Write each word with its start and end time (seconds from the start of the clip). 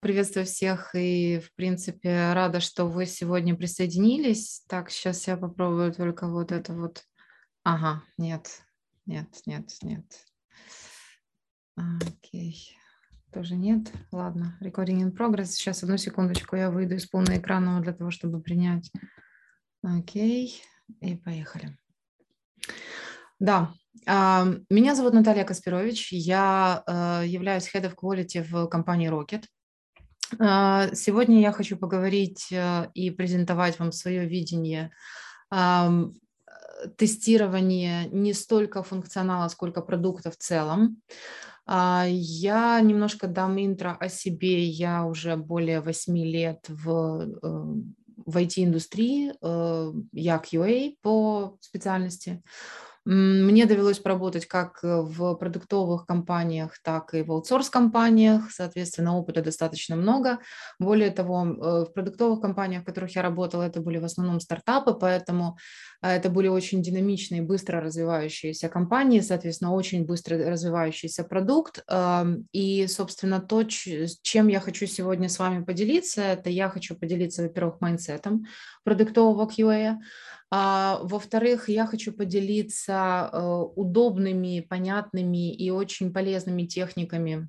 приветствую 0.00 0.46
всех 0.46 0.94
и, 0.94 1.38
в 1.38 1.54
принципе, 1.54 2.32
рада, 2.32 2.60
что 2.60 2.86
вы 2.86 3.06
сегодня 3.06 3.54
присоединились. 3.54 4.64
Так, 4.66 4.90
сейчас 4.90 5.26
я 5.28 5.36
попробую 5.36 5.92
только 5.92 6.26
вот 6.26 6.52
это 6.52 6.72
вот. 6.72 7.04
Ага, 7.62 8.02
нет, 8.16 8.62
нет, 9.06 9.28
нет, 9.46 9.70
нет. 9.82 10.04
Окей, 11.76 12.76
тоже 13.32 13.56
нет. 13.56 13.92
Ладно, 14.10 14.58
recording 14.62 15.02
in 15.02 15.12
progress. 15.12 15.46
Сейчас, 15.46 15.82
одну 15.82 15.98
секундочку, 15.98 16.56
я 16.56 16.70
выйду 16.70 16.94
из 16.94 17.06
полноэкранного 17.06 17.80
для 17.80 17.92
того, 17.92 18.10
чтобы 18.10 18.40
принять. 18.40 18.90
Окей, 19.82 20.62
и 21.00 21.16
поехали. 21.16 21.76
Да, 23.38 23.72
а, 24.06 24.46
меня 24.70 24.94
зовут 24.94 25.12
Наталья 25.14 25.44
Каспирович, 25.44 26.12
я 26.12 26.82
э, 26.86 27.26
являюсь 27.26 27.70
Head 27.74 27.90
of 27.90 27.94
Quality 27.94 28.42
в 28.42 28.66
компании 28.68 29.10
Rocket. 29.10 29.44
А, 30.38 30.94
сегодня 30.94 31.40
я 31.40 31.52
хочу 31.52 31.76
поговорить 31.76 32.48
э, 32.52 32.88
и 32.94 33.10
презентовать 33.10 33.78
вам 33.78 33.92
свое 33.92 34.26
видение 34.26 34.90
тестирования 36.96 38.06
не 38.12 38.32
столько 38.32 38.82
функционала, 38.82 39.48
сколько 39.48 39.82
продукта 39.82 40.30
в 40.30 40.36
целом. 40.36 41.02
А, 41.66 42.04
я 42.08 42.80
немножко 42.80 43.26
дам 43.26 43.58
интро 43.58 43.96
о 43.98 44.08
себе. 44.08 44.64
Я 44.64 45.04
уже 45.04 45.36
более 45.36 45.80
8 45.80 46.16
лет 46.18 46.64
в, 46.68 46.88
э, 47.42 47.64
в 48.26 48.36
IT-индустрии. 48.36 49.34
Я 50.12 50.36
QA 50.36 50.96
по 51.02 51.56
специальности. 51.60 52.42
Мне 53.12 53.66
довелось 53.66 53.98
поработать 53.98 54.46
как 54.46 54.84
э, 54.84 55.00
в 55.00 55.34
продуктовых 55.34 56.06
компаниях, 56.06 56.78
так 56.84 57.12
и 57.12 57.22
в 57.22 57.32
аутсорс-компаниях, 57.32 58.52
соответственно, 58.52 59.18
опыта 59.18 59.42
достаточно 59.42 59.96
много. 59.96 60.38
Более 60.78 61.10
того, 61.10 61.44
э, 61.44 61.86
в 61.86 61.92
продуктовых 61.92 62.40
компаниях, 62.40 62.82
в 62.82 62.84
которых 62.84 63.16
я 63.16 63.22
работала, 63.22 63.64
это 63.64 63.80
были 63.80 63.98
в 63.98 64.04
основном 64.04 64.38
стартапы, 64.38 64.94
поэтому 64.94 65.58
э, 66.02 66.08
это 66.08 66.30
были 66.30 66.46
очень 66.46 66.82
динамичные, 66.82 67.42
быстро 67.42 67.80
развивающиеся 67.80 68.68
компании, 68.68 69.18
соответственно, 69.18 69.74
очень 69.74 70.06
быстро 70.06 70.38
развивающийся 70.48 71.24
продукт. 71.24 71.84
И, 72.52 72.86
собственно, 72.86 73.40
то, 73.40 73.64
чем 73.64 74.46
я 74.46 74.60
хочу 74.60 74.86
сегодня 74.86 75.28
с 75.28 75.38
вами 75.40 75.64
поделиться, 75.64 76.22
это 76.22 76.48
я 76.48 76.68
хочу 76.68 76.94
поделиться, 76.94 77.42
во-первых, 77.42 77.80
mindset 77.80 78.30
ом 78.30 78.44
продуктового 78.84 79.48
QA, 79.48 79.96
во-вторых, 80.50 81.68
я 81.68 81.86
хочу 81.86 82.12
поделиться 82.12 83.30
э, 83.32 83.38
удобными, 83.76 84.66
понятными 84.68 85.54
и 85.54 85.70
очень 85.70 86.12
полезными 86.12 86.64
техниками 86.64 87.48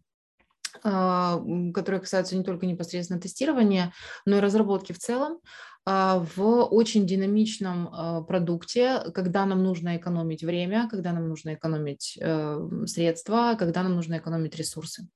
а, 0.83 1.41
которые 1.73 1.99
касаются 1.99 2.35
не 2.35 2.43
только 2.43 2.65
непосредственно 2.65 3.19
тестирования, 3.19 3.93
но 4.25 4.37
и 4.37 4.39
разработки 4.39 4.93
в 4.93 4.99
целом, 4.99 5.39
а, 5.85 6.25
в 6.35 6.63
очень 6.63 7.05
динамичном 7.05 8.25
продукте, 8.25 9.01
когда 9.13 9.45
нам 9.45 9.63
нужно 9.63 9.97
экономить 9.97 10.43
время, 10.43 10.87
когда 10.89 11.11
нам 11.11 11.27
нужно 11.27 11.55
экономить 11.55 12.17
э, 12.21 12.85
средства, 12.85 13.55
когда 13.59 13.83
нам 13.83 13.95
нужно 13.95 14.17
экономить 14.17 14.55
ресурсы. 14.55 15.07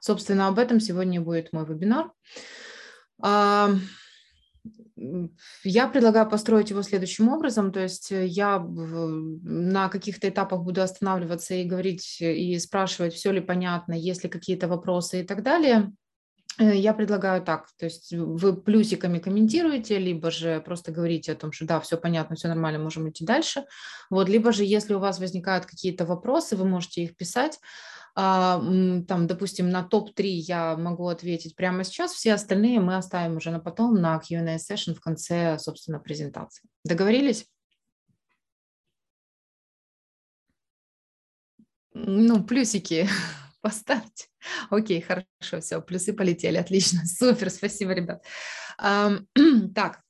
Собственно, 0.00 0.48
об 0.48 0.58
этом 0.58 0.80
сегодня 0.80 1.20
будет 1.20 1.52
мой 1.52 1.66
вебинар. 1.66 2.10
Я 5.64 5.88
предлагаю 5.88 6.28
построить 6.28 6.70
его 6.70 6.82
следующим 6.82 7.28
образом, 7.28 7.72
то 7.72 7.80
есть 7.80 8.12
э, 8.12 8.26
я 8.26 8.60
на 8.60 9.88
каких-то 9.88 10.28
этапах 10.28 10.62
буду 10.62 10.82
останавливаться 10.82 11.54
и 11.54 11.64
говорить 11.64 12.18
э, 12.20 12.34
и 12.34 12.58
спрашивать, 12.60 13.12
все 13.12 13.32
ли 13.32 13.40
понятно, 13.40 13.92
есть 13.92 14.22
ли 14.22 14.30
какие-то 14.30 14.68
вопросы 14.68 15.20
и 15.20 15.24
так 15.24 15.42
далее. 15.42 15.92
Э, 16.60 16.76
я 16.76 16.94
предлагаю 16.94 17.42
так, 17.42 17.66
то 17.76 17.86
есть 17.86 18.12
вы 18.12 18.54
плюсиками 18.54 19.18
комментируете, 19.18 19.98
либо 19.98 20.30
же 20.30 20.60
просто 20.60 20.92
говорите 20.92 21.32
о 21.32 21.36
том, 21.36 21.50
что 21.50 21.66
да, 21.66 21.80
все 21.80 21.96
понятно, 21.96 22.36
все 22.36 22.46
нормально, 22.46 22.78
можем 22.78 23.10
идти 23.10 23.24
дальше. 23.24 23.64
Вот, 24.10 24.28
либо 24.28 24.52
же, 24.52 24.62
если 24.62 24.94
у 24.94 25.00
вас 25.00 25.18
возникают 25.18 25.66
какие-то 25.66 26.06
вопросы, 26.06 26.56
вы 26.56 26.66
можете 26.66 27.02
их 27.02 27.16
писать. 27.16 27.58
А, 28.16 28.60
там, 29.08 29.26
допустим, 29.26 29.70
на 29.70 29.82
топ-3 29.82 30.26
я 30.26 30.76
могу 30.76 31.08
ответить 31.08 31.56
прямо 31.56 31.82
сейчас, 31.82 32.12
все 32.12 32.34
остальные 32.34 32.80
мы 32.80 32.96
оставим 32.96 33.36
уже 33.36 33.50
на 33.50 33.58
потом, 33.58 34.00
на 34.00 34.18
Q&A 34.18 34.56
session 34.56 34.94
в 34.94 35.00
конце, 35.00 35.58
собственно, 35.58 35.98
презентации. 35.98 36.68
Договорились? 36.84 37.46
Ну, 41.92 42.44
плюсики 42.44 43.08
поставьте. 43.60 44.26
Окей, 44.70 45.00
хорошо, 45.00 45.60
все, 45.60 45.80
плюсы 45.80 46.12
полетели, 46.12 46.56
отлично, 46.56 47.00
супер, 47.06 47.50
спасибо, 47.50 47.92
ребят. 47.92 48.24
Так, 49.74 50.02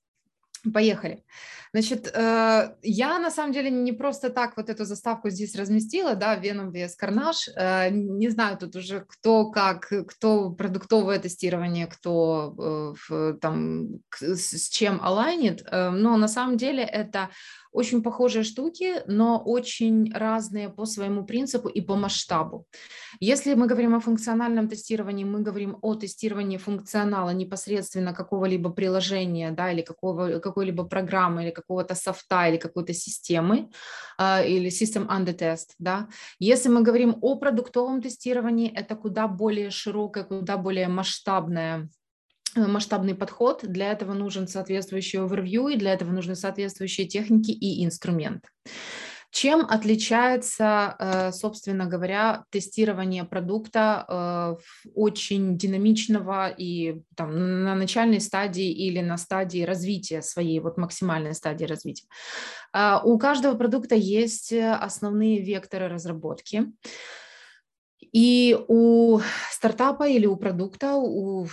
поехали. 0.72 1.24
Значит, 1.74 2.06
э, 2.14 2.76
я 2.82 3.18
на 3.18 3.30
самом 3.32 3.52
деле 3.52 3.68
не 3.68 3.92
просто 3.92 4.30
так 4.30 4.56
вот 4.56 4.70
эту 4.70 4.84
заставку 4.84 5.28
здесь 5.28 5.56
разместила, 5.56 6.14
да, 6.14 6.38
Venom 6.38 6.70
vs 6.70 6.92
Carnage. 7.02 7.50
Э, 7.56 7.90
не 7.90 8.28
знаю 8.28 8.56
тут 8.56 8.76
уже 8.76 9.00
кто 9.00 9.50
как, 9.50 9.92
кто 10.06 10.50
продуктовое 10.50 11.18
тестирование, 11.18 11.88
кто 11.88 12.94
э, 13.10 13.34
там 13.40 13.88
с 14.20 14.68
чем 14.68 15.00
алайнит, 15.02 15.66
но 15.72 16.16
на 16.16 16.28
самом 16.28 16.56
деле 16.56 16.84
это 16.84 17.30
очень 17.74 18.02
похожие 18.02 18.44
штуки, 18.44 19.02
но 19.08 19.42
очень 19.44 20.12
разные 20.14 20.68
по 20.68 20.86
своему 20.86 21.24
принципу 21.24 21.68
и 21.68 21.80
по 21.80 21.96
масштабу. 21.96 22.66
Если 23.18 23.54
мы 23.54 23.66
говорим 23.66 23.94
о 23.94 24.00
функциональном 24.00 24.68
тестировании, 24.68 25.24
мы 25.24 25.40
говорим 25.40 25.78
о 25.82 25.94
тестировании 25.96 26.56
функционала 26.56 27.30
непосредственно 27.30 28.14
какого-либо 28.14 28.70
приложения, 28.70 29.50
да, 29.50 29.72
или 29.72 29.82
какого, 29.82 30.38
какой-либо 30.38 30.84
программы, 30.84 31.42
или 31.42 31.50
какого-то 31.66 31.94
софта, 31.94 32.48
или 32.48 32.56
какой-то 32.56 32.94
системы, 32.94 33.70
э, 34.18 34.48
или 34.48 34.68
system 34.68 35.08
under 35.08 35.36
test, 35.36 35.74
да. 35.78 36.08
Если 36.38 36.68
мы 36.68 36.82
говорим 36.82 37.16
о 37.22 37.36
продуктовом 37.36 38.02
тестировании, 38.02 38.70
это 38.70 38.96
куда 38.96 39.28
более 39.28 39.70
широкое, 39.70 40.24
куда 40.24 40.56
более 40.56 40.88
масштабное 40.88 41.88
Э, 42.56 42.66
масштабный 42.66 43.14
подход, 43.14 43.60
для 43.62 43.92
этого 43.92 44.14
нужен 44.14 44.46
соответствующий 44.46 45.18
overview, 45.18 45.72
и 45.72 45.76
для 45.76 45.92
этого 45.92 46.12
нужны 46.12 46.36
соответствующие 46.36 47.06
техники 47.06 47.50
и 47.50 47.84
инструменты. 47.84 48.48
Чем 49.34 49.66
отличается, 49.68 50.94
э, 50.96 51.32
собственно 51.32 51.86
говоря, 51.86 52.44
тестирование 52.50 53.24
продукта 53.24 54.06
э, 54.08 54.56
очень 54.94 55.58
динамичного 55.58 56.50
и 56.50 57.02
там, 57.16 57.64
на 57.64 57.74
начальной 57.74 58.20
стадии 58.20 58.70
или 58.70 59.00
на 59.00 59.16
стадии 59.16 59.64
развития 59.64 60.22
своей, 60.22 60.60
вот 60.60 60.78
максимальной 60.78 61.34
стадии 61.34 61.64
развития? 61.64 62.06
У 63.04 63.18
каждого 63.18 63.56
продукта 63.56 63.96
есть 63.96 64.52
основные 64.52 65.42
векторы 65.42 65.88
разработки. 65.88 66.66
И 68.14 68.56
у 68.68 69.20
стартапа 69.50 70.08
или 70.08 70.26
у 70.26 70.36
продукта, 70.36 70.94
у, 70.94 71.48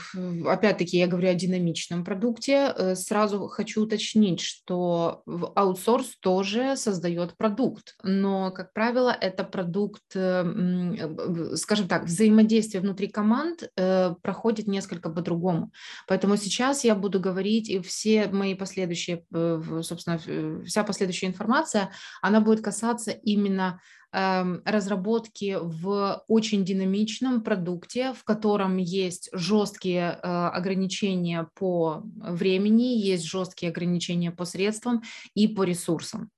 опять-таки 0.46 0.98
я 0.98 1.08
говорю 1.08 1.30
о 1.30 1.34
динамичном 1.34 2.04
продукте, 2.04 2.74
э, 2.78 2.96
сразу 2.96 3.48
хочу 3.48 3.84
уточнить, 3.84 4.42
что 4.42 5.24
аутсорс 5.56 6.18
тоже 6.20 6.76
создает 6.76 7.36
продукт, 7.36 7.96
но, 8.04 8.52
как 8.52 8.74
правило, 8.74 9.10
это 9.10 9.44
продукт, 9.44 10.04
э, 10.14 11.56
скажем 11.56 11.88
так, 11.88 12.06
взаимодействие 12.06 12.82
внутри 12.82 13.08
команд 13.08 13.64
э, 13.76 14.14
проходит 14.22 14.68
несколько 14.68 15.10
по-другому. 15.10 15.72
Поэтому 16.08 16.38
сейчас 16.38 16.84
я 16.84 16.94
буду 16.94 17.20
говорить, 17.20 17.70
и 17.70 17.80
все 17.80 18.28
мои 18.28 18.54
последующие, 18.54 19.26
собственно, 19.82 20.20
вся 20.66 20.84
последующая 20.84 21.28
информация, 21.28 21.92
она 22.22 22.40
будет 22.40 22.64
касаться 22.64 23.10
именно 23.10 23.80
разработки 24.12 25.58
в 25.62 26.24
очень 26.28 26.66
динамичном 26.66 27.42
продукте, 27.42 28.14
в 28.14 28.24
котором 28.24 28.78
есть 28.78 29.30
жесткие 29.32 30.20
э, 30.22 30.28
ограничения 30.28 31.48
по 31.56 32.04
времени, 32.16 32.98
есть 32.98 33.26
жесткие 33.26 33.70
ограничения 33.72 34.32
по 34.32 34.46
средствам 34.46 35.02
и 35.34 35.48
по 35.48 35.64
ресурсам. 35.64 36.30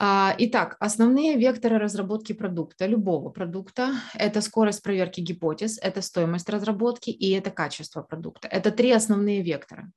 А, 0.00 0.34
итак, 0.38 0.76
основные 0.80 1.36
векторы 1.36 1.78
разработки 1.78 2.32
продукта, 2.32 2.86
любого 2.86 3.30
продукта, 3.30 3.92
это 4.14 4.40
скорость 4.40 4.82
проверки 4.82 5.20
гипотез, 5.20 5.78
это 5.80 6.02
стоимость 6.02 6.48
разработки 6.48 7.10
и 7.10 7.30
это 7.30 7.50
качество 7.50 8.02
продукта. 8.02 8.48
Это 8.48 8.72
три 8.72 8.90
основные 8.90 9.42
вектора 9.42 9.92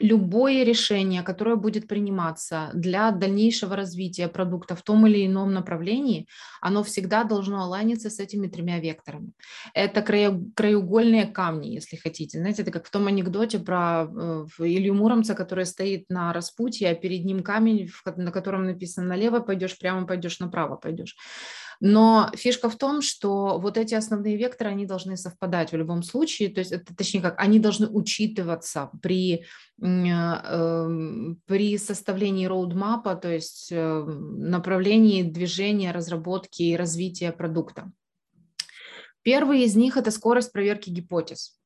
любое 0.00 0.64
решение, 0.64 1.22
которое 1.22 1.56
будет 1.56 1.86
приниматься 1.86 2.70
для 2.74 3.10
дальнейшего 3.10 3.76
развития 3.76 4.28
продукта 4.28 4.74
в 4.74 4.82
том 4.82 5.06
или 5.06 5.26
ином 5.26 5.52
направлении, 5.52 6.26
оно 6.60 6.82
всегда 6.82 7.24
должно 7.24 7.62
аланиться 7.62 8.08
с 8.10 8.18
этими 8.18 8.48
тремя 8.48 8.80
векторами. 8.80 9.32
Это 9.74 10.02
краеугольные 10.02 11.26
камни, 11.26 11.68
если 11.68 11.96
хотите. 11.96 12.38
Знаете, 12.38 12.62
это 12.62 12.70
как 12.70 12.86
в 12.86 12.90
том 12.90 13.06
анекдоте 13.06 13.58
про 13.58 14.04
э, 14.04 14.46
Илью 14.58 14.94
Муромца, 14.94 15.34
который 15.34 15.66
стоит 15.66 16.06
на 16.08 16.32
распутье, 16.32 16.90
а 16.90 16.94
перед 16.94 17.24
ним 17.24 17.42
камень, 17.42 17.90
на 18.16 18.32
котором 18.32 18.64
написано 18.64 19.06
налево 19.06 19.40
пойдешь, 19.40 19.78
прямо 19.78 20.06
пойдешь, 20.06 20.40
направо 20.40 20.76
пойдешь. 20.76 21.16
Но 21.80 22.30
фишка 22.34 22.68
в 22.68 22.76
том, 22.76 23.00
что 23.00 23.58
вот 23.58 23.78
эти 23.78 23.94
основные 23.94 24.36
векторы, 24.36 24.70
они 24.70 24.84
должны 24.84 25.16
совпадать 25.16 25.72
в 25.72 25.76
любом 25.76 26.02
случае, 26.02 26.50
то 26.50 26.60
есть 26.60 26.72
это, 26.72 26.94
точнее 26.94 27.22
как, 27.22 27.40
они 27.40 27.58
должны 27.58 27.88
учитываться 27.88 28.90
при, 29.00 29.46
эм, 29.80 31.40
при 31.46 31.78
составлении 31.78 32.44
роудмапа, 32.44 33.16
то 33.16 33.32
есть 33.32 33.68
э, 33.72 34.04
направлении 34.04 35.22
движения, 35.22 35.92
разработки 35.92 36.62
и 36.62 36.76
развития 36.76 37.32
продукта. 37.32 37.90
Первый 39.22 39.62
из 39.64 39.74
них– 39.74 39.96
это 39.98 40.10
скорость 40.10 40.52
проверки 40.52 40.90
гипотез. 40.90 41.58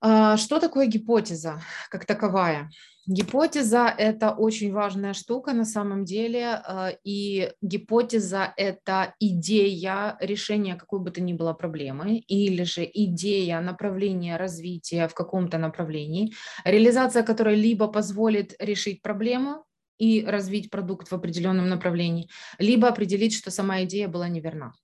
А, 0.00 0.36
что 0.36 0.60
такое 0.60 0.86
гипотеза 0.86 1.60
как 1.90 2.04
таковая? 2.04 2.70
Гипотеза– 3.06 3.94
это 3.98 4.32
очень 4.32 4.70
важная 4.70 5.14
штука 5.14 5.54
на 5.54 5.64
самом 5.64 6.04
деле, 6.04 6.44
а, 6.44 6.92
и 7.04 7.50
гипотеза– 7.62 8.52
это 8.58 9.14
идея 9.18 10.18
решения 10.20 10.76
какой 10.76 11.00
бы 11.00 11.10
то 11.10 11.22
ни 11.22 11.32
было 11.32 11.54
проблемы, 11.54 12.18
или 12.18 12.64
же 12.64 12.88
идея 12.92 13.60
направления 13.60 14.36
развития 14.36 15.08
в 15.08 15.14
каком-то 15.14 15.56
направлении, 15.56 16.34
реализация 16.64 17.22
которой 17.22 17.56
либо 17.56 17.88
позволит 17.88 18.54
решить 18.58 19.00
проблему 19.00 19.64
и 19.98 20.22
развить 20.26 20.70
продукт 20.70 21.10
в 21.10 21.14
определенном 21.14 21.68
направлении, 21.68 22.28
либо 22.58 22.88
определить, 22.88 23.34
что 23.34 23.50
сама 23.50 23.84
идея 23.84 24.08
была 24.08 24.28
неверна. 24.28 24.74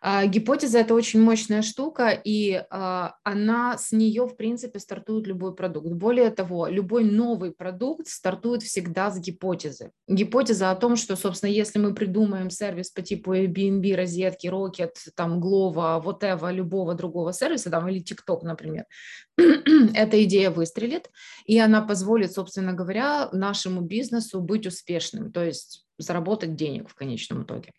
А, 0.00 0.26
гипотеза– 0.26 0.78
это 0.80 0.94
очень 0.94 1.20
мощная 1.20 1.62
штука, 1.62 2.10
и 2.10 2.62
а, 2.70 3.14
она 3.24 3.78
с 3.78 3.92
нее, 3.92 4.26
в 4.26 4.36
принципе, 4.36 4.78
стартует 4.78 5.26
любой 5.26 5.54
продукт. 5.54 5.88
Более 5.88 6.30
того, 6.30 6.66
любой 6.66 7.04
новый 7.04 7.52
продукт 7.52 8.06
стартует 8.06 8.62
всегда 8.62 9.10
с 9.10 9.18
гипотезы. 9.18 9.92
Гипотеза 10.08 10.70
о 10.70 10.76
том, 10.76 10.96
что, 10.96 11.16
собственно, 11.16 11.50
если 11.50 11.78
мы 11.78 11.94
придумаем 11.94 12.50
сервис 12.50 12.90
по 12.90 13.02
типу 13.02 13.34
Airbnb, 13.34 13.94
розетки, 13.94 14.46
Rocket, 14.46 14.94
там, 15.14 15.40
Glovo, 15.40 16.02
whatever, 16.02 16.52
любого 16.52 16.94
другого 16.94 17.32
сервиса, 17.32 17.70
там, 17.70 17.88
или 17.88 18.02
TikTok, 18.02 18.40
например, 18.42 18.84
эта 19.36 20.24
идея 20.24 20.50
выстрелит, 20.50 21.10
и 21.44 21.58
она 21.58 21.82
позволит, 21.82 22.32
собственно 22.32 22.72
говоря, 22.72 23.28
нашему 23.32 23.80
бизнесу 23.80 24.40
быть 24.40 24.66
успешным, 24.66 25.32
то 25.32 25.44
есть 25.44 25.86
заработать 25.98 26.56
денег 26.56 26.88
в 26.88 26.94
конечном 26.94 27.44
итоге. 27.44 27.72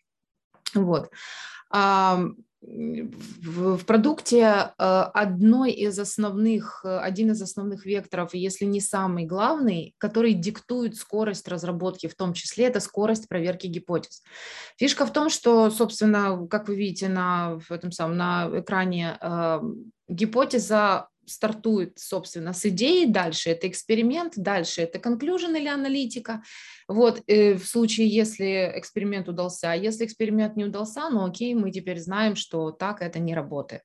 Вот 0.74 1.10
в 2.60 3.84
продукте 3.84 4.40
э, 4.42 4.72
одной 4.78 5.70
из 5.70 5.98
основных, 5.98 6.80
э, 6.84 6.98
один 6.98 7.30
из 7.30 7.40
основных 7.40 7.86
векторов, 7.86 8.34
если 8.34 8.64
не 8.64 8.80
самый 8.80 9.24
главный, 9.24 9.94
который 9.98 10.32
диктует 10.32 10.96
скорость 10.96 11.46
разработки, 11.46 12.08
в 12.08 12.16
том 12.16 12.32
числе 12.32 12.66
это 12.66 12.80
скорость 12.80 13.28
проверки 13.28 13.68
гипотез. 13.68 14.22
Фишка 14.76 15.06
в 15.06 15.12
том, 15.12 15.30
что, 15.30 15.70
собственно, 15.70 16.46
как 16.48 16.68
вы 16.68 16.74
видите 16.74 17.08
на, 17.08 17.58
в 17.60 17.70
этом 17.70 17.92
самом, 17.92 18.16
на 18.16 18.50
экране, 18.52 19.16
э, 19.20 19.60
гипотеза 20.08 21.08
стартует, 21.28 21.98
собственно, 21.98 22.52
с 22.52 22.64
идеи, 22.66 23.04
дальше 23.04 23.50
это 23.50 23.68
эксперимент, 23.68 24.34
дальше 24.36 24.82
это 24.82 24.98
conclusion 24.98 25.56
или 25.58 25.68
аналитика. 25.68 26.42
Вот, 26.88 27.22
э, 27.26 27.54
в 27.54 27.64
случае, 27.66 28.08
если 28.08 28.72
эксперимент 28.74 29.28
удался, 29.28 29.72
а 29.72 29.76
если 29.76 30.04
эксперимент 30.04 30.56
не 30.56 30.64
удался, 30.64 31.08
ну 31.10 31.24
окей, 31.24 31.54
мы 31.54 31.70
теперь 31.70 32.00
знаем, 32.00 32.36
что 32.36 32.70
так 32.70 33.02
это 33.02 33.18
не 33.18 33.34
работает. 33.34 33.82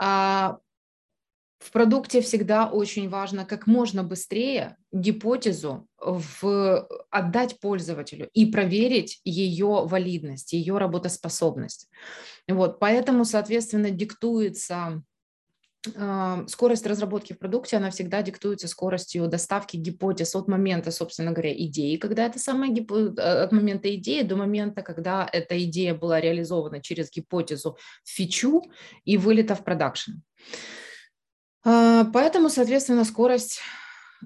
А 0.00 0.58
в 1.58 1.72
продукте 1.72 2.20
всегда 2.20 2.68
очень 2.68 3.08
важно 3.08 3.44
как 3.44 3.66
можно 3.66 4.04
быстрее 4.04 4.76
гипотезу 4.92 5.88
в, 5.98 6.88
отдать 7.10 7.58
пользователю 7.60 8.30
и 8.32 8.46
проверить 8.46 9.20
ее 9.24 9.84
валидность, 9.84 10.52
ее 10.52 10.78
работоспособность. 10.78 11.88
Вот, 12.46 12.78
поэтому, 12.78 13.24
соответственно, 13.24 13.90
диктуется 13.90 15.02
скорость 16.48 16.86
разработки 16.86 17.32
в 17.32 17.38
продукте, 17.38 17.76
она 17.76 17.90
всегда 17.90 18.22
диктуется 18.22 18.68
скоростью 18.68 19.28
доставки 19.28 19.76
гипотез 19.76 20.34
от 20.34 20.48
момента, 20.48 20.90
собственно 20.90 21.32
говоря, 21.32 21.52
идеи, 21.52 21.96
когда 21.96 22.26
это 22.26 22.38
самая 22.38 22.70
гип... 22.70 22.92
Э, 22.92 23.44
от 23.44 23.52
момента 23.52 23.94
идеи 23.94 24.22
до 24.22 24.36
момента, 24.36 24.82
когда 24.82 25.28
эта 25.32 25.62
идея 25.64 25.94
была 25.94 26.20
реализована 26.20 26.80
через 26.80 27.10
гипотезу 27.10 27.76
в 28.04 28.08
фичу 28.08 28.62
и 29.04 29.16
вылета 29.16 29.54
в 29.54 29.64
продакшн. 29.64 30.12
А, 31.64 32.04
поэтому, 32.12 32.48
соответственно, 32.48 33.04
скорость 33.04 33.60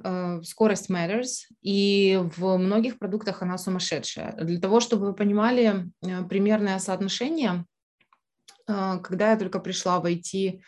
э, 0.05 0.41
скорость 0.43 0.91
matters, 0.91 1.47
и 1.61 2.21
в 2.37 2.57
многих 2.57 2.99
продуктах 2.99 3.43
она 3.43 3.59
сумасшедшая. 3.59 4.33
Для 4.33 4.61
того, 4.61 4.81
чтобы 4.81 5.07
вы 5.07 5.15
понимали 5.15 5.91
э, 6.03 6.25
примерное 6.25 6.79
соотношение, 6.79 7.65
когда 9.03 9.31
я 9.33 9.37
только 9.37 9.59
пришла 9.61 10.01
в 10.01 10.07
IT 10.07 10.61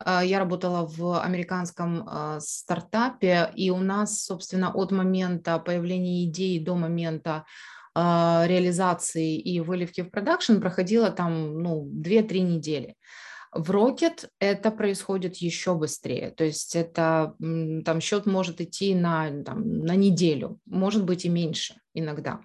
а, 0.00 0.24
я 0.24 0.38
работала 0.38 0.86
в 0.86 1.20
американском 1.20 2.04
а, 2.06 2.40
стартапе, 2.40 3.50
и 3.56 3.70
у 3.70 3.78
нас, 3.78 4.22
собственно, 4.22 4.72
от 4.72 4.92
момента 4.92 5.58
появления 5.58 6.24
идеи 6.24 6.58
до 6.58 6.76
момента 6.76 7.44
а, 7.94 8.44
реализации 8.46 9.38
и 9.38 9.60
выливки 9.60 10.02
в 10.02 10.10
продакшн 10.10 10.60
проходило 10.60 11.10
там 11.10 11.58
ну, 11.62 11.90
2-3 11.92 12.40
недели. 12.40 12.94
В 13.50 13.70
Rocket 13.70 14.28
это 14.40 14.70
происходит 14.70 15.36
еще 15.36 15.74
быстрее, 15.74 16.32
то 16.32 16.44
есть 16.44 16.76
это 16.76 17.34
там 17.38 18.00
счет 18.02 18.26
может 18.26 18.60
идти 18.60 18.94
на, 18.94 19.42
там, 19.42 19.84
на 19.84 19.96
неделю, 19.96 20.60
может 20.66 21.04
быть 21.04 21.24
и 21.24 21.30
меньше 21.30 21.74
иногда. 21.94 22.40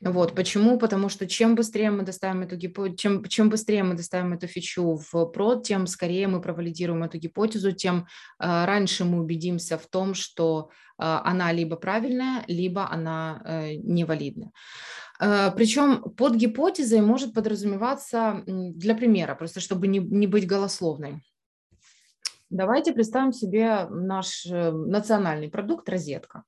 Вот. 0.00 0.34
Почему? 0.34 0.78
Потому 0.78 1.08
что 1.08 1.26
чем 1.26 1.54
быстрее 1.54 1.90
мы 1.90 2.02
доставим 2.02 2.42
эту 2.42 2.56
гипотезу, 2.56 2.96
чем, 2.96 3.24
чем 3.24 3.50
быстрее 3.50 3.82
мы 3.82 3.94
доставим 3.94 4.32
эту 4.32 4.46
фичу 4.46 4.96
в 4.96 5.26
прод, 5.26 5.66
тем 5.66 5.86
скорее 5.86 6.28
мы 6.28 6.40
провалидируем 6.40 7.02
эту 7.02 7.18
гипотезу, 7.18 7.72
тем 7.72 8.06
э, 8.38 8.64
раньше 8.64 9.04
мы 9.04 9.20
убедимся 9.20 9.78
в 9.78 9.86
том, 9.86 10.14
что 10.14 10.70
э, 10.70 11.02
она 11.02 11.52
либо 11.52 11.76
правильная, 11.76 12.44
либо 12.48 12.90
она 12.90 13.42
э, 13.44 13.74
невалидная. 13.74 14.50
Э, 15.20 15.50
Причем 15.54 16.02
под 16.16 16.34
гипотезой 16.34 17.00
может 17.00 17.34
подразумеваться, 17.34 18.42
для 18.46 18.94
примера, 18.94 19.34
просто 19.34 19.60
чтобы 19.60 19.86
не, 19.86 19.98
не 19.98 20.26
быть 20.26 20.46
голословной. 20.46 21.20
Давайте 22.50 22.92
представим 22.92 23.32
себе 23.32 23.86
наш 23.90 24.46
э, 24.46 24.70
национальный 24.70 25.48
продукт 25.48 25.88
«Розетка». 25.88 26.44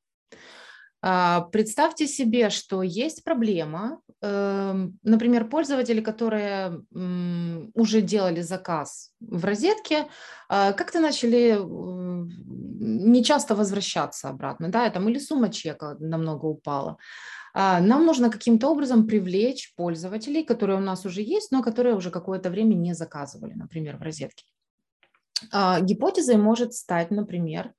А, 1.09 1.43
представьте 1.53 2.09
себе, 2.09 2.51
что 2.51 2.83
есть 2.83 3.23
проблема, 3.23 4.01
эм, 4.23 4.99
например, 5.05 5.49
пользователи, 5.49 6.01
которые 6.01 6.83
уже 7.75 8.01
делали 8.01 8.41
заказ 8.41 9.13
в 9.21 9.45
розетке, 9.45 10.09
а, 10.49 10.73
как-то 10.73 10.99
начали 10.99 11.61
не 11.63 13.23
часто 13.23 13.55
возвращаться 13.55 14.29
обратно, 14.29 14.69
да, 14.69 14.91
там 14.91 15.09
или 15.09 15.21
сумма 15.21 15.49
чека 15.49 15.97
намного 16.01 16.47
упала. 16.47 16.97
А, 17.55 17.81
нам 17.81 18.05
нужно 18.05 18.29
каким-то 18.29 18.69
образом 18.69 19.07
привлечь 19.07 19.77
пользователей, 19.77 20.43
которые 20.43 20.77
у 20.77 20.83
нас 20.83 21.07
уже 21.07 21.23
есть, 21.23 21.53
но 21.53 21.63
которые 21.63 21.95
уже 21.95 22.11
какое-то 22.11 22.51
время 22.51 22.75
не 22.75 22.95
заказывали, 22.95 23.55
например, 23.55 23.97
в 23.97 24.03
розетке. 24.03 24.45
Гипотезой 25.83 26.37
может 26.37 26.73
стать, 26.75 27.13
например, 27.13 27.75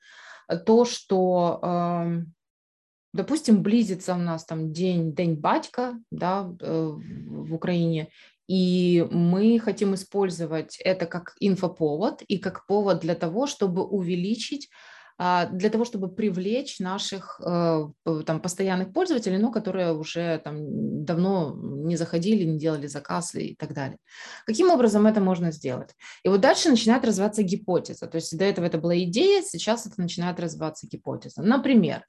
то, 0.66 0.86
что, 0.86 1.60
допустим, 3.14 3.62
близится 3.62 4.14
у 4.14 4.18
нас 4.18 4.46
там 4.46 4.72
день, 4.72 5.14
день 5.14 5.36
батька 5.36 6.00
да, 6.12 6.50
э, 6.60 6.94
в 6.96 7.54
Украине, 7.54 8.10
и 8.48 9.06
мы 9.12 9.60
хотим 9.60 9.94
использовать 9.94 10.78
это 10.80 11.06
как 11.06 11.36
инфоповод 11.40 12.22
и 12.22 12.38
как 12.38 12.66
повод 12.66 13.00
для 13.02 13.16
того, 13.16 13.46
чтобы 13.46 13.84
увеличить 13.84 14.70
а, 15.20 15.48
для 15.48 15.70
того, 15.72 15.84
чтобы 15.84 16.10
привлечь 16.10 16.80
наших 16.80 17.42
э, 17.44 17.88
там, 18.26 18.40
постоянных 18.40 18.94
пользователей, 18.94 19.40
но 19.40 19.52
которые 19.52 19.94
уже 19.94 20.40
там, 20.44 21.04
давно 21.06 21.56
не 21.60 21.96
заходили, 21.96 22.44
не 22.44 22.60
делали 22.60 22.86
заказы 22.86 23.42
и 23.42 23.56
так 23.56 23.74
далее. 23.74 23.98
Каким 24.46 24.70
образом 24.70 25.08
это 25.08 25.20
можно 25.20 25.52
сделать? 25.52 25.90
И 26.24 26.30
вот 26.30 26.42
дальше 26.42 26.70
начинает 26.70 27.04
развиваться 27.04 27.42
гипотеза. 27.42 28.06
То 28.06 28.18
есть 28.18 28.38
до 28.38 28.46
этого 28.46 28.66
это 28.66 28.78
была 28.78 28.96
идея, 29.00 29.42
сейчас 29.42 29.88
это 29.88 30.00
начинает 30.00 30.40
развиваться 30.40 30.86
гипотеза. 30.86 31.42
Например, 31.42 32.04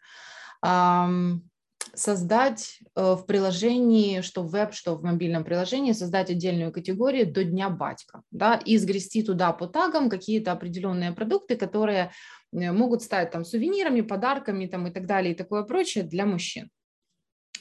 создать 1.95 2.81
э, 2.95 3.15
в 3.15 3.25
приложении, 3.27 4.21
что 4.21 4.43
в 4.43 4.51
веб, 4.51 4.73
что 4.73 4.95
в 4.95 5.03
мобильном 5.03 5.43
приложении, 5.43 5.93
создать 5.93 6.31
отдельную 6.31 6.73
категорию 6.73 7.33
до 7.33 7.45
Дня 7.45 7.71
батька, 7.71 8.23
да, 8.31 8.57
и 8.57 8.77
сгрести 8.77 9.23
туда 9.23 9.53
по 9.53 9.67
тагам 9.67 10.09
какие-то 10.11 10.53
определенные 10.53 11.13
продукты, 11.13 11.57
которые 11.57 12.13
Э, 12.53 12.73
могут 12.73 13.03
стать 13.03 13.31
там 13.31 13.45
сувенирами, 13.45 14.01
подарками 14.01 14.67
там, 14.67 14.87
и 14.87 14.91
так 14.91 15.07
далее, 15.07 15.33
и 15.33 15.37
такое 15.37 15.63
прочее 15.63 16.05
для 16.05 16.27
мужчин. 16.27 16.71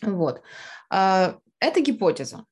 Вот. 0.02 0.42
А, 0.90 1.40
это 1.60 1.82
гипотеза. 1.82 2.46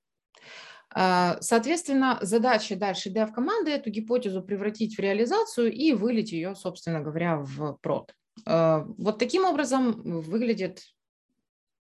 А, 0.94 1.38
соответственно, 1.42 2.18
задача 2.22 2.76
дальше 2.76 3.10
dev-команды 3.10 3.72
эту 3.72 3.90
гипотезу 3.90 4.42
превратить 4.42 4.96
в 4.96 5.00
реализацию 5.00 5.72
и 5.72 5.94
вылить 5.94 6.32
ее, 6.32 6.56
собственно 6.56 7.02
говоря, 7.02 7.38
в 7.38 7.78
прод. 7.82 8.14
А, 8.46 8.86
вот 8.98 9.20
таким 9.20 9.46
образом 9.46 10.22
выглядит 10.22 10.84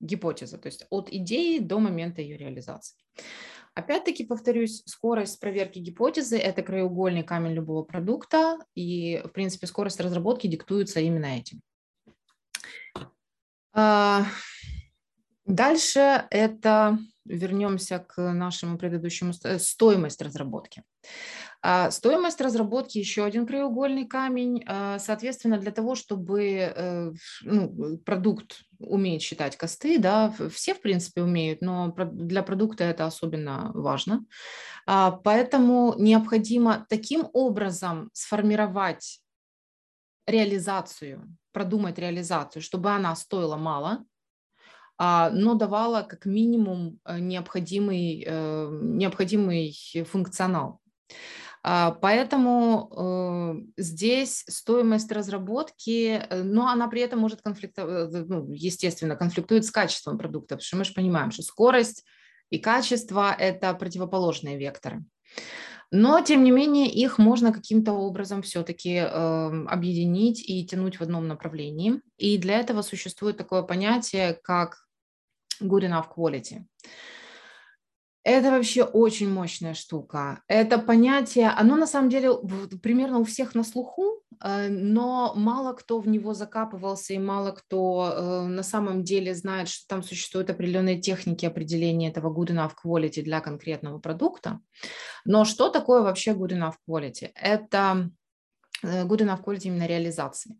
гипотеза, 0.00 0.58
то 0.58 0.66
есть 0.66 0.86
от 0.90 1.10
идеи 1.10 1.58
до 1.58 1.78
момента 1.78 2.20
ее 2.20 2.36
реализации. 2.36 2.96
Опять-таки, 3.74 4.24
повторюсь, 4.24 4.82
скорость 4.86 5.38
проверки 5.38 5.78
гипотезы– 5.78 6.38
это 6.38 6.62
краеугольный 6.62 7.22
камень 7.22 7.52
любого 7.52 7.82
продукта, 7.82 8.58
и, 8.74 9.20
в 9.22 9.28
принципе, 9.28 9.66
скорость 9.66 10.00
разработки 10.00 10.46
диктуется 10.46 11.00
именно 11.00 11.26
этим. 11.26 11.60
А, 13.74 14.24
дальше 15.44 16.26
это, 16.30 16.98
вернемся 17.26 17.98
к 17.98 18.32
нашему 18.32 18.78
предыдущему, 18.78 19.34
э, 19.44 19.58
стоимость 19.58 20.22
разработки. 20.22 20.82
А, 21.68 21.90
стоимость 21.90 22.40
разработки 22.40 22.96
еще 22.96 23.25
один 23.25 23.44
краеугольный 23.44 24.06
камень. 24.06 24.62
А, 24.68 25.00
соответственно, 25.00 25.58
для 25.58 25.73
того, 25.73 25.96
чтобы 25.96 26.42
э, 26.42 27.12
ну, 27.42 27.99
продукт 27.99 28.61
умеет 28.78 29.20
считать 29.20 29.56
косты, 29.56 29.99
да, 29.99 30.32
все, 30.52 30.75
в 30.75 30.80
принципе, 30.80 31.23
умеют, 31.23 31.62
но 31.62 31.92
для 32.12 32.44
продукта 32.44 32.85
это 32.85 33.04
особенно 33.04 33.73
важно. 33.75 34.25
А, 34.87 35.11
поэтому 35.11 35.96
необходимо 35.99 36.87
таким 36.88 37.26
образом 37.32 38.11
сформировать 38.12 39.18
реализацию, 40.25 41.37
продумать 41.50 41.99
реализацию, 41.99 42.62
чтобы 42.62 42.92
она 42.92 43.16
стоила 43.16 43.56
мало, 43.56 44.04
но 44.99 45.54
давала 45.54 46.02
как 46.02 46.26
минимум 46.26 47.00
э, 47.04 47.18
необходимый, 47.18 48.25
э, 48.25 48.68
необходимый 48.82 49.76
функционал. 50.08 50.80
А, 51.68 51.90
поэтому 51.90 52.88
э, 52.96 53.82
здесь 53.82 54.44
стоимость 54.49 55.11
разработки, 55.11 56.23
э, 56.23 56.42
но 56.44 56.68
она 56.68 56.87
при 56.87 57.00
этом 57.00 57.18
может 57.18 57.42
конфликтовать, 57.42 58.14
э, 58.14 58.25
ну, 58.28 58.52
естественно, 58.52 59.16
конфликтует 59.16 59.64
с 59.64 59.73
качеством 59.73 60.16
продукта, 60.16 60.54
потому 60.54 60.64
что 60.64 60.76
мы 60.76 60.85
же 60.85 60.94
понимаем, 60.94 61.32
что 61.32 61.42
скорость 61.42 62.04
и 62.50 62.61
качество– 62.61 63.35
это 63.38 63.75
противоположные 63.75 64.56
векторы. 64.56 65.04
Но, 65.90 66.20
тем 66.20 66.44
не 66.44 66.52
менее, 66.52 66.88
их 66.88 67.18
можно 67.18 67.52
каким-то 67.52 67.94
образом 67.94 68.42
все-таки 68.42 68.99
э, 68.99 69.64
объединить 69.66 70.49
и 70.49 70.64
тянуть 70.64 71.00
в 71.00 71.02
одном 71.02 71.26
направлении. 71.26 72.00
И 72.16 72.38
для 72.38 72.61
этого 72.61 72.82
существует 72.82 73.38
такое 73.38 73.62
понятие, 73.62 74.38
как 74.40 74.87
good 75.61 75.82
enough 75.82 76.06
quality. 76.16 76.64
Это 78.26 78.50
вообще 78.50 78.83
очень 78.83 79.30
мощная 79.30 79.75
штука. 79.75 80.42
Это 80.49 80.78
понятие, 80.78 81.49
оно 81.49 81.76
на 81.76 81.87
самом 81.87 82.11
деле 82.11 82.30
примерно 82.83 83.21
у 83.21 83.25
всех 83.25 83.54
на 83.54 83.62
слуху, 83.62 84.21
э, 84.42 84.68
но 84.68 85.33
мало 85.37 85.75
кто 85.75 86.00
в 86.00 86.09
него 86.09 86.35
закапывался 86.35 87.14
и 87.14 87.18
мало 87.18 87.52
кто 87.52 88.12
э, 88.12 88.47
на 88.49 88.64
самом 88.64 89.04
деле 89.04 89.33
знает, 89.33 89.68
что 89.68 89.87
там 89.87 90.02
существуют 90.02 90.50
определенные 90.50 91.00
техники 91.00 91.47
определения 91.47 92.09
этого 92.09 92.35
good 92.35 92.50
enough 92.50 92.73
quality 92.85 93.23
для 93.23 93.40
конкретного 93.40 94.00
продукта. 94.00 94.59
Но 95.25 95.45
что 95.45 95.68
такое 95.68 96.02
вообще 96.02 96.33
good 96.33 96.50
enough 96.50 96.75
quality? 96.90 97.30
Это 97.37 98.11
э, 98.83 99.04
good 99.04 99.21
enough 99.21 99.45
quality 99.45 99.68
именно 99.68 99.87
реализации. 99.87 100.56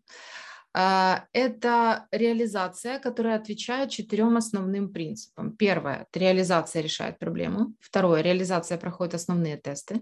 А, 0.73 1.25
это 1.33 2.07
реализация, 2.11 2.99
которая 2.99 3.37
отвечает 3.37 3.89
четырем 3.89 4.37
основным 4.37 4.91
принципам. 4.91 5.55
Первое– 5.55 6.07
реализация 6.13 6.81
решает 6.81 7.19
проблему. 7.19 7.73
Второе– 7.79 8.21
реализация 8.23 8.77
проходит 8.77 9.15
основные 9.15 9.57
тесты. 9.57 10.01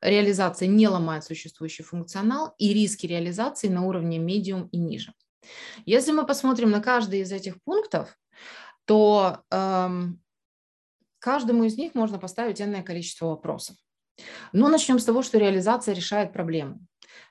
Реализация 0.00 0.68
не 0.68 0.86
ломает 0.88 1.24
существующий 1.24 1.82
функционал. 1.82 2.54
И 2.58 2.72
риски 2.72 3.06
реализации 3.06 3.68
на 3.68 3.86
уровне 3.86 4.18
медиум 4.18 4.68
и 4.68 4.78
ниже. 4.78 5.12
Если 5.86 6.12
мы 6.12 6.26
посмотрим 6.26 6.70
на 6.70 6.80
каждый 6.80 7.20
из 7.20 7.32
этих 7.32 7.62
пунктов, 7.64 8.16
то 8.84 9.42
эм, 9.50 10.20
каждому 11.18 11.64
из 11.64 11.76
них 11.76 11.94
можно 11.94 12.18
поставить 12.18 12.60
энное 12.60 12.82
количество 12.82 13.26
вопросов. 13.26 13.76
Но 14.52 14.68
начнем 14.68 14.98
с 14.98 15.04
того, 15.04 15.22
что 15.22 15.38
реализация 15.38 15.94
решает 15.94 16.32
проблему. 16.32 16.80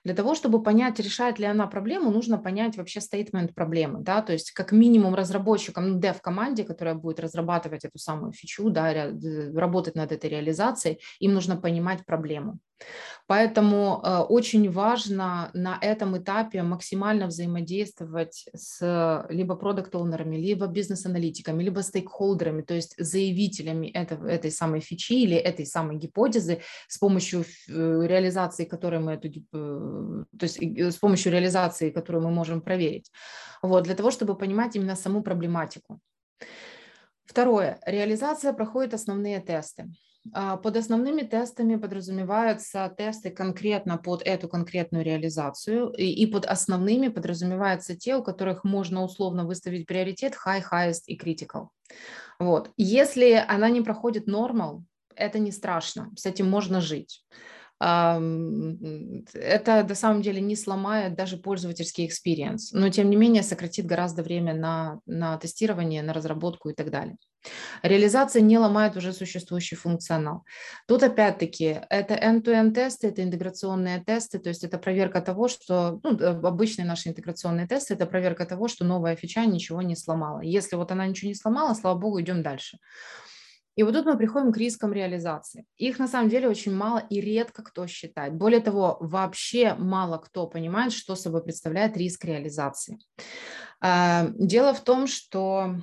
Для 0.03 0.15
того, 0.15 0.33
чтобы 0.33 0.63
понять, 0.63 0.99
решает 0.99 1.37
ли 1.37 1.45
она 1.45 1.67
проблему, 1.67 2.09
нужно 2.09 2.39
понять 2.39 2.75
вообще 2.75 3.01
стейтмент 3.01 3.53
проблемы, 3.53 3.99
да, 4.01 4.21
то 4.21 4.33
есть 4.33 4.51
как 4.51 4.71
минимум 4.71 5.13
разработчикам, 5.13 5.89
ну, 5.91 5.99
dev-команде, 5.99 6.63
которая 6.63 6.95
будет 6.95 7.19
разрабатывать 7.19 7.85
эту 7.85 7.99
самую 7.99 8.33
фичу, 8.33 8.69
да, 8.71 9.11
работать 9.53 9.95
над 9.95 10.11
этой 10.11 10.29
реализацией, 10.29 10.99
им 11.19 11.33
нужно 11.33 11.55
понимать 11.55 12.03
проблему. 12.05 12.57
Поэтому 13.27 14.01
э, 14.03 14.17
очень 14.29 14.69
важно 14.69 15.51
на 15.53 15.77
этом 15.81 16.17
этапе 16.17 16.63
максимально 16.63 17.27
взаимодействовать 17.27 18.45
с 18.53 19.25
либо 19.29 19.55
продукт-оунерами, 19.55 20.35
либо 20.35 20.67
бизнес-аналитиками, 20.67 21.63
либо 21.63 21.81
стейкхолдерами, 21.81 22.61
то 22.61 22.73
есть 22.73 22.93
заявителями 22.97 23.87
этого, 23.87 24.27
этой 24.27 24.51
самой 24.51 24.81
фичи 24.81 25.13
или 25.13 25.37
этой 25.37 25.65
самой 25.65 25.97
гипотезы, 25.97 26.61
с 26.89 26.97
помощью 26.97 27.45
э, 27.69 28.07
реализации 28.07 28.65
которой 28.65 28.99
мы 28.99 29.13
эту, 29.13 29.29
э, 29.29 30.23
то 30.37 30.43
есть 30.43 30.61
с 30.61 30.97
помощью 30.97 31.31
реализации, 31.31 31.89
которую 31.89 32.23
мы 32.23 32.31
можем 32.31 32.61
проверить. 32.61 33.11
Вот, 33.61 33.83
для 33.83 33.95
того, 33.95 34.11
чтобы 34.11 34.35
понимать 34.35 34.75
именно 34.75 34.95
саму 34.95 35.23
проблематику. 35.23 35.99
Второе. 37.25 37.79
Реализация 37.85 38.51
проходит 38.51 38.93
основные 38.93 39.39
тесты. 39.39 39.89
А, 40.33 40.57
под 40.57 40.77
основными 40.77 41.23
тестами 41.23 41.75
подразумеваются 41.75 42.93
тесты 42.95 43.31
конкретно 43.31 43.97
под 43.97 44.21
эту 44.23 44.47
конкретную 44.47 45.03
реализацию, 45.03 45.89
и, 45.89 46.25
под 46.27 46.45
основными 46.45 47.07
подразумеваются 47.07 47.95
те, 47.95 48.15
у 48.15 48.23
которых 48.23 48.63
можно 48.63 49.03
условно 49.03 49.45
выставить 49.45 49.87
приоритет 49.87 50.33
high, 50.45 50.63
highest 50.71 51.03
и 51.07 51.17
critical. 51.17 51.69
Вот. 52.39 52.71
Если 52.77 53.33
она 53.47 53.69
не 53.69 53.81
проходит 53.81 54.27
normal, 54.27 54.83
это 55.15 55.39
не 55.39 55.51
страшно, 55.51 56.11
с 56.15 56.25
этим 56.25 56.49
можно 56.49 56.81
жить 56.81 57.23
это 57.83 59.85
на 59.87 59.95
самом 59.95 60.21
деле 60.21 60.39
не 60.39 60.55
сломает 60.55 61.15
даже 61.15 61.37
пользовательский 61.37 62.07
experience, 62.07 62.69
но 62.73 62.89
тем 62.89 63.09
не 63.09 63.15
менее 63.15 63.41
сократит 63.41 63.87
гораздо 63.87 64.21
время 64.21 64.53
на, 64.53 64.99
на 65.07 65.37
тестирование, 65.37 66.03
на 66.03 66.13
разработку 66.13 66.69
и 66.69 66.73
так 66.73 66.91
далее. 66.91 67.17
Реализация 67.81 68.43
не 68.43 68.59
ломает 68.59 68.95
уже 68.97 69.13
существующий 69.13 69.75
функционал. 69.75 70.43
Тут 70.87 71.01
опять-таки 71.01 71.81
это 71.89 72.13
end-to-end 72.13 72.73
тесты, 72.73 73.07
это 73.07 73.23
интеграционные 73.23 74.03
тесты, 74.03 74.37
то 74.37 74.49
есть 74.49 74.63
это 74.63 74.77
проверка 74.77 75.19
того, 75.19 75.47
что 75.47 75.99
ну, 76.03 76.11
обычные 76.45 76.85
наши 76.85 77.09
интеграционные 77.09 77.67
тесты, 77.67 77.95
это 77.95 78.05
проверка 78.05 78.45
того, 78.45 78.67
что 78.67 78.85
новая 78.85 79.15
фича 79.15 79.43
ничего 79.45 79.81
не 79.81 79.95
сломала. 79.95 80.41
Если 80.41 80.75
вот 80.75 80.91
она 80.91 81.07
ничего 81.07 81.29
не 81.29 81.35
сломала, 81.35 81.73
слава 81.73 81.97
богу, 81.97 82.21
идем 82.21 82.43
дальше. 82.43 82.77
И 83.75 83.83
вот 83.83 83.93
тут 83.93 84.05
мы 84.05 84.17
приходим 84.17 84.51
к 84.51 84.57
рискам 84.57 84.91
реализации. 84.93 85.65
Их 85.77 85.97
на 85.99 86.07
самом 86.07 86.29
деле 86.29 86.49
очень 86.49 86.75
мало 86.75 86.99
и 87.09 87.21
редко 87.21 87.63
кто 87.63 87.87
считает. 87.87 88.33
Более 88.35 88.59
того, 88.59 88.97
вообще 88.99 89.75
мало 89.75 90.17
кто 90.17 90.47
понимает, 90.47 90.91
что 90.91 91.15
собой 91.15 91.43
представляет 91.43 91.95
риск 91.95 92.25
реализации. 92.25 92.99
А, 93.79 94.27
дело 94.37 94.73
в 94.73 94.83
том, 94.83 95.07
что 95.07 95.75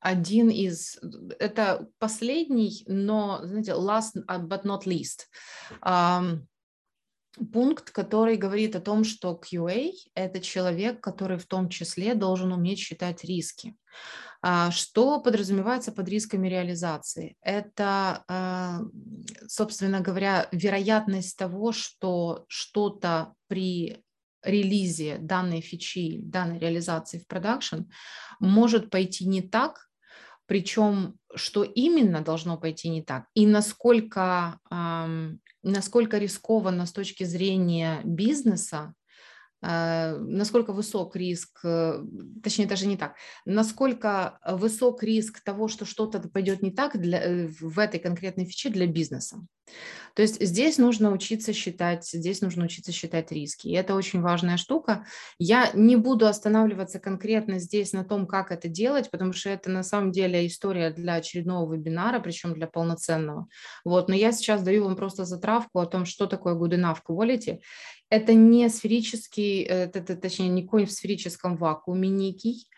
один 0.00 0.48
из, 0.48 0.98
это 1.38 1.88
последний, 1.98 2.84
но, 2.86 3.40
знаете, 3.42 3.72
last 3.72 4.12
but 4.26 4.62
not 4.64 4.84
least, 4.84 5.26
пункт, 7.52 7.90
который 7.90 8.36
говорит 8.36 8.76
о 8.76 8.80
том, 8.80 9.04
что 9.04 9.40
QA– 9.40 9.92
это 10.14 10.40
человек, 10.40 11.00
который 11.00 11.38
в 11.38 11.46
том 11.46 11.68
числе 11.68 12.14
должен 12.14 12.52
уметь 12.52 12.78
считать 12.78 13.24
риски. 13.24 13.74
А, 13.74 14.27
что 14.70 15.20
подразумевается 15.20 15.90
под 15.92 16.08
рисками 16.08 16.48
реализации? 16.48 17.36
Это, 17.42 18.24
а, 18.28 18.80
собственно 19.48 20.00
говоря, 20.00 20.48
вероятность 20.52 21.36
того, 21.36 21.72
что 21.72 22.44
что-то 22.48 23.34
при 23.48 24.02
релизе 24.42 25.18
данной 25.18 25.60
фичи, 25.60 26.18
данной 26.22 26.58
реализации 26.58 27.18
в 27.18 27.26
продакшн 27.26 27.82
может 28.38 28.90
пойти 28.90 29.26
не 29.26 29.42
так, 29.42 29.88
причем 30.46 31.16
что 31.34 31.62
именно 31.62 32.22
должно 32.22 32.56
пойти 32.56 32.88
не 32.88 33.02
так 33.02 33.26
и 33.34 33.46
насколько, 33.46 34.58
насколько 35.62 36.18
рискованно 36.18 36.86
с 36.86 36.92
точки 36.92 37.24
зрения 37.24 38.00
бизнеса 38.04 38.94
а, 38.94 38.97
насколько 39.60 40.72
высок 40.72 41.16
риск, 41.16 41.60
э, 41.64 42.04
точнее 42.42 42.66
даже 42.66 42.86
не 42.86 42.96
так, 42.96 43.16
насколько 43.44 44.38
высок 44.46 45.02
риск 45.02 45.40
того, 45.40 45.68
что 45.68 45.84
что-то 45.84 46.20
пойдет 46.28 46.62
не 46.62 46.70
так 46.70 47.00
для, 47.00 47.20
э, 47.20 47.46
в 47.48 47.78
этой 47.78 47.98
конкретной 47.98 48.44
фиче 48.44 48.70
для 48.70 48.86
бизнеса. 48.86 49.40
То 50.14 50.22
есть 50.22 50.40
здесь 50.40 50.78
нужно 50.78 51.12
учиться 51.12 51.52
считать, 51.52 52.06
здесь 52.06 52.40
нужно 52.40 52.64
учиться 52.64 52.92
считать 52.92 53.30
риски. 53.32 53.68
И 53.68 53.72
это 53.74 53.94
очень 53.94 54.20
важная 54.20 54.56
штука. 54.56 55.04
Я 55.38 55.70
не 55.74 55.96
буду 55.96 56.26
останавливаться 56.26 56.98
конкретно 56.98 57.58
здесь 57.58 57.92
на 57.92 58.04
том, 58.04 58.26
как 58.26 58.50
это 58.50 58.68
делать, 58.68 59.10
потому 59.10 59.32
что 59.32 59.50
это 59.50 59.70
на 59.70 59.82
самом 59.82 60.10
деле 60.10 60.46
история 60.46 60.90
для 60.90 61.14
очередного 61.14 61.72
вебинара, 61.72 62.18
причем 62.20 62.54
для 62.54 62.66
полноценного. 62.66 63.46
Вот. 63.84 64.08
Но 64.08 64.14
я 64.14 64.32
сейчас 64.32 64.62
даю 64.62 64.84
вам 64.84 64.96
просто 64.96 65.24
затравку 65.24 65.78
о 65.78 65.86
том, 65.86 66.04
что 66.04 66.26
такое 66.26 66.54
good 66.54 66.74
enough 66.74 66.98
quality. 67.08 67.60
Это 68.10 68.34
не 68.34 68.68
сферический, 68.68 69.62
это, 69.62 70.16
точнее, 70.16 70.48
не 70.48 70.66
конь 70.66 70.86
в 70.86 70.92
сферическом 70.92 71.56
вакууме 71.56 72.08
некий, 72.08 72.68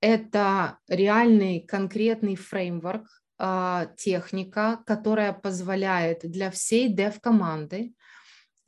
это 0.00 0.78
реальный 0.88 1.60
конкретный 1.60 2.34
фреймворк, 2.36 3.06
а, 3.42 3.86
техника, 3.96 4.82
которая 4.86 5.32
позволяет 5.32 6.30
для 6.30 6.50
всей 6.50 6.94
dev-команды 6.94 7.94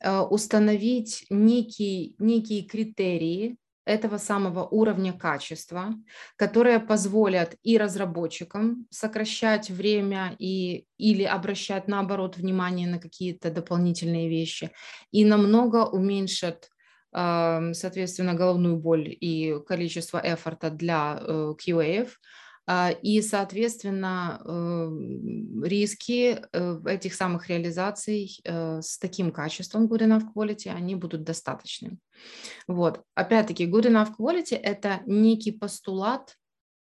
а, 0.03 0.25
установить 0.25 1.27
некий, 1.29 2.15
некие 2.17 2.63
критерии 2.63 3.57
этого 3.85 4.17
самого 4.17 4.65
уровня 4.65 5.13
качества, 5.13 5.93
которые 6.35 6.79
позволят 6.79 7.55
и 7.63 7.77
разработчикам 7.77 8.87
сокращать 8.89 9.69
время 9.69 10.35
и, 10.39 10.85
или 10.97 11.23
обращать, 11.23 11.87
наоборот, 11.87 12.37
внимание 12.37 12.87
на 12.87 12.99
какие-то 12.99 13.51
дополнительные 13.51 14.29
вещи, 14.29 14.71
и 15.11 15.25
намного 15.25 15.85
уменьшат 15.85 16.69
соответственно, 17.15 18.33
головную 18.33 18.75
боль 18.77 19.07
и 19.07 19.59
количество 19.67 20.19
эфорта 20.23 20.71
для 20.71 21.19
э, 21.21 21.53
QA, 21.63 22.07
а, 22.07 22.07
и, 23.01 23.21
соответственно, 23.21 24.41
эм, 24.45 25.63
риски 25.63 26.39
э, 26.53 26.79
этих 26.85 27.13
самых 27.13 27.49
реализаций 27.49 28.39
э, 28.45 28.81
с 28.81 28.97
таким 28.97 29.31
качеством 29.31 29.87
good 29.87 29.99
enough 29.99 30.23
quality, 30.33 30.69
они 30.69 30.95
будут 30.95 31.23
достаточны. 31.23 31.97
Вот. 32.67 33.01
Опять-таки, 33.15 33.67
good 33.69 33.85
enough 33.85 34.13
quality– 34.17 34.55
это 34.63 35.01
некий 35.05 35.51
постулат, 35.51 36.37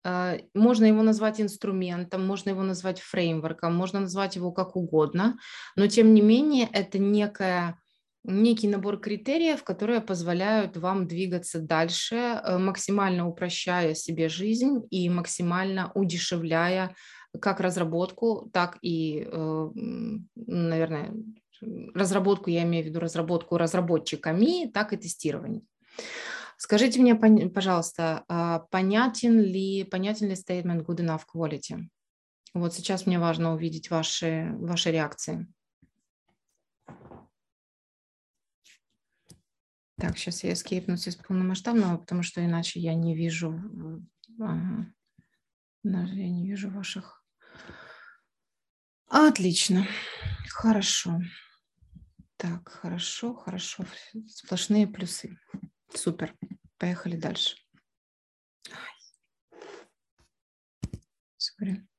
э, 0.05 0.41
можно 0.55 0.87
его 0.87 1.03
назвать 1.03 1.41
инструментом, 1.41 2.27
можно 2.27 2.51
его 2.51 2.63
назвать 2.63 3.01
фреймворком, 3.01 3.73
можно 3.73 4.01
назвать 4.01 4.35
его 4.35 4.51
как 4.51 4.75
угодно, 4.75 5.39
но 5.77 5.87
тем 5.87 6.15
не 6.15 6.21
менее 6.21 6.69
это 6.73 6.99
некая 6.99 7.79
некий 8.25 8.69
набор 8.69 8.99
критериев, 8.99 9.65
которые 9.65 10.01
позволяют 10.01 10.77
вам 10.77 11.07
двигаться 11.07 11.61
дальше, 11.61 12.17
э, 12.17 12.59
максимально 12.59 13.27
упрощая 13.29 13.95
себе 13.95 14.29
жизнь 14.29 14.87
и 14.91 15.09
максимально 15.09 15.91
удешевляя 15.95 16.95
как 17.41 17.61
разработку, 17.61 18.51
так 18.53 18.79
и, 18.83 19.27
э, 19.31 19.71
наверное, 20.35 21.15
разработку, 21.95 22.51
я 22.51 22.63
имею 22.65 22.85
в 22.85 22.89
виду 22.89 23.01
разработку 23.01 23.57
разработчиками, 23.57 24.71
так 24.73 24.93
и 24.93 24.97
тестирование. 24.97 25.63
Скажите 26.57 27.01
мне, 27.01 27.15
пожалуйста, 27.15 28.25
а 28.29 28.61
понятен 28.71 29.41
ли, 29.41 29.85
понятен 29.85 30.29
ли 30.29 30.35
statement 30.35 30.85
good 30.85 30.99
enough 30.99 31.23
quality? 31.35 31.89
Вот 32.53 32.75
сейчас 32.75 33.07
мне 33.07 33.19
важно 33.19 33.55
увидеть 33.55 33.91
ваши, 33.91 34.53
ваши 34.59 34.91
реакции. 34.91 35.47
Так, 40.01 40.17
сейчас 40.17 40.45
я 40.45 40.55
эскейпнусь 40.55 41.09
из 41.09 41.17
полномасштабного, 41.17 41.99
потому 41.99 42.23
что 42.23 42.43
иначе 42.43 42.81
я 42.81 42.95
не 42.95 43.15
вижу, 43.15 43.61
ага. 44.41 44.91
я 45.85 46.29
не 46.31 46.49
вижу 46.49 46.71
ваших. 46.71 47.23
Отлично, 49.09 49.87
хорошо. 50.49 51.21
Так, 52.39 52.67
хорошо, 52.71 53.35
хорошо. 53.35 53.85
Сплошные 54.27 54.87
плюсы. 54.87 55.39
Супер. 55.93 56.35
Поехали 56.79 57.17
дальше. 57.17 57.57
Sorry. 61.39 61.90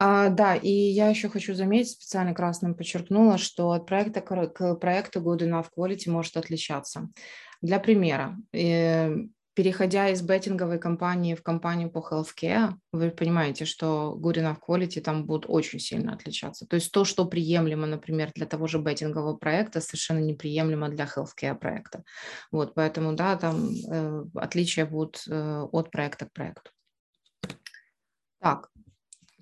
А, 0.00 0.28
да, 0.28 0.54
и 0.54 0.70
я 0.70 1.08
еще 1.08 1.28
хочу 1.28 1.54
заметить, 1.54 1.92
специально 1.92 2.32
красным 2.32 2.74
подчеркнула, 2.74 3.36
что 3.36 3.72
от 3.72 3.86
проекта 3.86 4.20
к 4.20 4.74
проекту 4.76 5.20
Good 5.20 5.40
Enough 5.40 5.66
Quality 5.76 6.10
может 6.10 6.36
отличаться. 6.36 7.08
Для 7.62 7.80
примера, 7.80 8.36
э, 8.52 9.16
переходя 9.58 10.08
из 10.08 10.22
беттинговой 10.22 10.78
компании 10.78 11.34
в 11.34 11.42
компанию 11.42 11.90
по 11.90 11.98
healthcare, 11.98 12.74
вы 12.92 13.10
понимаете, 13.10 13.64
что 13.64 14.16
good 14.16 14.36
enough 14.36 14.58
quality 14.64 15.00
там 15.00 15.26
будут 15.26 15.46
очень 15.48 15.80
сильно 15.80 16.12
отличаться. 16.12 16.64
То 16.64 16.76
есть 16.76 16.92
то, 16.92 17.04
что 17.04 17.24
приемлемо, 17.24 17.88
например, 17.88 18.30
для 18.36 18.46
того 18.46 18.68
же 18.68 18.78
беттингового 18.78 19.36
проекта, 19.36 19.80
совершенно 19.80 20.20
неприемлемо 20.20 20.88
для 20.90 21.06
healthcare 21.06 21.58
проекта. 21.58 22.04
Вот, 22.52 22.74
поэтому, 22.74 23.14
да, 23.14 23.34
там 23.34 23.68
э, 23.90 24.24
отличия 24.36 24.86
будут 24.86 25.24
э, 25.26 25.66
от 25.72 25.90
проекта 25.90 26.26
к 26.26 26.32
проекту. 26.32 26.70
Так, 28.40 28.70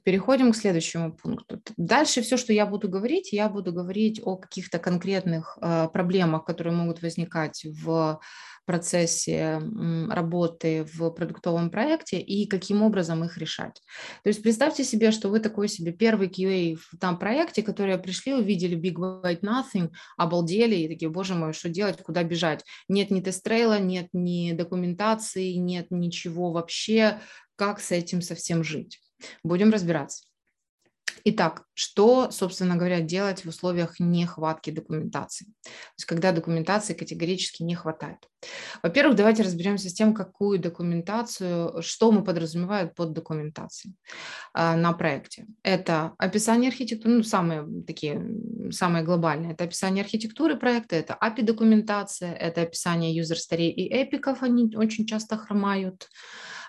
Переходим 0.07 0.53
к 0.53 0.57
следующему 0.57 1.17
пункту. 1.17 1.61
Дальше 1.77 2.23
все, 2.23 2.37
что 2.37 2.53
я 2.53 2.65
буду 2.65 2.89
говорить, 2.89 3.33
я 3.33 3.49
буду 3.49 3.73
говорить 3.73 4.21
о 4.23 4.37
каких-то 4.37 4.79
конкретных 4.79 5.59
э, 5.61 5.89
проблемах, 5.93 6.45
которые 6.45 6.77
могут 6.77 7.03
возникать 7.03 7.65
в 7.65 8.21
процессе 8.67 9.61
работы 10.09 10.87
в 10.95 11.11
продуктовом 11.11 11.71
проекте 11.71 12.21
и 12.21 12.47
каким 12.47 12.83
образом 12.83 13.25
их 13.25 13.37
решать. 13.37 13.83
То 14.23 14.29
есть 14.29 14.45
представьте 14.45 14.85
себе, 14.85 15.11
что 15.11 15.29
вы 15.29 15.41
такой 15.41 15.67
себе 15.67 15.91
первый 15.91 16.29
QA 16.29 16.77
в 16.77 16.97
там 17.01 17.19
проекте, 17.19 17.65
которые 17.65 17.99
пришли, 17.99 18.33
увидели 18.33 18.79
Big 18.79 18.95
White 18.95 19.41
Nothing, 19.41 19.91
обалдели 20.17 20.77
и 20.77 20.89
такие, 20.89 21.11
боже 21.11 21.35
мой, 21.35 21.53
что 21.53 21.69
делать, 21.69 22.01
куда 22.01 22.23
бежать? 22.23 22.65
Нет 22.89 23.11
ни 23.11 23.21
тест-трейла, 23.21 23.81
нет 23.81 24.11
ни 24.13 24.53
документации, 24.53 25.55
нет 25.55 25.89
ничего 25.91 26.53
вообще, 26.53 27.21
как 27.57 27.81
с 27.81 27.91
этим 27.91 28.23
совсем 28.23 28.63
жить. 28.63 29.01
Будем 29.43 29.71
разбираться. 29.71 30.25
Итак, 31.29 31.65
что, 31.75 32.31
собственно 32.31 32.77
говоря, 32.77 33.01
делать 33.01 33.45
в 33.45 33.49
условиях 33.49 33.99
нехватки 33.99 34.71
документации? 34.71 35.47
То 35.65 35.71
есть 35.99 36.05
когда 36.05 36.31
документации 36.31 36.95
категорически 36.95 37.65
не 37.65 37.75
хватает. 37.75 38.19
Во-первых, 38.81 39.17
давайте 39.17 39.43
разберемся 39.43 39.89
с 39.89 39.93
тем, 39.93 40.15
какую 40.15 40.61
документацию, 40.61 41.83
что 41.83 42.13
мы 42.13 42.23
подразумеваем 42.23 42.91
под 42.91 43.13
документацией 43.13 43.97
а, 44.55 44.77
на 44.77 44.93
проекте. 44.93 45.47
Это 45.65 46.15
описание 46.19 46.69
архитектуры, 46.69 47.17
ну, 47.17 47.23
самые 47.25 47.67
такие, 47.85 48.25
самые 48.71 49.05
глобальные. 49.05 49.55
Это 49.55 49.65
описание 49.65 50.05
архитектуры 50.05 50.57
проекта, 50.57 50.95
это 50.95 51.19
API-документация, 51.21 52.35
это 52.35 52.63
описание 52.63 53.13
юзер-старей 53.13 53.73
и 53.73 53.93
эпиков, 53.93 54.45
они 54.45 54.77
очень 54.77 55.07
часто 55.07 55.37
хромают, 55.37 56.09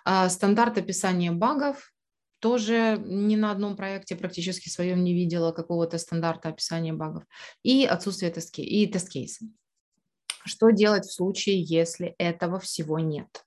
а, 0.04 0.30
стандарт 0.30 0.80
описания 0.80 1.32
багов, 1.32 1.92
тоже 2.40 3.02
ни 3.06 3.36
на 3.36 3.52
одном 3.52 3.76
проекте 3.76 4.16
практически 4.16 4.70
своем 4.70 5.04
не 5.04 5.14
видела 5.14 5.52
какого-то 5.52 5.98
стандарта 5.98 6.50
описания 6.50 6.94
багов. 6.94 7.24
И 7.64 7.86
отсутствие 7.86 8.32
тест 8.32 8.58
и 8.58 8.88
тест-кейса. 8.88 9.46
Что 10.46 10.70
делать 10.70 11.06
в 11.06 11.14
случае, 11.14 11.62
если 11.62 12.16
этого 12.18 12.60
всего 12.60 13.00
нет? 13.00 13.46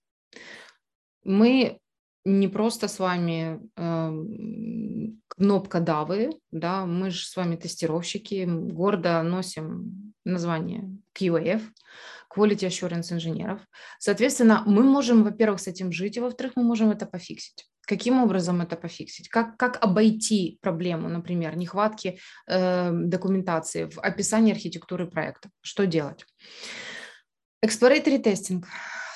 Мы 1.25 1.79
не 2.25 2.49
просто 2.49 2.89
с 2.89 2.99
вами 2.99 3.61
э, 3.77 5.11
кнопкодавы, 5.29 6.31
да, 6.51 6.85
мы 6.85 7.11
же 7.11 7.25
с 7.25 7.37
вами 7.37 7.57
тестировщики, 7.57 8.45
гордо 8.47 9.23
носим 9.23 10.13
название 10.25 10.91
QAF, 11.19 11.63
Quality 12.35 12.69
Assurance 12.69 13.13
инженеров. 13.13 13.61
Соответственно, 13.99 14.63
мы 14.67 14.83
можем, 14.83 15.25
во-первых, 15.25 15.61
с 15.61 15.67
этим 15.69 15.93
жить, 15.93 16.17
и 16.17 16.21
во-вторых, 16.21 16.53
мы 16.57 16.63
можем 16.63 16.91
это 16.91 17.07
пофиксить. 17.07 17.67
Каким 17.87 18.23
образом 18.23 18.61
это 18.61 18.77
пофиксить? 18.77 19.29
Как, 19.29 19.57
как 19.57 19.83
обойти 19.83 20.59
проблему, 20.61 21.09
например, 21.09 21.57
нехватки 21.57 22.19
э, 22.47 22.91
документации 22.93 23.87
в 23.87 23.99
описании 23.99 24.53
архитектуры 24.53 25.11
проекта? 25.11 25.51
Что 25.61 25.87
делать? 25.87 26.25
Exploratory 27.65 28.23
testing 28.23 28.65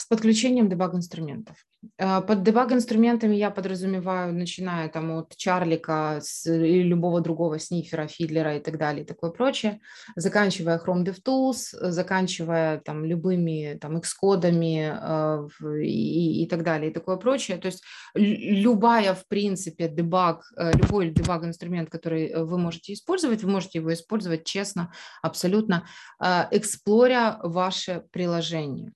с 0.05 0.07
подключением 0.07 0.69
дебаг-инструментов. 0.69 1.57
Э, 1.99 2.21
под 2.21 2.43
дебаг-инструментами 2.43 3.37
я 3.37 3.51
подразумеваю, 3.51 4.35
начиная 4.35 4.91
там 4.91 5.11
от 5.13 5.35
Чарлика 5.35 6.19
с, 6.21 6.47
или 6.47 6.83
любого 6.83 7.23
другого 7.23 7.59
снифера, 7.59 8.07
фидлера 8.07 8.57
и 8.57 8.61
так 8.61 8.77
далее 8.77 9.05
и 9.05 9.07
такое 9.07 9.31
прочее, 9.31 9.81
заканчивая 10.15 10.79
Chrome 10.79 11.05
DevTools, 11.07 11.91
заканчивая 11.91 12.81
там 12.81 13.07
любыми 13.07 13.79
там 13.81 13.97
Xcode 13.97 14.45
э, 14.45 15.83
и, 15.83 16.43
и 16.43 16.47
так 16.49 16.65
далее 16.65 16.91
и 16.91 16.95
такое 16.95 17.17
прочее. 17.17 17.57
То 17.57 17.67
есть 17.67 17.83
любая, 18.15 19.15
в 19.15 19.27
принципе, 19.27 19.89
дебаг, 19.89 20.45
э, 20.59 20.73
любой 20.73 21.09
дебаг-инструмент, 21.09 21.89
который 21.89 22.45
вы 22.45 22.59
можете 22.59 22.93
использовать, 22.93 23.43
вы 23.43 23.51
можете 23.51 23.79
его 23.79 23.91
использовать 23.91 24.45
честно, 24.45 24.93
абсолютно, 25.23 25.87
э, 26.23 26.45
эксплоря 26.51 27.39
ваше 27.43 28.05
приложение. 28.13 28.93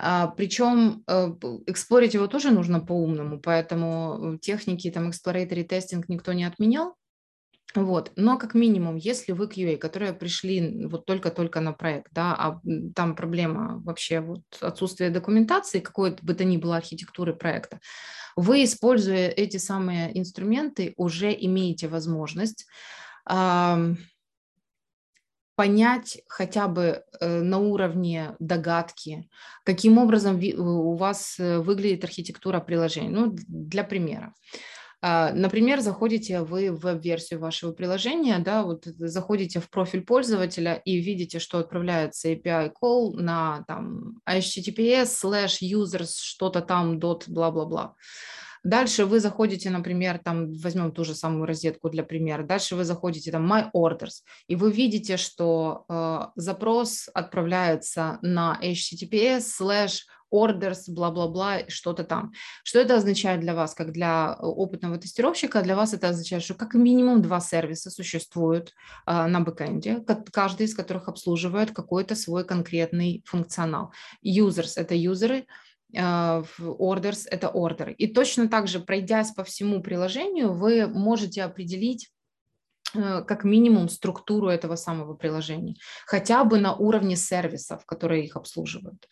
А, 0.00 0.28
Причем 0.28 1.02
э, 1.08 1.34
эксплорить 1.66 2.14
его 2.14 2.28
тоже 2.28 2.50
нужно 2.52 2.78
по-умному, 2.78 3.40
поэтому 3.40 4.34
э, 4.34 4.38
техники 4.38 4.90
там 4.90 5.10
exploratory 5.10 5.64
тестинг 5.64 6.08
никто 6.08 6.32
не 6.32 6.44
отменял. 6.44 6.94
Вот. 7.74 8.12
Но 8.16 8.38
как 8.38 8.54
минимум, 8.54 8.96
если 8.96 9.32
вы 9.32 9.46
QA, 9.46 9.76
которые 9.76 10.12
пришли 10.12 10.86
вот 10.86 11.04
только-только 11.04 11.60
на 11.60 11.72
проект, 11.72 12.12
да, 12.12 12.34
а 12.34 12.60
там 12.94 13.14
проблема 13.14 13.82
вообще 13.84 14.20
вот 14.20 14.42
отсутствие 14.60 15.10
документации, 15.10 15.80
какой 15.80 16.16
бы 16.22 16.32
то 16.34 16.44
ни 16.44 16.56
было 16.56 16.76
архитектуры 16.76 17.34
проекта, 17.34 17.80
вы, 18.36 18.64
используя 18.64 19.28
эти 19.28 19.56
самые 19.56 20.16
инструменты, 20.16 20.94
уже 20.96 21.32
имеете 21.32 21.88
возможность 21.88 22.66
понять 25.58 26.20
хотя 26.28 26.68
бы 26.68 27.02
э, 27.20 27.40
на 27.40 27.58
уровне 27.58 28.36
догадки, 28.38 29.28
каким 29.64 29.98
образом 29.98 30.40
у 30.56 30.94
вас 30.94 31.34
э, 31.40 31.58
выглядит 31.58 32.04
архитектура 32.04 32.60
приложения. 32.60 33.10
Ну, 33.10 33.34
для 33.48 33.82
примера. 33.82 34.34
А, 35.02 35.32
например, 35.32 35.80
заходите 35.80 36.42
вы 36.42 36.70
в 36.70 36.82
веб-версию 36.82 37.40
вашего 37.40 37.72
приложения, 37.72 38.38
да, 38.38 38.62
вот 38.62 38.84
заходите 38.84 39.58
в 39.58 39.68
профиль 39.68 40.02
пользователя 40.02 40.74
и 40.84 41.00
видите, 41.00 41.40
что 41.40 41.58
отправляется 41.58 42.32
API 42.32 42.70
call 42.80 43.14
на 43.14 43.64
там 43.66 44.20
https 44.30 45.08
slash 45.24 45.58
users 45.60 46.12
что-то 46.20 46.60
там 46.60 47.00
dot 47.00 47.24
бла-бла-бла. 47.26 47.96
Дальше 48.64 49.04
вы 49.04 49.20
заходите, 49.20 49.70
например, 49.70 50.18
там 50.18 50.52
возьмем 50.52 50.92
ту 50.92 51.04
же 51.04 51.14
самую 51.14 51.46
розетку 51.46 51.90
для 51.90 52.02
примера. 52.02 52.42
Дальше 52.42 52.76
вы 52.76 52.84
заходите 52.84 53.30
там 53.30 53.50
My 53.50 53.70
Orders, 53.74 54.22
и 54.46 54.56
вы 54.56 54.72
видите, 54.72 55.16
что 55.16 55.84
э, 55.88 56.20
запрос 56.36 57.08
отправляется 57.14 58.18
на 58.22 58.58
https 58.62 59.42
slash 59.60 60.00
orders, 60.30 60.88
бла-бла-бла, 60.88 61.68
что-то 61.68 62.04
там. 62.04 62.32
Что 62.62 62.80
это 62.80 62.96
означает 62.96 63.40
для 63.40 63.54
вас, 63.54 63.74
как 63.74 63.92
для 63.92 64.34
опытного 64.34 64.98
тестировщика? 64.98 65.62
Для 65.62 65.76
вас 65.76 65.94
это 65.94 66.08
означает, 66.08 66.42
что 66.42 66.54
как 66.54 66.74
минимум 66.74 67.22
два 67.22 67.40
сервиса 67.40 67.90
существуют 67.90 68.74
э, 69.06 69.26
на 69.26 69.40
бэкэнде, 69.40 70.04
каждый 70.32 70.66
из 70.66 70.74
которых 70.74 71.08
обслуживает 71.08 71.72
какой-то 71.72 72.14
свой 72.14 72.44
конкретный 72.44 73.22
функционал. 73.26 73.92
Users– 74.24 74.72
это 74.76 74.94
юзеры, 74.94 75.46
orders– 75.94 77.26
это 77.30 77.48
ордеры. 77.48 77.92
И 77.92 78.06
точно 78.12 78.48
так 78.48 78.68
же, 78.68 78.80
пройдясь 78.80 79.32
по 79.32 79.42
всему 79.42 79.82
приложению, 79.82 80.52
вы 80.52 80.86
можете 80.86 81.42
определить 81.42 82.10
э, 82.94 83.22
как 83.22 83.44
минимум 83.44 83.88
структуру 83.88 84.48
этого 84.48 84.76
самого 84.76 85.14
приложения, 85.14 85.76
хотя 86.06 86.44
бы 86.44 86.58
на 86.60 86.74
уровне 86.74 87.16
сервисов, 87.16 87.86
которые 87.86 88.24
их 88.24 88.36
обслуживают. 88.36 89.08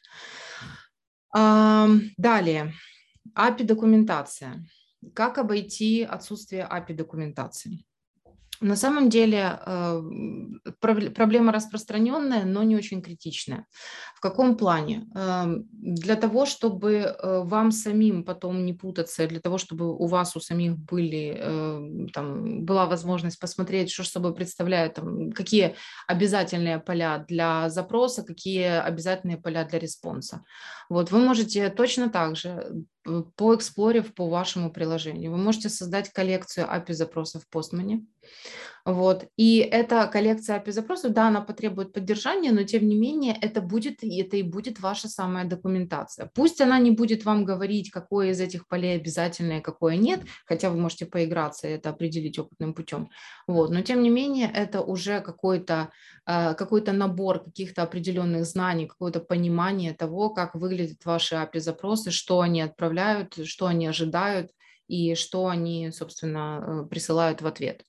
Далее, 1.33 2.73
API-документация. 3.35 4.65
Как 5.15 5.39
обойти 5.39 6.03
отсутствие 6.03 6.67
API-документации? 6.71 7.86
На 8.61 8.77
самом 8.77 9.09
деле 9.09 9.59
э, 9.67 10.03
проблема 11.15 11.53
распространенная, 11.53 12.45
но 12.45 12.63
не 12.63 12.77
очень 12.77 13.03
критичная. 13.03 13.67
В 14.15 14.21
каком 14.21 14.57
плане? 14.57 15.07
Эм, 15.15 15.69
для 15.73 16.17
того, 16.17 16.47
чтобы 16.47 16.93
э, 16.93 17.43
вам 17.45 17.71
самим 17.71 18.25
потом 18.25 18.65
не 18.65 18.73
путаться, 18.73 19.27
для 19.27 19.41
того, 19.41 19.59
чтобы 19.59 19.95
у 19.95 20.07
вас 20.07 20.37
у 20.37 20.41
самих 20.41 20.79
были, 20.79 21.37
эм, 21.39 22.09
там, 22.09 22.65
была 22.65 22.87
возможность 22.87 23.39
посмотреть, 23.39 23.91
что 23.91 24.05
собой 24.05 24.35
представляют, 24.35 24.95
там, 24.95 25.33
какие 25.33 25.75
обязательные 26.07 26.79
поля 26.79 27.25
для 27.29 27.69
запроса, 27.69 28.23
какие 28.23 28.81
обязательные 28.81 29.37
поля 29.37 29.65
для 29.65 29.79
response 29.79 30.32
а. 30.32 30.45
Вот 30.89 31.11
вы 31.11 31.19
можете 31.19 31.69
точно 31.69 32.09
так 32.09 32.37
же 32.37 32.85
по 33.37 33.50
explore 33.50 33.95
ить 33.95 34.15
по 34.15 34.29
вашему 34.29 34.71
приложению. 34.71 35.33
Вы 35.33 35.39
можете 35.39 35.69
создать 35.69 36.11
коллекцию 36.11 36.67
API-запросов 36.67 37.45
в 37.45 37.57
Postman. 37.57 38.07
Вот. 38.87 39.27
И 39.37 39.59
эта 39.59 40.07
коллекция 40.07 40.61
API-запросов, 40.61 41.13
да, 41.13 41.27
она 41.27 41.41
потребует 41.41 41.93
поддержания, 41.93 42.53
но 42.53 42.63
тем 42.63 42.87
не 42.87 42.95
менее 42.95 43.37
это 43.43 43.61
будет, 43.61 44.05
это 44.05 44.37
и 44.37 44.43
будет 44.45 44.79
ваша 44.79 45.09
самая 45.09 45.45
документация. 45.45 46.31
Пусть 46.35 46.61
она 46.61 46.79
не 46.79 46.93
будет 46.93 47.25
вам 47.25 47.45
говорить, 47.45 47.91
какое 47.91 48.31
из 48.31 48.41
этих 48.41 48.69
полей 48.69 48.95
обязательное, 48.95 49.61
какое 49.61 49.97
нет, 49.97 50.21
хотя 50.45 50.71
вы 50.71 50.79
можете 50.79 51.05
поиграться 51.05 51.67
и 51.67 51.73
это 51.73 51.91
определить 51.91 52.39
опытным 52.39 52.75
путем. 52.75 53.11
Вот. 53.49 53.71
Но 53.71 53.83
тем 53.83 54.05
не 54.05 54.09
менее 54.09 54.49
это 54.55 54.81
уже 54.81 55.21
какой-то 55.21 55.91
э, 56.25 56.55
какой 56.55 56.83
набор 56.83 57.43
каких-то 57.43 57.83
определенных 57.83 58.45
знаний, 58.45 58.87
какое-то 58.87 59.19
понимание 59.19 59.95
того, 59.95 60.31
как 60.31 60.55
выглядят 60.55 61.05
ваши 61.05 61.35
API-запросы, 61.35 62.13
что 62.13 62.39
они 62.39 62.61
отправляют, 62.63 63.35
что 63.47 63.67
они 63.67 63.89
ожидают 63.89 64.53
и 64.87 65.17
что 65.17 65.49
они, 65.49 65.91
собственно, 65.91 66.85
э, 66.85 66.89
присылают 66.89 67.43
в 67.43 67.49
ответ. 67.49 67.83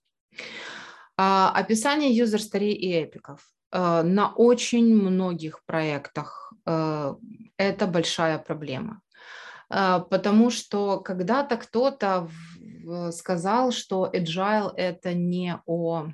А, 1.18 1.52
описание 1.52 2.12
story 2.16 2.72
и 2.72 2.92
эпиков. 2.92 3.42
А, 3.72 4.04
на 4.04 4.32
очень 4.32 4.96
многих 4.96 5.64
проектах 5.66 6.54
а, 6.66 7.16
это 7.58 7.88
большая 7.88 8.38
проблема, 8.38 9.02
потому 9.68 10.52
что 10.52 11.00
когда-то 11.00 11.58
кто-то 11.58 12.30
сказал, 13.12 13.72
что 13.72 14.10
agile 14.14 14.72
это 14.78 15.14
не 15.14 15.60
о 15.66 16.10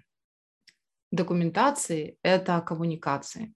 документации, 1.11 2.17
это 2.23 2.55
о 2.55 2.61
коммуникации. 2.61 3.53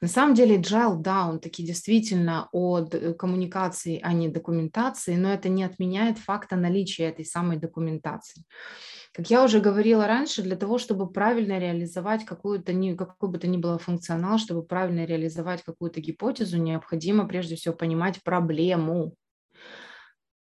На 0.00 0.08
самом 0.08 0.34
деле 0.34 0.56
agile, 0.56 0.96
да, 0.96 1.26
он 1.26 1.40
таки 1.40 1.62
действительно 1.62 2.48
о 2.52 2.86
коммуникации, 3.18 4.00
а 4.02 4.14
не 4.14 4.28
документации, 4.28 5.16
но 5.16 5.30
это 5.30 5.50
не 5.50 5.62
отменяет 5.62 6.18
факта 6.18 6.56
наличия 6.56 7.04
этой 7.04 7.26
самой 7.26 7.58
документации. 7.58 8.44
Как 9.12 9.28
я 9.28 9.42
уже 9.42 9.60
говорила 9.60 10.06
раньше, 10.06 10.42
для 10.42 10.56
того, 10.56 10.78
чтобы 10.78 11.10
правильно 11.10 11.58
реализовать 11.58 12.24
какую-то, 12.24 12.72
какой 12.96 13.28
бы 13.28 13.38
то 13.38 13.48
ни 13.48 13.56
было 13.56 13.78
функционал, 13.78 14.38
чтобы 14.38 14.62
правильно 14.62 15.04
реализовать 15.04 15.64
какую-то 15.64 16.00
гипотезу, 16.00 16.58
необходимо 16.58 17.26
прежде 17.26 17.56
всего 17.56 17.74
понимать 17.74 18.22
проблему. 18.22 19.14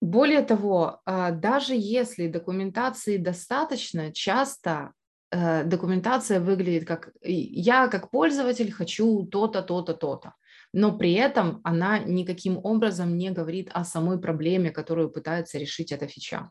Более 0.00 0.42
того, 0.42 1.00
а, 1.04 1.30
даже 1.30 1.74
если 1.76 2.26
документации 2.26 3.18
достаточно, 3.18 4.12
часто 4.12 4.92
э, 5.30 5.62
документация 5.64 6.40
выглядит 6.40 6.88
как 6.88 7.10
я 7.22 7.86
как 7.88 8.10
пользователь 8.10 8.72
хочу 8.72 9.26
то-то, 9.26 9.62
то-то, 9.62 9.94
то-то. 9.94 10.34
Но 10.72 10.96
при 10.96 11.12
этом 11.12 11.60
она 11.64 11.98
никаким 11.98 12.58
образом 12.64 13.16
не 13.16 13.30
говорит 13.30 13.70
о 13.72 13.84
самой 13.84 14.18
проблеме, 14.18 14.70
которую 14.70 15.10
пытается 15.10 15.58
решить 15.58 15.92
эта 15.92 16.06
фича. 16.06 16.50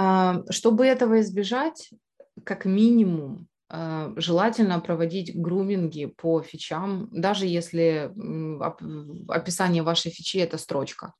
А, 0.00 0.44
чтобы 0.50 0.86
этого 0.86 1.20
избежать, 1.20 1.90
как 2.44 2.64
минимум, 2.64 3.48
а, 3.68 4.12
желательно 4.14 4.78
проводить 4.78 5.34
груминги 5.34 6.06
по 6.06 6.40
фичам, 6.40 7.08
даже 7.10 7.46
если 7.46 8.12
описание 9.28 9.82
вашей 9.82 10.12
фичи– 10.12 10.36
это 10.38 10.56
строчка 10.56 11.14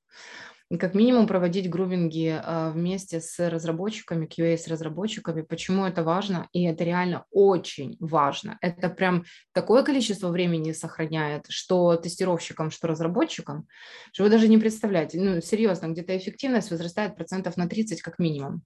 как 0.77 0.95
минимум 0.95 1.27
проводить 1.27 1.71
груминги 1.71 2.39
а, 2.43 2.71
вместе 2.71 3.21
с 3.21 3.39
разработчиками, 3.49 4.27
QA 4.27 4.59
с 4.59 4.69
разработчиками. 4.69 5.41
Почему 5.41 5.87
это 5.87 6.03
важно? 6.03 6.49
И 6.53 6.65
это 6.65 6.85
реально 6.85 7.25
очень 7.31 7.97
важно. 8.01 8.59
Это 8.61 8.91
прям 8.91 9.25
такое 9.53 9.83
количество 9.83 10.29
времени 10.29 10.73
сохраняет, 10.73 11.47
что 11.49 11.97
тестировщикам, 11.97 12.71
что 12.71 12.87
разработчикам, 12.87 13.67
что 14.13 14.25
вы 14.25 14.31
даже 14.31 14.47
не 14.49 14.59
представляете. 14.59 15.19
Ну, 15.19 15.41
серьезно, 15.41 15.89
где-то 15.89 16.17
эффективность 16.17 16.71
возрастает 16.71 17.17
процентов 17.17 17.57
на 17.57 17.67
30 17.67 18.03
как 18.03 18.19
минимум. 18.19 18.63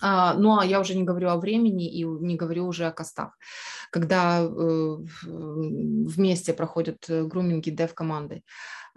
А, 0.00 0.34
ну, 0.34 0.58
а 0.58 0.64
я 0.64 0.80
уже 0.80 0.94
не 0.94 1.04
говорю 1.04 1.30
о 1.30 1.38
времени 1.38 1.90
и 1.90 2.04
не 2.04 2.36
говорю 2.36 2.66
уже 2.66 2.86
о 2.86 2.92
костах. 2.92 3.36
Когда 3.90 4.40
э, 4.42 4.96
вместе 5.24 6.52
проходят 6.52 7.04
э, 7.08 7.24
груминги 7.24 7.70
дев-команды. 7.70 8.42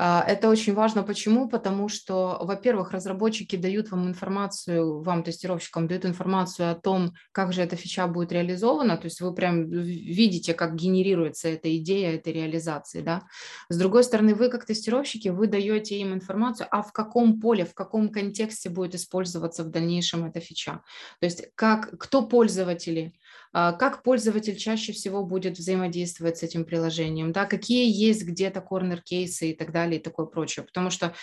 А, 0.03 0.23
это 0.27 0.49
очень 0.49 0.73
важно. 0.73 1.03
Почему? 1.03 1.47
Потому 1.47 1.87
что, 1.87 2.39
во-первых, 2.41 2.89
разработчики 2.91 3.55
дают 3.55 3.91
вам 3.91 4.07
информацию, 4.07 5.03
вам, 5.03 5.21
тестировщикам, 5.21 5.87
дают 5.87 6.05
информацию 6.05 6.71
о 6.71 6.75
том, 6.75 7.13
как 7.31 7.53
же 7.53 7.61
эта 7.61 7.75
фича 7.75 8.07
будет 8.07 8.31
реализована. 8.31 8.97
То 8.97 9.05
есть 9.05 9.21
вы 9.21 9.31
прям 9.31 9.69
видите, 9.69 10.55
как 10.55 10.73
генерируется 10.73 11.49
эта 11.49 11.77
идея 11.77 12.15
этой 12.15 12.33
реализации. 12.33 13.01
Да? 13.01 13.21
С 13.69 13.77
другой 13.77 14.03
стороны, 14.03 14.33
вы, 14.33 14.49
как 14.49 14.65
тестировщики, 14.65 15.27
вы 15.27 15.45
даете 15.45 15.99
им 15.99 16.15
информацию, 16.15 16.65
а 16.71 16.81
в 16.81 16.91
каком 16.93 17.39
поле, 17.39 17.63
в 17.63 17.75
каком 17.75 18.09
контексте 18.09 18.71
будет 18.71 18.95
использоваться 18.95 19.63
в 19.63 19.69
дальнейшем 19.69 20.25
эта 20.25 20.39
фича. 20.39 20.81
То 21.19 21.25
есть 21.25 21.43
как, 21.53 21.99
кто 21.99 22.23
пользователи, 22.23 23.13
как 23.51 24.03
пользователь 24.03 24.55
чаще 24.55 24.93
всего 24.93 25.25
будет 25.25 25.57
взаимодействовать 25.57 26.37
с 26.37 26.43
этим 26.43 26.65
приложением, 26.65 27.31
да, 27.31 27.45
какие 27.45 27.91
есть 27.91 28.23
где-то 28.23 28.61
корнер-кейсы 28.61 29.51
и 29.51 29.55
так 29.55 29.71
далее 29.71 29.99
и 29.99 30.03
такое 30.03 30.25
прочее. 30.25 30.65
Потому 30.65 30.89
что 30.89 31.13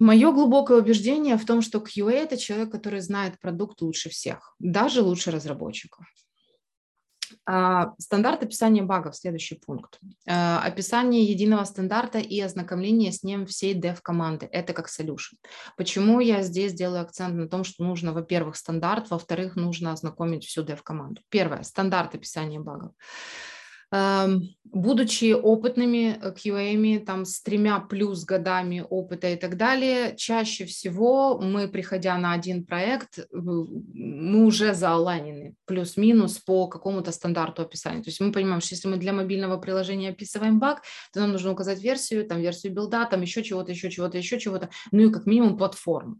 Мое 0.00 0.32
глубокое 0.32 0.78
убеждение 0.78 1.36
в 1.36 1.46
том, 1.46 1.62
что 1.62 1.78
QA– 1.78 2.10
это 2.12 2.36
человек, 2.36 2.72
который 2.72 3.00
знает 3.00 3.38
продукт 3.38 3.80
лучше 3.80 4.10
всех, 4.10 4.56
даже 4.58 5.02
лучше 5.02 5.30
разработчиков. 5.30 6.04
А, 7.46 7.92
стандарт 7.98 8.42
описания 8.42 8.82
багов, 8.82 9.16
следующий 9.16 9.56
пункт. 9.56 10.00
А, 10.26 10.62
описание 10.62 11.24
единого 11.24 11.64
стандарта 11.64 12.18
и 12.18 12.40
ознакомление 12.40 13.12
с 13.12 13.22
ним 13.22 13.46
всей 13.46 13.74
dev-команды. 13.74 14.48
Это 14.50 14.72
как 14.72 14.88
solution. 14.88 15.36
Почему 15.76 16.20
я 16.20 16.42
здесь 16.42 16.72
делаю 16.72 17.02
акцент 17.02 17.34
на 17.34 17.48
том, 17.48 17.64
что 17.64 17.84
нужно, 17.84 18.12
во-первых, 18.12 18.56
стандарт, 18.56 19.10
во-вторых, 19.10 19.56
нужно 19.56 19.92
ознакомить 19.92 20.44
всю 20.46 20.62
dev-команду. 20.62 21.20
Первое, 21.28 21.62
стандарт 21.62 22.14
описания 22.14 22.60
багов. 22.60 22.92
Будучи 24.64 25.32
опытными 25.32 26.18
QA, 26.20 26.98
там 27.04 27.24
с 27.24 27.40
тремя 27.42 27.78
плюс 27.78 28.24
годами 28.24 28.84
опыта 28.90 29.28
и 29.28 29.36
так 29.36 29.56
далее, 29.56 30.16
чаще 30.16 30.64
всего 30.64 31.38
мы, 31.38 31.68
приходя 31.68 32.18
на 32.18 32.32
один 32.32 32.64
проект, 32.64 33.20
мы 33.30 34.44
уже 34.44 34.74
зааланены 34.74 35.54
плюс-минус 35.66 36.38
по 36.38 36.66
какому-то 36.66 37.12
стандарту 37.12 37.62
описания. 37.62 38.02
То 38.02 38.08
есть 38.08 38.20
мы 38.20 38.32
понимаем, 38.32 38.60
что 38.60 38.74
если 38.74 38.88
мы 38.88 38.96
для 38.96 39.12
мобильного 39.12 39.58
приложения 39.58 40.08
описываем 40.08 40.58
баг, 40.58 40.82
то 41.12 41.20
нам 41.20 41.30
нужно 41.30 41.52
указать 41.52 41.80
версию, 41.80 42.26
там 42.26 42.40
версию 42.40 42.72
билда, 42.74 43.06
там 43.06 43.20
еще 43.22 43.44
чего-то, 43.44 43.70
еще 43.70 43.90
чего-то, 43.90 44.18
еще 44.18 44.40
чего-то, 44.40 44.70
ну 44.90 45.08
и 45.08 45.12
как 45.12 45.26
минимум 45.26 45.56
платформу. 45.56 46.16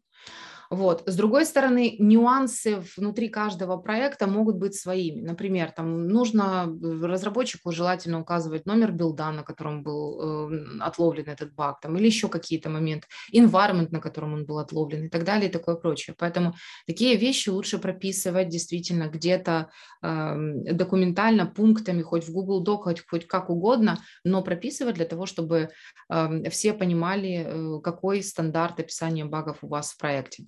Вот. 0.75 1.05
С 1.07 1.15
другой 1.15 1.47
стороны, 1.47 1.95
нюансы 2.01 2.83
внутри 2.97 3.29
каждого 3.29 3.77
проекта 3.77 4.27
могут 4.27 4.57
быть 4.57 4.75
своими. 4.75 5.21
Например, 5.21 5.71
там 5.71 6.09
нужно 6.09 6.67
разработчику 6.83 7.71
желательно 7.71 8.21
указывать 8.21 8.67
номер 8.67 8.91
билда, 8.91 9.31
на 9.31 9.45
котором 9.45 9.85
был 9.85 10.51
э, 10.51 10.81
отловлен 10.81 11.29
этот 11.29 11.55
баг, 11.55 11.81
там, 11.81 11.97
или 11.97 12.07
еще 12.07 12.29
какие-то 12.29 12.71
моменты, 12.71 13.07
environment, 13.33 13.91
на 13.93 14.01
котором 14.01 14.35
он 14.35 14.47
был 14.47 14.59
отловлен 14.59 15.05
и 15.05 15.09
так 15.09 15.23
далее 15.23 15.49
и 15.49 15.53
такое 15.53 15.77
прочее. 15.77 16.17
Поэтому 16.19 16.55
такие 16.89 17.17
вещи 17.17 17.51
лучше 17.51 17.79
прописывать 17.79 18.49
действительно 18.49 19.05
где-то 19.09 19.71
э, 20.03 20.35
документально, 20.73 21.47
пунктами, 21.47 22.03
хоть 22.03 22.27
в 22.27 22.33
Google 22.33 22.65
Doc, 22.65 22.83
хоть, 22.83 23.07
хоть 23.07 23.29
как 23.29 23.49
угодно, 23.49 24.01
но 24.25 24.43
прописывать 24.43 24.97
для 24.97 25.05
того, 25.05 25.27
чтобы 25.27 25.69
э, 26.11 26.51
все 26.51 26.73
понимали, 26.73 27.47
э, 27.47 27.81
какой 27.81 28.25
стандарт 28.25 28.81
описания 28.81 29.25
багов 29.25 29.59
у 29.63 29.69
вас 29.69 29.93
в 29.93 29.99
проекте 29.99 30.47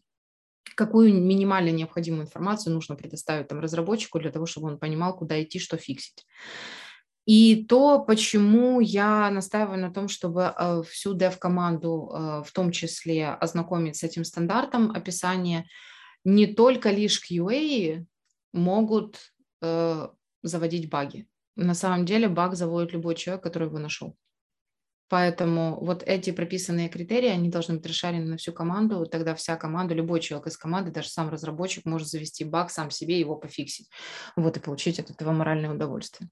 какую 0.77 1.15
минимально 1.15 1.71
необходимую 1.71 2.25
информацию 2.25 2.73
нужно 2.73 2.95
предоставить 2.95 3.49
там, 3.49 3.61
разработчику 3.61 4.21
для 4.21 4.31
того, 4.31 4.47
чтобы 4.47 4.69
он 4.69 4.79
понимал, 4.79 5.17
куда 5.17 5.43
идти, 5.43 5.59
что 5.59 5.77
фиксить. 5.77 6.27
И 7.25 7.65
то, 7.65 8.05
почему 8.05 8.81
я 8.81 9.31
настаиваю 9.31 9.81
на 9.81 9.93
том, 9.93 10.07
чтобы 10.09 10.55
э, 10.57 10.83
всю 10.89 11.17
dev-команду 11.17 12.13
э, 12.13 12.43
в 12.47 12.53
том 12.53 12.71
числе 12.71 13.31
ознакомить 13.31 13.97
с 13.97 14.05
этим 14.05 14.25
стандартом 14.25 14.93
описания, 14.93 15.67
не 16.25 16.47
только 16.47 16.91
лишь 16.91 17.21
QA 17.21 18.05
могут 18.53 19.33
э, 19.61 20.09
заводить 20.43 20.89
баги. 20.89 21.27
На 21.57 21.75
самом 21.75 22.05
деле 22.05 22.29
баг 22.29 22.55
заводит 22.55 22.93
любой 22.93 23.17
человек, 23.17 23.43
который 23.43 23.69
его 23.69 23.79
нашел. 23.79 24.15
Поэтому 25.09 25.79
вот 25.85 26.03
эти 26.03 26.33
прописанные 26.33 26.89
критерии, 26.89 27.29
они 27.29 27.49
должны 27.49 27.77
быть 27.77 27.87
расшарены 27.87 28.25
на 28.25 28.37
всю 28.39 28.53
команду, 28.53 29.07
тогда 29.07 29.37
вся 29.37 29.57
команда, 29.57 29.95
любой 29.95 30.21
человек 30.21 30.49
из 30.49 30.57
команды, 30.57 30.91
даже 30.91 31.09
сам 31.11 31.29
разработчик 31.29 31.85
может 31.85 32.09
завести 32.09 32.45
баг 32.45 32.71
сам 32.71 32.91
себе, 32.91 33.21
его 33.21 33.37
пофиксить, 33.37 33.89
вот 34.35 34.57
и 34.57 34.61
получить 34.61 34.99
от 34.99 35.11
этого 35.11 35.31
моральное 35.31 35.73
удовольствие. 35.73 36.29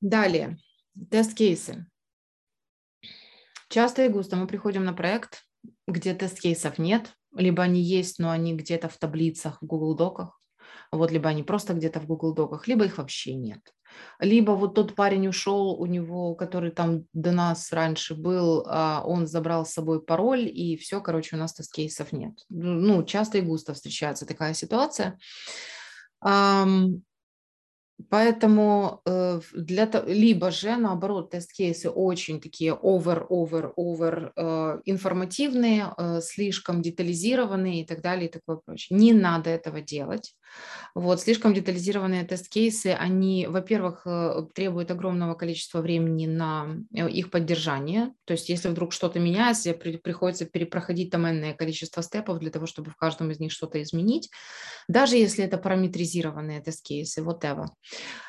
Далее, 0.00 0.58
тест-кейсы. 1.10 1.86
Часто 3.68 4.04
и 4.04 4.08
густо 4.08 4.36
мы 4.36 4.46
приходим 4.46 4.84
на 4.84 4.92
проект, 4.92 5.42
где 5.88 6.14
тест-кейсов 6.14 6.78
нет, 6.78 7.12
либо 7.34 7.64
они 7.64 7.82
есть, 7.82 8.20
но 8.20 8.30
они 8.30 8.54
где-то 8.54 8.88
в 8.88 8.96
таблицах, 8.98 9.60
в 9.60 9.66
Google 9.66 9.96
Доках, 9.96 10.35
вот, 10.92 11.10
либо 11.10 11.28
они 11.28 11.42
просто 11.42 11.74
где-то 11.74 12.00
в 12.00 12.06
Google 12.06 12.34
Доках, 12.34 12.68
либо 12.68 12.84
их 12.84 12.98
вообще 12.98 13.34
нет. 13.34 13.60
Либо 14.18 14.52
вот 14.52 14.74
тот 14.74 14.94
парень 14.94 15.28
ушел, 15.28 15.80
у 15.80 15.86
него, 15.86 16.34
который 16.34 16.70
там 16.70 17.04
до 17.12 17.32
нас 17.32 17.72
раньше 17.72 18.14
был, 18.14 18.64
а 18.68 19.02
он 19.04 19.26
забрал 19.26 19.64
с 19.64 19.72
собой 19.72 20.02
пароль, 20.02 20.48
и 20.48 20.76
все, 20.76 21.00
короче, 21.00 21.36
у 21.36 21.38
нас 21.38 21.54
тест-кейсов 21.54 22.12
нет. 22.12 22.34
Ну, 22.48 23.02
часто 23.04 23.38
и 23.38 23.42
густо 23.42 23.74
встречается 23.74 24.26
такая 24.26 24.54
ситуация. 24.54 25.18
Поэтому 28.10 29.00
э, 29.06 29.40
для 29.54 29.90
либо 30.06 30.50
же 30.50 30.76
наоборот 30.76 31.30
тест-кейсы 31.30 31.88
очень 31.88 32.40
такие 32.40 32.72
over, 32.72 33.26
over, 33.28 33.72
over 33.76 34.32
э, 34.36 34.80
информативные, 34.84 35.94
э, 35.96 36.20
слишком 36.20 36.82
детализированные 36.82 37.82
и 37.82 37.86
так 37.86 38.02
далее 38.02 38.28
и 38.28 38.32
такое 38.32 38.56
прочее. 38.56 38.98
Не 38.98 39.14
надо 39.14 39.48
этого 39.48 39.80
делать. 39.80 40.34
Вот 40.94 41.20
слишком 41.20 41.54
детализированные 41.54 42.24
тест-кейсы, 42.24 42.88
они, 42.88 43.46
во-первых, 43.48 44.06
требуют 44.54 44.90
огромного 44.90 45.34
количества 45.34 45.80
времени 45.80 46.26
на 46.26 46.76
их 46.92 47.30
поддержание. 47.30 48.12
То 48.24 48.32
есть, 48.32 48.48
если 48.48 48.68
вдруг 48.68 48.92
что-то 48.92 49.18
меняется, 49.18 49.72
приходится 49.72 50.44
перепроходить 50.44 51.10
там 51.10 51.28
энное 51.28 51.52
количество 51.54 52.02
степов 52.02 52.38
для 52.38 52.50
того, 52.50 52.66
чтобы 52.66 52.90
в 52.90 52.96
каждом 52.96 53.30
из 53.32 53.40
них 53.40 53.50
что-то 53.50 53.82
изменить. 53.82 54.30
Даже 54.86 55.16
если 55.16 55.44
это 55.44 55.58
параметризированные 55.58 56.60
тест-кейсы, 56.60 57.22
whatever. 57.22 57.66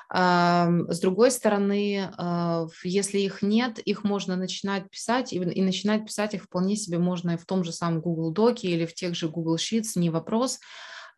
С 0.09 0.99
другой 1.01 1.31
стороны, 1.31 2.09
а, 2.17 2.67
если 2.83 3.19
их 3.19 3.41
нет, 3.41 3.79
их 3.79 4.05
можно 4.05 4.37
начинать 4.37 4.89
писать, 4.89 5.33
и, 5.33 5.39
начинать 5.39 6.05
писать 6.05 6.33
их 6.33 6.43
вполне 6.43 6.77
себе 6.77 6.97
можно 6.97 7.37
в 7.37 7.45
том 7.45 7.65
же 7.65 7.73
самом 7.73 7.99
Google 7.99 8.31
Доке 8.31 8.69
или 8.69 8.85
в 8.85 8.93
тех 8.93 9.15
же 9.15 9.27
Google 9.27 9.57
Sheets, 9.57 9.91
не 9.95 10.09
вопрос. 10.09 10.59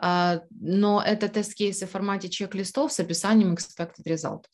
А, 0.02 0.42
но 0.50 1.04
это 1.06 1.28
тест-кейсы 1.28 1.86
в 1.86 1.92
формате 1.92 2.30
чек-листов 2.30 2.92
с 2.92 3.00
описанием 3.00 3.54
expected 3.54 4.06
result. 4.08 4.46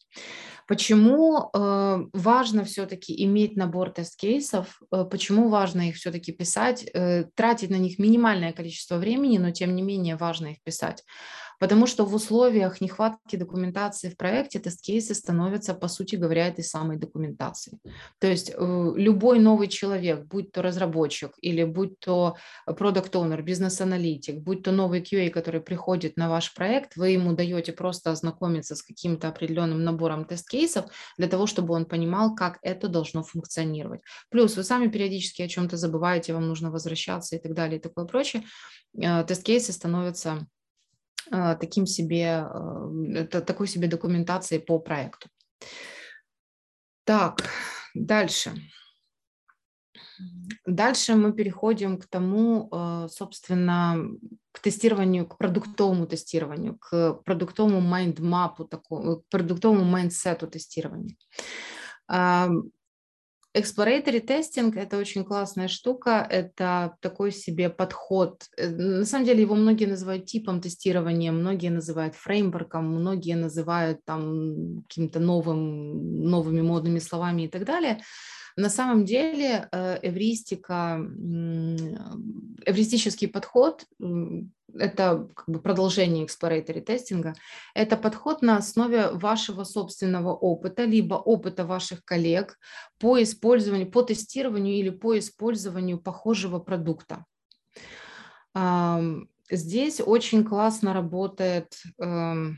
Почему 0.67 1.51
э, 1.53 1.99
важно 2.11 2.63
все-таки 2.63 3.23
иметь 3.23 3.55
набор 3.55 3.91
тест-кейсов, 3.91 4.81
почему 4.89 5.49
важно 5.49 5.89
их 5.89 5.95
все-таки 5.95 6.31
писать, 6.31 6.89
э, 6.91 7.25
тратить 7.35 7.69
на 7.69 7.75
них 7.75 7.99
минимальное 7.99 8.51
количество 8.51 8.97
времени, 8.97 9.37
но 9.37 9.51
тем 9.51 9.75
не 9.75 9.83
менее 9.83 10.15
важно 10.15 10.47
их 10.47 10.63
писать. 10.63 11.03
Потому 11.59 11.87
что 11.87 12.05
в 12.05 12.13
условиях 12.13 12.81
нехватки 12.81 13.35
документации 13.35 14.09
в 14.09 14.17
проекте 14.17 14.59
тест-кейсы 14.59 15.13
становятся, 15.13 15.73
по 15.73 15.87
сути 15.87 16.15
говоря, 16.15 16.47
этой 16.47 16.63
самой 16.63 16.97
документацией. 16.97 17.79
То 18.19 18.27
есть 18.27 18.51
э, 18.55 18.93
любой 18.95 19.39
новый 19.39 19.67
человек, 19.67 20.25
будь 20.25 20.51
то 20.51 20.61
разработчик 20.61 21.31
или 21.41 21.63
будь 21.63 21.99
то 21.99 22.35
продукт-оунер, 22.65 23.41
бизнес-аналитик, 23.41 24.39
будь 24.39 24.63
то 24.63 24.71
новый 24.71 25.01
QA, 25.01 25.29
который 25.29 25.61
приходит 25.61 26.17
на 26.17 26.29
ваш 26.29 26.53
проект, 26.53 26.95
вы 26.95 27.09
ему 27.09 27.33
даете 27.33 27.71
просто 27.73 28.11
ознакомиться 28.11 28.75
с 28.75 28.83
каким-то 28.83 29.27
определенным 29.27 29.83
набором 29.83 30.25
тест-кейсов 30.25 30.85
для 31.17 31.27
того, 31.27 31.47
чтобы 31.47 31.73
он 31.73 31.85
понимал, 31.85 32.35
как 32.35 32.59
это 32.61 32.87
должно 32.87 33.23
функционировать. 33.23 34.01
Плюс 34.29 34.57
вы 34.57 34.63
сами 34.63 34.87
периодически 34.87 35.41
о 35.41 35.47
чем-то 35.47 35.77
забываете, 35.77 36.33
вам 36.33 36.47
нужно 36.47 36.71
возвращаться 36.71 37.35
и 37.35 37.39
так 37.39 37.53
далее 37.53 37.79
и 37.79 37.81
такое 37.81 38.05
прочее. 38.05 38.43
Э, 39.01 39.23
тест-кейсы 39.23 39.71
становятся 39.71 40.47
таким 41.31 41.85
себе, 41.85 42.47
это 43.15 43.41
такой 43.41 43.67
себе 43.67 43.87
документацией 43.87 44.61
по 44.61 44.79
проекту. 44.79 45.29
Так, 47.03 47.49
дальше. 47.93 48.53
Дальше 50.65 51.15
мы 51.15 51.33
переходим 51.33 51.97
к 51.97 52.05
тому, 52.07 52.69
а, 52.71 53.07
собственно, 53.09 53.97
к 54.51 54.59
тестированию, 54.59 55.27
к 55.27 55.37
продуктовому 55.37 56.07
тестированию, 56.07 56.77
к 56.79 57.21
продуктовому 57.25 57.81
mind 57.81 58.19
map 58.19 58.48
у, 58.48 58.67
к 58.67 59.23
продуктовому 59.29 59.83
mindset 59.83 60.39
у 60.39 60.47
тестирования. 60.47 61.15
Exploratory 63.55 64.19
testing– 64.19 64.75
это 64.77 64.97
очень 64.97 65.23
классная 65.23 65.69
штука, 65.69 66.27
это 66.29 66.97
такой 66.99 67.31
себе 67.31 67.69
подход. 67.69 68.43
Э, 68.57 68.67
на 68.67 69.05
самом 69.05 69.25
деле 69.25 69.41
его 69.41 69.55
многие 69.55 69.85
называют 69.85 70.25
типом 70.25 70.59
тестирования, 70.59 71.31
многие 71.31 71.69
называют 71.69 72.15
фреймворком, 72.15 72.85
многие 72.85 73.35
называют 73.35 74.03
там 74.03 74.83
каким-то 74.89 75.21
новым, 75.21 76.23
новыми 76.23 76.61
модными 76.61 76.99
словами 76.99 77.43
и 77.43 77.47
так 77.47 77.63
далее. 77.63 78.01
На 78.57 78.69
самом 78.69 79.05
деле 79.05 79.69
э, 79.71 79.99
эвристика, 80.01 80.99
эвристический 82.65 83.29
подход 83.29 83.85
это 84.77 85.27
как 85.35 85.47
бы 85.47 85.59
продолжение 85.59 86.25
exploratory 86.25 86.81
тестинга, 86.81 87.33
это 87.73 87.97
подход 87.97 88.41
на 88.41 88.57
основе 88.57 89.11
вашего 89.11 89.63
собственного 89.63 90.33
опыта, 90.33 90.83
либо 90.83 91.15
опыта 91.15 91.65
ваших 91.65 92.03
коллег 92.05 92.57
по 92.99 93.21
использованию, 93.21 93.89
по 93.89 94.01
тестированию 94.01 94.75
или 94.75 94.89
по 94.89 95.17
использованию 95.17 95.99
похожего 95.99 96.59
продукта. 96.59 97.25
Здесь 99.51 100.01
очень 100.03 100.43
классно 100.43 100.93
работает 100.93 101.75
эм, 101.99 102.57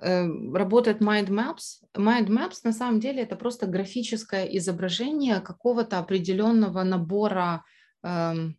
эм, 0.00 0.54
работает 0.54 1.00
Mind 1.00 1.28
Maps. 1.28 1.82
Mind 1.96 2.28
Maps 2.28 2.60
на 2.62 2.72
самом 2.72 3.00
деле 3.00 3.22
это 3.22 3.34
просто 3.34 3.66
графическое 3.66 4.44
изображение 4.44 5.40
какого-то 5.40 5.98
определенного 5.98 6.84
набора 6.84 7.64
эм, 8.02 8.56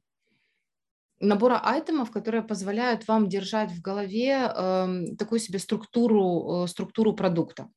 набора 1.21 1.59
айтемов, 1.59 2.11
которые 2.11 2.41
позволяют 2.41 3.07
вам 3.07 3.29
держать 3.29 3.71
в 3.71 3.81
голове 3.81 4.51
э, 4.53 5.15
такую 5.17 5.39
себе 5.39 5.59
структуру, 5.59 6.65
э, 6.65 6.67
структуру 6.67 7.13
продукта. 7.13 7.69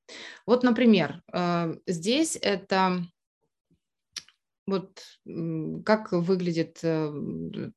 Вот, 0.46 0.62
например, 0.62 1.22
э, 1.32 1.74
здесь 1.86 2.38
это 2.40 3.04
вот 4.66 4.98
как 5.84 6.12
выглядит 6.12 6.78
э, 6.82 7.12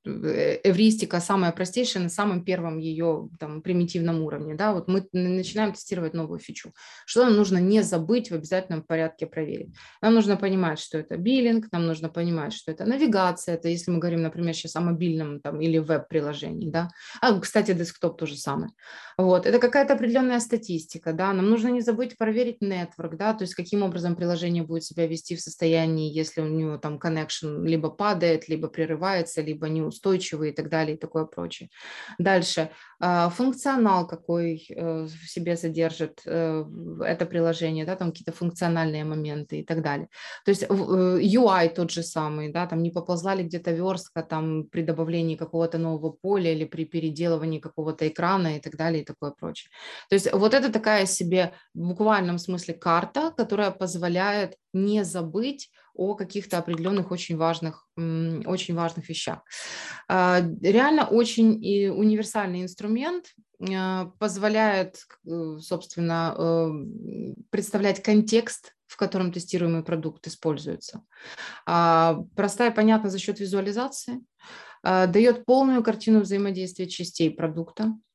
э, 0.06 0.60
эвристика 0.64 1.20
самая 1.20 1.52
простейшая 1.52 2.04
на 2.04 2.10
самом 2.10 2.46
первом 2.46 2.78
ее 2.78 3.30
там, 3.40 3.62
примитивном 3.62 4.22
уровне. 4.22 4.56
Да? 4.56 4.74
Вот 4.74 4.88
мы 4.88 5.06
начинаем 5.12 5.74
тестировать 5.74 6.14
новую 6.14 6.40
фичу. 6.40 6.72
Что 7.06 7.26
нам 7.26 7.36
нужно 7.36 7.58
не 7.58 7.82
забыть 7.84 8.32
в 8.32 8.36
обязательном 8.36 8.84
порядке 8.84 9.28
проверить? 9.28 9.76
Нам 10.02 10.14
нужно 10.14 10.38
понимать, 10.38 10.80
что 10.80 10.98
это 10.98 11.18
биллинг, 11.18 11.68
нам 11.72 11.86
нужно 11.86 12.10
понимать, 12.10 12.54
что 12.54 12.72
это 12.72 12.86
навигация, 12.86 13.56
это 13.56 13.68
если 13.68 13.92
мы 13.92 14.00
говорим, 14.00 14.22
например, 14.22 14.54
сейчас 14.54 14.76
о 14.78 14.82
мобильном 14.82 15.42
там, 15.42 15.60
или 15.60 15.80
веб-приложении. 15.80 16.70
Да? 16.72 16.90
А, 17.22 17.38
кстати, 17.38 17.74
десктоп 17.74 18.18
тоже 18.18 18.38
самое. 18.38 18.72
Вот. 19.18 19.46
Это 19.46 19.60
какая-то 19.60 19.94
определенная 19.94 20.40
статистика. 20.40 21.12
Да? 21.12 21.34
Нам 21.34 21.50
нужно 21.50 21.68
не 21.68 21.82
забыть 21.82 22.18
проверить 22.18 22.62
network, 22.62 23.18
да? 23.18 23.34
то 23.34 23.44
есть 23.44 23.56
каким 23.56 23.84
образом 23.84 24.16
приложение 24.16 24.64
будет 24.64 24.86
себя 24.86 25.06
вести 25.06 25.36
в 25.36 25.42
состоянии, 25.42 26.14
если 26.14 26.40
у 26.42 26.48
него 26.48 26.77
там 26.78 26.98
connection 26.98 27.66
либо 27.66 27.90
падает, 27.90 28.50
либо 28.50 28.68
прерывается, 28.68 29.42
либо 29.42 29.68
неустойчивый 29.70 30.50
и 30.50 30.54
так 30.54 30.70
далее 30.70 30.96
и 30.96 31.00
такое 31.00 31.26
прочее. 31.26 31.70
Дальше. 32.18 32.70
А, 33.00 33.30
функционал, 33.30 34.08
какой 34.08 34.66
э, 34.70 35.06
в 35.06 35.30
себе 35.30 35.56
содержит 35.56 36.22
э, 36.26 36.66
это 37.06 37.26
приложение, 37.28 37.86
да, 37.86 37.96
там 37.96 38.10
какие-то 38.10 38.32
функциональные 38.32 39.04
моменты 39.04 39.60
и 39.60 39.64
так 39.64 39.84
далее. 39.84 40.08
То 40.46 40.50
есть 40.50 40.64
UI 40.64 41.66
э, 41.66 41.70
тот 41.70 41.92
же 41.92 42.02
самый, 42.02 42.52
да, 42.52 42.66
там 42.66 42.82
не 42.82 42.90
поползла 42.90 43.36
ли 43.36 43.44
где-то 43.44 43.72
верстка 43.72 44.24
там 44.24 44.64
при 44.64 44.82
добавлении 44.82 45.36
какого-то 45.36 45.78
нового 45.78 46.10
поля 46.10 46.52
или 46.52 46.66
при 46.66 46.86
переделывании 46.86 47.60
какого-то 47.60 48.08
экрана 48.08 48.58
и 48.58 48.60
так 48.60 48.76
далее 48.76 49.04
и 49.04 49.06
такое 49.06 49.30
прочее. 49.30 49.70
То 50.10 50.16
есть 50.16 50.34
вот 50.34 50.56
это 50.56 50.72
такая 50.72 51.06
себе 51.06 51.54
в 51.76 51.90
буквальном 51.90 52.40
смысле 52.40 52.74
карта, 52.74 53.32
которая 53.38 53.70
позволяет 53.70 54.56
не 54.74 55.04
забыть 55.04 55.70
о 55.98 56.16
каких-то 56.16 56.58
определенных 56.58 57.12
очень 57.12 57.38
важных, 57.38 57.88
очень 57.96 58.76
важных 58.76 59.10
вещах. 59.10 59.44
А, 60.08 60.42
реально 60.62 61.06
очень 61.06 61.56
универсальный 61.90 62.62
инструмент, 62.62 63.34
а, 63.74 64.12
позволяет, 64.20 65.06
э, 65.26 65.58
собственно, 65.60 66.36
э, 66.38 67.36
представлять 67.50 68.04
контекст, 68.04 68.74
в 68.86 68.98
котором 68.98 69.32
тестируемый 69.32 69.84
продукт 69.84 70.28
используется. 70.28 71.04
А, 71.66 72.20
простая 72.36 72.72
и 72.72 72.74
понятна 72.74 73.10
за 73.10 73.20
счет 73.20 73.40
визуализации, 73.40 74.22
дает 74.84 75.44
полную 75.44 75.84
картину 75.84 76.22
взаимодействия 76.22 76.88
частей 76.88 77.32
продукта, 77.32 77.92
Э, 77.92 78.07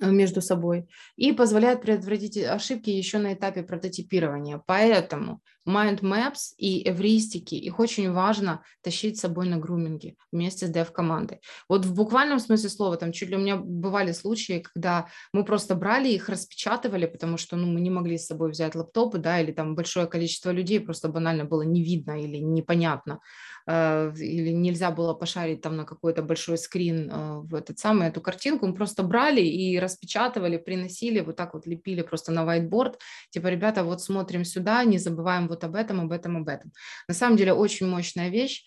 между 0.00 0.40
собой 0.40 0.88
и 1.16 1.32
позволяет 1.32 1.82
предотвратить 1.82 2.36
ошибки 2.38 2.90
еще 2.90 3.18
на 3.18 3.34
этапе 3.34 3.62
прототипирования. 3.62 4.62
Поэтому 4.66 5.40
mind 5.68 6.00
maps 6.00 6.54
и 6.56 6.88
эвристики, 6.88 7.54
их 7.54 7.78
очень 7.78 8.10
важно 8.10 8.62
тащить 8.82 9.18
с 9.18 9.20
собой 9.20 9.48
на 9.48 9.58
груминге 9.58 10.16
вместе 10.32 10.66
с 10.66 10.70
dev-командой. 10.70 11.40
Вот 11.68 11.84
в 11.84 11.94
буквальном 11.94 12.38
смысле 12.38 12.68
слова, 12.68 12.96
там 12.96 13.12
чуть 13.12 13.28
ли 13.28 13.36
у 13.36 13.38
меня 13.38 13.56
бывали 13.56 14.12
случаи, 14.12 14.60
когда 14.60 15.06
мы 15.32 15.44
просто 15.44 15.74
брали 15.74 16.08
их, 16.08 16.28
распечатывали, 16.28 17.06
потому 17.06 17.36
что 17.36 17.56
ну, 17.56 17.66
мы 17.66 17.80
не 17.80 17.90
могли 17.90 18.18
с 18.18 18.26
собой 18.26 18.50
взять 18.50 18.74
лаптопы, 18.74 19.18
да, 19.18 19.40
или 19.40 19.52
там 19.52 19.74
большое 19.74 20.06
количество 20.06 20.50
людей 20.50 20.80
просто 20.80 21.08
банально 21.08 21.44
было 21.44 21.62
не 21.62 21.82
видно 21.82 22.20
или 22.20 22.38
непонятно, 22.38 23.12
э, 23.14 23.51
или 23.66 24.50
нельзя 24.50 24.90
было 24.90 25.14
пошарить 25.14 25.60
там 25.60 25.76
на 25.76 25.84
какой-то 25.84 26.22
большой 26.22 26.58
скрин 26.58 27.10
э, 27.10 27.40
в 27.40 27.54
этот 27.54 27.78
самый, 27.78 28.08
эту 28.08 28.20
картинку, 28.20 28.66
мы 28.66 28.74
просто 28.74 29.02
брали 29.02 29.40
и 29.40 29.78
распечатывали, 29.78 30.56
приносили, 30.56 31.20
вот 31.20 31.36
так 31.36 31.54
вот 31.54 31.66
лепили 31.66 32.02
просто 32.02 32.32
на 32.32 32.44
whiteboard, 32.44 32.96
типа, 33.30 33.48
ребята, 33.48 33.84
вот 33.84 34.02
смотрим 34.02 34.44
сюда, 34.44 34.84
не 34.84 34.98
забываем 34.98 35.48
вот 35.48 35.64
об 35.64 35.74
этом, 35.74 36.00
об 36.00 36.12
этом, 36.12 36.38
об 36.38 36.48
этом. 36.48 36.72
На 37.08 37.14
самом 37.14 37.36
деле 37.36 37.52
очень 37.52 37.86
мощная 37.86 38.30
вещь, 38.30 38.64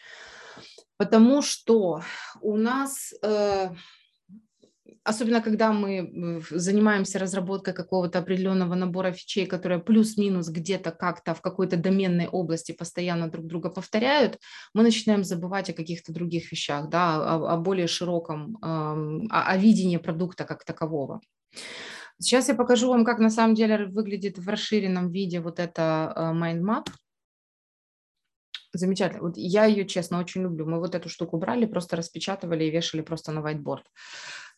потому 0.97 1.41
что 1.41 2.01
у 2.41 2.57
нас... 2.57 3.13
Э, 5.05 5.09
особенно 5.09 5.41
когда 5.41 5.71
мы 5.71 6.41
занимаемся 6.51 7.19
разработкой 7.19 7.73
какого-то 7.73 8.19
определенного 8.19 8.75
набора 8.75 9.11
фичей, 9.11 9.45
которые 9.45 9.79
плюс-минус 9.79 10.49
где-то 10.49 10.91
как-то 10.91 11.33
в 11.33 11.41
какой-то 11.41 11.77
доменной 11.77 12.27
области 12.27 12.73
постоянно 12.73 13.29
друг 13.29 13.45
друга 13.45 13.69
повторяют, 13.69 14.39
мы 14.73 14.83
начинаем 14.83 15.23
забывать 15.23 15.69
о 15.69 15.73
каких-то 15.73 16.13
других 16.13 16.51
вещах, 16.51 16.89
да, 16.89 17.35
о, 17.35 17.53
о 17.53 17.57
более 17.57 17.87
широком, 17.87 18.57
о, 18.61 18.95
о 19.29 19.57
видении 19.57 19.97
продукта 19.97 20.43
как 20.43 20.63
такового. 20.65 21.21
Сейчас 22.19 22.47
я 22.49 22.55
покажу 22.55 22.89
вам, 22.89 23.03
как 23.03 23.19
на 23.19 23.29
самом 23.29 23.55
деле 23.55 23.87
выглядит 23.87 24.37
в 24.37 24.47
расширенном 24.49 25.11
виде 25.11 25.41
вот 25.41 25.59
эта 25.59 26.13
э, 26.15 26.19
mind 26.33 26.61
map. 26.61 26.87
Замечательно. 28.77 29.23
Вот 29.23 29.37
я 29.37 29.65
ее, 29.65 29.85
честно, 29.85 30.19
очень 30.19 30.41
люблю. 30.41 30.65
Мы 30.65 30.79
вот 30.79 30.95
эту 30.95 31.09
штуку 31.09 31.37
брали, 31.37 31.65
просто 31.65 31.95
распечатывали 31.95 32.65
и 32.65 32.71
вешали 32.71 33.01
просто 33.01 33.31
на 33.31 33.39
whiteboard. 33.39 33.83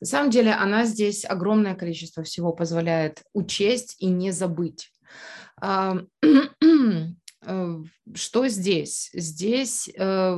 На 0.02 0.08
самом 0.08 0.30
деле 0.30 0.52
она 0.54 0.86
здесь 0.86 1.26
огромное 1.26 1.76
количество 1.76 2.24
всего 2.24 2.54
позволяет 2.54 3.24
учесть 3.34 3.96
и 4.00 4.08
не 4.08 4.32
забыть. 4.32 4.92
Э, 7.46 7.78
что 8.14 8.48
здесь? 8.48 9.10
Здесь 9.14 9.90
э, 9.96 10.38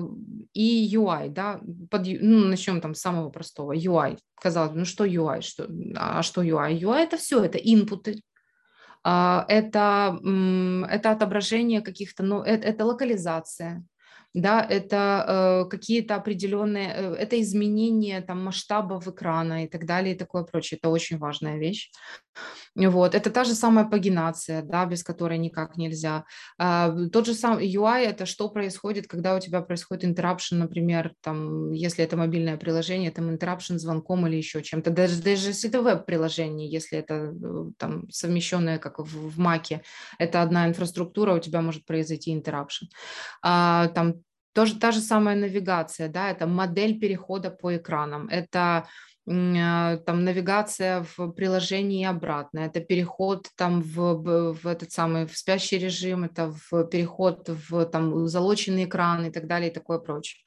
и 0.54 0.96
UI, 0.96 1.30
да, 1.30 1.60
под, 1.90 2.06
ну, 2.06 2.46
начнем 2.46 2.82
там 2.82 2.94
с 2.94 3.00
самого 3.00 3.30
простого, 3.30 3.76
UI. 3.76 4.18
Казалось 4.36 4.72
бы, 4.72 4.80
ну 4.80 4.86
что 4.86 5.06
UI, 5.06 5.42
что, 5.42 5.68
а 5.96 6.22
что 6.22 6.44
UI? 6.44 6.78
UI 6.78 7.00
это 7.00 7.18
все, 7.18 7.42
это 7.44 7.58
инпуты, 7.58 8.22
это, 9.04 10.20
это 10.90 11.12
отображение 11.12 11.82
каких-то, 11.82 12.24
ну, 12.24 12.42
это, 12.42 12.68
это 12.68 12.86
локализация, 12.86 13.84
да, 14.34 14.62
это 14.62 15.66
э, 15.66 15.70
какие-то 15.70 16.16
определенные, 16.16 16.94
э, 16.94 17.14
это 17.16 17.42
изменение 17.42 18.22
там 18.22 18.44
масштабов 18.44 19.08
экрана 19.08 19.64
и 19.66 19.68
так 19.68 19.86
далее 19.86 20.14
и 20.14 20.18
такое 20.18 20.44
прочее. 20.44 20.78
Это 20.78 20.90
очень 20.90 21.18
важная 21.18 21.58
вещь. 21.58 21.92
Вот, 22.76 23.16
это 23.16 23.30
та 23.30 23.44
же 23.44 23.56
самая 23.56 23.86
пагинация, 23.86 24.62
да, 24.62 24.86
без 24.86 25.04
которой 25.04 25.38
никак 25.38 25.76
нельзя. 25.78 26.24
А, 26.58 26.96
тот 27.12 27.26
же 27.26 27.34
самый 27.34 27.68
UI– 27.76 28.00
это 28.06 28.26
что 28.26 28.50
происходит, 28.50 29.08
когда 29.08 29.36
у 29.36 29.40
тебя 29.40 29.62
происходит 29.62 30.06
interruption, 30.06 30.56
например, 30.56 31.14
там, 31.22 31.72
если 31.72 32.04
это 32.04 32.16
мобильное 32.16 32.58
приложение, 32.58 33.12
там 33.12 33.30
interruption 33.30 33.78
звонком 33.78 34.28
или 34.28 34.38
еще 34.38 34.62
чем-то. 34.62 34.92
Даже, 34.92 35.22
даже 35.22 35.50
если 35.50 35.70
это 35.70 35.82
веб-приложение, 35.82 36.70
если 36.70 37.00
это 37.00 37.34
э, 37.34 37.72
там 37.78 38.10
совмещенное, 38.10 38.78
как 38.78 39.00
в, 39.00 39.06
в 39.06 39.40
Маке, 39.40 39.82
это 40.18 40.42
одна 40.42 40.68
инфраструктура, 40.68 41.34
у 41.34 41.40
тебя 41.40 41.62
может 41.62 41.86
произойти 41.86 42.34
interruption. 42.34 42.88
А, 43.42 43.88
там 43.90 44.22
тоже 44.54 44.80
та 44.80 44.92
же 44.92 45.00
самая 45.00 45.36
навигация, 45.36 46.10
да, 46.10 46.32
это 46.32 46.48
модель 46.48 47.00
перехода 47.00 47.50
по 47.50 47.76
экранам, 47.76 48.28
это 48.28 48.88
там 49.30 50.24
навигация 50.24 51.06
в 51.16 51.32
приложении 51.32 52.02
и 52.02 52.06
обратно, 52.06 52.60
это 52.60 52.80
переход 52.80 53.48
там 53.56 53.82
в, 53.82 54.54
в 54.54 54.68
этот 54.68 54.92
самый 54.92 55.28
в 55.28 55.38
спящий 55.38 55.78
режим, 55.78 56.24
это 56.24 56.52
в 56.70 56.84
переход 56.86 57.48
в 57.48 57.86
там 57.86 58.28
залоченный 58.28 58.86
экран 58.86 59.26
и 59.26 59.32
так 59.32 59.46
далее 59.46 59.70
и 59.70 59.74
такое 59.74 60.00
прочее 60.00 60.42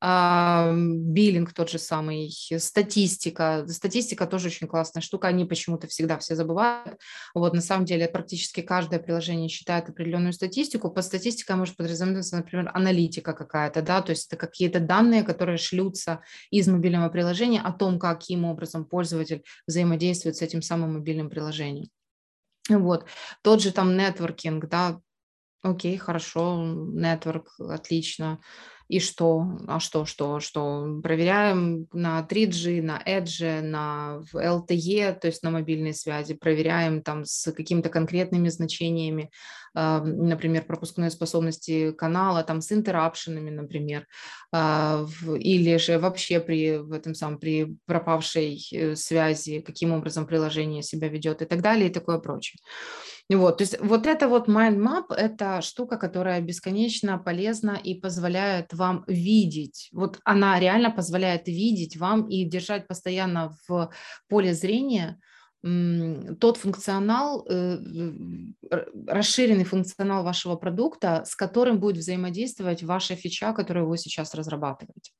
биллинг 0.00 1.52
тот 1.52 1.70
же 1.70 1.78
самый, 1.78 2.30
статистика. 2.58 3.66
Статистика 3.68 4.26
тоже 4.26 4.46
очень 4.46 4.68
классная 4.68 5.02
штука, 5.02 5.28
они 5.28 5.44
почему-то 5.44 5.88
всегда 5.88 6.18
все 6.18 6.36
забывают. 6.36 7.00
Вот 7.34 7.52
на 7.52 7.60
самом 7.60 7.84
деле 7.84 8.08
практически 8.08 8.60
каждое 8.60 9.00
приложение 9.00 9.48
считает 9.48 9.88
определенную 9.88 10.32
статистику. 10.32 10.90
По 10.90 11.02
статистике 11.02 11.54
может 11.56 11.76
подразумеваться, 11.76 12.36
например, 12.36 12.70
аналитика 12.74 13.32
какая-то, 13.32 13.82
да, 13.82 14.00
то 14.00 14.10
есть 14.10 14.28
это 14.28 14.36
какие-то 14.36 14.78
данные, 14.78 15.24
которые 15.24 15.58
шлются 15.58 16.20
из 16.50 16.68
мобильного 16.68 17.08
приложения 17.08 17.60
о 17.60 17.72
том, 17.72 17.98
каким 17.98 18.44
образом 18.44 18.84
пользователь 18.84 19.42
взаимодействует 19.66 20.36
с 20.36 20.42
этим 20.42 20.62
самым 20.62 20.94
мобильным 20.94 21.28
приложением. 21.28 21.88
Вот. 22.68 23.06
Тот 23.42 23.62
же 23.62 23.72
там 23.72 23.96
нетворкинг, 23.96 24.68
да, 24.68 25.00
окей, 25.62 25.96
хорошо, 25.96 26.62
нетворк, 26.64 27.54
отлично 27.58 28.40
и 28.88 29.00
что? 29.00 29.58
А 29.66 29.80
что, 29.80 30.06
что, 30.06 30.40
что? 30.40 31.00
Проверяем 31.02 31.86
на 31.92 32.26
3G, 32.28 32.80
на 32.80 33.02
Edge, 33.06 33.60
на 33.60 34.22
LTE, 34.32 35.18
то 35.20 35.26
есть 35.26 35.42
на 35.42 35.50
мобильной 35.50 35.92
связи, 35.92 36.34
проверяем 36.34 37.02
там 37.02 37.26
с 37.26 37.52
какими-то 37.52 37.90
конкретными 37.90 38.48
значениями, 38.48 39.30
например, 39.74 40.64
пропускной 40.64 41.10
способности 41.10 41.92
канала, 41.92 42.42
там 42.42 42.60
с 42.60 42.72
интеррапшенами, 42.72 43.50
например, 43.50 44.06
а, 44.52 45.04
или 45.38 45.76
же 45.76 45.98
вообще 45.98 46.40
при, 46.40 46.78
в 46.78 46.92
этом 46.92 47.14
самом, 47.14 47.38
при 47.38 47.76
пропавшей 47.86 48.60
э, 48.72 48.96
связи, 48.96 49.60
каким 49.60 49.92
образом 49.92 50.26
приложение 50.26 50.82
себя 50.82 51.08
ведет 51.08 51.42
и 51.42 51.44
так 51.44 51.60
далее 51.60 51.88
и 51.88 51.92
такое 51.92 52.18
прочее. 52.18 52.58
Вот, 53.30 53.58
то 53.58 53.62
есть 53.62 53.78
вот 53.80 54.06
это 54.06 54.26
вот 54.26 54.48
mind 54.48 54.78
map– 54.78 55.14
это 55.16 55.60
штука, 55.60 55.98
которая 55.98 56.40
бесконечно 56.40 57.18
полезна 57.18 57.78
и 57.84 57.94
позволяет 57.94 58.72
вам 58.72 59.04
видеть. 59.06 59.90
Вот 59.92 60.18
она 60.24 60.58
реально 60.58 60.90
позволяет 60.90 61.46
видеть 61.46 61.98
вам 61.98 62.26
и 62.28 62.44
держать 62.44 62.86
постоянно 62.86 63.54
в 63.68 63.90
поле 64.28 64.54
зрения 64.54 65.20
тот 65.62 66.56
функционал, 66.56 67.44
э, 67.48 67.78
расширенный 69.08 69.64
функционал 69.64 70.22
вашего 70.22 70.54
продукта, 70.54 71.24
с 71.26 71.34
которым 71.34 71.80
будет 71.80 71.96
взаимодействовать 71.96 72.84
ваша 72.84 73.16
фича, 73.16 73.52
которую 73.52 73.88
вы 73.88 73.98
сейчас 73.98 74.34
разрабатываете. 74.34 75.12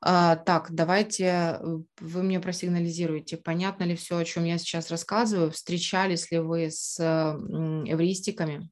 А, 0.00 0.36
так, 0.36 0.68
давайте 0.70 1.24
э, 1.24 1.58
вы 2.00 2.22
мне 2.22 2.38
просигнализируете, 2.38 3.36
понятно 3.36 3.82
ли 3.82 3.96
все, 3.96 4.18
о 4.18 4.24
чем 4.24 4.44
я 4.44 4.58
сейчас 4.58 4.90
рассказываю, 4.90 5.50
встречались 5.50 6.30
ли 6.30 6.38
вы 6.38 6.70
с 6.70 7.00
эвристиками, 7.00 8.70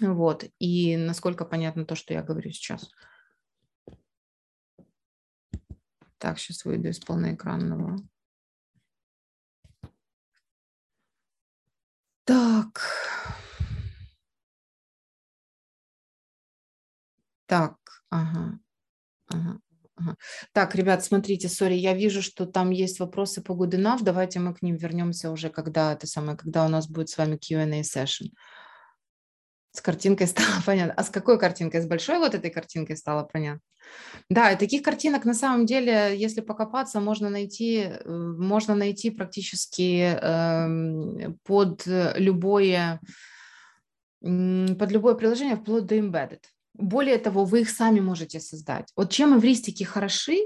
вот, 0.00 0.44
и 0.58 0.96
насколько 0.96 1.44
понятно 1.44 1.84
то, 1.84 1.94
что 1.94 2.14
я 2.14 2.22
говорю 2.22 2.50
сейчас. 2.52 2.90
Так, 6.16 6.38
сейчас 6.38 6.64
выйду 6.64 6.88
из 6.88 7.00
полноэкранного. 7.00 7.98
Так. 12.30 12.80
Так, 17.46 17.76
ага. 18.10 18.58
Ага. 19.28 19.58
Так, 20.52 20.74
ребят, 20.74 21.04
смотрите, 21.04 21.48
сори, 21.48 21.74
я 21.74 21.94
вижу, 21.94 22.22
что 22.22 22.46
там 22.46 22.70
есть 22.70 23.00
вопросы 23.00 23.42
по 23.42 23.52
Good. 23.52 23.98
Давайте 24.02 24.40
мы 24.40 24.54
к 24.54 24.62
ним 24.62 24.76
вернемся 24.76 25.30
уже, 25.30 25.50
когда 25.50 25.92
это 25.92 26.06
самое, 26.06 26.38
когда 26.38 26.64
у 26.64 26.68
нас 26.68 26.88
будет 26.88 27.08
с 27.10 27.18
вами 27.18 27.36
Q&A 27.36 27.82
session. 27.82 28.28
С 29.72 29.80
картинкой 29.80 30.26
стало 30.28 30.62
понятно. 30.64 30.94
А 30.96 31.02
с 31.02 31.10
какой 31.10 31.38
картинкой? 31.38 31.80
С 31.80 31.86
большой 31.86 32.18
вот 32.18 32.34
этой 32.34 32.50
картинкой 32.50 32.96
стало 32.96 33.24
понятно? 33.24 33.60
Да, 34.28 34.52
и 34.52 34.58
таких 34.58 34.82
картинок 34.82 35.24
на 35.24 35.34
самом 35.34 35.66
деле, 35.66 36.14
если 36.16 36.40
покопаться, 36.40 37.00
можно 37.00 37.30
найти, 37.30 37.88
э, 37.88 38.08
можно 38.08 38.74
найти 38.74 39.10
практически 39.10 40.16
э, 40.20 41.32
под 41.44 41.82
любое, 41.86 43.00
под 44.20 44.90
любое 44.92 45.14
приложение, 45.14 45.56
вплоть 45.56 45.86
до 45.86 45.96
embedded. 45.96 46.42
Более 46.80 47.18
того, 47.18 47.44
вы 47.44 47.60
их 47.60 47.70
сами 47.70 48.00
можете 48.00 48.40
создать. 48.40 48.88
Вот 48.96 49.10
чем 49.10 49.38
эвристики 49.38 49.84
хороши, 49.84 50.38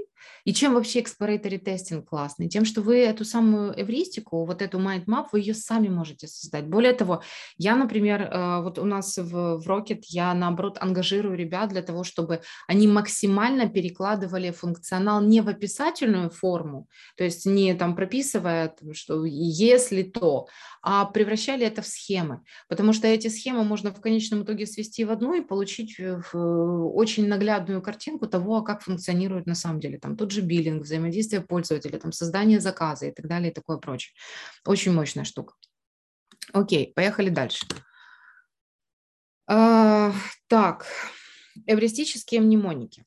и 0.45 0.53
чем 0.53 0.73
вообще 0.73 1.01
exploratory 1.01 1.57
тестинг 1.57 2.07
классный? 2.07 2.47
Тем, 2.47 2.65
что 2.65 2.81
вы 2.81 2.97
эту 2.97 3.25
самую 3.25 3.73
эвристику, 3.81 4.45
вот 4.45 4.61
эту 4.61 4.79
mind 4.79 5.05
map, 5.05 5.27
вы 5.31 5.39
ее 5.39 5.53
сами 5.53 5.87
можете 5.87 6.27
создать. 6.27 6.67
Более 6.67 6.93
того, 6.93 7.23
я, 7.57 7.75
например, 7.75 8.21
э, 8.21 8.61
вот 8.61 8.77
у 8.77 8.85
нас 8.85 9.17
в, 9.17 9.57
в 9.57 9.67
Rocket, 9.67 10.01
я 10.07 10.33
наоборот 10.33 10.77
ангажирую 10.79 11.35
ребят 11.35 11.69
для 11.69 11.81
того, 11.81 12.03
чтобы 12.03 12.41
они 12.67 12.87
максимально 12.87 13.67
перекладывали 13.67 14.51
функционал 14.51 15.21
не 15.21 15.41
в 15.41 15.49
описательную 15.49 16.29
форму, 16.29 16.87
то 17.17 17.23
есть 17.23 17.45
не 17.45 17.73
там 17.73 17.95
прописывая, 17.95 18.75
что 18.93 19.25
если 19.25 20.03
то, 20.03 20.47
а 20.81 21.05
превращали 21.05 21.65
это 21.65 21.81
в 21.81 21.87
схемы, 21.87 22.41
потому 22.69 22.93
что 22.93 23.07
эти 23.07 23.27
схемы 23.29 23.63
можно 23.63 23.91
в 23.91 23.99
конечном 23.99 24.43
итоге 24.43 24.67
свести 24.67 25.05
в 25.05 25.11
одну 25.11 25.33
и 25.33 25.41
получить 25.41 25.99
э, 25.99 26.21
очень 26.33 27.27
наглядную 27.27 27.81
картинку 27.81 28.27
того, 28.27 28.61
как 28.61 28.81
функционирует 28.81 29.45
на 29.45 29.55
самом 29.55 29.79
деле 29.79 29.97
там 29.99 30.15
тот 30.15 30.31
же 30.31 30.41
биллинг, 30.41 30.83
взаимодействие 30.83 31.41
пользователя, 31.41 31.99
там 31.99 32.11
создание 32.11 32.59
заказа 32.59 33.07
и 33.07 33.11
так 33.11 33.27
далее 33.27 33.51
и 33.51 33.53
такое 33.53 33.77
прочее. 33.77 34.13
Очень 34.65 34.93
мощная 34.93 35.23
штука. 35.23 35.55
Окей, 36.53 36.93
поехали 36.95 37.29
дальше. 37.29 37.65
А, 39.47 40.13
так, 40.47 40.87
эвристические 41.67 42.41
мнемоники. 42.41 43.03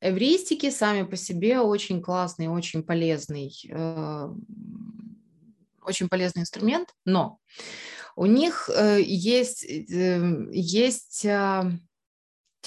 Эвристики 0.00 0.70
сами 0.70 1.02
по 1.02 1.16
себе 1.16 1.60
очень 1.60 2.00
классный, 2.00 2.46
очень 2.46 2.84
полезный, 2.84 3.52
э, 3.68 4.28
очень 5.82 6.08
полезный 6.08 6.42
инструмент, 6.42 6.94
но 7.04 7.40
у 8.14 8.26
них 8.26 8.68
э, 8.74 9.00
есть, 9.00 9.64
э, 9.64 10.48
есть 10.52 11.24
э, 11.24 11.78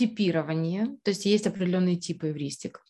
типирование, 0.02 0.98
то 1.04 1.12
есть 1.12 1.26
есть 1.26 1.46
определенные 1.46 1.96
типы 1.96 2.30
эвристик. 2.30 2.82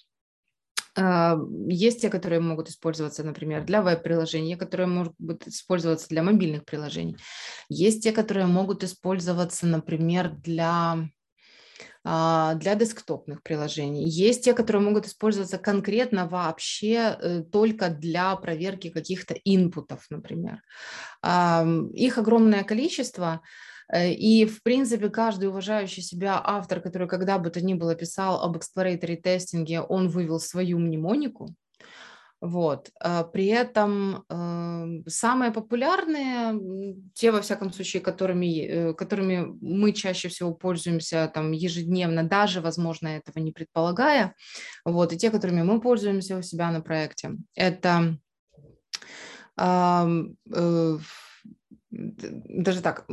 А, 0.97 1.37
есть 1.67 2.01
те, 2.01 2.09
которые 2.09 2.39
могут 2.39 2.69
использоваться, 2.69 3.23
например, 3.23 3.65
для 3.65 3.81
веб-приложений, 3.81 4.55
которые 4.55 4.87
могут 4.87 5.45
использоваться 5.47 6.07
для 6.07 6.23
мобильных 6.23 6.63
приложений. 6.63 7.17
Есть 7.67 8.03
те, 8.03 8.13
которые 8.13 8.45
могут 8.45 8.83
использоваться, 8.83 9.67
например, 9.67 10.29
для 10.29 11.09
а, 12.05 12.55
для 12.55 12.75
десктопных 12.75 13.43
приложений. 13.43 14.09
Есть 14.09 14.45
те, 14.45 14.53
которые 14.53 14.81
могут 14.81 15.05
использоваться 15.05 15.57
конкретно 15.57 16.27
вообще 16.27 17.17
э, 17.19 17.43
только 17.43 17.89
для 17.89 18.35
проверки 18.37 18.89
каких-то 18.89 19.35
инпутов, 19.43 20.05
например. 20.09 20.61
Их 21.93 22.17
огромное 22.17 22.63
количество. 22.63 23.41
Э, 23.91 24.11
и, 24.11 24.45
в 24.45 24.63
принципе, 24.63 25.09
каждый 25.09 25.49
уважающий 25.49 26.01
себя 26.01 26.41
автор, 26.43 26.81
который 26.81 27.07
когда 27.07 27.37
бы 27.37 27.49
то 27.49 27.61
ни 27.61 27.73
было 27.73 27.95
писал 27.95 28.41
об 28.41 28.57
exploratory 28.57 29.17
тестинге, 29.17 29.81
он 29.81 30.07
вывел 30.07 30.39
свою 30.39 30.79
мнемонику. 30.79 31.53
Вот. 32.39 32.89
А 32.99 33.23
при 33.23 33.47
этом 33.47 34.25
э, 34.27 35.03
самые 35.07 35.51
популярные, 35.51 36.59
те, 37.13 37.31
во 37.31 37.41
всяком 37.41 37.71
случае, 37.71 38.01
которыми, 38.01 38.65
э, 38.65 38.93
которыми 38.95 39.55
мы 39.61 39.91
чаще 39.91 40.27
всего 40.27 40.51
пользуемся 40.51 41.29
там, 41.31 41.51
ежедневно, 41.51 42.23
даже, 42.23 42.61
возможно, 42.61 43.09
этого 43.09 43.37
не 43.37 43.51
предполагая, 43.51 44.33
вот, 44.85 45.13
и 45.13 45.17
те, 45.17 45.29
которыми 45.29 45.61
мы 45.61 45.79
пользуемся 45.81 46.35
у 46.37 46.41
себя 46.41 46.71
на 46.71 46.81
проекте, 46.81 47.37
это 47.53 48.17
э, 49.55 50.97
даже 51.91 52.81
так, 52.81 53.05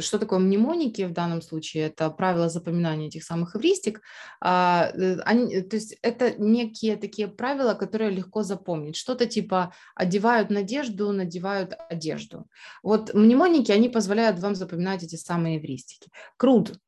что 0.00 0.18
такое 0.18 0.38
мнемоники 0.38 1.02
в 1.02 1.12
данном 1.12 1.40
случае? 1.40 1.86
Это 1.86 2.10
правила 2.10 2.48
запоминания 2.48 3.08
этих 3.08 3.24
самых 3.24 3.56
эвристик. 3.56 4.02
А, 4.40 4.90
э, 4.92 5.18
они, 5.24 5.62
то 5.62 5.76
есть 5.76 5.96
это 6.02 6.34
некие 6.38 6.96
такие 6.96 7.26
правила, 7.26 7.74
которые 7.74 8.10
легко 8.10 8.42
запомнить. 8.42 8.96
Что-то 8.96 9.26
типа 9.26 9.72
одевают 9.94 10.50
надежду, 10.50 11.10
надевают 11.12 11.74
одежду. 11.88 12.46
Вот 12.82 13.14
мнемоники, 13.14 13.72
они 13.72 13.88
позволяют 13.88 14.38
вам 14.40 14.54
запоминать 14.54 15.02
эти 15.02 15.16
самые 15.16 15.58
эвристики. 15.58 16.10
Крут 16.36 16.78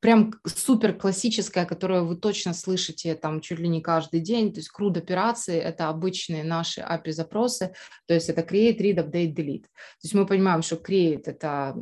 прям 0.00 0.32
супер 0.44 0.92
классическая, 0.92 1.64
которую 1.64 2.06
вы 2.06 2.16
точно 2.16 2.54
слышите 2.54 3.14
там 3.14 3.40
чуть 3.40 3.58
ли 3.58 3.68
не 3.68 3.80
каждый 3.80 4.20
день, 4.20 4.52
то 4.52 4.60
есть 4.60 4.70
CRUD 4.76 4.98
операции– 4.98 5.58
это 5.58 5.88
обычные 5.88 6.44
наши 6.44 6.80
API 6.80 7.12
запросы, 7.12 7.72
то 8.06 8.14
есть 8.14 8.28
это 8.28 8.42
create, 8.42 8.78
read, 8.78 8.96
update, 8.96 9.34
delete. 9.34 9.62
То 9.62 10.04
есть 10.04 10.14
мы 10.14 10.26
понимаем, 10.26 10.62
что 10.62 10.76
create– 10.76 11.22
это 11.26 11.74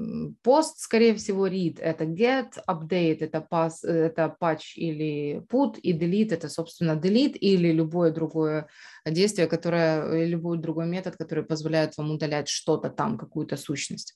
post, 0.43 0.79
скорее 0.79 1.15
всего, 1.15 1.47
read– 1.47 1.81
это 1.81 2.05
get, 2.05 2.53
update– 2.69 3.19
это, 3.21 3.47
pass, 3.51 3.85
это 3.85 4.35
patch 4.41 4.75
или 4.77 5.43
put, 5.51 5.79
и 5.81 5.93
delete– 5.93 6.33
это, 6.35 6.49
собственно, 6.49 6.93
delete 6.93 7.37
или 7.37 7.73
любое 7.73 8.11
другое 8.11 8.69
действие, 9.05 9.47
которое, 9.47 10.27
любой 10.27 10.59
другой 10.59 10.87
метод, 10.87 11.17
который 11.17 11.45
позволяет 11.45 11.97
вам 11.97 12.11
удалять 12.13 12.49
что-то 12.49 12.89
там, 12.89 13.19
какую-то 13.19 13.57
сущность. 13.57 14.15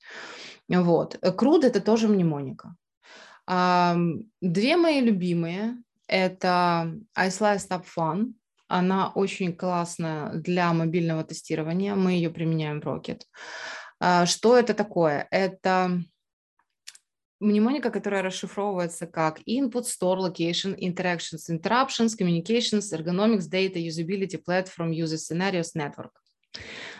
Вот. 0.68 1.16
CRUD– 1.22 1.64
это 1.66 1.80
тоже 1.80 2.08
мнемоника. 2.08 2.74
Две 3.50 4.76
мои 4.76 5.00
любимые– 5.00 5.76
это 6.06 6.94
iSlice 7.18 7.68
Up 7.68 7.84
Fun. 7.96 8.34
Она 8.68 9.10
очень 9.10 9.52
классная 9.52 10.32
для 10.34 10.72
мобильного 10.72 11.24
тестирования. 11.24 11.96
Мы 11.96 12.12
ее 12.12 12.30
применяем 12.30 12.80
в 12.80 12.84
Rocket. 12.84 13.22
А, 13.98 14.26
что 14.26 14.56
это 14.56 14.74
такое? 14.74 15.26
Это 15.32 16.00
мнемоника, 17.40 17.90
которая 17.90 18.22
расшифровывается 18.22 19.08
как 19.08 19.40
input, 19.40 19.82
store, 19.82 20.30
location, 20.30 20.78
interactions, 20.78 21.48
interruptions, 21.50 22.14
communications, 22.16 22.92
ergonomics, 22.92 23.48
data, 23.50 23.78
usability, 23.78 24.40
platform, 24.40 24.92
user 24.92 25.18
scenarios, 25.18 25.74
network. 25.74 26.19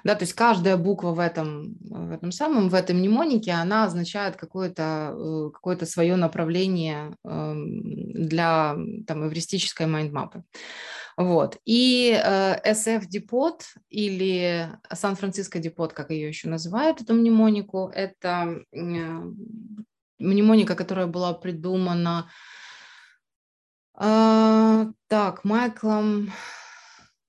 Да, 0.04 0.14
то 0.14 0.22
есть 0.22 0.32
каждая 0.32 0.76
буква 0.76 1.12
в 1.12 1.18
этом, 1.18 1.76
в 1.80 2.12
этом 2.12 2.32
самом, 2.32 2.68
в 2.68 2.74
этом 2.74 2.98
мнемонике, 2.98 3.52
она 3.52 3.84
означает 3.84 4.36
какое-то 4.36 5.12
э, 5.14 5.50
какое 5.52 5.76
свое 5.84 6.16
направление 6.16 7.16
эм, 7.24 8.12
для 8.14 8.76
там, 9.06 9.26
эвристической 9.28 9.86
майндмапы. 9.86 10.44
Вот. 11.16 11.58
И 11.64 12.12
э, 12.12 12.72
SF 12.72 13.02
Depot 13.12 13.60
или 13.90 14.70
Сан-Франциско 14.90 15.58
Депот, 15.58 15.92
как 15.92 16.10
ее 16.10 16.28
еще 16.28 16.48
называют, 16.48 17.00
эту 17.02 17.14
мнемонику, 17.14 17.90
это 17.94 18.62
мнемоника, 20.18 20.74
которая 20.76 21.06
была 21.08 21.34
придумана 21.34 22.30
э, 23.98 24.86
так, 25.08 25.44
Майклом 25.44 26.32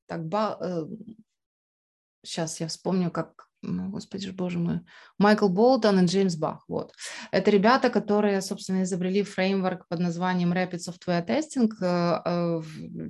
так, 0.07 0.25
ба, 0.25 0.57
сейчас 2.23 2.59
я 2.59 2.67
вспомню, 2.67 3.11
как, 3.11 3.47
ну, 3.61 3.89
господи 3.89 4.27
ж, 4.27 4.31
боже 4.33 4.59
мой, 4.59 4.79
Майкл 5.17 5.47
Болтон 5.47 5.99
и 5.99 6.05
Джеймс 6.05 6.35
Бах. 6.35 6.63
Вот. 6.67 6.93
Это 7.31 7.51
ребята, 7.51 7.89
которые, 7.89 8.41
собственно, 8.41 8.83
изобрели 8.83 9.23
фреймворк 9.23 9.87
под 9.87 9.99
названием 9.99 10.53
Rapid 10.53 10.79
Software 10.79 11.25
Testing. 11.25 11.69
Э, 11.81 12.21
э, 12.25 12.61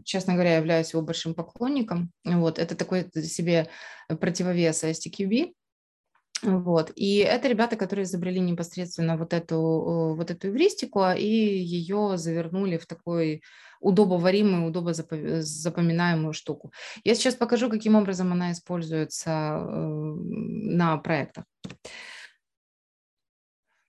честно 0.04 0.34
говоря, 0.34 0.58
являюсь 0.58 0.94
его 0.94 1.02
большим 1.02 1.34
поклонником. 1.34 2.12
Вот. 2.26 2.60
Это 2.60 2.76
такой 2.76 3.10
себе 3.24 3.70
противовес 4.08 4.84
STQB. 4.84 5.54
Вот. 6.44 6.92
И 6.96 7.18
это 7.18 7.48
ребята, 7.48 7.76
которые 7.76 8.06
изобрели 8.06 8.40
непосредственно 8.40 9.18
вот 9.18 9.34
эту, 9.34 10.16
вот 10.16 10.32
эту 10.32 10.50
эвристику 10.50 11.04
и 11.16 11.26
ее 11.26 12.18
завернули 12.18 12.78
в 12.78 12.88
такой 12.88 13.44
удобоваримую, 13.80 14.68
удобо 14.68 14.94
запоминаемую 14.94 16.34
штуку. 16.34 16.72
Я 17.04 17.16
сейчас 17.16 17.36
покажу, 17.36 17.70
каким 17.70 17.96
образом 17.96 18.32
она 18.32 18.52
используется 18.52 19.30
э, 19.30 19.64
на 19.68 20.98
проектах. 20.98 21.46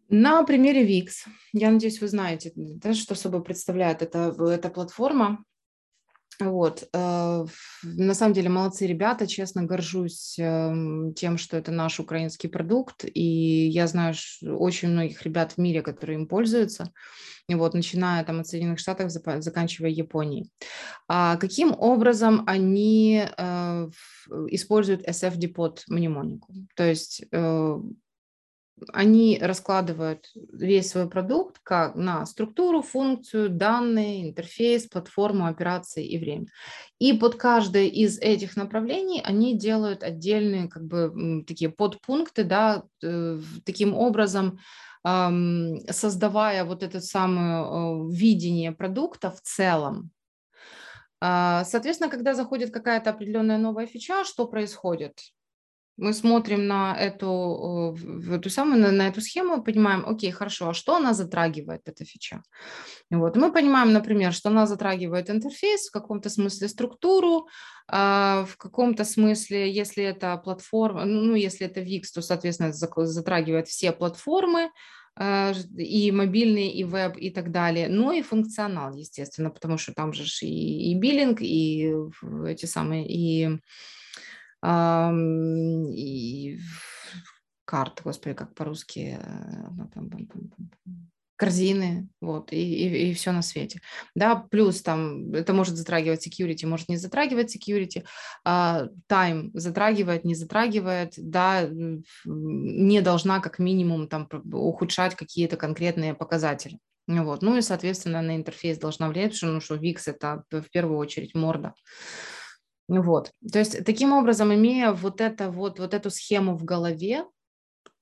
На 0.09 0.42
примере 0.44 0.86
VIX, 0.86 1.11
я 1.55 1.70
надеюсь, 1.70 2.00
вы 2.00 2.09
знаете, 2.09 2.53
да, 2.55 2.92
что 2.92 3.14
собой 3.14 3.42
представляет 3.42 4.03
эта, 4.03 4.34
эта 4.38 4.68
платформа. 4.68 5.42
Вот. 6.41 6.89
Э, 6.93 7.47
на 7.83 8.14
самом 8.14 8.35
деле 8.35 8.49
молодцы 8.49 8.87
ребята, 8.87 9.26
честно 9.26 9.64
горжусь 9.64 10.39
эм, 10.39 11.14
тем, 11.14 11.39
что 11.39 11.57
это 11.57 11.70
наш 11.70 12.01
украинский 12.01 12.49
продукт, 12.49 13.05
и 13.05 13.68
я 13.68 13.87
знаю 13.87 14.14
очень 14.43 14.89
многих 14.89 15.22
ребят 15.22 15.53
в 15.53 15.59
мире, 15.59 15.83
которые 15.83 16.18
им 16.18 16.26
пользуются, 16.26 16.93
вот, 17.49 17.74
начиная 17.74 18.24
там 18.24 18.41
от 18.41 18.47
Соединенных 18.47 18.78
Штатов, 18.78 19.11
заканчивая 19.11 19.91
Японией. 19.91 20.51
А 21.09 21.37
каким 21.37 21.74
образом 21.78 22.45
они 22.47 23.24
э, 23.24 23.89
используют 24.49 25.07
SF-депот 25.07 25.85
мнемонику? 25.89 26.55
То 26.76 26.85
есть 26.85 27.24
э, 27.30 27.78
они 28.93 29.39
раскладывают 29.41 30.30
весь 30.35 30.91
свой 30.91 31.09
продукт 31.09 31.59
как 31.62 31.95
на 31.95 32.24
структуру, 32.26 32.83
функцию, 32.83 33.51
данные, 33.51 34.28
интерфейс, 34.28 34.87
платформу, 34.87 35.47
операции 35.47 36.07
и 36.07 36.18
время. 36.18 36.47
И 36.99 37.12
под 37.12 37.37
каждое 37.37 37.87
из 37.87 38.18
этих 38.18 38.57
направлений 38.57 39.20
они 39.24 39.57
делают 39.57 40.03
отдельные 40.03 40.68
как 40.68 40.85
бы 40.85 41.45
такие 41.47 41.70
подпункты, 41.70 42.45
да, 42.45 42.85
э, 43.03 43.41
таким 43.64 43.95
образом 43.95 44.59
создавая 45.05 46.64
вот 46.64 46.85
это 46.85 47.01
самое 47.01 47.64
э, 47.64 48.09
видение 48.12 48.70
продукта 48.70 49.33
в 49.33 49.41
целом. 49.41 50.12
А, 51.20 51.64
соответственно, 51.64 52.11
когда 52.11 52.35
заходит 52.35 52.72
какая-то 52.72 53.11
определенная 53.11 53.59
новая 53.59 53.87
фича, 53.87 54.24
что 54.24 54.47
происходит? 54.47 55.18
Мы 55.97 56.12
смотрим 56.12 56.66
на 56.66 56.97
эту, 56.97 57.95
в 57.97 58.32
эту 58.32 58.51
самую, 58.51 58.80
на, 58.80 58.93
на 58.93 59.09
эту 59.09 59.20
схему, 59.20 59.62
понимаем, 59.62 60.05
окей, 60.07 60.30
хорошо, 60.30 60.70
а 60.70 60.74
что 60.74 60.97
она 60.97 61.12
затрагивает, 61.12 61.82
эта 61.84 62.05
фича? 62.05 62.43
Вот. 63.11 63.36
Мы 63.36 63.53
понимаем, 63.53 63.93
например, 63.93 64.32
что 64.32 64.49
она 64.49 64.66
затрагивает 64.66 65.30
интерфейс, 65.30 65.88
в 65.88 65.93
каком-то 65.93 66.30
смысле 66.30 66.68
структуру, 66.68 67.49
а, 67.88 68.47
в 68.49 68.57
каком-то 68.57 69.05
смысле, 69.05 69.70
если 69.70 70.03
это 70.05 70.36
платформа, 70.38 71.05
ну, 71.05 71.20
ну 71.22 71.34
если 71.34 71.66
это 71.66 71.80
VIX, 71.80 72.03
то, 72.14 72.22
соответственно, 72.22 72.72
затрагивает 72.72 73.68
все 73.68 73.93
платформы, 73.93 74.70
а, 75.14 75.53
и 75.76 76.11
мобильный, 76.11 76.68
и 76.68 76.84
веб, 76.84 77.18
и 77.18 77.30
так 77.30 77.51
далее, 77.51 77.88
но 77.88 78.12
и 78.12 78.22
функционал, 78.22 78.95
естественно, 78.95 79.51
потому 79.51 79.76
что 79.76 79.93
там 79.93 80.14
же 80.14 80.24
и, 80.40 80.90
и 80.90 80.99
биллинг, 80.99 81.43
и 81.43 81.95
эти 82.47 82.64
самые, 82.64 83.07
и 83.07 83.61
и 84.64 86.58
карт, 87.64 88.02
господи, 88.04 88.34
как 88.34 88.54
по-русски, 88.54 89.18
э, 89.20 89.68
корзины, 91.42 92.08
вот, 92.20 92.52
и, 92.52 92.56
и, 92.56 93.10
и 93.10 93.14
все 93.14 93.32
на 93.32 93.42
свете. 93.42 93.80
Да, 94.14 94.36
плюс 94.36 94.80
там 94.80 95.32
это 95.32 95.52
может 95.52 95.76
затрагивать 95.76 96.24
security, 96.24 96.66
может 96.66 96.88
не 96.88 96.96
затрагивать 96.96 97.56
security, 97.56 98.04
time 98.46 99.50
затрагивает, 99.52 100.24
не 100.24 100.36
затрагивает, 100.36 101.14
да, 101.16 101.68
не 102.24 103.00
должна 103.00 103.40
как 103.40 103.58
минимум 103.58 104.06
там 104.06 104.28
ухудшать 104.52 105.16
какие-то 105.16 105.56
конкретные 105.56 106.14
показатели. 106.14 106.78
Вот. 107.08 107.42
Ну 107.42 107.56
и, 107.56 107.62
соответственно, 107.62 108.22
на 108.22 108.36
интерфейс 108.36 108.78
должна 108.78 109.08
влиять, 109.08 109.32
потому 109.32 109.60
что, 109.60 109.74
ну, 109.74 109.78
что 109.78 109.84
VIX 109.84 110.00
это 110.06 110.44
в 110.50 110.70
первую 110.70 110.98
очередь 110.98 111.34
морда. 111.34 111.74
Вот. 112.89 113.33
То 113.53 113.59
есть 113.59 113.85
таким 113.85 114.12
образом, 114.12 114.53
имея 114.55 114.93
вот, 114.93 115.20
это, 115.20 115.51
вот, 115.51 115.78
вот 115.78 115.95
эту 115.95 116.11
схему 116.11 116.57
в 116.57 116.64
голове, 116.64 117.24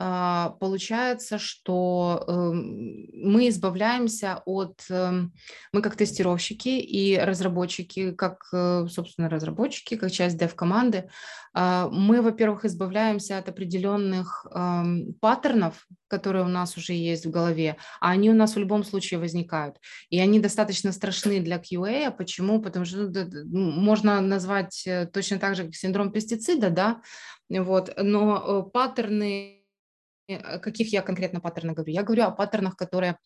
получается, 0.00 1.38
что 1.38 2.24
эм, 2.26 3.06
мы 3.12 3.48
избавляемся 3.48 4.42
от, 4.46 4.80
эм, 4.88 5.34
мы 5.72 5.82
как 5.82 5.96
тестировщики 5.96 6.68
и 6.68 7.18
разработчики, 7.18 8.12
как, 8.12 8.48
э, 8.52 8.86
собственно, 8.88 9.28
разработчики, 9.28 9.96
как 9.96 10.10
часть 10.10 10.40
dev-команды, 10.40 11.10
а, 11.52 11.88
мы, 11.88 12.22
во-первых, 12.22 12.64
избавляемся 12.64 13.38
от 13.38 13.48
определенных 13.48 14.46
эм, 14.54 15.14
паттернов, 15.20 15.86
которые 16.08 16.44
у 16.44 16.48
нас 16.48 16.76
уже 16.76 16.92
есть 16.92 17.26
в 17.26 17.30
голове, 17.30 17.76
а 18.00 18.10
они 18.10 18.30
у 18.30 18.34
нас 18.34 18.54
в 18.54 18.58
любом 18.58 18.84
случае 18.84 19.18
возникают. 19.20 19.76
И 20.10 20.20
они 20.20 20.40
достаточно 20.40 20.92
страшны 20.92 21.40
для 21.40 21.58
QA. 21.58 22.10
Почему? 22.16 22.62
Потому 22.62 22.84
что 22.84 23.08
ну, 23.08 23.70
можно 23.72 24.20
назвать 24.20 24.84
э, 24.86 25.06
точно 25.12 25.38
так 25.38 25.56
же, 25.56 25.64
как 25.64 25.74
синдром 25.74 26.12
пестицида, 26.12 26.70
да, 26.70 27.02
вот, 27.48 27.92
но 27.96 28.64
э, 28.66 28.70
паттерны 28.70 29.59
каких 30.38 30.92
я 30.92 31.02
конкретно 31.02 31.40
паттернах 31.40 31.76
говорю? 31.76 31.92
Я 31.92 32.02
говорю 32.02 32.24
о 32.24 32.30
паттернах, 32.30 32.76
которые 32.76 33.16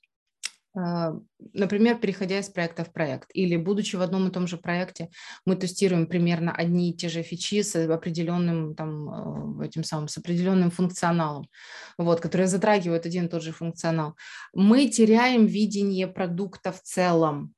а, 0.77 1.13
например, 1.53 1.99
переходя 1.99 2.41
из 2.41 2.49
проекта 2.49 2.85
в 2.85 2.93
проект, 2.93 3.31
или 3.33 3.57
будучи 3.57 3.95
в 3.95 4.03
одном 4.03 4.27
и 4.27 4.33
том 4.33 4.49
же 4.49 4.57
проекте, 4.57 5.09
мы 5.47 5.55
тестируем 5.55 6.07
примерно 6.07 6.53
одни 6.53 6.91
и 6.91 6.97
те 6.97 7.09
же 7.09 7.23
фичи 7.23 7.63
с 7.63 7.77
определенным, 7.77 8.75
там, 8.75 9.09
а, 9.09 9.65
этим 9.65 9.85
самым, 9.85 10.09
с 10.09 10.19
определенным 10.19 10.71
функционалом, 10.73 11.49
вот, 11.97 12.21
которые 12.21 12.49
затрагивают 12.49 13.07
один 13.07 13.27
и 13.27 13.29
тот 13.29 13.43
же 13.43 13.53
функционал. 13.53 14.17
Мы 14.53 14.89
теряем 14.89 15.47
видение 15.47 16.09
продукта 16.09 16.73
в 16.73 16.83
целом, 16.83 17.55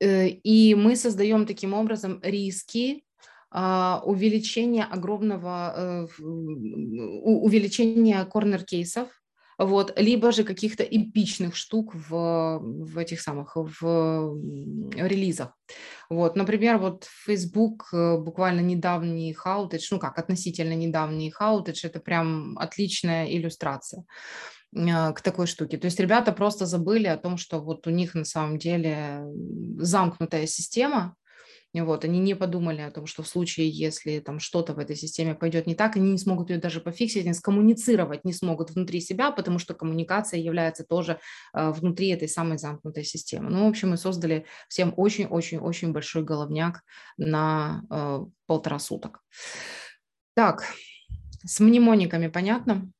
э, 0.00 0.28
и 0.28 0.74
мы 0.74 0.94
создаем 0.96 1.46
таким 1.46 1.72
образом 1.72 2.20
риски 2.22 3.05
увеличение 3.56 4.84
огромного, 4.84 5.72
э, 5.76 6.06
увеличение 6.20 8.26
корнер-кейсов, 8.26 9.08
вот, 9.58 9.98
либо 9.98 10.32
же 10.32 10.44
каких-то 10.44 10.82
эпичных 10.82 11.56
штук 11.56 11.94
в, 11.94 12.58
в 12.60 12.98
этих 12.98 13.22
самых, 13.22 13.56
в 13.56 14.38
релизах. 14.94 15.56
Вот, 16.10 16.36
например, 16.36 16.76
вот 16.76 17.06
Facebook 17.24 17.88
э, 17.92 18.18
буквально 18.18 18.60
недавний 18.60 19.32
хаутедж, 19.32 19.88
ну 19.90 19.98
как, 19.98 20.18
относительно 20.18 20.74
недавний 20.74 21.30
хаутедж, 21.30 21.86
это 21.86 22.00
прям 22.00 22.58
отличная 22.58 23.30
иллюстрация 23.30 24.04
а, 24.76 25.12
к 25.12 25.22
такой 25.22 25.46
штуке. 25.46 25.78
То 25.78 25.86
есть 25.86 26.00
ребята 26.00 26.32
просто 26.32 26.66
забыли 26.66 27.06
о 27.06 27.16
том, 27.16 27.38
что 27.38 27.60
вот 27.60 27.86
у 27.86 27.90
них 27.90 28.14
на 28.14 28.26
самом 28.26 28.58
деле 28.58 29.24
замкнутая 29.78 30.46
система, 30.46 31.16
вот, 31.82 32.04
они 32.04 32.18
не 32.18 32.34
подумали 32.34 32.80
о 32.80 32.90
том, 32.90 33.06
что 33.06 33.22
в 33.22 33.28
случае, 33.28 33.68
если 33.68 34.20
там 34.20 34.40
что-то 34.40 34.74
в 34.74 34.78
этой 34.78 34.96
системе 34.96 35.34
пойдет 35.34 35.66
не 35.66 35.74
так, 35.74 35.96
они 35.96 36.12
не 36.12 36.18
смогут 36.18 36.50
ее 36.50 36.58
даже 36.58 36.80
пофиксить, 36.80 37.24
они 37.24 37.34
скоммуницировать 37.34 38.24
не 38.24 38.32
смогут 38.32 38.70
внутри 38.70 39.00
себя, 39.00 39.30
потому 39.30 39.58
что 39.58 39.74
коммуникация 39.74 40.40
является 40.40 40.84
тоже 40.84 41.18
э, 41.54 41.70
внутри 41.70 42.08
этой 42.08 42.28
самой 42.28 42.58
замкнутой 42.58 43.04
системы. 43.04 43.50
Ну, 43.50 43.66
в 43.66 43.68
общем, 43.68 43.90
мы 43.90 43.96
создали 43.96 44.46
всем 44.68 44.94
очень-очень-очень 44.96 45.92
большой 45.92 46.22
головняк 46.22 46.82
на 47.18 47.82
э, 47.90 48.24
полтора 48.46 48.78
суток. 48.78 49.20
Так, 50.34 50.64
с 51.44 51.60
мнемониками 51.60 52.28
понятно? 52.28 52.90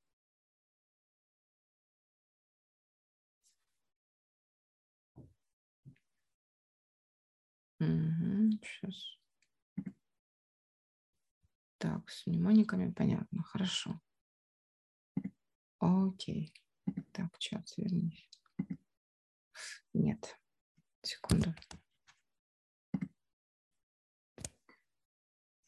Сейчас. 8.66 9.16
Так, 11.78 12.10
с 12.10 12.26
мнемониками 12.26 12.90
понятно, 12.90 13.42
хорошо. 13.42 14.00
Окей. 15.78 16.52
Так, 17.12 17.34
сейчас 17.38 17.76
вернись. 17.76 18.28
Нет, 19.92 20.38
секунду. 21.02 21.54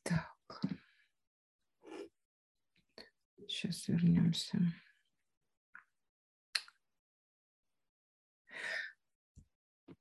Так. 0.02 0.62
Сейчас 3.46 3.88
вернемся. 3.88 4.58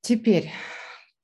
Теперь 0.01 0.51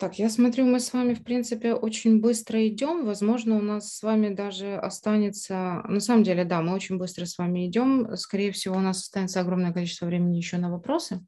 Так, 0.03 0.19
я 0.19 0.29
смотрю, 0.29 0.65
мы 0.65 0.81
с 0.81 0.91
вами, 0.91 1.13
в 1.13 1.23
принципе, 1.23 1.73
очень 1.73 2.19
быстро 2.19 2.67
идем. 2.67 3.05
Возможно, 3.05 3.55
у 3.55 3.61
нас 3.61 3.95
с 3.95 4.03
вами 4.03 4.35
даже 4.35 4.75
останется... 4.75 5.81
На 5.87 6.01
самом 6.01 6.23
деле, 6.23 6.43
да, 6.43 6.61
мы 6.61 6.73
очень 6.73 6.97
быстро 6.97 7.23
с 7.23 7.37
вами 7.37 7.69
идем. 7.69 8.17
Скорее 8.17 8.51
всего, 8.51 8.75
у 8.75 8.81
нас 8.81 8.99
останется 8.99 9.39
огромное 9.39 9.71
количество 9.71 10.05
времени 10.05 10.35
еще 10.35 10.57
на 10.57 10.69
вопросы. 10.69 11.25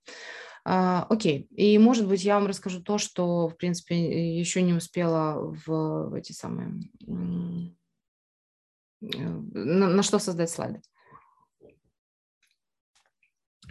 А, 0.66 1.08
окей, 1.10 1.48
и, 1.52 1.78
может 1.78 2.06
быть, 2.06 2.26
я 2.26 2.36
вам 2.36 2.48
расскажу 2.48 2.84
то, 2.84 2.98
что, 2.98 3.48
в 3.48 3.56
принципе, 3.56 4.38
еще 4.38 4.62
не 4.62 4.74
успела 4.74 5.40
в, 5.40 6.10
в 6.10 6.14
эти 6.14 6.34
самые... 6.34 6.82
На, 9.00 9.88
на 9.88 10.04
что 10.04 10.20
создать 10.20 10.50
слайды. 10.50 10.82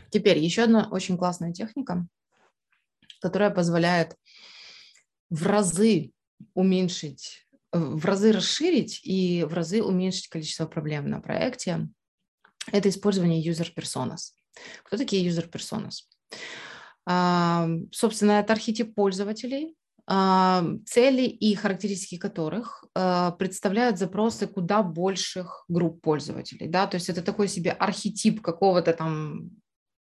Теперь 0.09 0.39
еще 0.39 0.63
одна 0.63 0.89
очень 0.91 1.19
классная 1.19 1.53
техника, 1.53 2.07
которая 3.21 3.51
позволяет 3.51 4.17
в 5.35 5.47
разы 5.47 6.13
уменьшить, 6.55 7.47
э, 7.73 7.79
в 7.79 8.05
разы 8.05 8.33
расширить 8.33 9.01
и 9.03 9.45
в 9.45 9.53
разы 9.53 9.83
уменьшить 9.83 10.29
количество 10.29 10.67
проблем 10.67 11.11
на 11.11 11.21
проекте, 11.21 11.89
это 12.73 12.89
использование 12.89 13.45
user 13.45 13.69
personas. 13.75 14.33
Кто 14.85 14.97
такие 14.97 15.29
user 15.29 15.51
personas? 15.51 16.05
А, 17.07 17.69
собственно, 17.91 18.33
это 18.33 18.53
архетип 18.53 18.95
пользователей, 18.95 19.75
а, 20.07 20.65
цели 20.87 21.23
и 21.23 21.55
характеристики 21.55 22.17
которых 22.17 22.85
а, 22.95 23.33
представляют 23.33 23.99
запросы 23.99 24.47
куда 24.47 24.83
больших 24.83 25.65
групп 25.69 26.01
пользователей. 26.01 26.69
Да? 26.69 26.87
То 26.87 26.95
есть 26.95 27.09
это 27.09 27.23
такой 27.23 27.49
себе 27.49 27.73
архетип 27.73 28.41
какого-то 28.41 28.93
там 28.93 29.51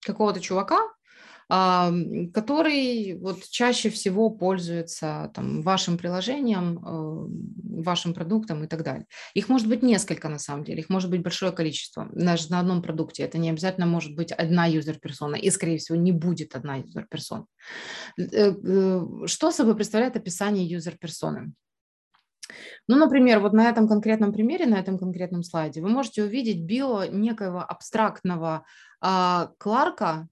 какого-то 0.05 0.39
чувака, 0.39 0.79
который 1.49 3.17
вот 3.19 3.43
чаще 3.49 3.89
всего 3.89 4.29
пользуется 4.29 5.31
там, 5.33 5.61
вашим 5.61 5.97
приложением, 5.97 6.77
э, 6.79 7.83
вашим 7.83 8.13
продуктом 8.13 8.65
и 8.65 8.67
так 8.67 8.83
далее. 8.83 9.05
Их 9.33 9.47
может 9.47 9.67
быть 9.69 9.81
несколько 9.81 10.27
на 10.27 10.39
самом 10.39 10.65
деле, 10.65 10.79
их 10.79 10.89
может 10.89 11.09
быть 11.09 11.21
большое 11.21 11.53
количество, 11.53 12.09
даже 12.11 12.51
на 12.51 12.59
одном 12.59 12.81
продукте. 12.81 13.23
Это 13.23 13.37
не 13.37 13.49
обязательно 13.49 13.87
может 13.87 14.13
быть 14.13 14.33
одна 14.33 14.65
юзер-персона, 14.65 15.35
и, 15.35 15.49
скорее 15.49 15.77
всего, 15.77 15.97
не 15.97 16.11
будет 16.11 16.53
одна 16.53 16.77
юзер-персона. 16.77 17.45
Э, 18.19 18.51
э, 18.51 19.01
что 19.25 19.51
собой 19.51 19.75
представляет 19.75 20.17
описание 20.17 20.65
юзер-персоны? 20.65 21.53
Ну, 22.87 22.97
например, 22.97 23.39
вот 23.39 23.53
на 23.53 23.69
этом 23.69 23.87
конкретном 23.87 24.33
примере, 24.33 24.65
на 24.65 24.79
этом 24.79 24.97
конкретном 24.97 25.43
слайде 25.43 25.81
вы 25.81 25.89
можете 25.89 26.23
увидеть 26.23 26.61
био 26.61 27.05
некоего 27.09 27.59
абстрактного 27.59 28.65
а, 29.01 29.51
Кларка, 29.57 30.27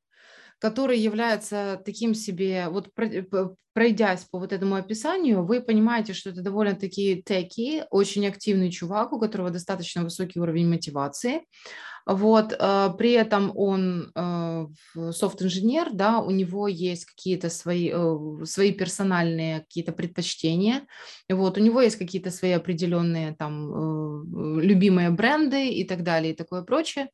который 0.59 0.97
является 0.97 1.81
таким 1.85 2.13
себе, 2.13 2.67
вот 2.69 2.89
пройдясь 3.73 4.23
по 4.23 4.39
вот 4.39 4.53
этому 4.53 4.75
описанию, 4.75 5.43
вы 5.43 5.59
понимаете, 5.59 6.13
что 6.13 6.29
это 6.29 6.41
довольно-таки 6.41 7.21
теки, 7.25 7.83
очень 7.91 8.25
активный 8.25 8.71
чувак, 8.71 9.11
у 9.11 9.19
которого 9.19 9.49
достаточно 9.49 10.03
высокий 10.03 10.39
уровень 10.39 10.69
мотивации. 10.69 11.41
Вот, 12.05 12.53
э, 12.53 12.89
при 12.97 13.13
этом 13.13 13.51
он 13.55 14.11
э, 14.15 14.67
софт-инженер, 15.11 15.89
да, 15.91 16.19
у 16.19 16.29
него 16.29 16.67
есть 16.67 17.05
какие-то 17.05 17.49
свои, 17.49 17.91
э, 17.91 18.45
свои 18.45 18.71
персональные 18.71 19.61
какие-то 19.61 19.91
предпочтения, 19.91 20.85
вот, 21.27 21.57
у 21.57 21.61
него 21.61 21.81
есть 21.81 21.95
какие-то 21.95 22.29
свои 22.29 22.51
определенные 22.51 23.35
там 23.35 24.59
любимые 24.61 25.09
бренды 25.09 25.69
и 25.69 25.83
так 25.83 26.03
далее 26.03 26.33
и 26.33 26.35
такое 26.35 26.61
прочее, 26.61 27.09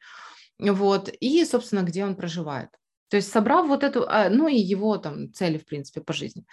вот, 0.59 1.09
и, 1.21 1.45
собственно, 1.45 1.83
где 1.83 2.03
он 2.03 2.15
проживает. 2.15 2.69
То 3.11 3.17
есть 3.17 3.29
собрав 3.29 3.67
вот 3.67 3.83
эту, 3.83 4.07
а, 4.07 4.29
ну 4.29 4.47
и 4.47 4.55
его 4.55 4.97
там 4.97 5.33
цели, 5.33 5.57
в 5.57 5.65
принципе, 5.65 5.99
по 5.99 6.13
жизни, 6.13 6.45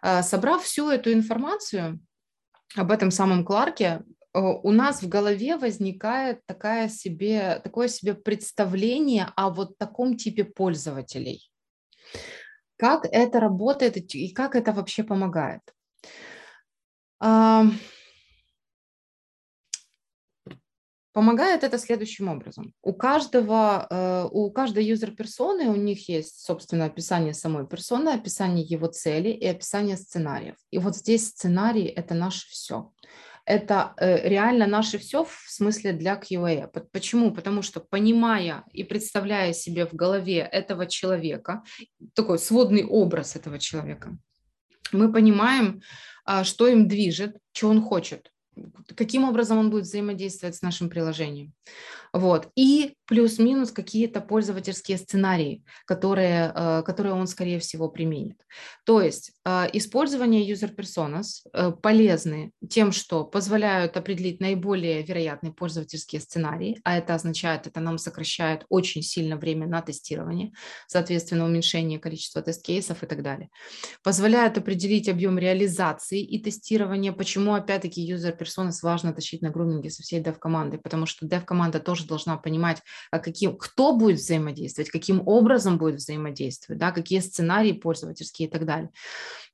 а, 0.00 0.22
собрав 0.22 0.62
всю 0.62 0.88
эту 0.88 1.12
информацию 1.12 1.98
об 2.76 2.92
этом 2.92 3.10
самом 3.10 3.44
Кларке, 3.44 4.04
у 4.32 4.72
нас 4.72 5.02
в 5.02 5.08
голове 5.08 5.56
возникает 5.56 6.44
такая 6.46 6.88
себе, 6.88 7.60
такое 7.62 7.86
себе 7.86 8.14
представление 8.14 9.28
о 9.36 9.50
вот 9.50 9.78
таком 9.78 10.16
типе 10.16 10.44
пользователей. 10.44 11.50
Как 12.76 13.06
это 13.06 13.38
работает 13.38 13.96
и 14.14 14.32
как 14.32 14.56
это 14.56 14.72
вообще 14.72 15.04
помогает? 15.04 15.60
Помогает 21.14 21.62
это 21.62 21.78
следующим 21.78 22.28
образом. 22.28 22.72
У 22.82 22.92
каждого, 22.92 23.86
э, 23.88 24.28
у 24.32 24.50
каждой 24.50 24.84
юзер-персоны 24.84 25.68
у 25.68 25.76
них 25.76 26.08
есть, 26.08 26.40
собственно, 26.44 26.86
описание 26.86 27.34
самой 27.34 27.68
персоны, 27.68 28.08
описание 28.08 28.64
его 28.64 28.88
цели 28.88 29.28
и 29.28 29.46
описание 29.46 29.96
сценариев. 29.96 30.56
И 30.72 30.78
вот 30.78 30.96
здесь 30.96 31.28
сценарий– 31.28 31.84
это 31.96 32.14
наше 32.14 32.48
все. 32.48 32.90
Это 33.44 33.94
э, 33.96 34.28
реально 34.28 34.66
наше 34.66 34.98
все 34.98 35.22
в 35.22 35.44
смысле 35.46 35.92
для 35.92 36.16
QA. 36.18 36.68
Почему? 36.90 37.32
Потому 37.32 37.62
что 37.62 37.78
понимая 37.78 38.64
и 38.72 38.82
представляя 38.82 39.52
себе 39.52 39.86
в 39.86 39.94
голове 39.94 40.38
этого 40.38 40.86
человека, 40.86 41.62
такой 42.14 42.40
сводный 42.40 42.84
образ 42.84 43.36
этого 43.36 43.60
человека, 43.60 44.18
мы 44.90 45.12
понимаем, 45.12 45.80
а, 46.24 46.42
что 46.42 46.66
им 46.66 46.88
движет, 46.88 47.36
что 47.52 47.68
он 47.68 47.82
хочет 47.82 48.33
каким 48.94 49.24
образом 49.24 49.58
он 49.58 49.70
будет 49.70 49.84
взаимодействовать 49.84 50.56
с 50.56 50.62
нашим 50.62 50.88
приложением. 50.88 51.52
Вот. 52.12 52.48
И 52.56 52.94
плюс-минус 53.06 53.70
какие-то 53.70 54.20
пользовательские 54.20 54.98
сценарии, 54.98 55.64
которые, 55.86 56.52
э, 56.54 56.82
которые 56.84 57.14
он, 57.14 57.26
скорее 57.26 57.58
всего, 57.58 57.88
применит. 57.88 58.40
То 58.84 59.00
есть 59.00 59.32
э, 59.44 59.66
использование 59.72 60.48
user 60.50 60.74
personas 60.74 61.46
э, 61.52 61.72
полезны 61.72 62.52
тем, 62.68 62.92
что 62.92 63.24
позволяют 63.24 63.96
определить 63.96 64.40
наиболее 64.40 65.02
вероятные 65.02 65.52
пользовательские 65.52 66.20
сценарии, 66.20 66.80
а 66.84 66.96
это 66.96 67.14
означает, 67.14 67.66
это 67.66 67.80
нам 67.80 67.98
сокращает 67.98 68.64
очень 68.68 69.02
сильно 69.02 69.36
время 69.36 69.66
на 69.66 69.82
тестирование, 69.82 70.52
соответственно, 70.86 71.44
уменьшение 71.44 71.98
количества 71.98 72.42
тест-кейсов 72.42 73.02
и 73.02 73.06
так 73.06 73.22
далее. 73.22 73.50
Позволяют 74.02 74.56
определить 74.56 75.08
объем 75.08 75.38
реализации 75.38 76.22
и 76.22 76.42
тестирования, 76.42 77.12
почему, 77.12 77.54
опять-таки, 77.54 78.10
user 78.10 78.36
personas 78.38 78.78
важно 78.82 79.12
тащить 79.12 79.42
на 79.42 79.50
груминге 79.50 79.90
со 79.90 80.02
всей 80.02 80.20
dev-командой, 80.20 80.78
потому 80.78 81.06
что 81.06 81.26
dev-команда 81.26 81.80
тоже 81.80 82.06
должна 82.06 82.36
понимать, 82.36 82.82
каким, 83.10 83.56
кто 83.56 83.96
будет 83.96 84.18
взаимодействовать, 84.18 84.90
каким 84.90 85.26
образом 85.26 85.78
будет 85.78 85.96
взаимодействовать, 85.96 86.78
да, 86.78 86.92
какие 86.92 87.20
сценарии 87.20 87.72
пользовательские 87.72 88.48
и 88.48 88.50
так 88.50 88.64
далее. 88.66 88.90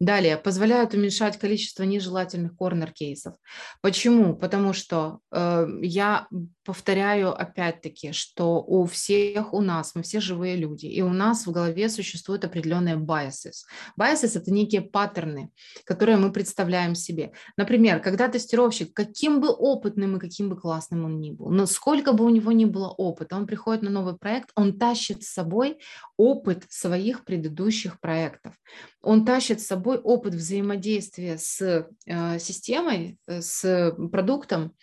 Далее, 0.00 0.38
позволяют 0.38 0.94
уменьшать 0.94 1.38
количество 1.38 1.82
нежелательных 1.82 2.56
корнер-кейсов. 2.56 3.34
Почему? 3.82 4.34
Потому 4.34 4.72
что 4.72 5.18
э, 5.30 5.66
я 5.82 6.26
повторяю 6.64 7.38
опять-таки, 7.38 8.12
что 8.12 8.62
у 8.62 8.86
всех 8.86 9.52
у 9.52 9.60
нас, 9.60 9.94
мы 9.94 10.02
все 10.02 10.20
живые 10.20 10.56
люди, 10.56 10.86
и 10.86 11.02
у 11.02 11.10
нас 11.10 11.46
в 11.46 11.52
голове 11.52 11.88
существуют 11.88 12.44
определенные 12.44 12.96
biases. 12.96 13.64
Biases– 13.98 14.32
это 14.36 14.50
некие 14.52 14.80
паттерны, 14.80 15.50
которые 15.84 16.16
мы 16.16 16.32
представляем 16.32 16.94
себе. 16.94 17.32
Например, 17.56 18.00
когда 18.00 18.28
тестировщик, 18.28 18.94
каким 18.94 19.40
бы 19.40 19.48
опытным 19.50 20.16
и 20.16 20.20
каким 20.20 20.48
бы 20.48 20.56
классным 20.56 21.04
он 21.04 21.20
ни 21.20 21.30
был, 21.30 21.50
но 21.50 21.66
сколько 21.66 22.12
бы 22.12 22.24
у 22.24 22.30
него 22.30 22.52
ни 22.52 22.64
было 22.64 22.88
опыта, 22.88 23.29
он 23.36 23.46
приходит 23.46 23.82
на 23.82 23.90
новый 23.90 24.16
проект, 24.16 24.50
он 24.54 24.78
тащит 24.78 25.22
с 25.22 25.28
собой 25.28 25.78
опыт 26.16 26.64
своих 26.68 27.24
предыдущих 27.24 28.00
проектов. 28.00 28.54
Он 29.02 29.24
тащит 29.24 29.60
с 29.60 29.66
собой 29.66 29.98
опыт 29.98 30.34
взаимодействия 30.34 31.38
с 31.38 31.86
э, 32.06 32.38
системой, 32.38 33.18
э, 33.26 33.40
с 33.40 33.94
продуктом, 34.10 34.74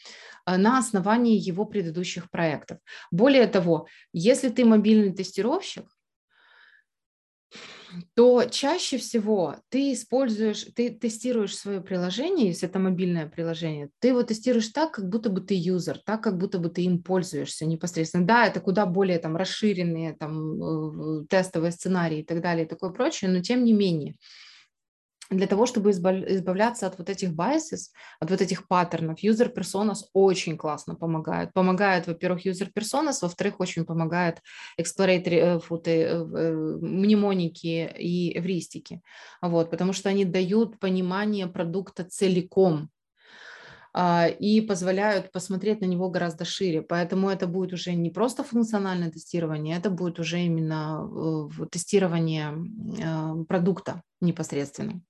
э, 0.45 0.57
на 0.57 0.79
основании 0.79 1.37
его 1.37 1.65
предыдущих 1.65 2.29
проектов. 2.29 2.79
Более 3.11 3.47
того, 3.47 3.87
если 4.13 4.49
ты 4.49 4.65
мобильный 4.65 5.13
тестировщик, 5.13 5.85
то 8.15 8.43
чаще 8.45 8.97
всего 8.97 9.55
ты 9.69 9.93
используешь, 9.93 10.65
ты 10.75 10.89
тестируешь 10.89 11.55
свое 11.57 11.81
приложение, 11.81 12.47
если 12.47 12.67
это 12.67 12.79
мобильное 12.79 13.27
приложение, 13.27 13.89
ты 13.99 14.09
его 14.09 14.23
тестируешь 14.23 14.69
так, 14.69 14.91
как 14.91 15.09
будто 15.09 15.29
бы 15.29 15.41
ты 15.41 15.53
юзер, 15.55 15.99
так, 16.05 16.21
как 16.23 16.37
будто 16.37 16.59
бы 16.59 16.69
ты 16.69 16.83
им 16.83 17.01
пользуешься 17.01 17.65
непосредственно. 17.65 18.25
Да, 18.25 18.45
это 18.47 18.59
куда 18.59 18.85
более 18.85 19.19
там 19.19 19.35
расширенные 19.37 20.13
там 20.15 21.25
тестовые 21.27 21.71
сценарии 21.71 22.19
и 22.19 22.25
так 22.25 22.41
далее 22.41 22.65
и 22.65 22.69
такое 22.69 22.89
прочее, 22.91 23.29
но 23.31 23.41
тем 23.41 23.63
не 23.63 23.73
менее 23.73 24.15
для 25.29 25.47
того, 25.47 25.65
чтобы 25.65 25.91
избавляться 25.91 26.87
от 26.87 26.97
вот 26.97 27.09
этих 27.09 27.29
biases, 27.29 27.91
от 28.19 28.31
вот 28.31 28.41
этих 28.41 28.67
паттернов, 28.67 29.23
user 29.23 29.53
personas 29.53 30.05
очень 30.13 30.57
классно 30.57 30.95
помогают. 30.95 31.53
Помогают, 31.53 32.07
во-первых, 32.07 32.45
user 32.45 32.71
personas, 32.73 33.19
во-вторых, 33.21 33.59
очень 33.59 33.85
помогает 33.85 34.41
exploratory 34.79 35.59
футы, 35.59 35.91
э, 35.91 36.07
э, 36.07 36.77
мнемоники 36.81 37.93
и 37.97 38.37
эвристики, 38.37 39.01
вот, 39.41 39.69
потому 39.69 39.93
что 39.93 40.09
они 40.09 40.25
дают 40.25 40.79
понимание 40.79 41.47
продукта 41.47 42.03
целиком, 42.03 42.89
а, 43.99 44.27
и 44.27 44.61
позволяют 44.61 45.31
посмотреть 45.31 45.81
на 45.81 45.85
него 45.85 46.09
гораздо 46.11 46.45
шире. 46.45 46.83
Поэтому 46.83 47.31
это 47.31 47.47
будет 47.47 47.73
уже 47.73 47.93
не 47.95 48.11
просто 48.11 48.43
функциональное 48.43 49.09
тестирование, 49.09 49.75
это 49.75 49.89
будет 49.89 50.19
уже 50.19 50.39
именно 50.39 51.49
э, 51.59 51.65
тестирование 51.71 52.53
продукта 53.47 54.03
непосредственно. 54.21 55.01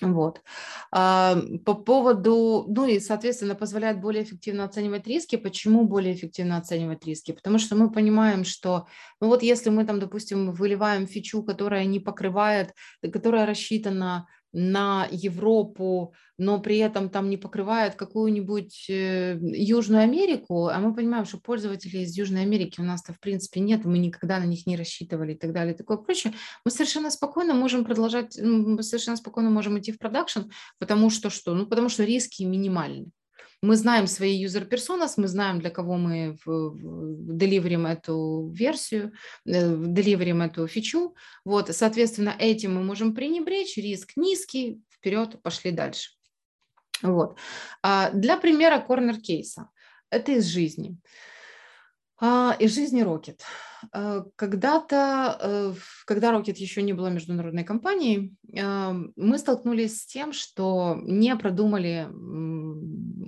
Вот. 0.00 0.42
А, 0.92 1.36
по 1.64 1.74
поводу, 1.74 2.64
ну 2.68 2.86
и, 2.86 3.00
соответственно, 3.00 3.54
позволяет 3.54 4.00
более 4.00 4.22
эффективно 4.22 4.64
оценивать 4.64 5.06
риски. 5.06 5.36
Почему 5.36 5.86
более 5.86 6.14
эффективно 6.14 6.56
оценивать 6.56 7.04
риски? 7.04 7.32
Потому 7.32 7.58
что 7.58 7.74
мы 7.74 7.90
понимаем, 7.90 8.44
что, 8.44 8.86
ну 9.20 9.28
вот 9.28 9.42
если 9.42 9.70
мы 9.70 9.84
там, 9.84 9.98
допустим, 9.98 10.52
выливаем 10.52 11.06
фичу, 11.06 11.42
которая 11.42 11.84
не 11.84 12.00
покрывает, 12.00 12.74
которая 13.02 13.46
рассчитана 13.46 14.26
на 14.52 15.06
Европу, 15.10 16.14
но 16.38 16.60
при 16.60 16.78
этом 16.78 17.10
там 17.10 17.28
не 17.28 17.36
покрывает 17.36 17.96
какую-нибудь 17.96 18.86
э, 18.88 19.38
Южную 19.40 20.02
Америку, 20.02 20.68
а 20.68 20.78
мы 20.78 20.94
понимаем, 20.94 21.24
что 21.24 21.38
пользователей 21.38 22.02
из 22.02 22.16
Южной 22.16 22.42
Америки 22.42 22.80
у 22.80 22.84
нас-то 22.84 23.12
в 23.12 23.20
принципе 23.20 23.60
нет, 23.60 23.84
мы 23.84 23.98
никогда 23.98 24.38
на 24.38 24.44
них 24.44 24.66
не 24.66 24.76
рассчитывали 24.76 25.34
и 25.34 25.36
так 25.38 25.52
далее, 25.52 25.74
и 25.74 25.76
такое 25.76 25.98
прочее, 25.98 26.32
мы 26.64 26.70
совершенно 26.70 27.10
спокойно 27.10 27.54
можем 27.54 27.84
продолжать, 27.84 28.38
мы 28.40 28.82
совершенно 28.82 29.16
спокойно 29.16 29.50
можем 29.50 29.78
идти 29.78 29.92
в 29.92 29.98
продакшн, 29.98 30.42
потому 30.78 31.10
что 31.10 31.30
что? 31.30 31.54
Ну, 31.54 31.66
потому 31.66 31.88
что 31.88 32.04
риски 32.04 32.42
минимальны. 32.44 33.10
Мы 33.62 33.76
знаем 33.76 34.06
свои 34.06 34.44
user 34.44 34.68
personas, 34.68 35.14
мы 35.16 35.26
знаем, 35.26 35.58
для 35.58 35.70
кого 35.70 35.96
мы 35.96 36.38
деливерим 36.46 37.86
эту 37.86 38.50
версию, 38.54 39.12
э, 39.46 39.76
деливерим 39.76 40.42
эту 40.42 40.66
фичу. 40.68 41.16
Вот, 41.44 41.74
соответственно, 41.74 42.34
этим 42.38 42.74
мы 42.74 42.84
можем 42.84 43.14
пренебречь, 43.14 43.76
риск 43.76 44.12
низкий, 44.16 44.80
вперед, 44.90 45.42
пошли 45.42 45.72
дальше. 45.72 46.10
Вот. 47.02 47.36
А 47.82 48.10
для 48.10 48.36
примера 48.36 48.78
корнер-кейса. 48.80 49.70
Это 50.10 50.32
из 50.32 50.46
жизни. 50.46 50.96
А, 50.96 51.37
из 52.20 52.74
жизни 52.74 53.04
Rocket. 53.04 53.40
А, 53.92 54.24
когда-то, 54.36 55.38
э, 55.40 55.74
когда 56.04 56.32
Rocket 56.32 56.56
еще 56.56 56.82
не 56.82 56.92
была 56.92 57.10
международной 57.10 57.64
компанией, 57.64 58.34
а, 58.60 58.96
мы 59.16 59.38
столкнулись 59.38 60.02
с 60.02 60.06
тем, 60.06 60.32
что 60.32 60.98
не 61.02 61.36
продумали, 61.36 62.08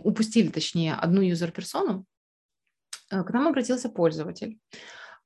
упустили, 0.03 0.49
точнее, 0.49 0.95
одну 0.95 1.20
юзер-персону. 1.20 2.05
К 3.09 3.30
нам 3.30 3.49
обратился 3.49 3.88
пользователь. 3.88 4.59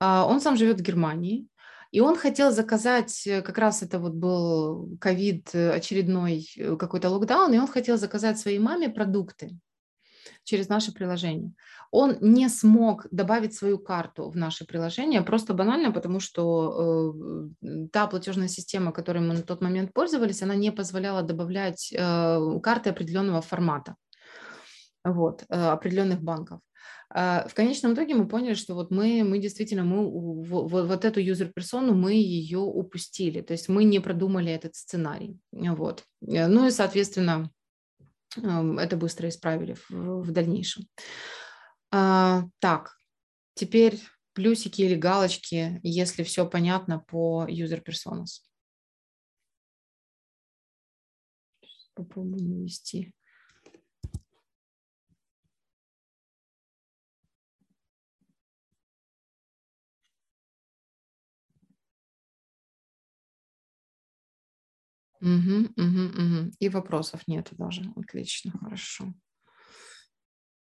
Он 0.01 0.41
сам 0.41 0.57
живет 0.57 0.81
в 0.81 0.83
Германии, 0.83 1.47
и 1.95 2.01
он 2.01 2.17
хотел 2.17 2.51
заказать, 2.51 3.25
э, 3.25 3.41
как 3.41 3.57
раз 3.57 3.83
это 3.85 4.01
вот 4.01 4.15
был 4.15 4.99
ковид, 5.01 5.55
э, 5.55 5.71
очередной 5.71 6.45
какой-то 6.77 7.09
локдаун, 7.09 7.55
и 7.55 7.59
он 7.59 7.69
хотел 7.69 7.97
заказать 7.97 8.37
своей 8.37 8.59
маме 8.59 8.89
продукты 8.89 9.57
через 10.45 10.69
наше 10.69 10.93
приложение. 10.93 11.53
Он 11.91 12.17
не 12.21 12.49
смог 12.49 13.07
добавить 13.11 13.55
свою 13.55 13.79
карту 13.79 14.29
в 14.29 14.37
наше 14.37 14.65
приложение 14.65 15.23
просто 15.23 15.55
банально, 15.55 15.93
потому 15.93 16.21
что 16.21 17.15
э, 17.63 17.89
та 17.93 18.07
платежная 18.07 18.49
система, 18.49 18.93
которой 18.93 19.21
мы 19.21 19.35
на 19.35 19.43
тот 19.43 19.63
момент 19.63 19.93
пользовались, 19.93 20.43
она 20.43 20.55
не 20.55 20.73
позволяла 20.73 21.23
добавлять 21.23 21.93
э, 21.93 22.61
карты 22.63 22.91
определенного 22.91 23.41
формата, 23.41 23.95
вот, 25.05 25.45
э, 25.49 25.55
определенных 25.55 26.23
банков. 26.23 26.61
Э, 27.15 27.47
в 27.49 27.55
конечном 27.55 27.95
итоге 27.95 28.15
мы 28.15 28.27
поняли, 28.27 28.55
что 28.55 28.75
вот 28.75 28.91
мы, 28.91 29.23
мы 29.25 29.39
действительно, 29.39 29.85
мы, 29.85 30.43
вот, 30.43 30.71
вот 30.71 31.05
эту 31.05 31.21
юзер-персону, 31.21 31.95
мы 31.95 32.15
ее 32.15 32.59
упустили, 32.59 33.41
то 33.41 33.53
есть 33.53 33.69
мы 33.69 33.85
не 33.85 34.01
продумали 34.01 34.53
этот 34.53 34.75
сценарий. 34.75 35.39
Вот. 35.53 36.05
Э, 36.27 36.49
ну 36.49 36.67
и, 36.67 36.71
соответственно, 36.71 37.51
это 38.37 38.97
быстро 38.97 39.29
исправили 39.29 39.75
в, 39.75 39.91
в 39.91 40.31
дальнейшем. 40.33 40.85
А, 41.91 42.45
так, 42.59 42.97
теперь 43.55 44.01
плюсики 44.33 44.83
или 44.83 44.97
галочки, 44.97 45.81
если 45.83 46.23
все 46.23 46.49
понятно 46.49 46.99
по 46.99 47.47
user 47.49 47.83
personas. 47.83 48.43
Попробуем 51.95 52.59
навести. 52.59 53.15
Угу, 65.25 65.73
угу, 65.77 66.03
угу. 66.23 66.51
И 66.59 66.69
вопросов 66.69 67.23
нету 67.27 67.57
даже. 67.57 67.83
Отлично, 67.97 68.53
хорошо. 68.61 69.15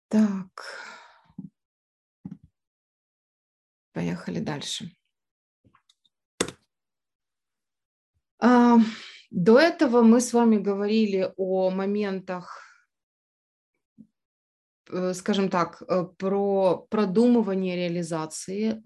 Так. 0.08 0.50
Поехали 3.94 4.40
дальше. 4.40 4.92
А, 8.40 8.78
до 9.30 9.60
этого 9.60 10.02
мы 10.02 10.20
с 10.20 10.34
вами 10.34 10.58
говорили 10.58 11.32
о 11.38 11.70
моментах 11.70 12.69
скажем 15.14 15.50
так, 15.50 15.82
э, 15.88 16.06
про 16.18 16.86
продумывание 16.90 17.76
реализации 17.76 18.82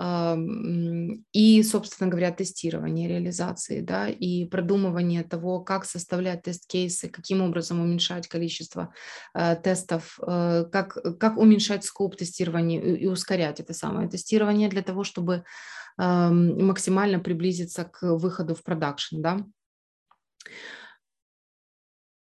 и, 1.33 1.63
собственно 1.63 2.09
говоря, 2.09 2.31
тестирование 2.31 3.07
реализации, 3.07 3.81
да, 3.81 4.07
и 4.07 4.45
продумывание 4.45 5.23
того, 5.23 5.61
как 5.61 5.85
составлять 5.85 6.43
тест-кейсы, 6.43 7.09
каким 7.09 7.41
образом 7.41 7.79
уменьшать 7.79 8.27
количество 8.27 8.93
э, 9.33 9.55
тестов, 9.55 10.17
как, 10.19 10.97
как 11.19 11.37
уменьшать 11.37 11.83
скоп 11.83 12.15
тестирования 12.15 12.81
и 12.81 13.07
ускорять 13.07 13.59
это 13.59 13.73
самое 13.73 14.09
тестирование 14.09 14.69
для 14.69 14.81
того, 14.81 15.03
чтобы 15.03 15.43
максимально 15.97 17.19
приблизиться 17.19 17.83
к 17.83 18.01
выходу 18.17 18.55
в 18.55 18.63
продакшн, 18.63 19.21
да. 19.21 19.45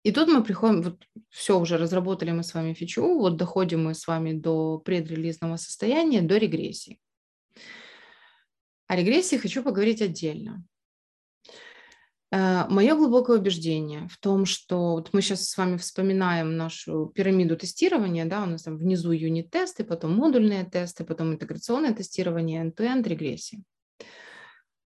И 0.03 0.12
тут 0.12 0.28
мы 0.28 0.42
приходим, 0.42 0.82
вот 0.82 1.07
все 1.28 1.59
уже 1.59 1.76
разработали 1.76 2.30
мы 2.30 2.42
с 2.42 2.55
вами 2.55 2.72
фичу, 2.72 3.03
вот 3.03 3.36
доходим 3.36 3.84
мы 3.84 3.94
с 3.94 4.07
вами 4.07 4.32
до 4.32 4.78
предрелизного 4.78 5.57
состояния, 5.57 6.22
до 6.22 6.38
регрессии. 6.38 6.98
О 8.86 8.96
регрессии 8.96 9.36
хочу 9.36 9.62
поговорить 9.62 10.01
отдельно. 10.01 10.64
Э, 12.32 12.66
Мое 12.68 12.94
глубокое 12.94 13.38
убеждение 13.38 14.09
в 14.09 14.18
том, 14.18 14.46
что 14.46 14.92
вот 14.92 15.12
мы 15.12 15.20
сейчас 15.20 15.48
с 15.48 15.57
вами 15.57 15.76
вспоминаем 15.76 16.57
нашу 16.57 17.12
пирамиду 17.14 17.57
тестирования, 17.57 18.24
да, 18.24 18.42
у 18.42 18.46
нас 18.46 18.62
там 18.62 18.78
внизу 18.78 19.12
юнит-тесты, 19.12 19.84
потом 19.84 20.14
модульные 20.14 20.64
тесты, 20.64 21.05
потом 21.05 21.34
интеграционное 21.34 21.94
тестирование, 21.94 22.64
end-to-end 22.64 23.07
регрессии. 23.07 23.62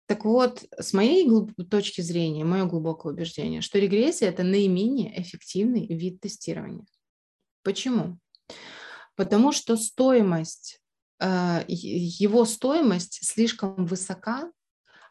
Так 0.08 0.24
вот, 0.24 0.64
с 0.80 0.94
моей 0.94 1.30
точки 1.70 2.00
зрения, 2.00 2.46
мое 2.46 2.66
глубокое 2.66 3.12
убеждение, 3.12 3.62
что 3.62 3.78
регрессия– 3.78 4.30
это 4.30 4.44
наименее 4.44 5.22
эффективный 5.22 5.86
вид 5.86 6.22
тестирования. 6.22 6.86
Почему? 7.62 8.18
Потому 9.18 9.52
что 9.52 9.76
стоимость, 9.76 10.80
э, 11.20 11.66
его 11.68 12.46
стоимость 12.46 13.20
слишком 13.26 13.86
высока, 13.86 14.50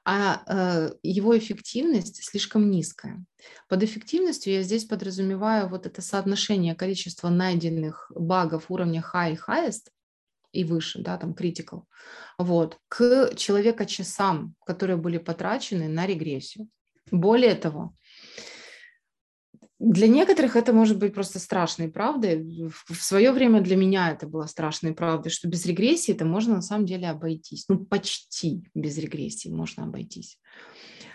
а 0.06 0.42
э, 0.46 0.94
его 1.02 1.36
эффективность 1.36 2.24
слишком 2.24 2.70
низкая. 2.70 3.22
Под 3.68 3.82
эффективностью 3.82 4.54
я 4.54 4.62
здесь 4.62 4.86
подразумеваю 4.86 5.68
вот 5.68 5.84
это 5.84 6.00
соотношение 6.00 6.74
количества 6.74 7.28
найденных 7.28 8.10
багов 8.14 8.70
уровня 8.70 9.04
high 9.12 9.34
и 9.34 9.36
highest 9.36 9.88
и 10.52 10.64
выше, 10.64 11.00
да, 11.00 11.16
там 11.16 11.32
critical, 11.32 11.82
вот, 12.38 12.78
к 12.88 13.34
человека-часам, 13.36 14.54
которые 14.64 14.96
были 14.96 15.18
потрачены 15.18 15.88
на 15.88 16.06
регрессию. 16.06 16.68
Более 17.10 17.54
того, 17.54 17.94
для 19.78 20.08
некоторых 20.08 20.56
это 20.56 20.72
может 20.72 20.98
быть 20.98 21.12
просто 21.12 21.38
страшной 21.38 21.88
правдой. 21.88 22.70
В 22.88 22.94
свое 22.94 23.30
время 23.30 23.60
для 23.60 23.76
меня 23.76 24.10
это 24.10 24.26
было 24.26 24.46
страшной 24.46 24.94
правдой, 24.94 25.30
что 25.30 25.48
без 25.48 25.66
регрессии 25.66 26.14
это 26.14 26.24
можно 26.24 26.56
на 26.56 26.62
самом 26.62 26.86
деле 26.86 27.10
обойтись. 27.10 27.66
Ну, 27.68 27.84
почти 27.84 28.64
без 28.74 28.96
регрессии 28.96 29.50
можно 29.50 29.84
обойтись. 29.84 30.38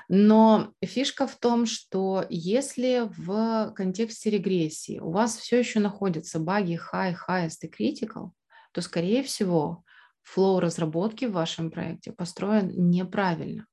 Но 0.09 0.73
фишка 0.83 1.25
в 1.25 1.37
том, 1.37 1.65
что 1.65 2.25
если 2.29 3.09
в 3.17 3.73
контексте 3.75 4.29
регрессии 4.29 4.99
у 4.99 5.09
вас 5.09 5.37
все 5.37 5.57
еще 5.57 5.79
находятся 5.79 6.37
баги 6.37 6.79
high, 6.93 7.15
highest 7.27 7.59
и 7.61 7.67
critical, 7.67 8.31
то, 8.71 8.81
скорее 8.81 9.23
всего, 9.23 9.83
флоу 10.23 10.59
разработки 10.59 11.25
в 11.25 11.33
вашем 11.33 11.71
проекте 11.71 12.11
построен 12.11 12.71
неправильно. 12.89 13.67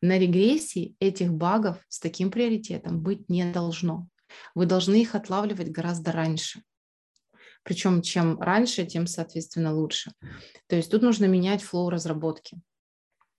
На 0.00 0.18
регрессии 0.18 0.96
этих 1.00 1.32
багов 1.32 1.78
с 1.88 1.98
таким 1.98 2.30
приоритетом 2.30 3.00
быть 3.02 3.28
не 3.28 3.50
должно. 3.52 4.08
Вы 4.54 4.66
должны 4.66 5.00
их 5.00 5.14
отлавливать 5.14 5.70
гораздо 5.70 6.12
раньше. 6.12 6.62
Причем 7.64 8.02
чем 8.02 8.40
раньше, 8.40 8.86
тем, 8.86 9.06
соответственно, 9.06 9.74
лучше. 9.74 10.12
То 10.68 10.76
есть 10.76 10.90
тут 10.90 11.02
нужно 11.02 11.24
менять 11.24 11.62
flow 11.62 11.90
разработки. 11.90 12.60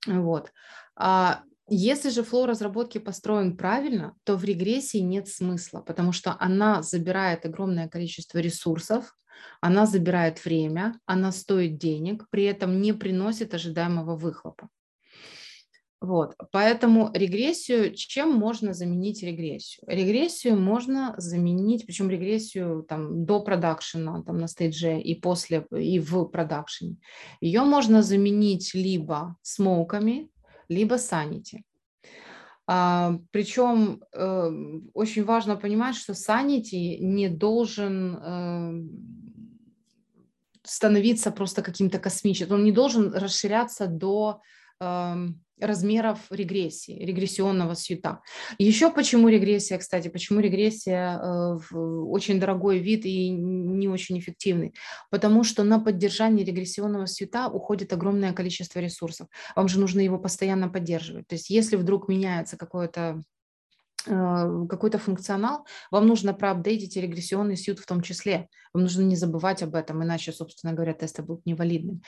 Вот. 0.05 0.51
А 0.95 1.43
если 1.69 2.09
же 2.09 2.23
flow 2.23 2.45
разработки 2.45 2.97
построен 2.97 3.55
правильно, 3.55 4.15
то 4.23 4.35
в 4.35 4.43
регрессии 4.43 4.97
нет 4.97 5.27
смысла, 5.27 5.81
потому 5.81 6.11
что 6.11 6.35
она 6.39 6.81
забирает 6.81 7.45
огромное 7.45 7.87
количество 7.87 8.39
ресурсов, 8.39 9.15
она 9.61 9.85
забирает 9.85 10.43
время, 10.43 10.99
она 11.05 11.31
стоит 11.31 11.77
денег, 11.77 12.25
при 12.29 12.43
этом 12.43 12.81
не 12.81 12.93
приносит 12.93 13.53
ожидаемого 13.53 14.15
выхлопа. 14.15 14.69
Вот, 16.01 16.35
поэтому 16.53 17.11
регрессию, 17.13 17.93
чем 17.93 18.31
можно 18.31 18.73
заменить 18.73 19.21
регрессию? 19.21 19.83
Регрессию 19.85 20.57
можно 20.57 21.13
заменить, 21.17 21.85
причем 21.85 22.09
регрессию 22.09 22.83
там 22.87 23.25
до 23.25 23.41
продакшена, 23.41 24.23
там 24.23 24.37
на 24.37 24.47
стейдже 24.47 24.97
и 24.97 25.19
после, 25.19 25.67
и 25.75 25.99
в 25.99 26.23
продакшене. 26.25 26.95
Ее 27.41 27.63
можно 27.63 28.01
заменить 28.01 28.73
либо 28.73 29.35
смоуками, 29.41 30.29
либо 30.69 30.95
санити. 30.95 31.65
А, 32.65 33.17
причем 33.31 34.01
э, 34.13 34.51
очень 34.93 35.25
важно 35.25 35.57
понимать, 35.57 35.95
что 35.95 36.13
санити 36.13 36.97
не 37.01 37.27
должен 37.27 38.15
э, 38.15 38.83
становиться 40.69 41.31
просто 41.31 41.61
каким-то 41.61 41.99
космическим, 41.99 42.55
он 42.55 42.63
не 42.63 42.71
должен 42.71 43.13
расширяться 43.13 43.87
до 43.87 44.41
э, 44.79 45.15
размеров 45.59 46.19
регрессии, 46.29 47.03
регрессионного 47.03 47.75
сьюта. 47.75 48.21
Еще 48.57 48.91
почему 48.91 49.27
регрессия, 49.27 49.77
кстати, 49.77 50.07
почему 50.07 50.39
регрессия 50.39 51.17
э, 51.17 51.75
очень 51.75 52.39
дорогой 52.39 52.79
вид 52.79 53.05
и 53.05 53.29
не 53.29 53.87
очень 53.87 54.19
эффективный? 54.19 54.73
Потому 55.09 55.43
что 55.43 55.63
на 55.63 55.79
поддержание 55.79 56.45
регрессионного 56.45 57.07
сьюта 57.07 57.49
уходит 57.49 57.91
огромное 57.91 58.33
количество 58.33 58.79
ресурсов. 58.79 59.27
Вам 59.55 59.67
же 59.67 59.79
нужно 59.79 60.01
его 60.01 60.17
постоянно 60.19 60.69
поддерживать. 60.69 61.27
То 61.27 61.35
есть 61.35 61.49
если 61.49 61.75
вдруг 61.75 62.07
меняется 62.07 62.57
какое-то 62.57 63.23
какой-то 64.05 64.97
функционал, 64.97 65.65
вам 65.91 66.07
нужно 66.07 66.33
проапдейтить 66.33 66.95
регрессионный 66.95 67.57
сьют 67.57 67.79
в 67.79 67.85
том 67.85 68.01
числе. 68.01 68.47
Вам 68.73 68.83
нужно 68.83 69.01
не 69.01 69.15
забывать 69.15 69.63
об 69.63 69.75
этом, 69.75 70.03
иначе, 70.03 70.31
собственно 70.31 70.73
говоря, 70.73 70.93
тесты 70.93 71.23
будут 71.23 71.45
невалидны. 71.45 72.01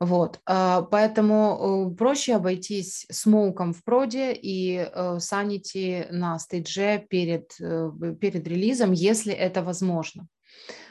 Вот. 0.00 0.40
А, 0.46 0.82
поэтому 0.82 1.92
э, 1.92 1.96
проще 1.96 2.34
обойтись 2.34 3.06
smoke 3.10 3.54
ом 3.54 3.72
в 3.72 3.84
проде 3.84 4.32
и 4.32 4.90
sanity 5.18 6.06
э, 6.08 6.12
на 6.12 6.38
stage 6.38 6.95
е 6.95 7.06
перед, 7.08 7.56
перед 8.20 8.46
релизом, 8.46 8.92
если 8.92 9.32
это 9.32 9.62
возможно. 9.62 10.26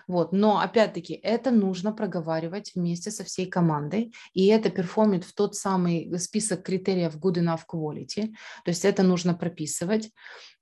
Вот. 0.07 0.31
Но 0.31 0.59
опять-таки 0.59 1.13
это 1.13 1.51
нужно 1.51 1.91
проговаривать 1.91 2.71
вместе 2.75 3.11
со 3.11 3.23
всей 3.23 3.45
командой, 3.45 4.13
и 4.33 4.47
это 4.47 4.69
perform 4.69 5.13
ит 5.13 5.25
в 5.25 5.33
тот 5.33 5.55
самый 5.55 6.17
список 6.19 6.63
критериев 6.63 7.17
good 7.17 7.35
enough 7.35 7.61
quality, 7.71 8.33
то 8.63 8.69
есть 8.69 8.85
это 8.85 9.03
нужно 9.03 9.33
прописывать. 9.33 10.11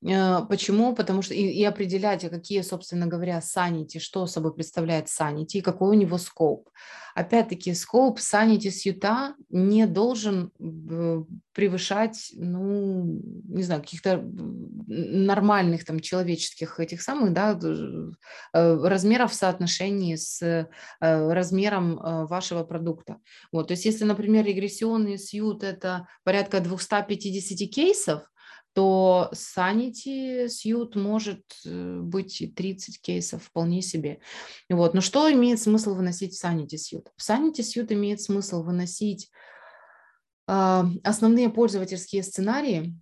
Э, 0.05 0.41
почему? 0.47 0.95
Потому 0.95 1.21
что 1.21 1.33
и, 1.33 1.41
и 1.41 1.63
определять, 1.63 2.23
а 2.23 2.29
какие, 2.29 2.61
собственно 2.61 3.07
говоря, 3.07 3.41
sanity, 3.41 3.99
что 3.99 4.27
собой 4.27 4.53
представляет 4.53 5.09
sanity, 5.09 5.61
какой 5.61 5.89
у 5.89 5.99
него 5.99 6.17
scope. 6.17 6.69
Опять-таки, 7.15 7.73
скоп 7.73 8.19
санити 8.19 8.69
сьюта 8.69 9.35
не 9.49 9.87
должен 9.87 10.51
э, 10.59 11.23
превышать, 11.53 12.33
ну, 12.35 13.21
не 13.47 13.63
знаю, 13.63 13.81
каких-то 13.81 14.21
нормальных 14.87 15.85
там 15.85 16.01
человеческих 16.01 16.79
этих 16.79 17.01
самых, 17.01 17.33
да, 17.33 17.57
э, 17.57 18.77
размеров 18.83 19.33
соотношении 19.35 20.15
с 20.15 20.69
размером 20.99 21.97
вашего 22.27 22.63
продукта. 22.63 23.17
Вот, 23.51 23.67
то 23.67 23.73
есть 23.73 23.85
если, 23.85 24.03
например, 24.05 24.45
регрессионный 24.45 25.17
сьют– 25.17 25.63
это 25.63 26.07
порядка 26.23 26.59
250 26.59 27.69
кейсов, 27.69 28.23
то 28.75 29.31
Sanity 29.33 30.47
Suite 30.47 30.99
может 30.99 31.43
э, 31.65 31.99
быть 32.01 32.53
30 32.55 33.01
кейсов 33.01 33.45
вполне 33.45 33.81
себе. 33.81 34.19
Вот. 34.69 34.93
Но 34.93 34.99
что 34.99 35.31
имеет 35.31 35.61
смысл 35.61 35.95
выносить 35.95 36.35
в 36.35 36.43
Sanity 36.43 36.75
Suite? 36.75 37.07
В 37.15 37.27
Sanity 37.27 37.61
Suite 37.61 37.93
имеет 37.93 38.19
смысл 38.19 38.63
выносить 38.63 39.31
э, 40.49 40.83
основные 41.05 41.49
пользовательские 41.49 42.21
сценарии, 42.21 42.93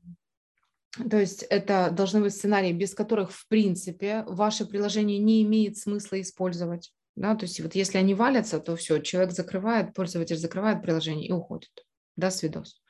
то 1.09 1.19
есть 1.19 1.43
это 1.43 1.89
должны 1.91 2.21
быть 2.21 2.33
сценарии, 2.33 2.71
без 2.71 2.93
которых, 2.93 3.31
в 3.31 3.47
принципе, 3.47 4.23
ваше 4.27 4.65
приложение 4.65 5.17
не 5.17 5.41
имеет 5.41 5.77
смысла 5.77 6.21
использовать. 6.21 6.91
Да? 7.15 7.35
То 7.35 7.45
есть 7.45 7.59
вот 7.59 7.73
если 7.75 7.97
они 7.97 8.13
валятся, 8.13 8.59
то 8.59 8.75
все, 8.75 8.99
человек 8.99 9.31
закрывает, 9.31 9.93
пользователь 9.93 10.37
закрывает 10.37 10.83
приложение 10.83 11.27
и 11.27 11.31
уходит. 11.31 11.71
До 12.15 12.29
свидос. 12.29 12.81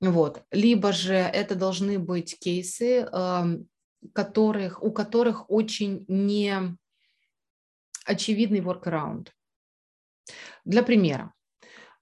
Вот. 0.00 0.42
Либо 0.50 0.92
же 0.92 1.14
это 1.14 1.54
должны 1.54 1.98
быть 1.98 2.38
кейсы, 2.38 3.08
которых, 4.12 4.82
у 4.82 4.90
которых 4.90 5.48
очень 5.50 6.04
не 6.08 6.76
очевидный 8.04 8.60
workaround. 8.60 9.28
Для 10.64 10.82
примера, 10.82 11.32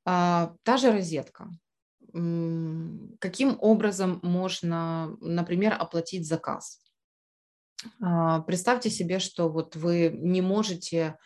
а, 0.05 0.55
та 0.63 0.77
же 0.77 0.93
розетка. 0.93 1.51
Каким 3.19 3.59
образом 3.61 4.21
можно, 4.23 5.17
например, 5.21 5.77
оплатить 5.79 6.27
заказ? 6.27 6.81
А, 8.01 8.41
представьте 8.41 8.91
себе, 8.91 9.19
что 9.19 9.49
вот 9.49 9.77
вы 9.77 10.11
не 10.15 10.41
можете 10.41 11.17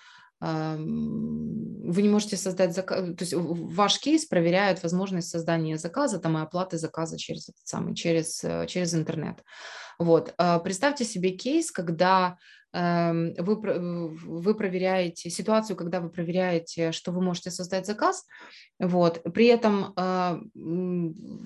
вы 0.40 2.02
не 2.02 2.08
можете 2.08 2.36
создать 2.38 2.74
заказ, 2.74 3.00
то 3.00 3.24
есть 3.24 3.34
ваш 3.36 3.98
кейс 3.98 4.24
проверяет 4.24 4.82
возможность 4.82 5.28
создания 5.28 5.76
заказа 5.76 6.18
там, 6.18 6.38
и 6.38 6.40
оплаты 6.40 6.78
заказа 6.78 7.18
через 7.18 7.50
этот 7.50 7.66
самый, 7.66 7.94
через, 7.94 8.42
э, 8.42 8.66
через 8.66 8.94
интернет. 8.94 9.44
Вот. 9.98 10.32
А, 10.38 10.58
представьте 10.60 11.04
себе 11.04 11.30
кейс, 11.32 11.70
когда 11.70 12.38
вы, 12.72 13.56
вы 13.56 14.54
проверяете 14.54 15.28
ситуацию, 15.28 15.76
когда 15.76 16.00
вы 16.00 16.08
проверяете, 16.08 16.92
что 16.92 17.10
вы 17.12 17.20
можете 17.20 17.50
создать 17.50 17.86
заказ, 17.86 18.26
вот, 18.78 19.22
при 19.34 19.46
этом 19.46 19.92
э, 19.96 20.40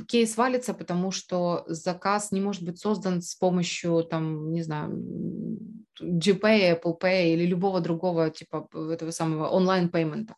кейс 0.07 0.37
валится, 0.37 0.75
потому 0.75 1.11
что 1.11 1.65
заказ 1.67 2.31
не 2.31 2.41
может 2.41 2.63
быть 2.63 2.79
создан 2.79 3.23
с 3.23 3.35
помощью, 3.35 4.05
там, 4.05 4.53
не 4.53 4.63
знаю, 4.63 4.91
GPay, 6.01 6.81
Apple 6.81 7.01
Pay 7.01 7.35
или 7.35 7.47
любого 7.47 7.81
другого 7.81 8.31
типа 8.31 8.69
этого 8.73 9.11
самого 9.11 9.49
онлайн-пеймента. 9.49 10.37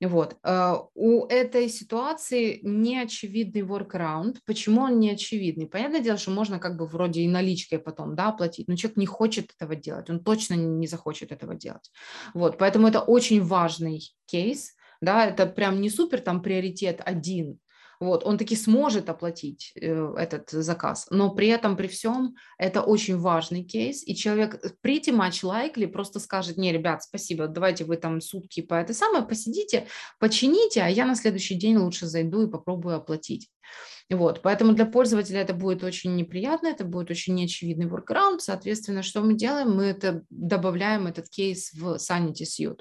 Вот. 0.00 0.36
Э, 0.42 0.76
у 0.94 1.26
этой 1.26 1.68
ситуации 1.68 2.60
неочевидный 2.62 3.62
workaround. 3.62 4.38
Почему 4.46 4.82
он 4.82 4.98
неочевидный? 4.98 5.66
Понятное 5.66 6.00
дело, 6.00 6.16
что 6.16 6.30
можно 6.30 6.58
как 6.58 6.76
бы 6.76 6.86
вроде 6.86 7.20
и 7.20 7.28
наличкой 7.28 7.78
потом 7.78 8.16
да, 8.16 8.28
оплатить, 8.28 8.68
но 8.68 8.76
человек 8.76 8.96
не 8.96 9.06
хочет 9.06 9.50
этого 9.56 9.76
делать, 9.76 10.08
он 10.08 10.24
точно 10.24 10.54
не 10.54 10.86
захочет 10.86 11.32
этого 11.32 11.54
делать. 11.54 11.90
Вот. 12.34 12.56
Поэтому 12.58 12.88
это 12.88 13.00
очень 13.00 13.42
важный 13.42 14.00
кейс, 14.26 14.74
да, 15.00 15.26
это 15.26 15.46
прям 15.46 15.80
не 15.80 15.90
супер 15.90 16.20
там 16.20 16.42
приоритет 16.42 17.00
один, 17.04 17.58
вот, 18.00 18.24
он 18.24 18.38
таки 18.38 18.56
сможет 18.56 19.10
оплатить 19.10 19.72
э, 19.76 20.14
этот 20.16 20.50
заказ, 20.50 21.06
но 21.10 21.34
при 21.34 21.48
этом, 21.48 21.76
при 21.76 21.86
всем, 21.86 22.34
это 22.58 22.80
очень 22.80 23.18
важный 23.18 23.62
кейс, 23.62 24.06
и 24.06 24.16
человек 24.16 24.60
pretty 24.84 25.14
much 25.14 25.44
likely 25.44 25.86
просто 25.86 26.18
скажет, 26.18 26.56
не, 26.56 26.72
ребят, 26.72 27.02
спасибо, 27.02 27.46
давайте 27.46 27.84
вы 27.84 27.96
там 27.96 28.20
сутки 28.20 28.62
по 28.62 28.74
этой 28.74 28.94
самой 28.94 29.26
посидите, 29.26 29.86
почините, 30.18 30.80
а 30.80 30.88
я 30.88 31.04
на 31.04 31.14
следующий 31.14 31.54
день 31.54 31.76
лучше 31.76 32.06
зайду 32.06 32.42
и 32.42 32.50
попробую 32.50 32.96
оплатить. 32.96 33.50
Вот, 34.10 34.42
поэтому 34.42 34.72
для 34.72 34.86
пользователя 34.86 35.40
это 35.40 35.54
будет 35.54 35.84
очень 35.84 36.16
неприятно, 36.16 36.66
это 36.66 36.84
будет 36.84 37.10
очень 37.10 37.36
неочевидный 37.36 37.86
workaround. 37.86 38.40
Соответственно, 38.40 39.04
что 39.04 39.20
мы 39.20 39.34
делаем? 39.34 39.76
Мы 39.76 39.84
это 39.84 40.24
добавляем 40.30 41.06
этот 41.06 41.28
кейс 41.28 41.72
в 41.72 41.94
Sanity 41.94 42.42
Suite. 42.42 42.80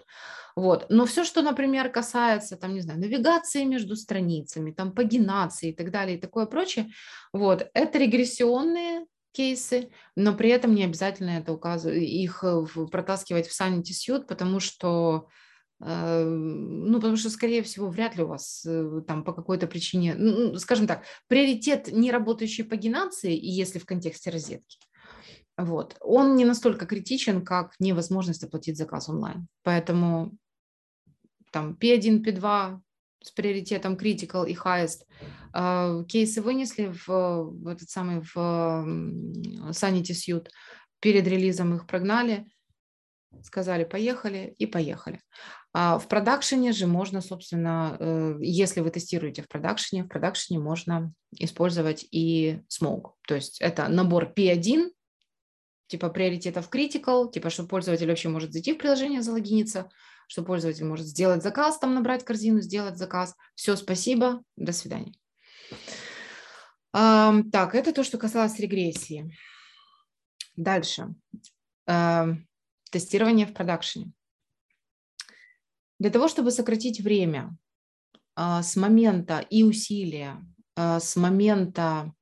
Вот. 0.56 0.88
Но 0.90 1.06
все, 1.06 1.24
что, 1.24 1.44
например, 1.44 1.90
касается, 1.90 2.58
там, 2.58 2.74
не 2.74 2.82
знаю, 2.82 3.00
навигации 3.00 3.64
между 3.64 3.96
страницами, 3.96 4.72
там, 4.72 4.92
пагинации 4.92 5.70
и 5.70 5.76
так 5.76 5.92
далее, 5.92 6.18
и 6.18 6.20
такое 6.20 6.48
прочее, 6.48 6.90
вот, 7.32 7.70
это 7.76 8.00
регрессионные 8.00 9.06
кейсы, 9.32 9.92
но 10.16 10.34
при 10.34 10.50
этом 10.50 10.74
не 10.74 10.84
обязательно 10.84 11.38
это 11.38 11.54
указывать, 11.54 12.02
их 12.02 12.44
э, 12.44 12.66
протаскивать 12.92 13.48
в 13.48 13.62
Sanity 13.62 13.92
Suite, 13.92 14.26
потому 14.26 14.60
что 14.60 15.28
ну, 15.80 16.96
потому 16.96 17.16
что, 17.16 17.30
скорее 17.30 17.64
всего, 17.64 17.88
вряд 17.90 18.18
ли 18.18 18.24
у 18.24 18.28
вас 18.28 18.66
э, 18.66 19.02
там 19.08 19.24
по 19.24 19.32
какой-то 19.32 19.66
причине, 19.66 20.14
ну, 20.16 20.56
скажем 20.58 20.88
так, 20.88 21.04
приоритет 21.28 21.92
не 21.92 22.12
работающей 22.12 22.64
пагинации, 22.64 23.36
и 23.36 23.50
если 23.50 23.80
в 23.80 23.86
контексте 23.86 24.30
розетки, 24.30 24.78
вот, 25.58 25.96
он 26.02 26.36
не 26.36 26.44
настолько 26.44 26.86
критичен, 26.86 27.46
как 27.46 27.76
невозможность 27.80 28.44
оплатить 28.44 28.78
заказ 28.78 29.08
онлайн. 29.08 29.48
Поэтому 29.64 30.38
там 31.52 31.78
P1, 31.80 32.24
P2 32.24 32.80
с 33.24 33.32
приоритетом 33.32 33.96
critical 33.96 34.48
и 34.48 34.56
highest 34.56 35.06
э, 35.54 36.04
кейсы 36.08 36.42
вынесли 36.42 36.88
в, 36.88 37.08
в 37.08 37.68
этот 37.68 37.90
самый 37.90 38.22
в 38.22 38.36
Sanity 39.72 40.12
Suite, 40.12 40.48
перед 41.00 41.26
релизом 41.26 41.76
их 41.76 41.88
прогнали, 41.88 42.46
сказали 43.44 43.84
поехали 43.84 44.56
и 44.58 44.66
поехали. 44.66 45.22
А 45.72 46.00
в 46.00 46.08
продакшене 46.08 46.72
же 46.72 46.88
можно, 46.88 47.22
собственно, 47.22 47.96
э, 48.00 48.38
если 48.42 48.82
вы 48.82 48.90
тестируете 48.90 49.44
в 49.44 49.48
продакшене, 49.48 50.04
в 50.04 50.08
продакшене 50.08 50.60
можно 50.60 51.14
использовать 51.32 52.08
и 52.12 52.62
Smoke. 52.70 53.12
То 53.28 53.36
есть 53.36 53.62
это 53.62 53.88
набор 53.88 54.34
P1, 54.36 54.90
типа 55.88 56.10
приоритетов 56.10 56.70
critical, 56.70 57.32
типа 57.32 57.52
что 57.52 57.68
пользователь 57.68 58.08
вообще 58.08 58.30
может 58.30 58.52
зайти 58.52 58.74
в 58.74 58.78
приложение, 58.80 59.22
залогиниться, 59.22 59.90
что 60.28 60.44
пользователь 60.44 60.86
может 60.86 61.06
сделать 61.06 61.44
заказ, 61.44 61.78
там 61.78 61.94
набрать 61.94 62.26
корзину, 62.26 62.62
сделать 62.62 62.98
заказ. 62.98 63.36
Все, 63.54 63.76
спасибо, 63.76 64.44
до 64.56 64.72
свидания. 64.72 65.14
Так, 66.92 67.76
это 67.76 67.94
то, 67.94 68.04
что 68.04 68.18
касалось 68.18 68.60
регрессии. 68.60 69.36
Дальше. 70.56 71.14
Тестирование 72.92 73.46
в 73.46 73.54
продакшене. 73.54 74.12
Для 76.00 76.10
того, 76.10 76.28
чтобы 76.28 76.52
сократить 76.52 77.02
время 77.02 77.58
а, 78.36 78.64
с 78.64 78.76
момента 78.76 79.40
и 79.40 79.64
усилия, 79.64 80.38
а, 80.76 81.00
с 81.00 81.16
момента 81.16 82.14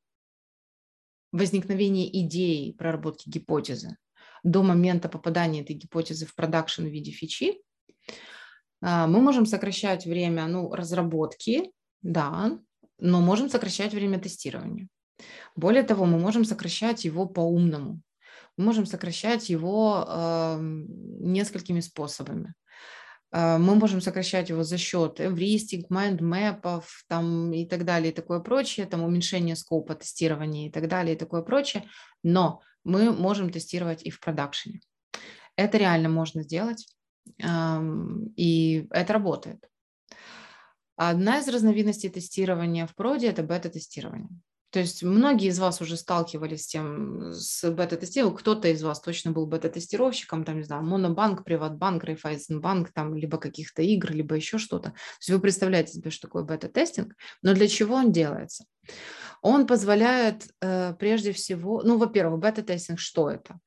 возникновения 1.31 2.09
идеи 2.23 2.71
проработки 2.71 3.29
гипотезы 3.29 3.97
до 4.43 4.63
момента 4.63 5.09
попадания 5.09 5.61
этой 5.61 5.75
гипотезы 5.75 6.25
в 6.25 6.33
продакшн 6.33 6.83
в 6.83 6.89
виде 6.89 7.11
фичи, 7.11 7.61
а, 8.81 9.07
мы 9.07 9.21
можем 9.21 9.45
сокращать 9.45 10.05
время 10.05 10.47
ну, 10.47 10.73
разработки, 10.73 11.71
да, 12.01 12.59
но 12.99 13.21
можем 13.21 13.49
сокращать 13.49 13.93
время 13.93 14.19
тестирования. 14.19 14.87
Более 15.55 15.83
того, 15.83 16.05
мы 16.05 16.19
можем 16.19 16.45
сокращать 16.45 17.05
его 17.05 17.27
по-умному. 17.27 18.01
Мы 18.55 18.65
можем 18.65 18.85
сокращать 18.85 19.49
его 19.49 20.05
э, 20.07 20.57
несколькими 20.59 21.79
способами. 21.79 22.53
А, 23.31 23.57
мы 23.57 23.75
можем 23.75 24.01
сокращать 24.01 24.49
его 24.49 24.63
за 24.63 24.77
счет 24.77 25.19
эвристик, 25.19 25.89
майндмэпов 25.89 27.03
там, 27.07 27.51
и 27.53 27.65
так 27.65 27.85
далее, 27.85 28.11
и 28.11 28.15
такое 28.15 28.39
прочее, 28.39 28.85
там 28.85 29.03
уменьшение 29.03 29.55
скопа 29.55 29.95
тестирования 29.95 30.67
и 30.67 30.71
так 30.71 30.87
далее, 30.87 31.15
и 31.15 31.19
такое 31.19 31.41
прочее, 31.41 31.89
но 32.23 32.61
мы 32.83 33.11
можем 33.11 33.49
тестировать 33.49 34.03
и 34.03 34.09
в 34.09 34.19
продакшене. 34.19 34.81
Это 35.55 35.77
реально 35.77 36.09
можно 36.09 36.43
сделать, 36.43 36.87
и 38.35 38.87
это 38.91 39.13
работает. 39.13 39.67
Одна 40.95 41.39
из 41.39 41.47
разновидностей 41.47 42.09
тестирования 42.09 42.87
в 42.87 42.95
проде– 42.95 43.27
это 43.29 43.43
бета-тестирование. 43.43 44.29
То 44.77 44.81
есть 44.81 45.01
многие 45.01 45.47
из 45.47 45.57
вас 45.57 45.81
уже 45.81 45.97
сталкивались 45.97 46.65
с 46.65 46.67
тем, 46.67 47.31
с 47.33 47.67
бета-тестированием. 47.71 48.37
Кто-то 48.37 48.67
из 48.67 48.83
вас 48.83 49.01
точно 49.01 49.31
был 49.31 49.47
бета-тестировщиком, 49.47 50.43
там, 50.43 50.57
не 50.57 50.65
знаю, 50.65 50.83
Монобанк, 50.83 51.43
Приватбанк, 51.43 52.03
Райфайзенбанк, 52.03 52.91
там, 52.91 53.15
либо 53.15 53.39
каких-то 53.39 53.81
игр, 53.81 54.11
либо 54.11 54.35
еще 54.35 54.59
что-то. 54.59 54.89
То 54.91 54.95
есть 55.19 55.29
вы 55.31 55.39
представляете 55.39 55.93
себе, 55.93 56.11
что 56.11 56.27
такое 56.27 56.43
бета-тестинг, 56.43 57.15
но 57.41 57.55
для 57.55 57.67
чего 57.67 57.95
он 57.95 58.11
делается? 58.11 58.65
Он 59.41 59.65
позволяет 59.65 60.47
э, 60.61 60.93
прежде 60.99 61.31
всего, 61.31 61.81
ну, 61.81 61.97
во-первых, 61.97 62.39
бета-тестинг 62.39 62.99
что 62.99 63.31
это? 63.31 63.57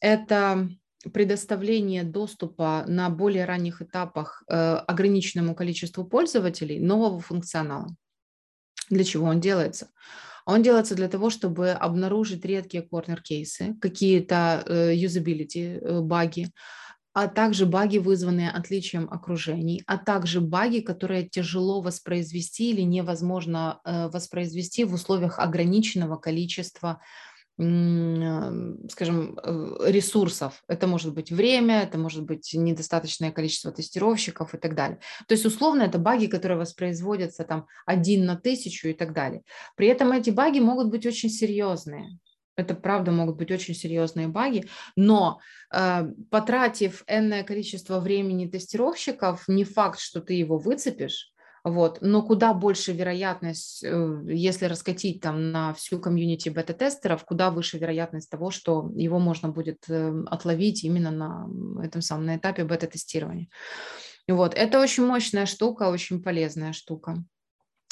Это 0.00 0.68
предоставление 1.14 2.04
доступа 2.04 2.84
на 2.86 3.08
более 3.08 3.46
ранних 3.46 3.80
этапах 3.80 4.42
э, 4.48 4.54
ограниченному 4.54 5.54
количеству 5.54 6.04
пользователей 6.04 6.78
нового 6.78 7.20
функционала. 7.20 7.96
Для 8.90 9.04
чего 9.04 9.28
он 9.28 9.40
делается? 9.40 9.88
Он 10.46 10.62
делается 10.62 10.94
для 10.94 11.08
того, 11.08 11.30
чтобы 11.30 11.70
обнаружить 11.70 12.44
редкие 12.44 12.82
корнер-кейсы, 12.82 13.74
какие-то 13.80 14.64
э, 14.66 14.94
юзабилити, 14.94 15.78
э, 15.80 16.00
баги, 16.00 16.50
а 17.14 17.28
также 17.28 17.66
баги, 17.66 17.98
вызванные 17.98 18.50
отличием 18.50 19.08
окружений, 19.10 19.82
а 19.86 19.98
также 19.98 20.40
баги, 20.40 20.80
которые 20.80 21.28
тяжело 21.28 21.82
воспроизвести 21.82 22.70
или 22.70 22.80
невозможно 22.80 23.80
э, 23.84 24.08
воспроизвести 24.08 24.84
в 24.84 24.94
условиях 24.94 25.38
ограниченного 25.38 26.16
количества 26.16 27.00
скажем, 28.88 29.38
э, 29.42 29.90
ресурсов. 29.90 30.62
Это 30.68 30.86
может 30.86 31.14
быть 31.14 31.30
время, 31.30 31.82
это 31.82 31.98
может 31.98 32.24
быть 32.24 32.52
недостаточное 32.54 33.30
количество 33.30 33.72
тестировщиков 33.72 34.54
и 34.54 34.58
так 34.58 34.74
далее. 34.74 34.98
То 35.26 35.34
есть 35.34 35.46
условно 35.46 35.82
это 35.82 35.98
баги, 35.98 36.26
которые 36.26 36.58
воспроизводятся 36.58 37.44
там 37.44 37.66
один 37.86 38.24
на 38.24 38.36
тысячу 38.36 38.88
и 38.88 38.92
так 38.92 39.12
далее. 39.12 39.42
При 39.76 39.86
этом 39.86 40.12
эти 40.12 40.30
баги 40.30 40.60
могут 40.60 40.88
быть 40.88 41.06
очень 41.06 41.30
серьезные. 41.30 42.18
Это 42.54 42.74
правда 42.74 43.12
могут 43.12 43.36
быть 43.36 43.50
очень 43.50 43.74
серьезные 43.74 44.28
баги, 44.28 44.68
но 44.94 45.40
э, 45.74 46.04
потратив 46.30 47.02
энное 47.06 47.44
количество 47.44 47.98
времени 47.98 48.46
тестировщиков, 48.46 49.48
не 49.48 49.64
факт, 49.64 49.98
что 49.98 50.20
ты 50.20 50.34
его 50.34 50.58
выцепишь, 50.58 51.31
вот. 51.64 51.98
Но 52.00 52.22
куда 52.22 52.54
больше 52.54 52.92
вероятность, 52.92 53.84
э, 53.84 54.20
если 54.26 54.66
раскатить 54.66 55.20
там 55.20 55.52
на 55.52 55.72
всю 55.74 56.00
комьюнити 56.00 56.48
бета-тестеров, 56.48 57.24
куда 57.24 57.50
выше 57.50 57.78
вероятность 57.78 58.30
того, 58.30 58.50
что 58.50 58.90
его 58.96 59.20
можно 59.20 59.48
будет 59.48 59.88
эм, 59.88 60.26
отловить 60.28 60.82
именно 60.82 61.10
на 61.12 61.84
этом 61.84 62.02
самом 62.02 62.26
на 62.26 62.36
этапе 62.36 62.64
бета-тестирования. 62.64 63.48
Вот. 64.28 64.54
Это 64.54 64.80
очень 64.80 65.06
мощная 65.06 65.46
штука, 65.46 65.90
очень 65.90 66.20
полезная 66.20 66.72
штука. 66.72 67.24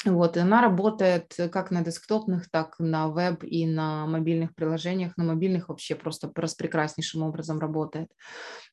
Вот, 0.03 0.35
и 0.35 0.39
она 0.39 0.61
работает 0.61 1.35
как 1.51 1.69
на 1.69 1.83
десктопных, 1.83 2.49
так 2.49 2.75
на 2.79 3.07
веб 3.09 3.43
и 3.43 3.67
на 3.67 4.07
мобильных 4.07 4.55
приложениях. 4.55 5.15
На 5.15 5.23
мобильных 5.23 5.69
вообще 5.69 5.93
просто 5.93 6.27
просто 6.27 6.63
прекраснейшим 6.63 7.21
образом 7.21 7.59
работает. 7.59 8.09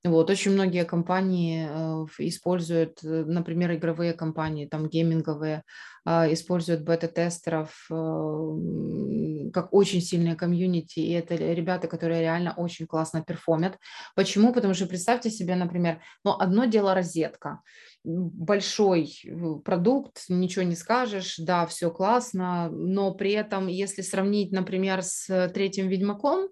Вот, 0.05 0.31
очень 0.31 0.53
многие 0.53 0.87
компании 0.87 1.69
э, 1.69 2.07
используют, 2.19 3.05
э, 3.05 3.25
например, 3.27 3.75
игровые 3.75 4.15
компании, 4.15 4.67
там 4.67 4.89
гейминговые, 4.89 5.65
э, 6.07 6.33
используют 6.33 6.83
бета-тестеров 6.83 7.87
э, 7.91 9.51
как 9.53 9.75
очень 9.75 10.01
сильные 10.01 10.35
комьюнити, 10.35 11.01
и 11.01 11.13
это 11.13 11.35
ребята, 11.35 11.89
которые 11.89 12.21
реально 12.21 12.55
очень 12.57 12.87
классно 12.87 13.23
перформят. 13.23 13.79
Почему? 14.15 14.55
Потому 14.55 14.73
что 14.73 14.87
представьте 14.87 15.31
себе, 15.31 15.57
например, 15.57 16.01
ну, 16.25 16.37
одно 16.39 16.65
дело 16.65 16.95
розетка, 16.95 17.61
большой 18.09 19.13
э, 19.25 19.55
продукт, 19.65 20.25
ничего 20.29 20.65
не 20.65 20.77
скажешь, 20.77 21.37
да, 21.39 21.67
все 21.67 21.91
классно, 21.91 22.71
но 22.71 23.13
при 23.15 23.33
этом, 23.33 23.67
если 23.67 24.03
сравнить, 24.03 24.51
например, 24.51 25.03
с 25.03 25.51
третьим 25.53 25.89
Ведьмаком, 25.89 26.49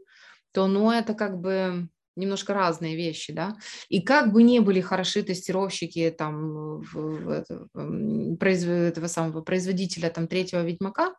то, 0.53 0.67
ну, 0.67 0.91
это 0.91 1.15
как 1.15 1.41
бы 1.41 1.89
немножко 2.15 2.55
разные 2.55 2.97
вещи, 2.97 3.33
да, 3.33 3.57
и 3.89 4.01
как 4.01 4.33
бы 4.33 4.43
ни 4.43 4.59
были 4.59 4.81
хороши 4.81 5.23
тестировщики 5.23 6.15
там 6.17 6.81
в, 6.81 7.45
в, 7.75 8.37
произв, 8.37 8.69
этого 8.69 9.07
самого 9.07 9.43
производителя 9.43 10.11
там 10.11 10.29
третьего 10.29 10.63
Ведьмака, 10.63 11.15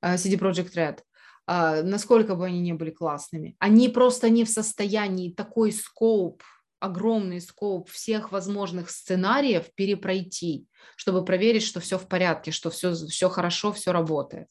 э, 0.00 0.14
CD 0.14 0.38
Project 0.38 0.74
Red, 0.74 0.98
насколько 1.82 2.36
бы 2.36 2.46
они 2.46 2.60
не 2.60 2.72
были 2.72 2.90
классными, 2.90 3.56
они 3.58 3.88
просто 3.88 4.30
не 4.30 4.44
в 4.44 4.48
состоянии 4.48 5.32
такой 5.32 5.72
скоп 5.72 6.42
огромный 6.82 7.40
скоп 7.40 7.88
всех 7.88 8.32
возможных 8.32 8.90
сценариев 8.90 9.72
перепройти, 9.74 10.66
чтобы 10.96 11.24
проверить, 11.24 11.62
что 11.62 11.78
все 11.80 11.96
в 11.96 12.08
порядке, 12.08 12.50
что 12.50 12.70
все, 12.70 12.92
все 12.94 13.28
хорошо, 13.28 13.72
все 13.72 13.92
работает. 13.92 14.48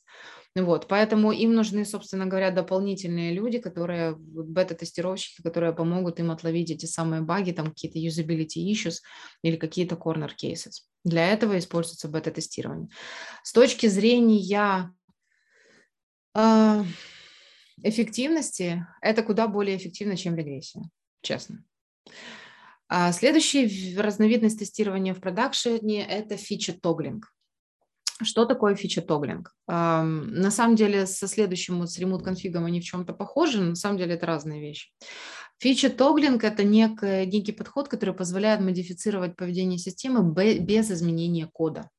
Вот, 0.55 0.87
поэтому 0.87 1.31
им 1.31 1.53
нужны, 1.53 1.85
собственно 1.85 2.25
говоря, 2.25 2.51
дополнительные 2.51 3.33
люди, 3.33 3.59
которые, 3.59 4.15
бета-тестировщики, 4.17 5.41
которые 5.41 5.73
помогут 5.73 6.19
им 6.19 6.29
отловить 6.29 6.71
эти 6.71 6.85
самые 6.85 7.21
баги, 7.21 7.51
там 7.51 7.67
какие-то 7.67 7.99
usability 7.99 8.69
issues 8.71 8.95
или 9.43 9.55
какие-то 9.55 9.95
corner 9.95 10.31
cases. 10.41 10.83
Для 11.05 11.31
этого 11.31 11.57
используется 11.57 12.09
бета-тестирование. 12.09 12.89
С 13.43 13.53
точки 13.53 13.87
зрения 13.87 14.93
э, 16.35 16.83
эффективности, 17.83 18.85
это 19.01 19.23
куда 19.23 19.47
более 19.47 19.77
эффективно, 19.77 20.17
чем 20.17 20.35
регрессия, 20.35 20.83
честно. 21.21 21.63
А 22.93 23.13
следующая 23.13 23.69
разновидность 23.97 24.59
тестирования 24.59 25.13
в 25.13 25.21
продакшене– 25.21 26.05
это 26.09 26.35
фича-тоглинг. 26.35 27.31
Что 28.21 28.45
такое 28.45 28.75
фича-тоглинг? 28.75 29.55
На 29.67 30.51
самом 30.51 30.75
деле 30.75 31.07
со 31.07 31.27
следующим, 31.27 31.79
вот 31.79 31.89
с 31.89 31.97
ремонт-конфигом 31.97 32.65
они 32.65 32.81
в 32.81 32.83
чем-то 32.83 33.13
похожи, 33.13 33.61
но 33.61 33.69
на 33.69 33.75
самом 33.75 33.97
деле 33.97 34.15
это 34.15 34.25
разные 34.25 34.59
вещи. 34.59 34.89
Фича-тоглинг– 35.59 36.43
это 36.43 36.63
некий, 36.63 37.25
некий 37.27 37.53
подход, 37.53 37.87
который 37.87 38.13
позволяет 38.13 38.59
модифицировать 38.59 39.37
поведение 39.37 39.79
системы 39.79 40.33
без 40.59 40.91
изменения 40.91 41.47
кода. 41.47 41.89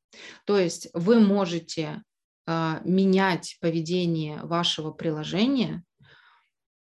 То 0.45 0.59
есть 0.59 0.89
вы 0.93 1.21
можете 1.21 2.03
а, 2.47 2.83
менять 2.85 3.57
поведение 3.61 4.43
вашего 4.43 4.91
приложения, 4.91 5.85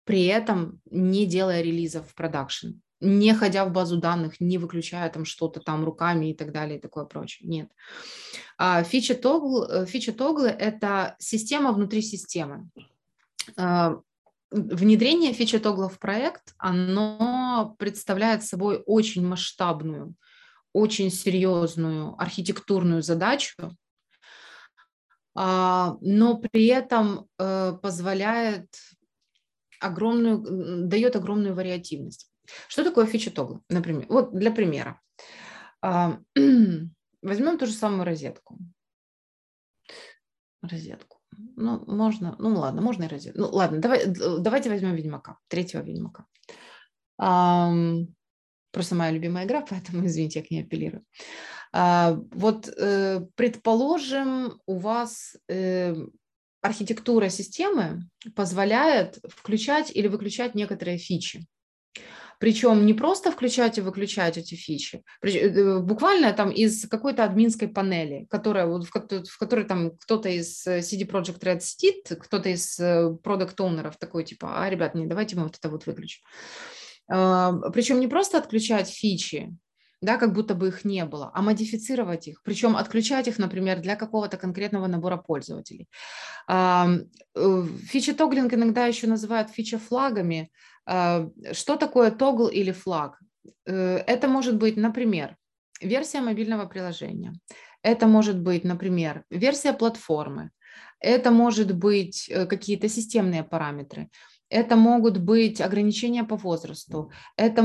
при 0.04 0.24
этом 0.24 0.80
не 0.90 1.26
делая 1.26 1.60
релизов 1.60 2.08
в 2.08 2.14
продакшн 2.14 2.78
не 3.00 3.34
ходя 3.34 3.64
в 3.64 3.72
базу 3.72 3.96
данных, 3.96 4.40
не 4.40 4.58
выключая 4.58 5.08
там 5.10 5.24
что-то 5.24 5.60
там 5.60 5.84
руками 5.84 6.30
и 6.30 6.34
так 6.34 6.52
далее 6.52 6.78
и 6.78 6.80
такое 6.80 7.04
прочее. 7.04 7.48
Нет. 7.48 7.70
А 8.58 8.82
фича, 8.82 9.14
тогл, 9.14 9.64
э, 9.64 9.86
фича 9.86 10.12
тоглы– 10.12 10.48
это 10.48 11.16
система 11.18 11.72
внутри 11.72 12.02
системы. 12.02 12.68
А, 13.56 13.96
внедрение 14.50 15.32
фича 15.32 15.60
тогла 15.60 15.88
в 15.88 15.98
проект, 15.98 16.54
оно 16.58 17.74
представляет 17.78 18.44
собой 18.44 18.82
очень 18.86 19.26
масштабную, 19.26 20.14
очень 20.72 21.10
серьезную 21.10 22.20
архитектурную 22.20 23.02
задачу, 23.02 23.76
а, 25.34 25.96
но 26.00 26.36
при 26.36 26.66
этом 26.66 27.28
э, 27.38 27.72
позволяет 27.80 28.68
огромную, 29.80 30.86
дает 30.86 31.16
огромную 31.16 31.54
вариативность. 31.54 32.29
Что 32.68 32.84
такое 32.84 33.06
фича 33.06 33.30
тогла? 33.30 33.60
Например, 33.68 34.06
вот 34.08 34.32
для 34.32 34.50
примера. 34.50 35.00
А, 35.82 36.18
возьмем 37.22 37.58
ту 37.58 37.66
же 37.66 37.72
самую 37.72 38.04
розетку. 38.04 38.58
Розетку. 40.62 41.20
Ну, 41.56 41.84
можно, 41.86 42.36
ну 42.38 42.54
ладно, 42.58 42.82
можно 42.82 43.04
и 43.04 43.08
ради. 43.08 43.32
Ну 43.34 43.48
ладно, 43.50 43.78
давай, 43.78 44.06
давайте 44.06 44.68
возьмем 44.68 44.94
Ведьмака, 44.94 45.38
третьего 45.48 45.82
Ведьмака. 45.82 46.26
Просто 48.72 48.94
моя 48.94 49.10
любимая 49.10 49.46
игра, 49.46 49.64
поэтому, 49.68 50.06
извините, 50.06 50.40
я 50.40 50.44
к 50.46 50.50
ней 50.50 50.62
апеллирую. 50.62 51.04
Uh, 51.72 52.26
вот, 52.32 52.68
uh, 52.68 53.28
предположим, 53.36 54.60
у 54.66 54.78
вас 54.78 55.36
uh, 55.48 56.10
архитектура 56.62 57.28
системы 57.28 58.08
позволяет 58.34 59.20
включать 59.28 59.94
или 59.94 60.08
выключать 60.08 60.56
некоторые 60.56 60.98
фичи. 60.98 61.46
Причем 62.40 62.86
не 62.86 62.94
просто 62.94 63.30
включать 63.30 63.76
и 63.76 63.82
выключать 63.82 64.38
эти 64.38 64.54
фичи, 64.54 65.04
э, 65.22 65.78
буквально 65.78 66.32
там 66.32 66.50
из 66.50 66.88
какой-то 66.88 67.22
админской 67.22 67.68
панели, 67.68 68.26
которая, 68.30 68.66
в, 68.66 68.90
которой 69.38 69.66
там 69.66 69.90
кто-то 69.98 70.30
из 70.30 70.66
э, 70.66 70.78
CD 70.78 71.06
Project 71.06 71.40
Red 71.40 71.60
сидит, 71.60 72.10
кто-то 72.18 72.48
из 72.48 72.80
э, 72.80 73.10
продукт 73.22 73.60
оунеров 73.60 73.98
такой 73.98 74.24
типа, 74.24 74.64
а, 74.64 74.70
ребят, 74.70 74.94
не, 74.94 75.06
давайте 75.06 75.36
мы 75.36 75.42
вот 75.42 75.58
это 75.58 75.68
вот 75.68 75.84
выключим. 75.84 76.22
А, 77.10 77.52
Причем 77.74 78.00
не 78.00 78.08
просто 78.08 78.38
отключать 78.38 78.88
фичи, 78.88 79.54
да, 80.00 80.16
как 80.16 80.32
будто 80.32 80.54
бы 80.54 80.68
их 80.68 80.82
не 80.86 81.04
было, 81.04 81.30
а 81.34 81.42
модифицировать 81.42 82.26
их, 82.26 82.42
причем 82.42 82.74
отключать 82.74 83.28
их, 83.28 83.38
например, 83.38 83.80
для 83.80 83.96
какого-то 83.96 84.38
конкретного 84.38 84.86
набора 84.86 85.18
пользователей. 85.18 85.90
Фичи 86.48 88.14
тоглинг 88.14 88.54
иногда 88.54 88.86
еще 88.86 89.06
называют 89.08 89.50
фича 89.50 89.78
флагами, 89.78 90.50
что 90.86 91.76
такое 91.76 92.10
тогл 92.10 92.48
или 92.48 92.72
флаг? 92.72 93.18
Э, 93.66 93.96
это 94.06 94.28
может 94.28 94.56
быть, 94.56 94.76
например, 94.76 95.36
версия 95.80 96.20
мобильного 96.20 96.66
приложения. 96.66 97.32
Это 97.82 98.06
может 98.06 98.40
быть, 98.40 98.64
например, 98.64 99.24
версия 99.30 99.72
платформы. 99.72 100.50
Это 101.00 101.30
может 101.30 101.74
быть 101.74 102.28
э, 102.28 102.46
какие-то 102.46 102.88
системные 102.88 103.42
параметры. 103.42 104.08
Это 104.50 104.76
могут 104.76 105.18
быть 105.18 105.60
ограничения 105.60 106.24
по 106.24 106.36
возрасту, 106.36 107.10
это 107.36 107.62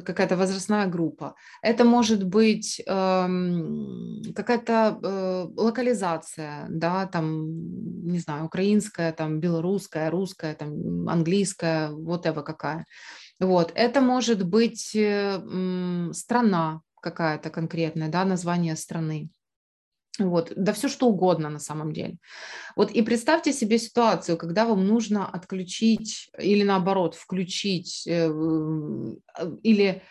какая-то 0.00 0.36
возрастная 0.36 0.86
группа, 0.86 1.34
это 1.62 1.84
может 1.84 2.24
быть 2.24 2.82
эм, 2.86 4.22
какая-то 4.34 4.98
э, 5.02 5.46
локализация, 5.56 6.66
да, 6.70 7.06
там, 7.06 7.46
не 8.06 8.18
знаю, 8.18 8.46
украинская, 8.46 9.12
там, 9.12 9.40
белорусская, 9.40 10.10
русская, 10.10 10.54
там, 10.54 11.08
английская, 11.08 11.90
вот 11.90 12.24
это 12.24 12.42
какая. 12.42 12.86
Вот, 13.38 13.72
это 13.74 14.00
может 14.00 14.46
быть 14.46 14.96
э, 14.96 15.38
страна 16.12 16.80
какая-то 17.02 17.50
конкретная, 17.50 18.08
да, 18.08 18.24
название 18.24 18.74
страны. 18.74 19.28
Вот, 20.18 20.52
да 20.56 20.72
все 20.72 20.88
что 20.88 21.08
угодно 21.08 21.50
на 21.50 21.58
самом 21.58 21.92
деле. 21.92 22.16
Вот 22.74 22.90
и 22.90 23.02
представьте 23.02 23.52
себе 23.52 23.78
ситуацию, 23.78 24.38
когда 24.38 24.64
вам 24.64 24.86
нужно 24.86 25.28
отключить 25.28 26.30
или 26.38 26.62
наоборот 26.62 27.14
включить 27.14 28.06
э, 28.06 28.30
э, 28.30 29.50
или 29.62 30.02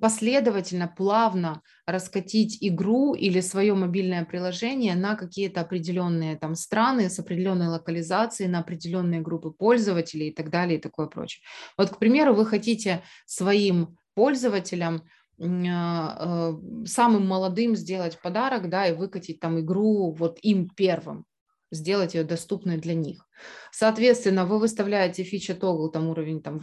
последовательно, 0.00 0.86
плавно 0.86 1.62
раскатить 1.86 2.58
игру 2.60 3.14
или 3.14 3.40
свое 3.40 3.74
мобильное 3.74 4.24
приложение 4.24 4.94
на 4.94 5.16
какие-то 5.16 5.62
определенные 5.62 6.36
там 6.36 6.54
страны 6.54 7.10
с 7.10 7.18
определенной 7.18 7.66
локализацией, 7.66 8.50
на 8.50 8.60
определенные 8.60 9.20
группы 9.20 9.50
пользователей 9.50 10.28
и 10.28 10.34
так 10.34 10.50
далее 10.50 10.78
и 10.78 10.80
такое 10.80 11.06
прочее. 11.06 11.42
Вот, 11.76 11.90
к 11.90 11.98
примеру, 11.98 12.34
вы 12.34 12.46
хотите 12.46 13.02
своим 13.26 13.96
пользователям 14.14 15.02
самым 15.38 17.26
молодым 17.26 17.76
сделать 17.76 18.20
подарок, 18.20 18.68
да, 18.68 18.86
и 18.88 18.94
выкатить 18.94 19.40
там 19.40 19.60
игру 19.60 20.12
вот 20.12 20.38
им 20.42 20.68
первым, 20.68 21.24
сделать 21.70 22.14
ее 22.14 22.24
доступной 22.24 22.76
для 22.76 22.94
них. 22.94 23.24
Соответственно, 23.70 24.46
вы 24.46 24.58
выставляете 24.58 25.22
фича 25.22 25.54
тогл, 25.54 25.90
там 25.90 26.08
уровень, 26.08 26.42
там, 26.42 26.60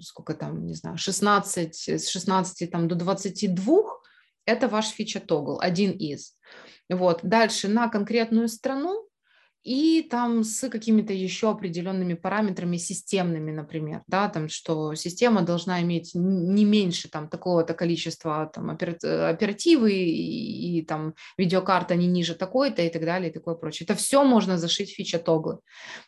сколько 0.00 0.34
там, 0.34 0.64
не 0.64 0.74
знаю, 0.74 0.96
16, 0.96 1.88
с 1.88 2.08
16 2.08 2.70
там, 2.70 2.86
до 2.86 2.94
22, 2.94 3.82
это 4.46 4.68
ваш 4.68 4.88
фича 4.90 5.20
тогл, 5.20 5.58
один 5.60 5.90
из. 5.90 6.36
Вот. 6.88 7.20
Дальше 7.22 7.66
на 7.66 7.88
конкретную 7.88 8.48
страну 8.48 9.03
и 9.64 10.02
там 10.02 10.44
с 10.44 10.68
какими-то 10.68 11.14
еще 11.14 11.50
определенными 11.50 12.12
параметрами 12.12 12.76
системными, 12.76 13.50
например, 13.50 14.02
да, 14.06 14.28
там, 14.28 14.50
что 14.50 14.94
система 14.94 15.40
должна 15.40 15.80
иметь 15.80 16.10
не 16.14 16.66
меньше 16.66 17.08
там 17.08 17.28
такого-то 17.28 17.72
количества 17.72 18.50
там 18.52 18.70
оперативы 18.70 19.92
и, 19.92 20.78
и 20.78 20.82
там 20.82 21.14
видеокарта 21.38 21.94
не 21.94 22.06
ниже 22.06 22.34
такой-то 22.34 22.82
и 22.82 22.90
так 22.90 23.04
далее 23.06 23.30
и 23.30 23.32
такое 23.32 23.54
прочее. 23.54 23.86
Это 23.86 23.94
все 23.94 24.22
можно 24.22 24.58
зашить 24.58 24.90
в 24.90 24.96
фича 24.96 25.18
тоглы. 25.18 25.60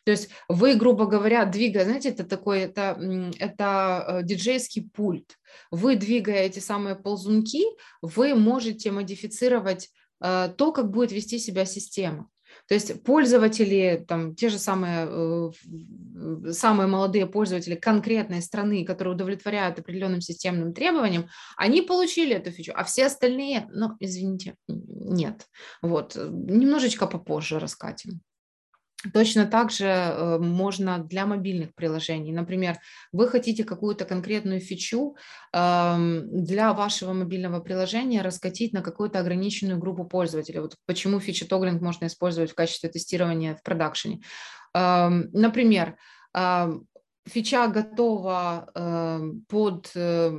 То 0.05 0.11
есть 0.11 0.29
вы, 0.49 0.75
грубо 0.75 1.07
говоря, 1.07 1.47
двигая, 1.47 1.85
знаете, 1.85 2.11
это 2.11 2.25
такой, 2.25 2.61
это, 2.61 2.99
это 3.39 4.05
э, 4.07 4.23
диджейский 4.23 4.91
пульт. 4.93 5.39
Вы 5.71 5.97
двигая 5.97 6.45
эти 6.45 6.59
самые 6.59 6.95
ползунки, 6.95 7.65
вы 8.03 8.35
можете 8.35 8.91
модифицировать 8.91 9.89
э, 10.21 10.53
то, 10.59 10.73
как 10.73 10.91
будет 10.91 11.11
вести 11.11 11.39
себя 11.39 11.65
система. 11.65 12.29
То 12.69 12.75
есть 12.75 13.03
пользователи, 13.05 14.05
там, 14.07 14.35
те 14.35 14.49
же 14.49 14.59
самые, 14.59 15.07
э, 15.09 16.53
самые 16.53 16.89
молодые 16.89 17.27
пользователи 17.27 17.77
конкретной 17.77 18.43
страны, 18.43 18.85
которые 18.85 19.15
удовлетворяют 19.15 19.79
определенным 19.79 20.21
системным 20.21 20.75
требованиям, 20.75 21.29
они 21.57 21.83
получили 21.83 22.35
эту 22.35 22.51
фичу, 22.51 22.73
а 22.75 22.85
все 22.85 23.07
остальные, 23.07 23.69
ну, 23.73 23.91
извините, 24.01 24.57
нет. 24.67 25.47
Вот, 25.81 26.17
немножечко 26.17 27.07
попозже 27.07 27.59
раскатим. 27.59 28.21
Точно 29.13 29.47
так 29.47 29.71
же 29.71 29.87
э, 29.87 30.39
можно 30.39 30.99
для 30.99 31.27
мобильных 31.27 31.75
приложений. 31.75 32.33
Например, 32.33 32.79
вы 33.13 33.29
хотите 33.29 33.63
какую-то 33.65 34.05
конкретную 34.05 34.61
фичу 34.61 35.17
для 35.53 36.73
вашего 36.73 37.13
мобильного 37.13 37.61
приложения 37.61 38.23
раскатить 38.23 38.73
на 38.73 38.83
какую-то 38.83 39.21
ограниченную 39.21 39.79
группу 39.79 40.05
пользователей. 40.05 40.61
Вот 40.61 40.77
почему 40.87 41.21
фича 41.21 41.47
тоглинг 41.47 41.83
можно 41.83 42.07
использовать 42.07 42.51
в 42.51 42.55
качестве 42.55 42.89
тестирования 42.89 43.55
в 43.55 43.63
продакшене. 43.63 44.23
Например, 44.75 45.97
фича 47.27 47.67
готова 47.69 49.35
под 49.49 49.91
э, 49.95 50.33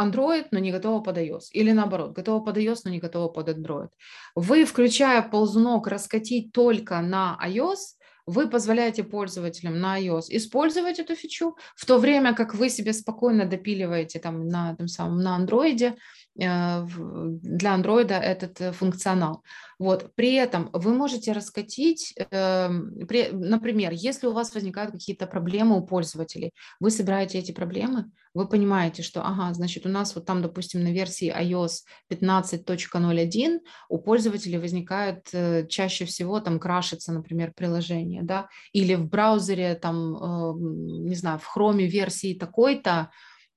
Android, 0.00 0.46
но 0.50 0.58
не 0.58 0.72
готова 0.72 1.02
под 1.02 1.18
iOS. 1.18 1.50
Или 1.52 1.72
наоборот, 1.72 2.12
готова 2.12 2.44
под 2.44 2.56
iOS, 2.56 2.80
но 2.84 2.90
не 2.90 2.98
готова 2.98 3.28
под 3.28 3.48
Android. 3.48 3.88
Вы, 4.34 4.64
включая 4.64 5.22
ползунок, 5.22 5.86
раскатить 5.86 6.52
только 6.52 7.00
на 7.00 7.38
iOS, 7.44 8.00
вы 8.26 8.48
позволяете 8.48 9.02
пользователям 9.02 9.80
на 9.80 10.00
iOS 10.00 10.26
использовать 10.28 10.98
эту 11.00 11.14
фичу, 11.14 11.56
в 11.74 11.84
то 11.84 11.98
время 11.98 12.34
как 12.34 12.54
вы 12.54 12.68
себе 12.68 12.92
спокойно 12.92 13.44
допиливаете 13.44 14.18
там 14.20 14.46
на, 14.46 14.72
этом 14.72 14.88
самом, 14.88 15.18
на 15.20 15.38
Android, 15.38 15.82
э, 15.82 15.94
для 16.36 17.74
Android 17.76 18.12
этот 18.12 18.60
э, 18.60 18.72
функционал. 18.72 19.42
Вот. 19.80 20.14
При 20.14 20.34
этом 20.34 20.68
вы 20.74 20.92
можете 20.92 21.32
раскатить, 21.32 22.14
эм, 22.30 22.98
например, 23.32 23.92
если 23.94 24.26
у 24.26 24.32
вас 24.32 24.54
возникают 24.54 24.92
какие-то 24.92 25.26
проблемы 25.26 25.78
у 25.78 25.86
пользователей, 25.86 26.52
вы 26.80 26.90
собираете 26.90 27.38
эти 27.38 27.52
проблемы, 27.52 28.04
вы 28.34 28.46
понимаете, 28.46 29.02
что, 29.02 29.22
ага, 29.22 29.54
значит, 29.54 29.86
у 29.86 29.88
нас 29.88 30.14
вот 30.14 30.26
там, 30.26 30.42
допустим, 30.42 30.84
на 30.84 30.92
версии 30.92 31.34
iOS 31.34 31.86
15.01 32.10 33.60
у 33.88 33.98
пользователей 33.98 34.58
возникает 34.58 35.30
э, 35.32 35.66
чаще 35.66 36.04
всего 36.04 36.40
там 36.40 36.60
крашится, 36.60 37.10
например, 37.12 37.54
приложение, 37.56 38.22
да, 38.22 38.48
или 38.74 38.94
в 38.96 39.08
браузере 39.08 39.76
там, 39.76 40.14
эм, 40.14 41.06
не 41.06 41.14
знаю, 41.14 41.38
в 41.38 41.56
Chrome 41.56 41.86
версии 41.86 42.34
такой-то, 42.34 43.10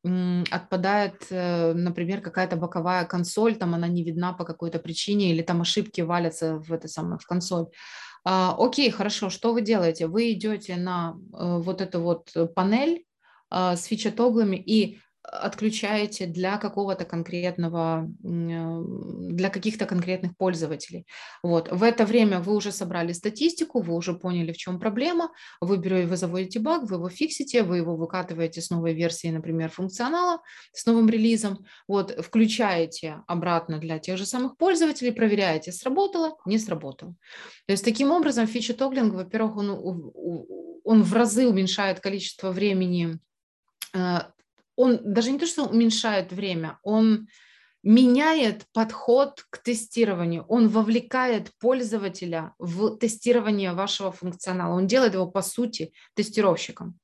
отпадает, 0.03 1.27
э, 1.29 1.73
например, 1.73 2.21
какая-то 2.21 2.57
боковая 2.57 3.05
консоль, 3.05 3.55
там 3.55 3.73
она 3.73 3.87
не 3.87 4.03
видна 4.03 4.33
по 4.33 4.43
какой-то 4.43 4.79
причине, 4.79 5.31
или 5.31 5.41
там 5.41 5.61
ошибки 5.61 6.01
валятся 6.01 6.57
в 6.59 6.73
это 6.73 6.87
самое, 6.87 7.17
в 7.19 7.25
консоль. 7.25 7.67
А, 8.25 8.55
окей, 8.57 8.89
хорошо, 8.91 9.29
что 9.29 9.53
вы 9.53 9.61
делаете? 9.61 10.07
Вы 10.07 10.33
идете 10.33 10.75
на 10.75 11.13
э, 11.13 11.57
вот 11.59 11.81
эту 11.81 12.01
вот 12.01 12.33
панель 12.53 13.05
а, 13.49 13.75
с 13.75 13.85
фича-тоглами 13.85 14.57
и 14.57 14.99
отключаете 15.23 16.25
для 16.25 16.57
какого-то 16.57 17.05
конкретного, 17.05 18.09
э, 18.23 18.83
для 19.31 19.49
каких-то 19.49 19.85
конкретных 19.85 20.35
пользователей. 20.37 21.07
Вот. 21.41 21.71
В 21.71 21.81
это 21.83 22.05
время 22.05 22.39
вы 22.39 22.55
уже 22.55 22.71
собрали 22.71 23.13
статистику, 23.13 23.81
вы 23.81 23.95
уже 23.95 24.13
поняли, 24.13 24.51
в 24.51 24.57
чем 24.57 24.79
проблема, 24.79 25.31
вы, 25.61 25.77
берете, 25.77 26.07
вы 26.07 26.17
заводите 26.17 26.59
баг, 26.59 26.83
вы 26.83 26.97
его 26.97 27.09
фиксите, 27.09 27.63
вы 27.63 27.77
его 27.77 27.95
выкатываете 27.95 28.61
с 28.61 28.69
новой 28.69 28.93
версией, 28.93 29.33
например, 29.33 29.69
функционала, 29.69 30.41
с 30.73 30.85
новым 30.85 31.09
релизом, 31.09 31.65
вот, 31.87 32.11
включаете 32.23 33.23
обратно 33.27 33.79
для 33.79 33.99
тех 33.99 34.17
же 34.17 34.25
самых 34.25 34.57
пользователей, 34.57 35.13
проверяете, 35.13 35.71
сработало, 35.71 36.35
не 36.45 36.57
сработало. 36.57 37.15
То 37.65 37.71
есть 37.71 37.85
таким 37.85 38.11
образом 38.11 38.45
фича 38.45 38.73
тоглинг, 38.73 39.13
во-первых, 39.13 39.55
он, 39.55 40.11
он 40.83 41.03
в 41.03 41.13
разы 41.13 41.47
уменьшает 41.47 42.01
количество 42.01 42.51
времени 42.51 43.19
э, 43.93 44.19
он 44.75 44.99
даже 45.03 45.31
не 45.31 45.39
то, 45.39 45.45
что 45.45 45.65
уменьшает 45.65 46.31
время, 46.31 46.79
он 46.83 47.27
меняет 47.83 48.65
подход 48.73 49.45
к 49.49 49.57
тестированию, 49.57 50.45
он 50.47 50.69
вовлекает 50.69 51.51
пользователя 51.59 52.53
в 52.57 52.97
тестирование 52.97 53.73
вашего 53.73 54.11
функционала, 54.11 54.75
он 54.75 54.87
делает 54.87 55.13
его 55.13 55.27
по 55.27 55.41
сути 55.41 55.93
тестировщиком. 56.15 56.97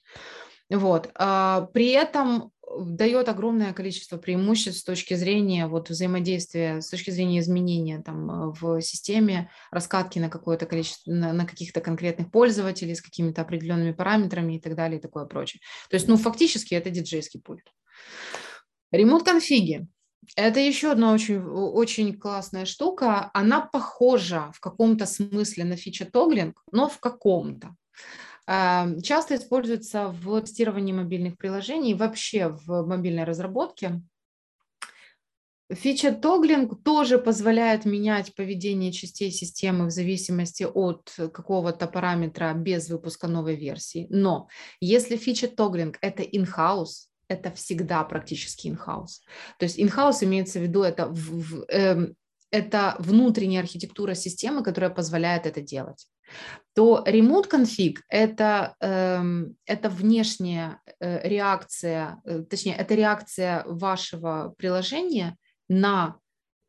Вот. 0.70 1.10
А, 1.16 1.68
при 1.74 1.90
этом 1.90 2.52
дает 2.78 3.30
огромное 3.30 3.74
количество 3.74 4.18
преимуществ 4.18 4.82
с 4.82 4.84
точки 4.84 5.14
зрения 5.16 5.68
вот, 5.68 5.90
взаимодействия, 5.90 6.82
с 6.82 6.90
точки 6.90 7.12
зрения 7.12 7.40
изменения 7.40 8.02
там, 8.02 8.52
в 8.54 8.82
системе, 8.82 9.50
раскатки 9.72 10.20
на 10.20 10.30
какое-то 10.30 10.66
количество, 10.66 11.12
на, 11.12 11.34
на 11.34 11.46
каких-то 11.46 11.82
конкретных 11.82 12.32
пользователей 12.32 12.96
с 12.96 13.02
какими-то 13.02 13.42
определенными 13.42 13.92
параметрами 13.92 14.58
и 14.58 14.60
так 14.60 14.76
далее 14.76 15.00
и 15.00 15.02
такое 15.02 15.26
прочее. 15.26 15.62
То 15.90 15.96
есть, 15.96 16.08
ну, 16.08 16.18
фактически 16.18 16.76
это 16.76 16.90
диджейский 16.90 17.42
пульт. 17.42 17.66
Ремонт 18.92 19.24
конфиги. 19.24 19.88
Это 20.36 20.60
еще 20.60 20.92
одна 20.92 21.14
очень, 21.14 21.42
очень 21.42 22.18
классная 22.18 22.66
штука. 22.66 23.32
Она 23.34 23.62
похожа 23.62 24.52
в 24.54 24.60
каком-то 24.60 25.06
смысле 25.06 25.64
на 25.64 25.76
фича-тоглинг, 25.76 26.62
но 26.72 26.88
в 26.90 27.00
каком-то. 27.00 27.76
Часто 28.50 29.36
используется 29.36 30.08
в 30.08 30.42
тестировании 30.42 30.92
мобильных 30.92 31.38
приложений, 31.38 31.94
вообще 31.94 32.48
в 32.48 32.84
мобильной 32.84 33.24
разработке. 33.24 34.02
Фича 35.72 36.12
тоглинг 36.12 36.84
тоже 36.84 37.20
позволяет 37.20 37.86
менять 37.86 38.34
поведение 38.34 38.92
частей 38.92 39.30
системы 39.30 39.86
в 39.86 39.92
зависимости 39.92 40.64
от 40.64 41.14
какого-то 41.16 41.86
параметра 41.86 42.52
без 42.56 42.90
выпуска 42.90 43.28
новой 43.28 43.56
версии. 43.56 44.08
Но 44.10 44.48
если 44.82 45.16
фича 45.16 45.48
тоглинг 45.48 46.00
это 46.02 46.24
in-house, 46.24 47.10
это 47.28 47.52
всегда 47.52 48.04
практически 48.04 48.68
in-house. 48.68 49.22
То 49.60 49.66
есть 49.66 49.78
in-house 49.78 50.24
имеется 50.24 50.58
в 50.58 50.64
виду 50.64 50.82
это, 50.82 51.06
в, 51.06 51.14
в, 51.14 51.66
э, 51.72 52.14
это 52.50 52.96
внутренняя 52.98 53.62
архитектура 53.62 54.16
системы, 54.16 54.64
которая 54.64 54.90
позволяет 54.90 55.46
это 55.46 55.62
делать 55.62 56.08
то 56.80 57.04
remote 57.06 57.50
config 57.50 57.98
это, 58.08 58.76
э, 58.80 59.22
это 59.66 59.90
внешняя 59.90 60.80
э, 61.00 61.28
реакция, 61.28 62.22
э, 62.24 62.44
точнее, 62.44 62.76
это 62.76 62.96
реакция 62.96 63.64
вашего 63.66 64.54
приложения 64.58 65.36
на 65.68 66.18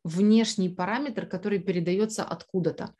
внешний 0.03 0.67
параметр, 0.67 1.27
который 1.27 1.59
передается 1.59 2.23
откуда-то. 2.23 2.93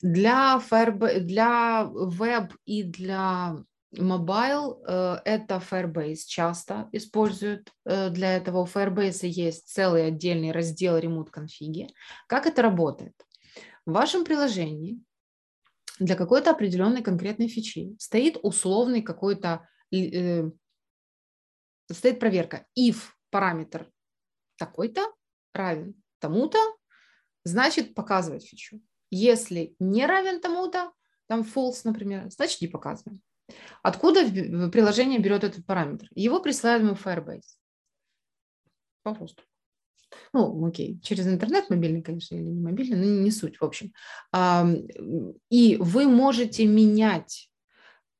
Для, 0.00 0.62
Firebase, 0.70 1.20
для 1.20 1.84
веб 1.86 2.52
и 2.66 2.82
для 2.82 3.56
Mobile 3.92 4.78
э, 4.86 5.16
это 5.24 5.60
Firebase 5.70 6.26
часто 6.26 6.88
используют 6.92 7.72
для 7.84 8.36
этого. 8.36 8.60
У 8.60 8.66
Firebase 8.66 9.26
есть 9.26 9.68
целый 9.68 10.06
отдельный 10.06 10.52
раздел 10.52 10.98
Remote 10.98 11.30
конфиги. 11.30 11.88
Как 12.28 12.46
это 12.46 12.62
работает? 12.62 13.14
В 13.86 13.92
вашем 13.92 14.24
приложении 14.24 15.00
для 15.98 16.16
какой-то 16.16 16.50
определенной 16.50 17.02
конкретной 17.02 17.48
фичи 17.48 17.94
стоит 17.98 18.38
условный 18.42 19.02
какой-то, 19.02 19.68
э, 19.92 20.50
стоит 21.90 22.20
проверка. 22.20 22.66
If 22.78 22.96
параметр 23.30 23.90
такой-то 24.56 25.02
равен 25.52 25.94
тому-то, 26.18 26.58
значит 27.44 27.94
показывать 27.94 28.46
фичу. 28.46 28.80
Если 29.10 29.76
не 29.78 30.06
равен 30.06 30.40
тому-то, 30.40 30.92
там 31.26 31.42
false, 31.42 31.82
например, 31.84 32.30
значит 32.30 32.60
не 32.60 32.68
показываем. 32.68 33.20
Откуда 33.82 34.24
приложение 34.70 35.20
берет 35.20 35.44
этот 35.44 35.66
параметр? 35.66 36.08
Его 36.14 36.40
присылают 36.40 36.82
ему 36.82 36.94
в 36.94 37.06
Firebase. 37.06 37.58
Пожалуйста. 39.02 39.42
Ну, 40.32 40.66
окей, 40.66 41.00
через 41.02 41.26
интернет 41.26 41.70
мобильный, 41.70 42.02
конечно, 42.02 42.34
или 42.34 42.48
не 42.48 42.60
мобильный, 42.60 42.96
но 42.96 43.04
не 43.04 43.30
суть, 43.30 43.60
в 43.60 43.64
общем. 43.64 43.92
И 45.50 45.76
вы 45.78 46.06
можете 46.06 46.66
менять 46.66 47.48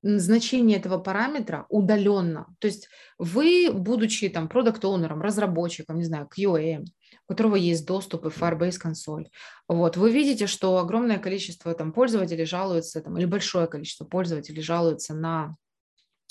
значение 0.05 0.79
этого 0.79 0.99
параметра 0.99 1.67
удаленно. 1.71 2.55
То 2.59 2.67
есть 2.67 2.89
вы, 3.19 3.71
будучи 3.73 4.29
там 4.29 4.49
продукт-оунером, 4.49 5.23
разработчиком, 5.23 5.97
не 5.97 6.05
знаю, 6.05 6.29
QA, 6.29 6.85
у 7.27 7.33
которого 7.33 7.57
есть 7.57 7.87
доступ 7.87 8.27
в 8.27 8.43
Firebase 8.43 8.79
консоль, 8.79 9.31
вот, 9.67 9.97
вы 9.97 10.13
видите, 10.13 10.47
что 10.47 10.77
огромное 10.77 11.19
количество 11.19 11.73
там 11.75 11.93
пользователей 11.93 12.45
жалуются, 12.45 13.01
там, 13.01 13.17
или 13.17 13.25
большое 13.25 13.67
количество 13.67 14.05
пользователей 14.05 14.61
жалуются 14.61 15.15
на 15.15 15.57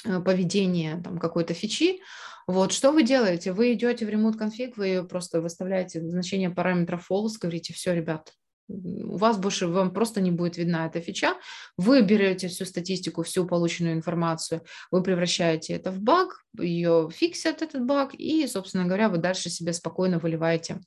э, 0.05 0.19
поведение 0.21 1.01
там 1.01 1.17
какой-то 1.17 1.55
фичи, 1.55 1.99
вот, 2.47 2.71
что 2.71 2.91
вы 2.91 3.03
делаете? 3.03 3.53
Вы 3.53 3.73
идете 3.73 4.05
в 4.05 4.09
remote 4.09 4.37
config, 4.37 4.73
вы 4.75 5.05
просто 5.07 5.41
выставляете 5.41 6.01
значение 6.01 6.49
параметра 6.49 6.97
false, 6.97 7.33
говорите, 7.39 7.73
все, 7.73 7.93
ребят, 7.93 8.33
у 8.67 9.17
вас 9.17 9.37
больше, 9.37 9.67
вам 9.67 9.93
просто 9.93 10.21
не 10.21 10.31
будет 10.31 10.57
видна 10.57 10.87
эта 10.87 11.01
фича, 11.01 11.35
вы 11.77 12.01
берете 12.01 12.47
всю 12.47 12.65
статистику, 12.65 13.23
всю 13.23 13.45
полученную 13.45 13.95
информацию, 13.95 14.61
вы 14.91 15.03
превращаете 15.03 15.73
это 15.73 15.91
в 15.91 16.01
баг, 16.01 16.43
ее 16.57 17.09
фиксят 17.13 17.61
этот 17.61 17.85
баг, 17.85 18.13
и, 18.13 18.47
собственно 18.47 18.85
говоря, 18.85 19.09
вы 19.09 19.17
дальше 19.17 19.49
себе 19.49 19.73
спокойно 19.73 20.19
выливаете 20.19 20.79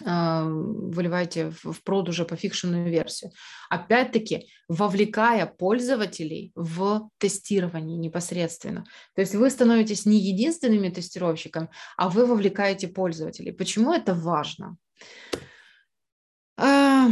выливаете 0.00 1.52
в 1.62 1.82
прод 1.82 2.08
уже 2.08 2.24
по 2.24 2.36
фикшенную 2.36 2.90
версию. 2.90 3.32
Опять-таки, 3.68 4.48
вовлекая 4.68 5.46
пользователей 5.46 6.52
в 6.54 7.08
тестирование 7.18 7.96
непосредственно. 7.96 8.84
То 9.14 9.20
есть 9.20 9.34
вы 9.34 9.50
становитесь 9.50 10.06
не 10.06 10.18
единственными 10.18 10.88
тестировщиками, 10.88 11.68
а 11.96 12.08
вы 12.08 12.26
вовлекаете 12.26 12.88
пользователей. 12.88 13.52
Почему 13.52 13.92
это 13.92 14.14
важно? 14.14 14.76
А, 16.56 17.08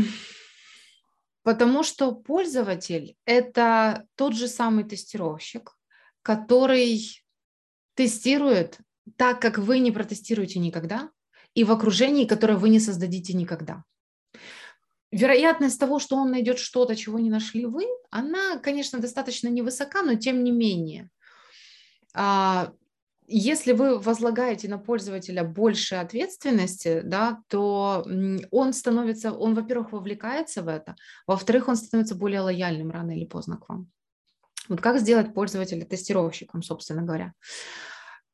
потому 1.43 1.82
что 1.82 2.12
пользователь– 2.12 3.16
это 3.24 4.06
тот 4.16 4.35
же 4.35 4.48
самый 4.48 4.85
тестировщик, 4.85 5.73
который 6.23 7.23
тестирует 7.94 8.78
так, 9.16 9.40
как 9.40 9.59
вы 9.59 9.78
не 9.78 9.90
протестируете 9.90 10.59
никогда, 10.59 11.10
и 11.59 11.64
в 11.64 11.72
окружении, 11.72 12.24
которое 12.24 12.56
вы 12.56 12.68
не 12.68 12.78
создадите 12.78 13.32
никогда. 13.32 13.82
Вероятность 15.10 15.80
того, 15.80 15.98
что 15.98 16.14
он 16.14 16.30
найдет 16.30 16.60
что-то, 16.60 16.94
чего 16.94 17.18
не 17.18 17.30
нашли 17.30 17.66
вы, 17.66 17.85
она, 18.10 18.59
конечно, 18.59 19.01
достаточно 19.01 19.48
невысока, 19.48 20.02
но 20.02 20.14
тем 20.14 20.44
не 20.44 20.52
менее. 20.52 21.10
А, 22.14 22.72
если 23.26 23.72
вы 23.72 23.98
возлагаете 23.98 24.68
на 24.68 24.78
пользователя 24.78 25.43
больше 25.43 25.97
ответственности, 25.97 27.01
да, 27.05 27.43
то 27.48 28.06
он 28.52 28.72
становится, 28.72 29.32
он, 29.32 29.55
во-первых, 29.55 29.90
вовлекается 29.90 30.62
в 30.62 30.68
это, 30.68 30.94
во-вторых, 31.26 31.66
он 31.66 31.74
становится 31.74 32.14
более 32.14 32.40
лояльным 32.40 32.93
рано 32.93 33.16
или 33.16 33.24
поздно 33.24 33.56
к 33.56 33.68
вам. 33.68 33.90
Вот 34.68 34.80
как 34.80 35.01
сделать 35.01 35.35
пользователя 35.35 35.85
тестировщиком, 35.85 36.62
собственно 36.62 37.02
говоря. 37.02 37.32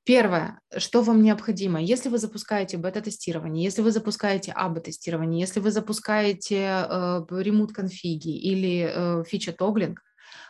Первое, 0.05 0.61
что 0.77 1.03
вам 1.03 1.23
необходимо, 1.23 1.81
если 1.81 2.11
вы 2.11 2.19
запускаете 2.19 2.77
бета-тестирование, 2.77 3.65
если 3.65 3.81
вы 3.81 3.91
запускаете 3.91 4.53
АБ-тестирование, 4.53 5.41
если 5.41 5.61
вы 5.61 5.71
запускаете 5.71 6.57
э, 6.57 7.21
ремут-конфиги 7.31 8.37
или 8.37 8.87
э, 8.87 9.25
фича-тоглинг, 9.27 10.01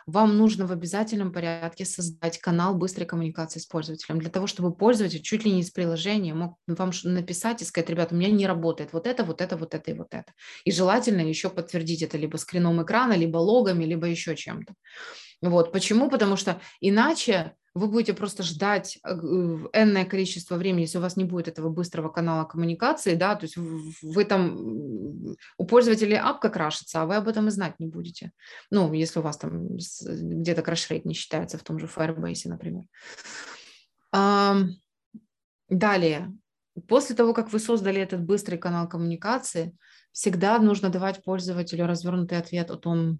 вам 0.05 0.37
нужно 0.37 0.67
в 0.67 0.71
обязательном 0.71 1.31
порядке 1.31 1.85
создать 1.85 2.37
канал 2.39 2.75
быстрой 2.75 3.07
коммуникации 3.07 3.59
с 3.59 3.65
пользователем, 3.65 4.19
для 4.19 4.29
того, 4.29 4.45
чтобы 4.45 4.73
пользователь 4.73 5.21
чуть 5.21 5.45
ли 5.45 5.51
не 5.51 5.61
из 5.61 5.71
приложения 5.71 6.33
мог 6.33 6.57
вам 6.67 6.91
написать 7.03 7.61
и 7.61 7.65
сказать, 7.65 7.89
ребята, 7.89 8.13
у 8.13 8.17
меня 8.17 8.29
не 8.31 8.45
работает 8.45 8.93
вот 8.93 9.07
это, 9.07 9.23
вот 9.23 9.41
это, 9.41 9.57
вот 9.57 9.73
это 9.73 9.91
и 9.91 9.93
вот 9.93 10.07
это. 10.11 10.31
И 10.63 10.71
желательно 10.71 11.21
еще 11.21 11.49
подтвердить 11.49 12.03
это 12.03 12.17
либо 12.17 12.37
скрином 12.37 12.83
экрана, 12.83 13.13
либо 13.13 13.37
логами, 13.37 13.85
либо 13.85 14.05
еще 14.05 14.35
чем-то. 14.35 14.73
Вот. 15.41 15.71
Почему? 15.71 16.09
Потому 16.09 16.35
что 16.35 16.59
иначе 16.81 17.55
вы 17.75 17.87
будете 17.87 18.13
просто 18.13 18.41
ждать 18.41 18.99
э, 19.03 19.11
энное 19.11 20.05
количество 20.05 20.55
времени, 20.55 20.83
если 20.83 20.97
у 20.97 21.01
вас 21.01 21.17
не 21.17 21.25
будет 21.25 21.49
этого 21.49 21.69
быстрого 21.69 22.07
канала 22.07 22.45
коммуникации, 22.45 23.15
да, 23.15 23.35
то 23.35 23.43
есть 23.43 23.57
вы 23.57 24.23
там, 24.23 25.35
у 25.57 25.65
пользователей 25.65 26.17
апка 26.17 26.49
крашится, 26.49 27.01
а 27.01 27.05
вы 27.05 27.15
об 27.17 27.27
этом 27.27 27.49
и 27.49 27.51
знать 27.51 27.77
не 27.79 27.87
будете. 27.87 28.31
Ну, 28.71 28.93
если 28.93 29.19
у 29.19 29.21
вас 29.21 29.37
там 29.37 29.75
где-то 29.75 30.61
краш-рейт 30.61 31.03
не 31.03 31.13
считается 31.13 31.57
в 31.57 31.63
том 31.63 31.77
же 31.77 31.87
Firebase, 31.87 32.47
например. 32.47 32.85
Далее, 35.67 36.33
после 36.87 37.15
того, 37.15 37.33
как 37.33 37.51
вы 37.51 37.59
создали 37.59 37.99
этот 37.99 38.23
быстрый 38.23 38.57
канал 38.57 38.87
коммуникации, 38.87 39.75
всегда 40.13 40.57
нужно 40.59 40.89
давать 40.89 41.23
пользователю 41.23 41.87
развернутый 41.87 42.37
ответ 42.37 42.71
о 42.71 42.77
том, 42.77 43.19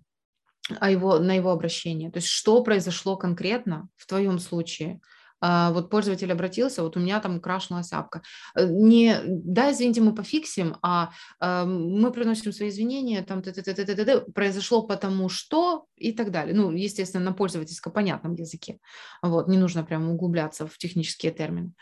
о 0.79 0.89
его, 0.89 1.19
на 1.19 1.33
его 1.35 1.51
обращение. 1.51 2.11
То 2.11 2.17
есть 2.17 2.27
что 2.27 2.63
произошло 2.63 3.17
конкретно 3.17 3.87
в 3.95 4.07
твоем 4.07 4.39
случае? 4.39 4.99
А, 5.41 5.71
вот 5.71 5.89
пользователь 5.89 6.31
обратился, 6.31 6.81
вот 6.81 6.97
у 6.97 6.99
меня 6.99 7.19
там 7.19 7.39
крашнулась 7.39 7.91
апка. 7.91 8.21
Э, 8.55 8.65
не, 8.67 9.19
да, 9.25 9.71
извините, 9.71 10.01
мы 10.01 10.15
пофиксим, 10.15 10.77
а, 10.81 11.11
а 11.39 11.65
мы 11.65 12.11
приносим 12.11 12.51
свои 12.51 12.69
извинения, 12.69 13.21
там, 13.21 13.41
т 13.41 13.51
-т 13.51 13.61
-т 13.61 13.73
-т 13.75 13.85
-т 13.85 14.05
-т, 14.05 14.31
произошло 14.31 14.81
потому 14.87 15.29
что 15.29 15.85
и 15.97 16.13
так 16.13 16.31
далее. 16.31 16.55
Ну, 16.55 16.71
естественно, 16.71 17.23
на 17.23 17.33
пользовательско 17.33 17.91
понятном 17.91 18.33
языке. 18.33 18.79
Вот, 19.21 19.47
не 19.47 19.57
нужно 19.57 19.83
прямо 19.83 20.13
углубляться 20.13 20.65
в 20.65 20.77
технические 20.77 21.31
термины. 21.31 21.73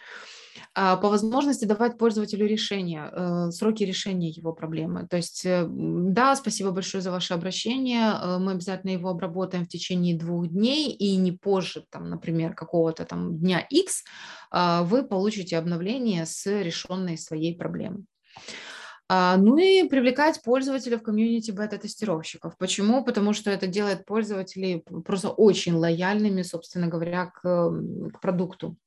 По 0.74 1.10
возможности 1.10 1.66
давать 1.66 1.98
пользователю 1.98 2.48
решения, 2.48 3.10
э, 3.12 3.52
сроки 3.52 3.84
решения 3.84 4.30
его 4.30 4.54
проблемы. 4.54 5.08
То 5.08 5.18
есть, 5.18 5.46
э, 5.46 5.66
да, 5.68 6.36
спасибо 6.36 6.72
большое 6.72 7.02
за 7.02 7.12
ваше 7.12 7.34
обращение, 7.34 8.14
э, 8.14 8.38
мы 8.40 8.54
обязательно 8.54 8.92
его 8.92 9.10
обработаем 9.10 9.66
в 9.66 9.70
течение 9.70 10.18
двух 10.18 10.48
дней, 10.48 10.92
и 10.92 11.16
не 11.16 11.32
позже, 11.32 11.86
там, 11.90 12.10
например, 12.10 12.54
какого-то 12.54 13.06
там 13.06 13.38
дня 13.38 13.60
X 13.60 14.04
а, 14.52 14.84
вы 14.84 15.04
получите 15.04 15.58
обновление 15.58 16.26
с 16.26 16.46
решенной 16.46 17.18
своей 17.18 17.58
проблемой. 17.58 18.06
А, 19.10 19.38
ну 19.38 19.58
и 19.58 19.88
привлекать 19.88 20.42
пользователя 20.44 20.98
в 20.98 21.04
комьюнити 21.04 21.52
бета-тестировщиков. 21.52 22.58
Почему? 22.58 23.04
Потому 23.04 23.34
что 23.34 23.50
это 23.52 23.68
делает 23.68 24.06
пользователей 24.06 24.84
просто 25.06 25.30
очень 25.30 25.74
лояльными, 25.74 26.44
собственно 26.44 26.88
говоря, 26.88 27.26
к, 27.28 27.42
к 27.42 28.22
продукту. 28.22 28.78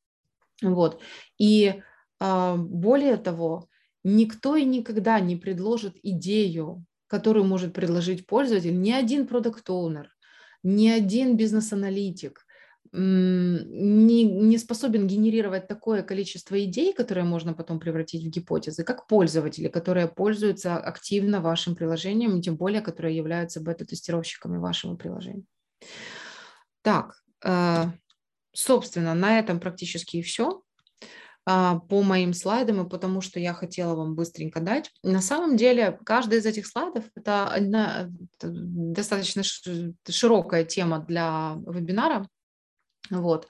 Вот. 0.63 1.01
И 1.39 1.83
а, 2.21 2.57
более 2.57 3.17
того, 3.17 3.69
никто 4.05 4.57
и 4.57 4.65
никогда 4.65 5.21
не 5.21 5.37
предложит 5.37 5.97
идею, 6.03 6.85
которую 7.09 7.45
может 7.45 7.73
предложить 7.73 8.27
пользователь, 8.27 8.81
ни 8.81 8.91
один 8.91 9.27
продукт-оунер, 9.27 10.11
ни 10.63 10.89
один 10.89 11.37
бизнес-аналитик 11.37 12.47
не, 12.93 14.25
не 14.25 14.59
способен 14.59 15.07
генерировать 15.07 15.69
такое 15.69 16.03
количество 16.03 16.63
идей, 16.65 16.93
которые 16.93 17.25
можно 17.25 17.53
потом 17.53 17.79
превратить 17.79 18.25
в 18.25 18.29
гипотезы, 18.29 18.85
как 18.85 19.07
пользователи, 19.07 19.69
которые 19.69 20.09
пользуются 20.09 20.77
активно 20.77 21.41
вашим 21.41 21.75
приложением, 21.75 22.41
тем 22.41 22.57
более, 22.57 22.81
которые 22.81 23.17
являются 23.17 23.61
бета-тестировщиками 23.61 24.59
вашего 24.59 24.97
приложения. 24.97 25.45
Так, 26.83 27.23
э, 27.45 27.85
Собственно, 28.57 29.15
на 29.15 29.39
этом 29.39 29.61
практически 29.61 30.17
и 30.17 30.23
все 30.23 30.63
а, 31.45 31.79
по 31.79 32.03
моим 32.03 32.33
слайдам 32.33 32.81
и 32.81 32.89
потому, 32.89 33.21
что 33.21 33.39
я 33.39 33.53
хотела 33.53 33.95
вам 33.95 34.15
быстренько 34.15 34.61
дать. 34.61 34.91
На 35.03 35.21
самом 35.21 35.59
деле, 35.59 35.99
каждый 36.07 36.39
из 36.39 36.47
этих 36.47 36.67
слайдов– 36.67 37.05
это 37.15 38.09
достаточно 38.41 39.43
широкая 40.09 40.65
тема 40.65 41.01
для 41.01 41.59
вебинара. 41.67 42.27
Вот. 43.11 43.47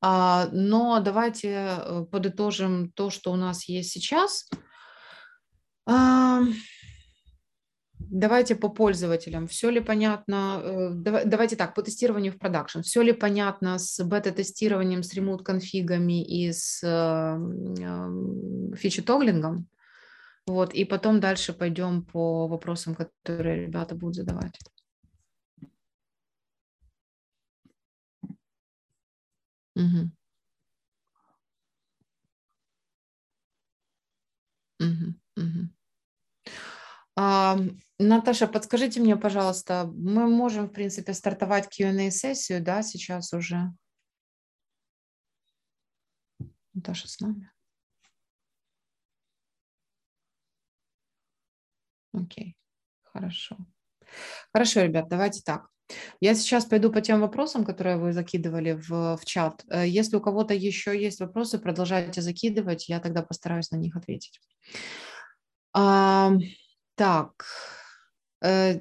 А, 0.00 0.48
но 0.50 0.98
давайте 1.00 1.50
э, 1.50 2.06
подытожим 2.10 2.90
то, 2.92 3.10
что 3.10 3.32
у 3.32 3.36
нас 3.36 3.68
есть 3.68 3.90
сейчас. 3.90 4.48
Давайте 8.10 8.56
по 8.56 8.70
пользователям. 8.70 9.46
Все 9.46 9.70
ли 9.70 9.80
понятно? 9.80 10.60
Э, 10.62 10.90
давайте 11.26 11.56
так, 11.56 11.74
по 11.74 11.82
тестированию 11.82 12.32
в 12.32 12.38
продакшн. 12.38 12.80
Все 12.80 13.02
ли 13.02 13.12
понятно 13.12 13.78
с 13.78 14.02
бета-тестированием, 14.02 15.02
с 15.02 15.12
ремут-конфигами 15.12 16.24
и 16.24 16.52
с 16.52 16.82
эм, 16.82 18.74
фичи-тоглингом? 18.74 19.66
Вот, 20.46 20.72
и 20.72 20.84
потом 20.86 21.20
дальше 21.20 21.52
пойдем 21.52 22.02
по 22.02 22.48
вопросам, 22.48 22.94
которые 22.94 23.66
ребята 23.66 23.94
будут 23.94 24.14
задавать. 24.16 24.58
Угу. 29.76 30.10
Угу. 34.80 35.14
Угу. 35.36 35.68
Наташа, 38.00 38.46
подскажите 38.46 39.00
мне, 39.00 39.16
пожалуйста, 39.16 39.90
мы 39.92 40.28
можем, 40.28 40.68
в 40.68 40.72
принципе, 40.72 41.12
стартовать 41.14 41.68
Q&A-сессию, 41.68 42.62
да, 42.62 42.82
сейчас 42.82 43.32
уже? 43.32 43.72
Наташа 46.74 47.08
с 47.08 47.18
нами? 47.18 47.50
Окей, 52.12 52.56
хорошо. 53.02 53.56
Хорошо, 54.52 54.82
ребят, 54.82 55.08
давайте 55.08 55.42
так. 55.42 55.68
Я 56.20 56.34
сейчас 56.34 56.66
пойду 56.66 56.92
по 56.92 57.00
тем 57.00 57.20
вопросам, 57.20 57.64
которые 57.64 57.96
вы 57.96 58.12
закидывали 58.12 58.72
в, 58.74 59.16
в 59.16 59.24
чат. 59.24 59.64
Э, 59.70 59.88
если 59.88 60.16
у 60.16 60.20
кого-то 60.20 60.54
еще 60.54 61.00
есть 61.00 61.18
вопросы, 61.18 61.58
продолжайте 61.58 62.20
закидывать, 62.20 62.88
я 62.88 63.00
тогда 63.00 63.22
постараюсь 63.22 63.72
на 63.72 63.76
них 63.76 63.96
ответить. 63.96 64.40
Так, 65.72 66.38
Е, 66.96 67.87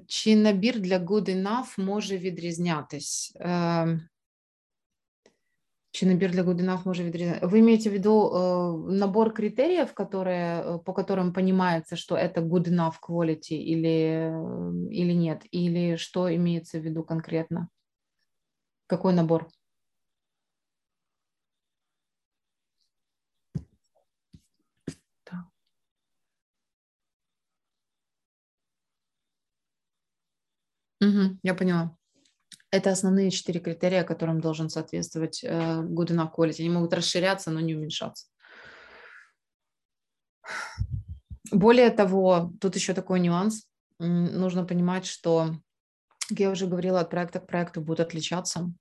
чи 0.07 0.37
набір 0.37 0.81
для 0.81 0.99
good 0.99 1.29
enough 1.29 1.81
може 1.81 2.19
відрізнятись? 2.19 3.37
Е, 3.41 4.01
чи 5.91 6.07
набір 6.07 6.31
для 6.31 6.43
good 6.43 6.61
enough 6.61 6.87
може 6.87 7.05
відрізнятися? 7.05 7.47
Вы 7.47 7.59
имеете 7.59 7.91
в 7.91 7.93
виду 7.93 8.31
э, 8.31 8.93
набор 8.93 9.35
критериев, 9.35 9.95
которые, 9.95 10.63
э, 10.63 10.79
по 10.79 10.93
которым 10.93 11.33
понимается, 11.33 11.97
что 11.97 12.17
это 12.17 12.41
good 12.41 12.69
enough 12.69 12.95
quality 13.09 13.55
или, 13.55 14.33
или 14.91 15.13
нет? 15.13 15.47
Или 15.53 15.97
что 15.97 16.35
имеется 16.35 16.81
в 16.81 16.83
виду 16.83 17.05
конкретно? 17.05 17.69
Какой 18.87 19.15
набор? 19.15 19.49
Угу, 31.02 31.40
я 31.44 31.54
поняла. 31.54 31.96
Это 32.72 32.92
основные 32.92 33.32
четыре 33.32 33.60
критерия, 33.60 34.04
которым 34.04 34.42
должен 34.42 34.70
соответствовать 34.70 35.44
э, 35.44 35.50
good 35.50 36.08
enough. 36.08 36.32
Они 36.60 36.70
могут 36.70 36.94
расширяться, 36.94 37.52
но 37.52 37.60
не 37.60 37.76
уменьшаться. 37.76 38.28
Более 41.52 41.90
того, 41.92 42.52
тут 42.60 42.76
еще 42.76 42.94
такой 42.94 43.20
нюанс. 43.20 43.68
Нужно 44.00 44.66
понимать, 44.66 45.06
что, 45.06 45.56
как 46.30 46.40
я 46.40 46.52
уже 46.52 46.68
говорила, 46.68 47.00
от 47.00 47.10
проекта 47.10 47.40
к 47.40 47.48
проекту 47.48 47.82
будут 47.82 48.02
отличаться. 48.02 48.72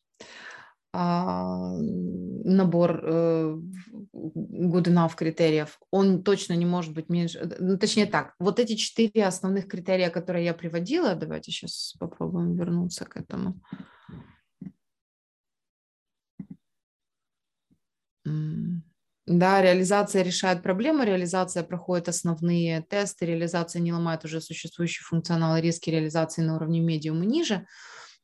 А, 0.98 1.76
набор 1.78 3.00
э, 3.04 3.58
good 4.14 4.84
enough 4.84 5.14
критериев, 5.14 5.78
он 5.90 6.22
точно 6.22 6.54
не 6.54 6.64
может 6.64 6.94
быть 6.94 7.10
меньше, 7.10 7.38
э, 7.38 7.56
ну, 7.58 7.76
точнее 7.76 8.06
так, 8.06 8.32
вот 8.38 8.58
эти 8.58 8.76
четыре 8.76 9.26
основных 9.26 9.68
критерия, 9.68 10.08
которые 10.08 10.46
я 10.46 10.54
приводила, 10.54 11.14
давайте 11.14 11.52
сейчас 11.52 11.94
попробуем 11.98 12.56
вернуться 12.56 13.04
к 13.04 13.18
этому. 13.18 13.60
Да, 19.26 19.60
реализация 19.60 20.22
решает 20.22 20.62
проблемы, 20.62 21.04
реализация 21.04 21.62
проходит 21.62 22.08
основные 22.08 22.80
тесты, 22.88 23.26
реализация 23.26 23.82
не 23.82 23.92
ломает 23.92 24.24
уже 24.24 24.40
существующий 24.40 25.02
функционал, 25.04 25.58
риски 25.58 25.90
реализации 25.90 26.40
на 26.40 26.56
уровне 26.56 26.80
медиум 26.80 27.22
и 27.22 27.26
ниже. 27.26 27.66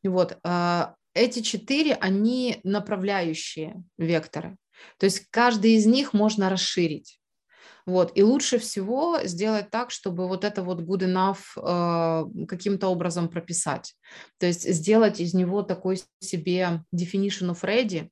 Вот, 0.02 0.38
а, 0.42 0.94
эти 1.14 1.40
четыре, 1.40 1.94
они 1.94 2.60
направляющие 2.64 3.82
векторы. 3.98 4.56
То 4.98 5.06
есть 5.06 5.26
каждый 5.30 5.72
из 5.72 5.86
них 5.86 6.12
можно 6.12 6.50
расширить. 6.50 7.18
Вот. 7.84 8.12
И 8.14 8.22
лучше 8.22 8.58
всего 8.58 9.18
сделать 9.24 9.70
так, 9.70 9.90
чтобы 9.90 10.28
вот 10.28 10.44
это 10.44 10.62
вот 10.62 10.80
good 10.80 11.02
enough 11.02 11.40
э, 11.56 12.46
каким-то 12.46 12.88
образом 12.88 13.28
прописать. 13.28 13.94
То 14.38 14.46
есть 14.46 14.68
сделать 14.72 15.20
из 15.20 15.34
него 15.34 15.62
такой 15.62 16.00
себе 16.20 16.84
definition 16.94 17.50
of 17.50 17.62
ready, 17.62 18.08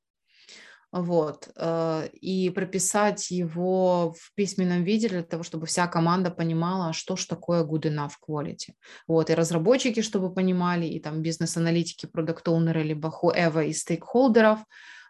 вот, 0.93 1.49
э, 1.57 2.09
и 2.13 2.51
прописать 2.51 3.31
его 3.31 4.13
в 4.13 4.35
письменном 4.35 4.83
виде 4.83 5.09
для 5.09 5.23
того, 5.23 5.43
чтобы 5.43 5.67
вся 5.67 5.87
команда 5.87 6.31
понимала, 6.31 6.93
что 6.93 7.17
ж 7.17 7.27
такое 7.27 7.65
good 7.65 7.83
enough 7.83 8.13
quality. 8.29 8.75
Вот, 9.07 9.31
и 9.31 9.35
разработчики, 9.35 10.03
чтобы 10.03 10.35
понимали, 10.35 10.87
и 10.87 10.99
там 10.99 11.23
бизнес-аналитики, 11.23 12.07
продукт-оунеры, 12.07 12.83
либо 12.83 13.09
whoever 13.09 13.65
из 13.67 13.81
стейкхолдеров, 13.81 14.59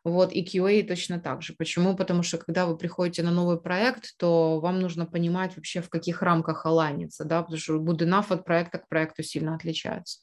вот, 0.05 0.33
и 0.33 0.45
QA 0.45 0.83
точно 0.83 1.19
так 1.19 1.43
же. 1.43 1.55
Почему? 1.55 1.97
Потому 1.97 2.23
что 2.23 2.39
когда 2.39 2.67
вы 2.67 2.77
приходите 2.77 3.23
на 3.23 3.31
новый 3.31 3.61
проект, 3.61 4.17
то 4.19 4.61
вам 4.61 4.81
нужно 4.81 5.07
понимать 5.07 5.57
вообще, 5.57 5.81
в 5.81 5.89
каких 5.89 6.23
рамках 6.23 6.67
алайниться, 6.67 7.25
да, 7.25 7.43
потому 7.43 7.59
что 7.59 7.77
good 7.77 7.99
enough 7.99 8.27
от 8.31 8.45
проекта 8.45 8.79
к 8.79 8.89
проекту 8.89 9.23
сильно 9.23 9.55
отличается. 9.55 10.21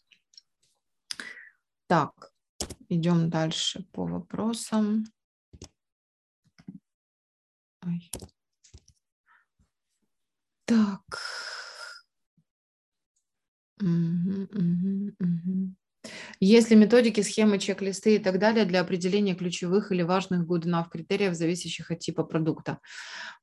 Так, 1.87 2.31
идем 2.89 3.29
дальше 3.29 3.85
по 3.91 4.05
вопросам. 4.05 5.05
Ой. 7.85 8.09
Так. 10.65 11.19
Угу, 13.81 14.47
угу, 14.53 15.13
угу. 15.19 15.86
Есть 16.39 16.69
ли 16.69 16.75
методики, 16.75 17.21
схемы, 17.21 17.59
чек-листы 17.59 18.15
и 18.15 18.19
так 18.19 18.39
далее 18.39 18.65
для 18.65 18.81
определения 18.81 19.35
ключевых 19.35 19.91
или 19.91 20.03
важных 20.03 20.47
good 20.47 20.65
enough 20.65 20.89
критериев, 20.91 21.33
зависящих 21.33 21.91
от 21.91 21.99
типа 21.99 22.23
продукта? 22.23 22.79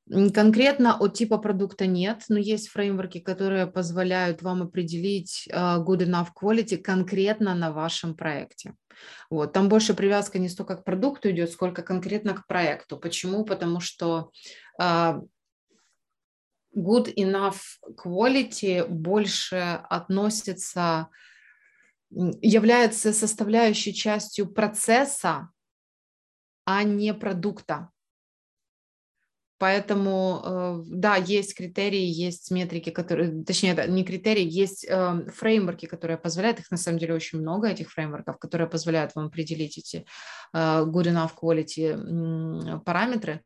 Конкретно 0.09 0.95
от 0.97 1.15
типа 1.15 1.37
продукта 1.37 1.87
нет, 1.87 2.23
но 2.29 2.37
есть 2.37 2.69
фреймворки, 2.69 3.19
которые 3.19 3.65
позволяют 3.67 4.41
вам 4.41 4.61
определить 4.61 5.47
good 5.51 6.05
enough 6.05 6.27
quality 6.39 6.77
конкретно 6.77 7.55
на 7.55 7.71
вашем 7.71 8.15
проекте. 8.15 8.73
Вот. 9.29 9.51
Там 9.53 9.67
больше 9.67 9.93
привязка 9.93 10.39
не 10.39 10.49
столько 10.49 10.77
к 10.77 10.83
продукту 10.83 11.29
идет, 11.31 11.51
сколько 11.51 11.81
конкретно 11.81 12.33
к 12.33 12.47
проекту. 12.47 12.97
Почему? 12.97 13.43
Потому 13.43 13.79
что 13.79 14.31
uh, 14.79 15.21
good 16.75 17.13
enough 17.15 17.57
quality 17.97 18.87
больше 18.87 19.81
относится, 19.89 21.09
является 22.09 23.13
составляющей 23.13 23.93
частью 23.93 24.47
процесса, 24.47 25.49
а 26.65 26.83
не 26.83 27.13
продукта. 27.13 27.89
Поэтому, 29.57 30.41
э, 30.43 30.83
да, 30.87 31.15
есть 31.15 31.55
критерии, 31.55 32.03
есть 32.03 32.51
метрики, 32.51 32.89
которые, 32.89 33.43
точнее, 33.45 33.73
не 33.87 34.03
критерии, 34.03 34.43
есть 34.43 34.85
э, 34.85 35.27
фреймворки, 35.33 35.85
которые 35.85 36.17
позволяют, 36.17 36.59
их 36.59 36.71
на 36.71 36.77
самом 36.77 36.99
деле 36.99 37.13
очень 37.13 37.39
много, 37.39 37.69
этих 37.69 37.89
фреймворков, 37.91 38.37
которые 38.37 38.69
позволяют 38.69 39.15
вам 39.15 39.27
определить 39.27 39.77
эти 39.77 40.05
э, 40.53 40.57
good 40.57 41.05
enough 41.05 41.31
quality 41.41 42.81
параметры. 42.83 43.43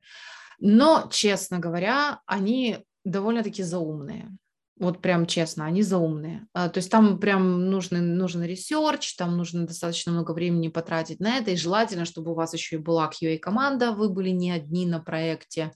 Но, 0.59 1.07
честно 1.11 1.59
говоря, 1.59 2.21
они 2.25 2.83
довольно-таки 3.05 3.61
заумные. 3.61 4.35
Вот 4.79 5.01
прям 5.01 5.25
честно, 5.25 5.65
они 5.65 5.83
заумные. 5.83 6.47
А, 6.53 6.69
то 6.69 6.77
есть 6.77 6.89
там 6.89 7.19
прям 7.19 7.69
нужен, 7.69 8.17
нужен 8.17 8.43
research, 8.43 9.15
там 9.15 9.35
нужно 9.35 9.67
достаточно 9.67 10.13
много 10.13 10.31
времени 10.31 10.69
потратить 10.69 11.19
на 11.19 11.37
это, 11.37 11.51
и 11.51 11.57
желательно, 11.57 12.05
чтобы 12.05 12.31
у 12.31 12.35
вас 12.35 12.53
еще 12.53 12.77
и 12.77 12.79
была 12.79 13.11
QA-команда, 13.11 13.91
вы 13.91 14.09
были 14.09 14.29
не 14.29 14.51
одни 14.51 14.85
на 14.85 14.99
проекте. 14.99 15.73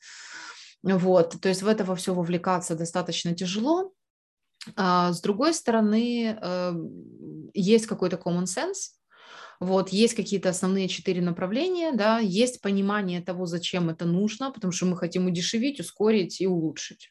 Вот, 0.81 1.35
то 1.41 1.49
есть 1.49 1.63
в 1.63 1.67
это 1.67 1.83
во 1.83 1.95
все 1.95 2.13
вовлекаться 2.13 2.75
достаточно 2.75 3.35
тяжело. 3.35 3.91
А 4.77 5.11
с 5.11 5.21
другой 5.21 5.53
стороны, 5.53 6.37
э, 6.41 6.73
есть 7.53 7.85
какой-то 7.87 8.15
common 8.15 8.45
sense, 8.45 8.93
вот, 9.59 9.89
есть 9.89 10.13
какие-то 10.13 10.49
основные 10.49 10.87
четыре 10.87 11.21
направления, 11.21 11.91
да, 11.91 12.19
есть 12.19 12.61
понимание 12.61 13.21
того, 13.21 13.45
зачем 13.45 13.89
это 13.89 14.05
нужно, 14.05 14.51
потому 14.51 14.71
что 14.71 14.85
мы 14.85 14.97
хотим 14.97 15.27
удешевить, 15.27 15.81
ускорить 15.81 16.39
и 16.39 16.47
улучшить. 16.47 17.09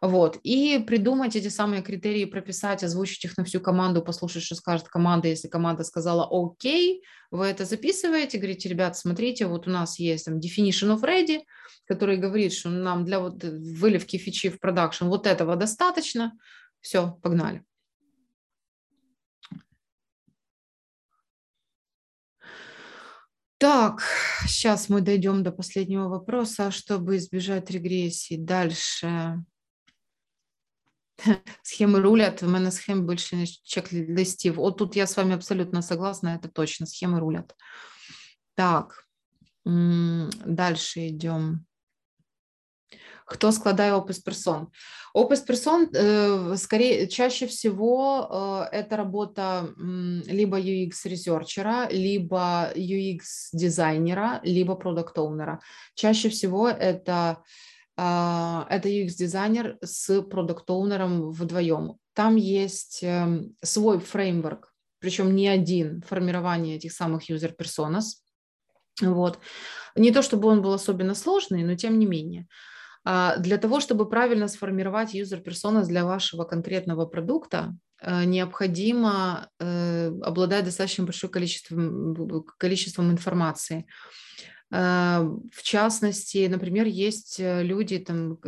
Вот. 0.00 0.38
И 0.42 0.78
придумать 0.86 1.36
эти 1.36 1.48
самые 1.48 1.82
критерии, 1.82 2.24
прописать, 2.24 2.82
озвучить 2.84 3.24
их 3.24 3.36
на 3.36 3.44
всю 3.44 3.60
команду, 3.60 4.02
послушать, 4.02 4.42
что 4.42 4.54
скажет 4.54 4.88
команда. 4.88 5.28
Если 5.28 5.48
команда 5.48 5.84
сказала 5.84 6.28
«Окей», 6.30 7.02
вы 7.30 7.46
это 7.46 7.64
записываете, 7.64 8.38
говорите, 8.38 8.68
ребят, 8.68 8.96
смотрите, 8.96 9.46
вот 9.46 9.66
у 9.66 9.70
нас 9.70 9.98
есть 9.98 10.26
там 10.26 10.38
definition 10.38 10.96
of 10.96 11.02
ready, 11.02 11.40
который 11.86 12.16
говорит, 12.18 12.52
что 12.52 12.68
нам 12.68 13.04
для 13.04 13.20
вот 13.20 13.42
выливки 13.42 14.16
фичи 14.16 14.50
в 14.50 14.60
продакшн 14.60 15.06
вот 15.06 15.26
этого 15.26 15.56
достаточно. 15.56 16.32
Все, 16.80 17.18
погнали. 17.22 17.64
Так, 23.58 24.02
сейчас 24.46 24.90
мы 24.90 25.00
дойдем 25.00 25.42
до 25.42 25.50
последнего 25.50 26.08
вопроса, 26.08 26.70
чтобы 26.70 27.16
избежать 27.16 27.70
регрессии. 27.70 28.36
Дальше. 28.36 29.42
Схемы 31.63 31.99
рулят, 31.99 32.43
у 32.43 32.47
мене 32.47 32.71
схем 32.71 33.07
більше, 33.07 33.35
ніж 33.35 33.61
чек-листів. 33.63 34.59
От 34.59 34.77
тут 34.77 34.97
я 34.97 35.03
с 35.03 35.17
вами 35.17 35.33
абсолютно 35.33 35.81
согласна, 35.81 36.35
это 36.35 36.49
точно, 36.49 36.87
схемы 36.87 37.19
рулят. 37.19 37.55
Так, 38.55 39.07
дальше 40.45 41.07
идем. 41.07 41.65
Кто 43.25 43.51
складає 43.51 43.93
опис 43.93 44.19
персон? 44.19 44.67
Опис 45.13 45.39
персон, 45.39 45.87
э, 45.93 46.57
скорее, 46.57 47.07
чаще 47.07 47.45
всего 47.47 48.67
э, 48.71 48.77
это 48.77 48.97
работа 48.97 49.67
э, 49.67 50.33
либо 50.33 50.59
UX-ресерчера, 50.59 51.87
либо 51.91 52.71
UX-дизайнера, 52.75 54.41
либо 54.43 54.75
продукт-оунера. 54.75 55.59
Чаще 55.95 56.29
всего 56.29 56.67
это 56.67 57.11
а, 57.13 57.43
это 57.96 58.88
UX-дизайнер 58.88 59.78
с 59.82 60.22
продукт-оунером 60.22 61.30
вдвоем. 61.30 61.96
Там 62.12 62.36
есть 62.36 63.00
эм, 63.02 63.54
свой 63.62 64.00
фреймворк, 64.00 64.72
причем 64.98 65.34
не 65.34 65.48
один, 65.48 66.02
формирование 66.02 66.76
этих 66.76 66.92
самых 66.92 67.30
user-personas. 67.30 68.22
Вот. 69.00 69.38
Не 69.94 70.10
то 70.10 70.22
чтобы 70.22 70.48
он 70.48 70.62
был 70.62 70.72
особенно 70.72 71.14
сложный, 71.14 71.62
но 71.62 71.74
тем 71.74 71.98
не 71.98 72.06
менее. 72.06 72.46
А, 73.04 73.36
для 73.36 73.58
того, 73.58 73.80
чтобы 73.80 74.08
правильно 74.08 74.48
сформировать 74.48 75.14
user-personas 75.14 75.84
для 75.84 76.04
вашего 76.04 76.44
конкретного 76.44 77.06
продукта, 77.06 77.76
э, 78.02 78.24
необходимо 78.24 79.48
э, 79.60 80.10
обладать 80.22 80.64
достаточно 80.64 81.04
большим 81.04 81.30
количеством, 81.30 82.44
количеством 82.58 83.10
информации. 83.10 83.86
А, 84.72 85.22
в 85.52 85.62
частности, 85.62 86.46
например, 86.48 86.86
есть 86.86 87.38
э, 87.38 87.62
люди, 87.62 87.98
там, 87.98 88.38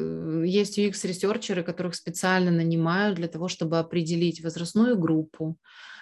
есть 0.45 0.79
UX-ресерчеры, 0.79 1.63
которых 1.63 1.95
специально 1.95 2.51
нанимают 2.51 3.17
для 3.17 3.29
того, 3.29 3.49
чтобы 3.49 3.79
определить 3.79 4.43
возрастную 4.43 4.99
группу, 4.99 5.57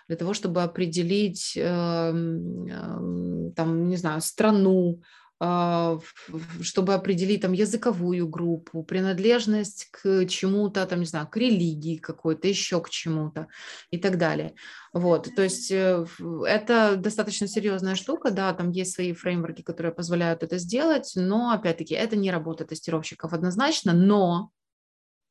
для 0.09 0.17
того, 0.17 0.33
чтобы 0.35 0.63
определить, 0.63 1.55
эм, 1.57 3.53
там, 3.55 3.89
не 3.89 3.97
знаю, 3.97 4.21
страну, 4.21 5.03
чтобы 5.39 6.95
определить 6.95 7.43
там 7.43 7.53
языковую 7.53 8.27
группу, 8.27 8.83
принадлежность 8.83 9.89
к 9.91 10.27
чему-то, 10.27 10.87
там, 10.87 11.01
не 11.01 11.05
знаю, 11.05 11.29
к 11.29 11.37
религии 11.37 11.99
какой-то, 11.99 12.49
еще 12.49 12.81
к 12.81 12.89
чему-то 12.89 13.49
и 13.91 13.99
так 13.99 14.17
далее. 14.17 14.55
Вот, 14.95 15.29
то 15.37 15.43
есть 15.43 15.71
э, 15.71 16.07
это 16.47 16.97
достаточно 16.97 17.47
серьезная 17.47 17.97
штука, 17.97 18.31
да, 18.31 18.55
там 18.55 18.71
есть 18.71 18.95
свои 18.95 19.13
фреймворки, 19.13 19.61
которые 19.61 19.93
позволяют 19.93 20.43
это 20.43 20.57
сделать, 20.57 21.13
но, 21.17 21.51
опять-таки, 21.51 21.95
это 21.95 22.17
не 22.17 22.31
работа 22.31 22.65
тестировщиков 22.65 23.35
однозначно, 23.35 23.93
но, 23.93 24.51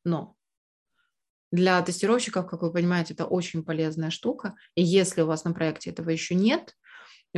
но 0.03 0.35
для 1.51 1.81
тестировщиков, 1.81 2.45
как 2.45 2.61
вы 2.61 2.71
понимаете, 2.71 3.15
это 3.15 3.25
очень 3.25 3.63
полезная 3.63 4.11
штука, 4.11 4.53
и 4.75 4.83
если 4.83 5.21
у 5.21 5.25
вас 5.25 5.45
на 5.45 5.53
проекте 5.53 5.89
этого 5.89 6.11
еще 6.11 6.35
нет, 6.35 6.75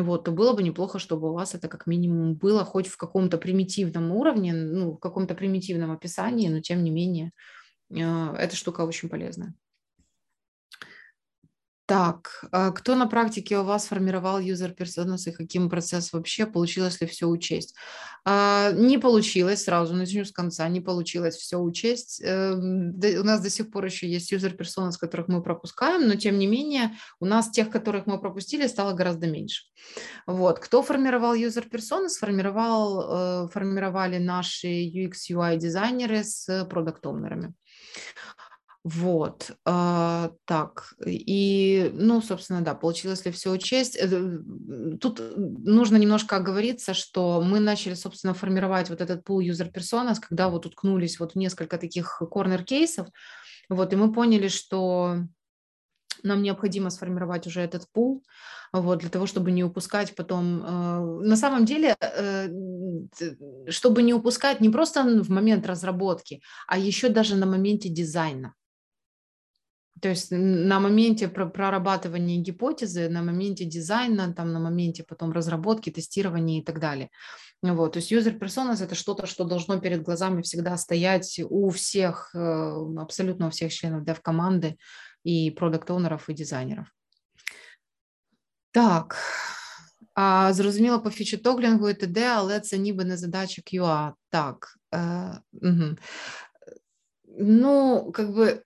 вот, 0.01 0.25
то 0.25 0.31
было 0.31 0.53
бы 0.53 0.63
неплохо, 0.63 0.99
чтобы 0.99 1.29
у 1.31 1.33
вас 1.33 1.55
это 1.55 1.67
как 1.67 1.87
минимум 1.87 2.35
было 2.35 2.63
хоть 2.65 2.87
в 2.87 2.97
каком-то 2.97 3.37
примитивном 3.37 4.11
уровне, 4.11 4.53
ну, 4.53 4.93
в 4.93 4.99
каком-то 4.99 5.35
примитивном 5.35 5.91
описании, 5.91 6.49
но 6.49 6.61
тем 6.61 6.83
не 6.83 6.91
менее, 6.91 7.31
э, 7.91 7.97
эта 8.37 8.55
штука 8.55 8.81
очень 8.81 9.09
полезная. 9.09 9.55
Так, 11.87 12.43
а 12.51 12.71
кто 12.71 12.95
на 12.95 13.07
практике 13.07 13.57
у 13.59 13.63
вас 13.63 13.85
формировал 13.87 14.39
personas 14.75 15.19
и 15.25 15.31
каким 15.31 15.69
процесс 15.69 16.11
вообще? 16.11 16.45
Получилось 16.45 16.99
ли 16.99 17.07
все 17.07 17.27
учесть? 17.27 17.75
А, 18.25 18.73
не 18.73 18.97
получилось, 18.97 19.63
сразу 19.63 19.95
начну 19.95 20.25
с 20.25 20.33
конца, 20.33 20.67
не 20.67 20.81
получилось 20.81 21.37
все 21.37 21.57
учесть. 21.57 22.21
Эм, 22.21 22.93
у 22.93 23.23
нас 23.23 23.39
до 23.39 23.49
сих 23.49 23.71
пор 23.71 23.85
еще 23.85 24.05
есть 24.05 24.33
personas, 24.57 24.97
которых 24.99 25.29
мы 25.29 25.41
пропускаем, 25.41 26.09
но 26.09 26.15
тем 26.15 26.37
не 26.37 26.45
менее 26.45 26.91
у 27.21 27.25
нас 27.25 27.49
тех, 27.49 27.69
которых 27.69 28.05
мы 28.05 28.19
пропустили, 28.19 28.67
стало 28.67 28.91
гораздо 28.91 29.27
меньше. 29.27 29.63
Вот, 30.25 30.59
кто 30.59 30.83
формировал 30.83 31.35
personas? 31.69 32.19
Формировал, 32.19 33.45
э, 33.45 33.47
формировали 33.47 34.17
наши 34.17 34.67
UX 34.67 35.31
UI 35.31 35.55
дизайнеры 35.55 36.25
с 36.25 36.65
продукт-оунерами. 36.69 37.53
Вот, 38.89 39.51
э, 39.65 40.29
так, 40.45 40.93
и, 41.05 41.91
ну, 41.93 42.21
собственно, 42.21 42.61
да, 42.61 42.73
получилось 42.73 43.25
ли 43.25 43.33
все 43.33 43.51
учесть. 43.51 43.97
Э, 43.97 44.39
тут 45.01 45.21
нужно 45.37 45.97
немножко 45.97 46.37
оговориться, 46.37 46.93
что 46.93 47.41
мы 47.41 47.59
начали, 47.59 47.95
собственно, 47.95 48.33
формировать 48.33 48.89
вот 48.89 49.01
этот 49.01 49.25
пул 49.25 49.41
personas, 49.41 50.19
когда 50.21 50.47
вот 50.47 50.65
уткнулись 50.65 51.19
вот 51.19 51.33
в 51.33 51.35
несколько 51.35 51.77
таких 51.77 52.21
корнер-кейсов, 52.31 53.09
вот, 53.67 53.91
и 53.91 53.97
мы 53.97 54.13
поняли, 54.13 54.47
что 54.47 55.17
нам 56.23 56.41
необходимо 56.41 56.89
сформировать 56.89 57.45
уже 57.45 57.59
этот 57.59 57.91
пул, 57.91 58.23
вот, 58.71 58.99
для 58.99 59.09
того, 59.09 59.25
чтобы 59.25 59.51
не 59.51 59.65
упускать 59.65 60.15
потом. 60.15 60.63
Э, 60.63 60.99
на 61.25 61.35
самом 61.35 61.65
деле, 61.65 61.97
э, 61.99 62.47
чтобы 63.67 64.01
не 64.03 64.13
упускать 64.13 64.61
не 64.61 64.69
просто 64.69 65.03
в 65.03 65.29
момент 65.29 65.67
разработки, 65.67 66.41
а 66.67 66.77
еще 66.77 67.09
даже 67.09 67.35
на 67.35 67.45
моменте 67.45 67.89
дизайна. 67.89 68.53
То 70.00 70.08
есть 70.08 70.32
на 70.32 70.80
моменте 70.80 71.28
прорабатывания 71.28 72.38
гипотезы, 72.38 73.08
на 73.08 73.22
моменте 73.22 73.64
дизайна, 73.64 74.34
там, 74.34 74.52
на 74.52 74.58
моменте 74.58 75.04
потом 75.04 75.32
разработки, 75.32 75.90
тестирования 75.90 76.60
и 76.60 76.64
так 76.64 76.80
далее. 76.80 77.10
Вот, 77.62 77.92
то 77.92 77.98
есть 77.98 78.12
user 78.12 78.36
personas – 78.36 78.82
это 78.82 78.96
что-то, 78.96 79.26
что 79.26 79.44
должно 79.44 79.78
перед 79.78 80.02
глазами 80.02 80.42
всегда 80.42 80.76
стоять 80.76 81.40
у 81.48 81.70
всех, 81.70 82.34
э, 82.34 82.38
абсолютно 82.98 83.46
у 83.46 83.50
всех 83.50 83.72
членов 83.72 84.02
dev-команды 84.02 84.76
и 85.22 85.50
продукт-оунеров 85.50 86.28
и 86.28 86.34
дизайнеров. 86.34 86.86
Так, 88.72 89.16
а, 90.14 90.52
зрозуміло 90.52 91.00
по 91.00 91.10
фічі-тоглінгу 91.10 91.90
і 91.90 91.94
т.д., 91.94 92.26
але 92.26 92.60
це 92.60 92.78
ніби 92.78 93.04
не 93.04 93.16
задача 93.16 93.62
QA. 93.62 94.12
Так. 94.30 94.78
Е, 94.94 95.40
угу. 95.52 95.96
Ну, 97.38 98.10
как 98.12 98.30
бы 98.30 98.62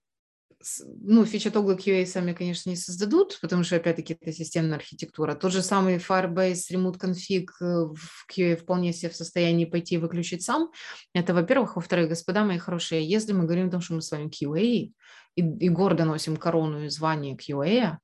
ну, 1.02 1.26
фича-тоглы 1.26 1.76
QA 1.76 2.06
сами, 2.06 2.34
конечно, 2.34 2.70
не 2.70 2.76
создадут, 2.76 3.40
потому 3.42 3.64
что, 3.64 3.76
опять-таки, 3.78 4.18
это 4.20 4.32
системная 4.32 4.78
архитектура. 4.78 5.36
Тот 5.36 5.52
же 5.52 5.62
самый 5.62 5.98
Firebase 5.98 6.72
Remote 6.72 7.00
Config 7.00 7.46
э, 7.62 7.94
в 7.94 8.26
QA 8.32 8.56
вполне 8.56 8.94
себе 8.94 9.10
в 9.10 9.16
состоянии 9.16 9.66
пойти 9.66 9.96
и 9.96 9.98
выключить 9.98 10.44
сам. 10.44 10.72
Это, 11.14 11.34
во-первых. 11.34 11.76
Во-вторых, 11.76 12.10
господа 12.10 12.44
мои 12.44 12.58
хорошие, 12.58 13.08
если 13.08 13.34
мы 13.34 13.44
говорим 13.44 13.68
о 13.68 13.72
том, 13.72 13.82
что 13.82 13.94
мы 13.94 14.02
с 14.02 14.12
вами 14.12 14.30
QA, 14.30 14.92
и, 15.36 15.42
и 15.42 15.70
гордо 15.70 16.06
носим 16.06 16.38
корону 16.38 16.84
и 16.84 16.90
звание 16.90 17.36
QA, 17.36 17.98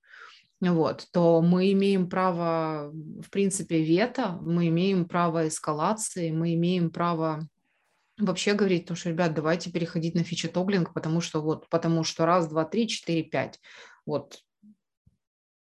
вот, 0.60 1.08
то 1.12 1.42
мы 1.42 1.72
имеем 1.74 2.10
право, 2.10 2.92
в 2.92 3.30
принципе, 3.30 3.84
вето, 3.84 4.40
мы 4.42 4.70
имеем 4.70 5.06
право 5.06 5.48
эскалации, 5.48 6.32
мы 6.32 6.56
имеем 6.56 6.90
право 6.90 7.48
вообще 8.18 8.54
говорить, 8.54 8.84
потому 8.84 8.98
что, 8.98 9.10
ребят, 9.10 9.34
давайте 9.34 9.72
переходить 9.72 10.16
на 10.16 10.24
фичи-тоглинг, 10.24 10.94
потому 10.94 11.22
что 11.22 11.42
вот, 11.42 11.70
потому 11.70 12.04
что 12.04 12.26
раз, 12.26 12.48
два, 12.48 12.66
три, 12.66 12.88
четыре, 12.88 13.24
пять. 13.24 13.60
Вот 14.06 14.40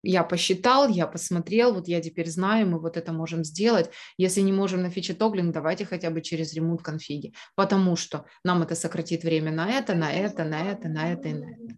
я 0.01 0.23
посчитал, 0.23 0.87
я 0.87 1.07
посмотрел, 1.07 1.73
вот 1.73 1.87
я 1.87 2.01
теперь 2.01 2.29
знаю, 2.29 2.67
мы 2.67 2.79
вот 2.79 2.95
это 2.95 3.11
можем 3.11 3.43
сделать. 3.43 3.91
Если 4.17 4.41
не 4.41 4.53
можем 4.53 4.81
на 4.81 4.89
фичи-тоглинг, 4.89 5.51
давайте 5.51 5.85
хотя 5.85 6.09
бы 6.09 6.21
через 6.21 6.53
ремонт 6.53 6.81
конфиги, 6.81 7.33
потому 7.55 7.95
что 7.95 8.25
нам 8.43 8.61
это 8.61 8.75
сократит 8.75 9.23
время 9.23 9.51
на 9.51 9.69
это, 9.69 9.95
на 9.95 10.11
это, 10.11 10.45
на 10.45 10.71
это, 10.71 10.87
на 10.87 11.11
это 11.11 11.27
и 11.29 11.33
на 11.33 11.51
это. 11.51 11.75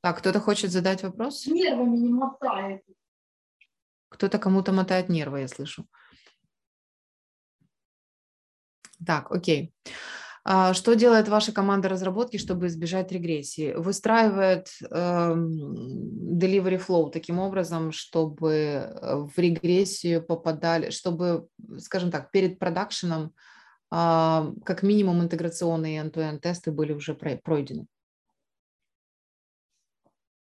Так, 0.00 0.18
кто-то 0.18 0.40
хочет 0.40 0.72
задать 0.72 1.04
вопрос? 1.04 1.46
Нервами 1.46 1.96
не 1.96 2.12
мотает. 2.12 2.82
Кто-то 4.08 4.38
кому-то 4.38 4.72
мотает 4.72 5.08
нервы, 5.08 5.40
я 5.40 5.48
слышу. 5.48 5.86
Так, 9.06 9.30
окей. 9.30 9.72
А, 10.44 10.74
что 10.74 10.94
делает 10.94 11.28
ваша 11.28 11.52
команда 11.52 11.88
разработки, 11.88 12.36
чтобы 12.36 12.66
избежать 12.66 13.12
регрессии? 13.12 13.74
Выстраивает 13.74 14.68
э, 14.90 15.34
delivery 15.34 16.84
flow 16.84 17.10
таким 17.12 17.38
образом, 17.38 17.92
чтобы 17.92 18.52
э, 18.52 19.16
в 19.16 19.38
регрессию 19.38 20.22
попадали, 20.22 20.90
чтобы, 20.90 21.46
скажем 21.78 22.10
так, 22.10 22.32
перед 22.32 22.58
продакшеном 22.58 23.32
э, 23.92 24.52
как 24.64 24.82
минимум 24.82 25.22
интеграционные 25.22 26.02
end-to-end 26.02 26.40
тесты 26.40 26.72
были 26.72 26.92
уже 26.92 27.14
пройдены. 27.14 27.86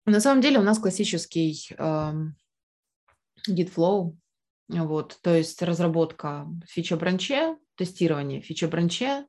На 0.06 0.20
самом 0.20 0.42
деле 0.42 0.60
у 0.60 0.62
нас 0.62 0.78
классический 0.78 1.70
э, 1.76 2.12
git 3.48 3.74
flow, 3.74 4.16
вот, 4.68 5.18
то 5.22 5.34
есть 5.34 5.60
разработка 5.60 6.46
фича 6.68 6.96
бранче, 6.96 7.56
тестирование 7.76 8.40
фича 8.40 8.68
бранче, 8.68 9.26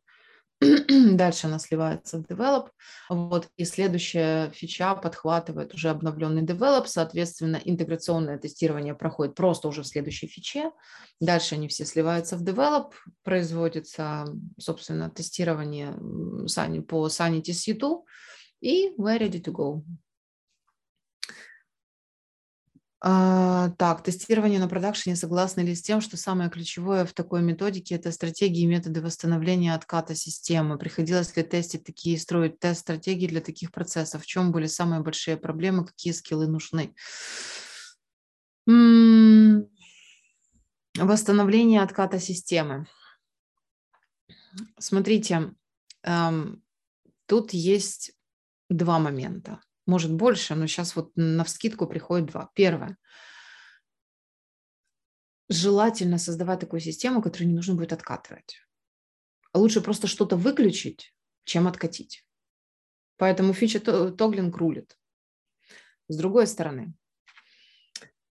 дальше 1.16 1.48
она 1.48 1.60
сливается 1.60 2.20
в 2.20 2.22
develop, 2.22 2.70
вот, 3.10 3.50
и 3.58 3.66
следующая 3.66 4.52
фича 4.52 4.96
подхватывает 4.96 5.74
уже 5.74 5.90
обновленный 5.90 6.44
develop, 6.44 6.86
соответственно, 6.88 7.60
интеграционное 7.64 8.38
тестирование 8.38 8.96
проходит 8.96 9.36
просто 9.36 9.68
уже 9.68 9.84
в 9.84 9.88
следующей 9.88 10.28
фиче, 10.28 10.72
дальше 11.20 11.56
они 11.56 11.68
все 11.68 11.86
сливаются 11.86 12.38
в 12.38 12.44
develop, 12.44 12.92
производится, 13.24 14.26
собственно, 14.58 15.10
тестирование 15.10 15.94
по 16.84 17.08
Sanity 17.08 17.52
Suite, 17.52 18.02
и 18.62 18.94
we're 18.98 19.20
ready 19.20 19.42
to 19.42 19.52
go. 19.52 19.84
А, 23.06 23.72
так, 23.72 24.02
тестирование 24.02 24.62
на 24.62 24.70
продакшене. 24.70 25.18
Согласны 25.18 25.60
ли 25.60 25.76
с 25.76 25.82
тем, 25.82 26.00
что 26.00 26.16
самое 26.16 26.50
ключевое 26.50 27.04
в 27.04 27.12
такой 27.12 27.42
методике– 27.42 27.96
это 27.98 28.14
стратегии 28.14 28.62
и 28.62 28.66
методы 28.66 29.02
восстановления 29.02 29.76
отката 29.76 30.16
системы? 30.16 30.78
Приходилось 30.78 31.36
ли 31.36 31.44
тестить 31.44 31.84
такие, 31.84 32.18
строить 32.18 32.60
тест-стратегии 32.60 33.28
для 33.28 33.42
таких 33.42 33.74
процессов? 33.74 34.24
В 34.24 34.26
чем 34.26 34.54
были 34.54 34.68
самые 34.68 35.02
большие 35.02 35.36
проблемы? 35.36 35.86
Какие 35.86 36.14
скиллы 36.14 36.48
нужны? 36.48 36.96
М-м- 38.70 39.68
восстановление 40.98 41.82
отката 41.82 42.22
системы. 42.22 42.88
Смотрите, 44.80 45.54
эм, 46.04 46.64
тут 47.26 47.52
есть 47.52 48.14
два 48.70 48.98
момента 48.98 49.60
может 49.86 50.14
больше, 50.14 50.56
но 50.56 50.68
сейчас 50.68 50.96
вот 50.96 51.12
на 51.16 51.44
вскидку 51.44 51.88
приходит 51.88 52.28
два. 52.28 52.50
Первое. 52.56 52.98
Желательно 55.50 56.18
создавать 56.18 56.60
такую 56.60 56.80
систему, 56.80 57.22
которую 57.22 57.50
не 57.50 57.56
нужно 57.56 57.76
будет 57.76 57.94
откатывать. 57.94 58.60
Лучше 59.54 59.82
просто 59.82 60.08
что-то 60.08 60.36
выключить, 60.36 61.14
чем 61.44 61.68
откатить. 61.68 62.26
Поэтому 63.18 63.54
фича 63.54 63.80
тоглинг 63.80 64.58
рулит. 64.58 64.98
С 66.08 66.18
другой 66.18 66.48
стороны, 66.48 66.94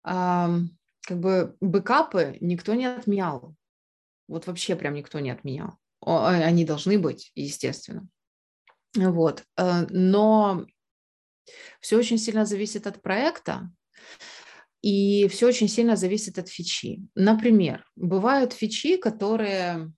как 0.03 1.19
бы 1.19 1.55
бэкапы 1.59 2.37
никто 2.41 2.73
не 2.73 2.85
отменял. 2.85 3.55
Вот 4.27 4.45
вообще 4.47 4.75
прям 4.75 4.93
никто 4.93 5.19
не 5.19 5.31
отменял. 5.31 5.77
Они 6.01 6.65
должны 6.65 6.99
быть, 6.99 7.31
естественно. 7.33 8.07
Вот. 8.95 9.43
Э, 9.57 9.85
но 9.89 10.65
все 11.79 11.97
очень 11.97 12.17
сильно 12.17 12.45
зависит 12.45 12.87
от 12.87 13.01
проекта, 13.01 13.69
и 14.81 15.27
все 15.27 15.47
очень 15.47 15.67
сильно 15.67 15.95
зависит 15.95 16.37
от 16.37 16.49
фичи. 16.49 17.01
Например, 17.15 17.85
бывают 17.95 18.53
фичи, 18.53 18.97
которые 18.97 19.91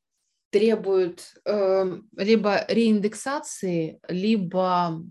требуют 0.51 1.33
э, 1.45 1.97
либо 2.17 2.65
реиндексации, 2.67 3.99
либо 4.07 5.03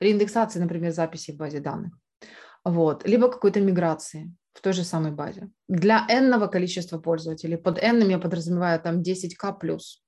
реиндексации, 0.00 0.60
например, 0.60 0.92
записи 0.92 1.32
в 1.32 1.36
базе 1.36 1.60
данных, 1.60 1.92
вот, 2.64 3.06
либо 3.06 3.30
какой-то 3.30 3.60
миграции 3.60 4.32
в 4.54 4.60
той 4.60 4.72
же 4.72 4.84
самой 4.84 5.12
базе. 5.12 5.50
Для 5.68 6.06
n 6.08 6.48
количества 6.48 6.98
пользователей, 6.98 7.58
под 7.58 7.78
n 7.82 8.08
я 8.08 8.18
подразумеваю 8.18 8.80
там 8.80 9.02
10к 9.02 9.58
плюс. 9.58 10.02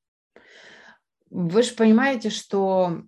Вы 1.29 1.63
же 1.63 1.75
понимаете, 1.75 2.31
что 2.31 3.03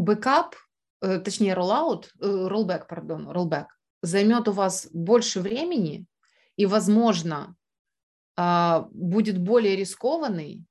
бэкап, 0.00 0.56
э, 1.02 1.18
точнее 1.18 1.54
rollout, 1.54 2.12
rollback, 2.20 2.88
пардон, 2.88 3.28
rollback, 3.28 3.66
займет 4.02 4.48
у 4.48 4.52
вас 4.52 4.88
больше 4.92 5.40
времени 5.40 6.06
и, 6.56 6.66
возможно, 6.66 7.56
а, 8.36 8.88
будет 8.92 9.38
более 9.38 9.76
рискованный, 9.76 10.64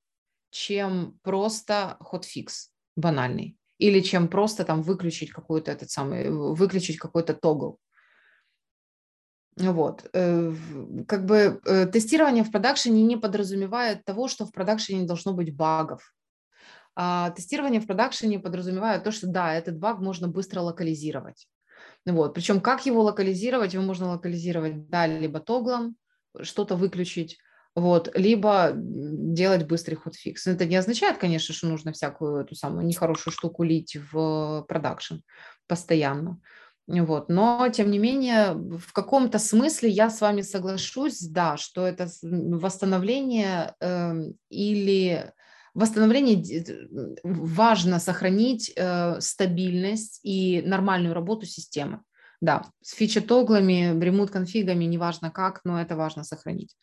чем 0.49 1.19
просто 1.21 1.97
hotfix 1.99 2.71
банальный 2.95 3.57
или 3.77 4.01
чем 4.01 4.27
просто 4.27 4.65
там 4.65 4.81
выключить 4.81 5.31
какой-то 5.31 5.71
этот 5.71 5.89
самый, 5.91 6.29
выключить 6.29 6.97
какой-то 6.97 7.33
toggle. 7.33 7.79
Вот. 9.55 10.09
Э, 10.13 10.53
как 11.07 11.25
бы 11.25 11.61
э, 11.65 11.85
тестирование 11.87 12.43
в 12.43 12.51
продакшене 12.51 13.03
не 13.03 13.17
подразумевает 13.17 14.05
того, 14.05 14.27
что 14.27 14.45
в 14.45 14.51
продакшене 14.51 15.01
не 15.01 15.07
должно 15.07 15.33
быть 15.33 15.55
багов. 15.55 16.13
А, 17.01 17.29
тестирование 17.29 17.79
в 17.79 17.87
продакшене 17.87 18.39
подразумевает 18.39 19.05
то, 19.05 19.13
что 19.13 19.25
да, 19.25 19.53
этот 19.53 19.77
баг 19.77 19.99
можно 19.99 20.27
быстро 20.27 20.59
локализировать. 20.59 21.47
Вот. 22.05 22.33
Причем 22.33 22.59
как 22.59 22.85
его 22.85 23.01
локализировать? 23.03 23.73
Его 23.73 23.83
можно 23.83 24.09
локализировать, 24.09 24.89
да, 24.89 25.07
либо 25.07 25.39
тоглом, 25.39 25.95
что-то 26.41 26.75
выключить, 26.75 27.37
вот, 27.73 28.11
либо 28.15 28.73
делать 28.75 29.65
быстрый 29.65 29.95
ход-фикс. 29.95 30.45
Это 30.47 30.65
не 30.65 30.75
означает, 30.75 31.17
конечно, 31.17 31.55
что 31.55 31.67
нужно 31.67 31.93
всякую 31.93 32.41
эту 32.41 32.55
самую 32.55 32.85
нехорошую 32.85 33.33
штуку 33.33 33.63
лить 33.63 33.95
в 34.11 34.65
продакшн 34.67 35.19
постоянно. 35.67 36.41
Вот. 36.85 37.29
Но, 37.29 37.65
тем 37.69 37.91
не 37.91 37.97
менее, 37.97 38.55
в 38.55 38.91
каком-то 38.91 39.39
смысле 39.39 39.87
я 39.87 40.09
с 40.09 40.19
вами 40.19 40.41
соглашусь, 40.41 41.21
да, 41.21 41.55
что 41.55 41.87
это 41.87 42.09
восстановление 42.21 43.73
э, 43.79 44.15
или 44.49 45.31
восстановление 45.73 46.65
важно 47.23 47.99
сохранить 47.99 48.71
э, 48.75 49.19
стабильность 49.21 50.19
и 50.23 50.61
нормальную 50.61 51.13
работу 51.13 51.45
системы. 51.45 52.01
Да, 52.41 52.63
с 52.81 52.93
фича-тоглами, 52.93 53.99
ремут-конфигами, 54.01 54.85
неважно 54.85 55.29
как, 55.29 55.59
но 55.65 55.81
это 55.81 55.97
важно 55.97 56.23
сохранить. 56.23 56.75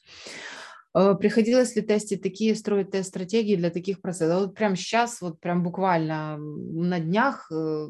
Э, 0.94 1.14
приходилось 1.14 1.76
ли 1.76 1.82
тестить 1.82 2.22
такие, 2.22 2.54
строить 2.54 2.90
тест-стратегии 2.90 3.56
для 3.56 3.70
таких 3.70 4.00
процессов? 4.00 4.40
Вот 4.40 4.54
прямо 4.54 4.76
сейчас, 4.76 5.20
вот 5.20 5.40
прям 5.40 5.62
буквально 5.62 6.38
на 6.38 7.00
днях 7.00 7.50
э, 7.50 7.88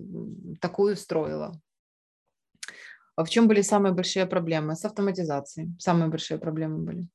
такую 0.61 0.97
строила. 0.97 1.61
А 3.17 3.25
в 3.25 3.31
чем 3.31 3.49
были 3.49 3.63
самые 3.63 3.95
большие 3.95 4.27
проблемы? 4.27 4.77
С 4.77 4.85
автоматизацией. 4.85 5.75
Самые 5.79 6.09
большие 6.09 6.39
проблемы 6.39 6.79
были. 6.85 7.09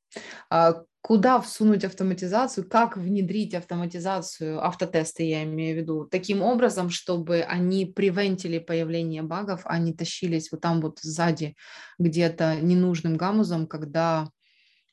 А 0.49 0.83
куда 1.01 1.39
всунуть 1.39 1.83
автоматизацию, 1.85 2.67
как 2.67 2.97
внедрить 2.97 3.53
автоматизацию, 3.53 4.65
автотесты 4.65 5.23
я 5.23 5.43
имею 5.43 5.75
в 5.77 5.79
виду, 5.79 6.05
таким 6.05 6.41
образом, 6.41 6.89
чтобы 6.89 7.41
они 7.41 7.85
превентили 7.85 8.59
появление 8.59 9.21
багов, 9.21 9.61
а 9.65 9.77
не 9.79 9.93
тащились 9.93 10.51
вот 10.51 10.61
там 10.61 10.81
вот 10.81 10.99
сзади 11.01 11.55
где-то 11.99 12.55
ненужным 12.61 13.15
гамузом, 13.15 13.67
когда, 13.67 14.29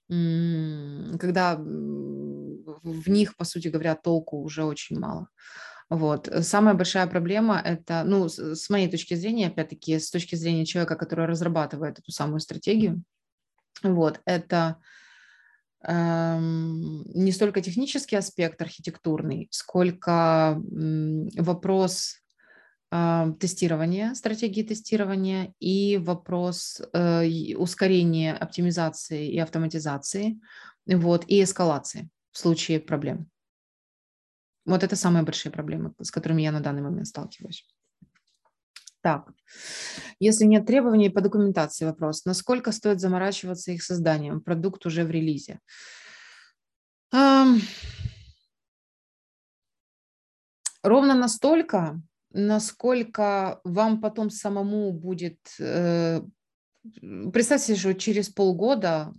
когда 0.08 1.56
в 1.56 3.08
них, 3.08 3.36
по 3.36 3.44
сути 3.44 3.68
говоря, 3.68 3.94
толку 3.94 4.38
уже 4.42 4.64
очень 4.64 4.98
мало. 4.98 5.28
Вот. 5.90 6.28
Э, 6.28 6.42
самая 6.42 6.74
большая 6.74 7.06
проблема– 7.06 7.60
это, 7.64 8.02
ну, 8.04 8.28
с, 8.28 8.70
моей 8.70 8.90
точки 8.90 9.14
зрения, 9.14 9.48
опять-таки, 9.48 9.98
с 9.98 10.10
точки 10.10 10.34
зрения 10.34 10.66
человека, 10.66 10.96
который 10.96 11.26
разрабатывает 11.26 11.98
эту 11.98 12.12
самую 12.12 12.40
стратегию, 12.40 13.02
вот, 13.82 14.20
это 14.26 14.76
эм, 15.86 17.04
не 17.14 17.32
столько 17.32 17.60
технический 17.60 18.16
аспект 18.16 18.60
архитектурный, 18.60 19.48
сколько 19.50 20.60
м, 20.72 21.28
вопрос 21.36 22.16
э, 22.90 23.32
тестирования, 23.38 24.14
стратегии 24.14 24.64
тестирования 24.64 25.54
и 25.60 25.96
вопрос 25.96 26.82
э, 26.92 27.54
ускорения 27.56 28.34
оптимизации 28.34 29.30
и 29.30 29.38
автоматизации, 29.38 30.40
вот, 30.86 31.24
и 31.28 31.42
эскалации 31.42 32.10
в 32.32 32.38
случае 32.38 32.80
проблем. 32.80 33.30
Вот 34.68 34.82
это 34.82 34.96
самые 34.96 35.22
большие 35.24 35.50
проблемы, 35.50 35.94
с 36.02 36.10
которыми 36.10 36.42
я 36.42 36.52
на 36.52 36.60
данный 36.60 36.82
момент 36.82 37.06
сталкиваюсь. 37.06 37.66
Так, 39.00 39.32
если 40.20 40.44
нет 40.44 40.66
требований 40.66 41.08
по 41.08 41.22
документации, 41.22 41.86
вопрос. 41.86 42.26
Насколько 42.26 42.72
стоит 42.72 43.00
заморачиваться 43.00 43.72
их 43.72 43.82
созданием? 43.82 44.42
Продукт 44.42 44.84
уже 44.84 45.04
в 45.04 45.10
релизе. 45.10 45.60
Ровно 50.82 51.14
настолько, 51.14 52.02
насколько 52.30 53.60
вам 53.64 54.02
потом 54.02 54.28
самому 54.28 54.92
будет... 54.92 55.38
Э, 55.58 56.20
представьте, 57.32 57.74
что 57.74 57.94
через 57.94 58.28
полгода 58.28 59.14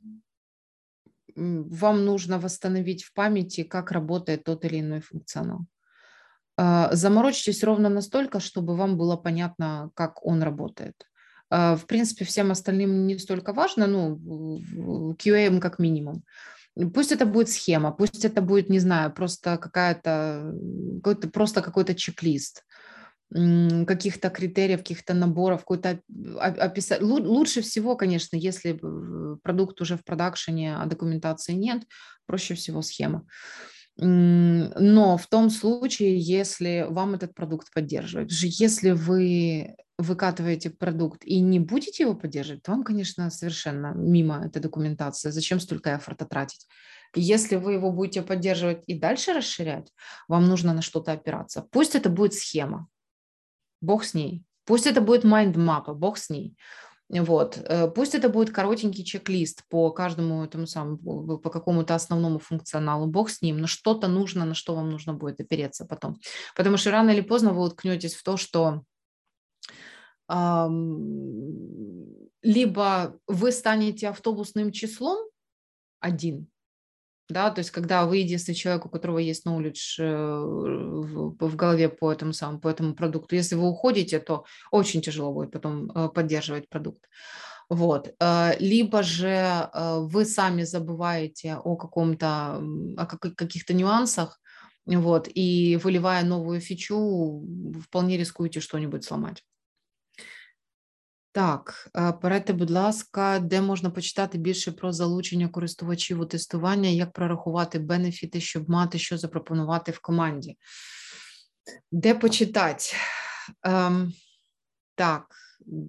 вам 1.39 2.05
нужно 2.05 2.39
восстановить 2.39 3.03
в 3.03 3.13
памяти, 3.13 3.63
как 3.63 3.91
работает 3.91 4.43
тот 4.43 4.65
или 4.65 4.79
иной 4.79 5.01
функционал. 5.01 5.65
А, 6.57 6.93
заморочьтесь 6.93 7.63
ровно 7.63 7.89
настолько, 7.89 8.39
чтобы 8.39 8.75
вам 8.75 8.97
было 8.97 9.15
понятно, 9.15 9.91
как 9.95 10.25
он 10.25 10.43
работает. 10.43 10.95
А, 11.49 11.75
в 11.75 11.85
принципе, 11.85 12.25
всем 12.25 12.51
остальным 12.51 13.07
не 13.07 13.17
столько 13.17 13.53
важно, 13.53 13.87
ну, 13.87 14.59
QA 15.15 15.59
как 15.59 15.79
минимум. 15.79 16.23
Пусть 16.93 17.11
это 17.11 17.25
будет 17.25 17.49
схема, 17.49 17.91
пусть 17.91 18.25
это 18.25 18.41
будет, 18.41 18.69
не 18.69 18.79
знаю, 18.79 19.11
просто 19.11 19.57
какая-то, 19.57 20.53
какой-то, 21.03 21.29
просто 21.29 21.61
какой-то 21.61 21.95
чек-лист 21.95 22.63
каких-то 23.31 24.29
критериев, 24.29 24.79
каких-то 24.79 25.13
наборов, 25.13 25.59
какой-то 25.59 26.01
описать. 26.39 27.01
Лучше 27.01 27.61
всего, 27.61 27.95
конечно, 27.95 28.35
если 28.35 28.79
продукт 29.43 29.79
уже 29.81 29.97
в 29.97 30.03
продакшене, 30.03 30.75
а 30.75 30.85
документации 30.85 31.53
нет, 31.53 31.83
проще 32.25 32.55
всего 32.55 32.81
схема. 32.81 33.25
Но 33.97 35.17
в 35.17 35.27
том 35.27 35.49
случае, 35.49 36.17
если 36.17 36.85
вам 36.89 37.15
этот 37.15 37.35
продукт 37.35 37.73
поддерживает, 37.73 38.31
если 38.31 38.91
вы 38.91 39.75
выкатываете 39.97 40.69
продукт 40.69 41.25
и 41.25 41.41
не 41.41 41.59
будете 41.59 42.03
его 42.03 42.15
поддерживать, 42.15 42.63
то 42.63 42.71
вам, 42.71 42.83
конечно, 42.83 43.29
совершенно 43.29 43.93
мимо 43.93 44.45
этой 44.45 44.61
документации. 44.61 45.29
Зачем 45.29 45.59
столько 45.59 45.97
эфорта 45.97 46.25
тратить? 46.25 46.65
Если 47.13 47.57
вы 47.57 47.73
его 47.73 47.91
будете 47.91 48.21
поддерживать 48.21 48.83
и 48.87 48.97
дальше 48.97 49.33
расширять, 49.33 49.91
вам 50.29 50.47
нужно 50.47 50.73
на 50.73 50.81
что-то 50.81 51.11
опираться. 51.11 51.67
Пусть 51.71 51.95
это 51.95 52.09
будет 52.09 52.33
схема, 52.33 52.87
бог 53.81 54.03
с 54.03 54.13
ней. 54.13 54.43
Пусть 54.65 54.87
это 54.87 55.01
будет 55.01 55.23
майндмапа, 55.23 55.93
бог 55.93 56.17
с 56.17 56.29
ней. 56.29 56.55
Вот. 57.09 57.57
Э, 57.57 57.89
пусть 57.89 58.13
это 58.13 58.29
будет 58.29 58.51
коротенький 58.51 59.03
чек-лист 59.03 59.63
по 59.67 59.91
каждому 59.91 60.43
этому 60.43 60.67
самому, 60.67 61.39
по 61.39 61.49
какому-то 61.49 61.95
основному 61.95 62.37
функционалу, 62.37 63.07
бог 63.07 63.31
с 63.31 63.41
ним, 63.41 63.57
но 63.57 63.67
что-то 63.67 64.07
нужно, 64.07 64.45
на 64.45 64.53
что 64.53 64.75
вам 64.75 64.91
нужно 64.91 65.13
будет 65.13 65.39
опереться 65.39 65.85
потом. 65.85 66.19
Потому 66.55 66.77
что 66.77 66.91
рано 66.91 67.09
или 67.09 67.21
поздно 67.21 67.51
вы 67.51 67.65
уткнетесь 67.65 68.13
в 68.13 68.23
то, 68.23 68.37
что 68.37 68.83
эм, 70.29 72.05
либо 72.43 73.17
вы 73.25 73.51
станете 73.51 74.09
автобусным 74.09 74.71
числом 74.71 75.17
один, 75.99 76.47
да, 77.29 77.51
то 77.51 77.59
есть 77.59 77.71
когда 77.71 78.05
вы 78.05 78.17
единственный 78.17 78.55
человек, 78.55 78.85
у 78.85 78.89
которого 78.89 79.19
есть 79.19 79.45
knowledge 79.45 79.99
э, 79.99 80.39
в 81.39 81.55
голове 81.55 81.89
по 81.89 82.11
этому 82.11 82.33
самому, 82.33 82.59
по 82.59 82.67
этому 82.67 82.95
продукту, 82.95 83.35
если 83.35 83.55
вы 83.55 83.69
уходите, 83.69 84.19
то 84.19 84.45
очень 84.71 85.01
тяжело 85.01 85.31
будет 85.31 85.51
потом 85.51 85.91
э, 85.91 86.09
поддерживать 86.09 86.69
продукт. 86.69 87.07
Вот. 87.69 88.13
Э, 88.19 88.57
либо 88.59 89.03
же 89.03 89.69
вы 89.73 90.25
сами 90.25 90.63
забываете 90.63 91.55
о 91.63 91.75
каком-то, 91.75 92.61
о 92.97 93.05
каких-то 93.05 93.73
нюансах, 93.73 94.39
вот, 94.85 95.29
и 95.31 95.79
выливая 95.83 96.23
новую 96.23 96.61
фичу, 96.61 97.45
вполне 97.83 98.17
рискуете 98.17 98.59
что-нибудь 98.59 99.03
сломать. 99.03 99.43
Так, 101.31 101.89
е, 101.97 102.11
порадьте, 102.11 102.53
будь 102.53 102.71
ласка, 102.71 103.39
де 103.39 103.61
можна 103.61 103.89
почитати 103.89 104.37
більше 104.37 104.71
про 104.71 104.91
залучення 104.91 105.47
користувачів 105.47 106.19
у 106.19 106.25
тестування, 106.25 106.89
як 106.89 107.13
прорахувати 107.13 107.79
бенефіти, 107.79 108.41
щоб 108.41 108.69
мати 108.69 108.99
що 108.99 109.17
запропонувати 109.17 109.91
в 109.91 109.99
команді? 109.99 110.57
Де 111.91 112.15
почитати? 112.15 112.83
Ем, 113.63 114.13
так, 114.95 115.25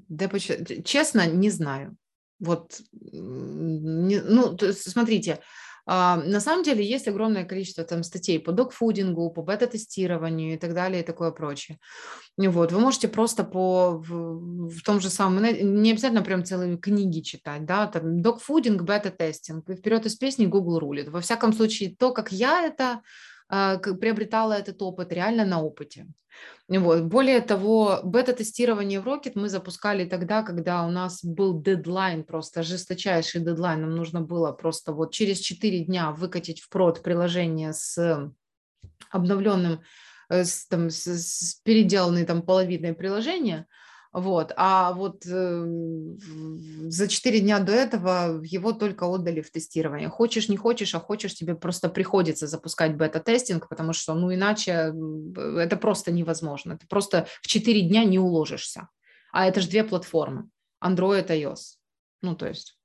де 0.09 0.29
почитати? 0.29 0.83
Чесно, 0.83 1.27
не 1.27 1.51
знаю. 1.51 1.97
Не, 2.41 4.23
ну, 4.29 4.57
смотрите, 4.73 5.39
на 5.87 6.41
самом 6.41 6.63
деле 6.63 6.85
есть 6.85 7.09
огромное 7.09 7.45
количество 7.45 7.85
там 7.85 8.03
статей 8.03 8.39
по 8.39 8.53
докфудингу, 8.53 9.31
по 9.31 9.43
бета-тестированию 9.43 10.55
и 10.55 10.59
так 10.59 10.75
далее 10.75 11.03
и 11.03 11.07
такое 11.07 11.31
прочее. 11.31 11.79
Вот, 12.37 12.73
вы 12.73 12.81
можете 12.81 13.09
просто 13.09 13.45
по 13.45 13.99
в, 13.99 14.69
в 14.69 14.83
том 14.83 15.01
же 15.01 15.11
самом, 15.11 15.43
не 15.43 15.91
обязательно 15.91 16.23
прям 16.23 16.45
целые 16.45 16.79
книги 16.79 17.21
читать, 17.21 17.65
да, 17.65 17.87
там 17.87 18.23
докфудинг, 18.23 18.83
бета-тестинг, 18.83 19.69
и 19.69 19.75
вперед 19.75 20.07
из 20.07 20.17
песни 20.17 20.47
Google 20.47 20.79
рулит. 20.79 21.09
Во 21.09 21.21
всяком 21.21 21.53
случае, 21.53 21.95
то, 21.97 22.13
как 22.13 22.33
я 22.33 22.65
это 22.65 22.85
а, 22.85 23.01
приобретала 23.51 24.55
этот 24.55 24.81
опыт 24.83 25.13
реально 25.13 25.45
на 25.45 25.63
опыте. 25.63 26.07
Вот. 26.69 27.03
Более 27.03 27.41
того, 27.41 28.01
бета-тестирование 28.05 29.01
в 29.01 29.09
Rocket 29.09 29.33
мы 29.35 29.49
запускали 29.49 30.05
тогда, 30.05 30.43
когда 30.43 30.87
у 30.87 30.91
нас 30.91 31.25
был 31.25 31.61
дедлайн, 31.61 32.23
просто 32.23 32.63
жесточайший 32.63 33.41
дедлайн. 33.41 33.81
Нам 33.81 33.97
нужно 33.97 34.21
было 34.21 34.53
просто 34.53 34.93
вот 34.93 35.13
через 35.13 35.41
4 35.41 35.85
дня 35.85 36.13
выкатить 36.13 36.61
в 36.61 36.69
прод 36.69 37.03
приложение 37.03 37.73
с 37.73 38.33
обновленным, 39.11 39.83
э, 40.29 40.45
с, 40.45 40.67
там, 40.69 40.91
с, 40.91 41.07
с 41.07 41.55
переделанной 41.65 42.25
там 42.25 42.43
половиной 42.43 42.95
приложения– 42.95 43.67
вот. 44.13 44.53
А 44.57 44.93
вот 44.93 45.25
э, 45.25 45.65
за 46.89 47.07
4 47.09 47.41
дня 47.41 47.61
до 47.61 47.73
этого 47.73 48.43
его 48.43 48.73
только 48.73 49.05
отдали 49.05 49.41
в 49.41 49.53
тестирование. 49.53 50.09
Хочешь, 50.09 50.49
не 50.49 50.57
хочешь, 50.57 50.95
а 50.97 51.01
хочешь, 51.01 51.35
тебе 51.35 51.55
просто 51.55 51.89
приходится 51.89 52.49
запускать 52.49 52.97
бета-тестинг, 52.97 53.69
потому 53.69 53.93
что, 53.93 54.15
ну, 54.15 54.35
иначе 54.35 54.93
это 55.37 55.77
просто 55.77 56.11
невозможно. 56.11 56.77
Ты 56.77 56.89
просто 56.89 57.29
в 57.41 57.47
4 57.47 57.83
дня 57.83 58.05
не 58.05 58.19
уложишься. 58.19 58.89
А 59.33 59.47
это 59.47 59.61
же 59.61 59.69
две 59.69 59.85
платформы. 59.85 60.49
Android 60.83 61.29
iOS. 61.29 61.77
Ну, 62.21 62.35
то 62.35 62.49
есть. 62.49 62.77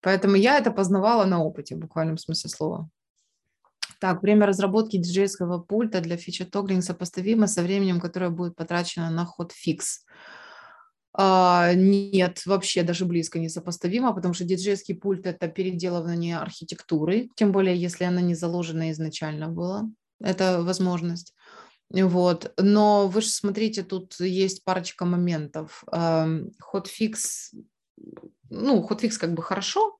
Поэтому 0.00 0.36
я 0.36 0.56
это 0.56 0.70
познавала 0.70 1.26
на 1.26 1.42
опыте, 1.42 1.74
в 1.74 1.78
буквальном 1.78 2.16
смысле 2.16 2.48
слова. 2.48 2.88
Так, 4.00 4.22
время 4.22 4.46
разработки 4.46 4.96
диджейского 4.98 5.58
пульта 5.58 6.00
для 6.00 6.16
фичи 6.16 6.44
тоглинг 6.44 6.84
сопоставимо 6.84 7.46
со 7.46 7.62
временем, 7.62 8.00
которое 8.00 8.30
будет 8.30 8.56
потрачено 8.56 9.10
на 9.10 9.24
ход 9.24 9.52
фикс. 9.52 10.04
А, 11.18 11.72
нет, 11.74 12.44
вообще 12.44 12.82
даже 12.82 13.06
близко 13.06 13.38
не 13.38 13.48
сопоставимо, 13.48 14.12
потому 14.12 14.34
что 14.34 14.44
диджейский 14.44 14.94
пульт– 14.94 15.26
это 15.28 15.48
переделывание 15.48 16.36
архитектуры, 16.36 17.30
тем 17.36 17.52
более, 17.52 17.74
если 17.74 18.04
она 18.04 18.20
не 18.20 18.34
заложена 18.34 18.90
изначально 18.90 19.48
была, 19.48 19.88
это 20.20 20.62
возможность. 20.62 21.34
Вот. 21.90 22.52
Но 22.58 23.08
вы 23.08 23.22
же 23.22 23.28
смотрите, 23.28 23.82
тут 23.82 24.20
есть 24.20 24.62
парочка 24.64 25.06
моментов. 25.06 25.84
Hotfix, 26.60 27.54
ну, 28.50 28.82
hotfix 28.82 29.16
как 29.16 29.32
бы 29.32 29.42
хорошо, 29.42 29.95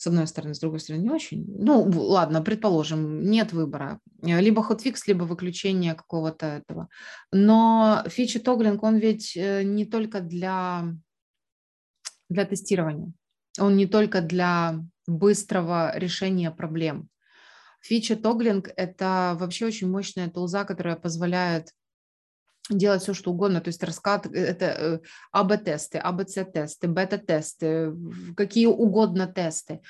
с 0.00 0.06
одной 0.06 0.26
стороны, 0.26 0.54
с 0.54 0.60
другой 0.60 0.80
стороны, 0.80 1.02
не 1.02 1.10
очень. 1.10 1.44
Ну, 1.46 1.82
ладно, 1.82 2.40
предположим, 2.40 3.22
нет 3.30 3.52
выбора. 3.52 4.00
Э, 4.22 4.40
либо 4.40 4.62
hotfix, 4.62 5.06
либо 5.06 5.24
выключение 5.24 5.92
какого-то 5.92 6.46
этого. 6.46 6.88
Но 7.32 8.02
feature 8.06 8.38
toggling, 8.38 8.82
он 8.82 8.96
ведь 8.96 9.36
э, 9.36 9.62
не 9.62 9.84
только 9.84 10.20
для 10.20 10.94
для 12.30 12.46
тестирования. 12.46 13.12
Он 13.58 13.76
не 13.76 13.86
только 13.86 14.22
для 14.22 14.82
быстрого 15.06 15.92
решения 15.98 16.50
проблем. 16.50 17.10
Фича 17.82 18.16
Тоглинг– 18.16 18.70
это 18.76 19.36
вообще 19.38 19.66
очень 19.66 19.90
мощная 19.90 20.30
тулза, 20.30 20.64
которая 20.64 20.96
позволяет 20.96 21.72
делать 22.70 23.02
все, 23.02 23.14
что 23.14 23.30
угодно, 23.30 23.60
то 23.60 23.68
есть 23.68 23.82
раскат, 23.82 24.26
э, 24.26 24.30
это 24.30 24.64
э, 24.66 24.98
АБ-тесты, 25.32 25.98
АБЦ-тесты, 25.98 26.88
бета-тесты, 26.88 27.94
какие 28.36 28.66
угодно 28.66 29.26
тесты. 29.26 29.80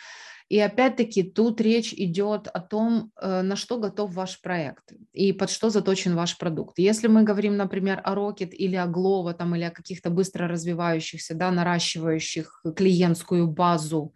И 0.50 0.58
опять-таки 0.58 1.22
тут 1.22 1.60
речь 1.60 1.92
идет 1.92 2.48
о 2.48 2.58
том, 2.58 3.12
э, 3.20 3.42
на 3.42 3.54
что 3.54 3.78
готов 3.78 4.12
ваш 4.12 4.40
проект 4.40 4.92
и 5.12 5.32
под 5.32 5.48
что 5.48 5.70
заточен 5.70 6.16
ваш 6.16 6.38
продукт. 6.38 6.78
Если 6.78 7.06
мы 7.06 7.22
говорим, 7.22 7.56
например, 7.56 8.00
о 8.04 8.14
Rocket 8.14 8.50
или 8.50 8.74
о 8.74 8.86
Glovo 8.86 9.32
там, 9.32 9.54
или 9.54 9.62
о 9.62 9.70
каких-то 9.70 10.10
быстро 10.10 10.48
развивающихся, 10.48 11.34
да, 11.34 11.52
наращивающих 11.52 12.62
клиентскую 12.76 13.46
базу, 13.46 14.12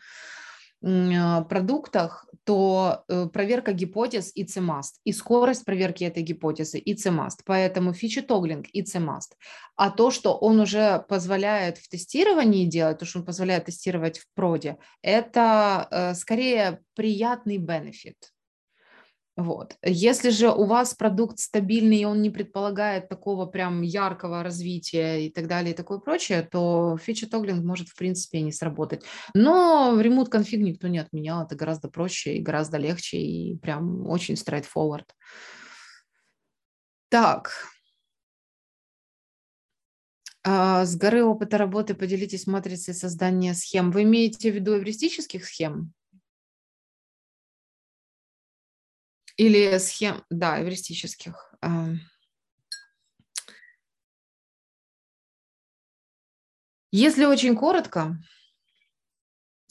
продуктах, 1.49 2.27
то 2.45 3.05
э, 3.09 3.27
проверка 3.33 3.73
гипотез 3.73 4.31
и 4.35 4.45
must, 4.45 5.01
и 5.05 5.13
скорость 5.13 5.65
проверки 5.65 6.05
этой 6.05 6.23
гипотезы 6.23 6.79
и 6.79 6.95
must. 6.95 7.41
Поэтому 7.47 7.93
фичи-тоглинг 7.93 8.67
и 8.73 8.83
must. 8.83 9.33
А 9.77 9.91
то, 9.91 10.11
что 10.11 10.37
он 10.37 10.61
уже 10.61 11.05
позволяет 11.09 11.79
в 11.79 11.89
тестировании 11.89 12.67
делать, 12.67 12.99
то, 12.99 13.07
что 13.07 13.21
он 13.21 13.25
позволяет 13.25 13.65
тестировать 13.65 14.19
в 14.19 14.27
проде, 14.35 14.77
это 15.01 15.89
э, 15.91 16.15
скорее 16.15 16.81
приятный 16.95 17.57
бенефит. 17.57 18.34
Вот. 19.37 19.77
Если 19.83 20.31
же 20.31 20.49
у 20.49 20.65
вас 20.65 20.95
продукт 20.95 21.41
стабильный, 21.41 21.99
и 21.99 22.05
он 22.05 22.23
не 22.23 22.31
предполагает 22.31 23.09
такого 23.09 23.47
прям 23.47 23.83
яркого 23.83 24.45
развития 24.45 25.27
и 25.27 25.31
так 25.31 25.49
далее 25.49 25.73
и 25.73 25.77
такое 25.77 25.99
прочее, 25.99 26.43
то 26.49 26.97
фича 27.03 27.29
тоглинг 27.29 27.65
может 27.65 27.89
в 27.89 27.97
принципе 27.97 28.41
не 28.43 28.53
сработать. 28.53 29.03
Но 29.35 29.99
ремонт 30.01 30.29
конфиг 30.29 30.61
никто 30.61 30.87
не 30.87 30.99
отменял, 30.99 31.43
это 31.45 31.57
гораздо 31.57 31.89
проще 31.89 32.37
и 32.37 32.43
гораздо 32.43 32.79
легче 32.79 33.19
и 33.19 33.57
прям 33.59 34.07
очень 34.09 34.35
straightforward. 34.35 35.07
Так, 37.09 37.51
а, 40.45 40.85
с 40.85 40.95
горы 40.97 41.25
опыта 41.25 41.59
работы 41.59 41.95
поделитесь 41.95 42.47
матрицей 42.47 42.95
создания 42.95 43.55
схем. 43.55 43.91
Вы 43.91 44.03
имеете 44.03 44.53
в 44.53 44.55
виду 44.55 44.77
эвристических 44.77 45.45
схем? 45.45 45.93
Или 49.37 49.79
схем, 49.79 50.25
да, 50.31 50.63
эвристических. 50.63 51.55
Если 56.93 57.25
очень 57.25 57.57
коротко, 57.57 58.19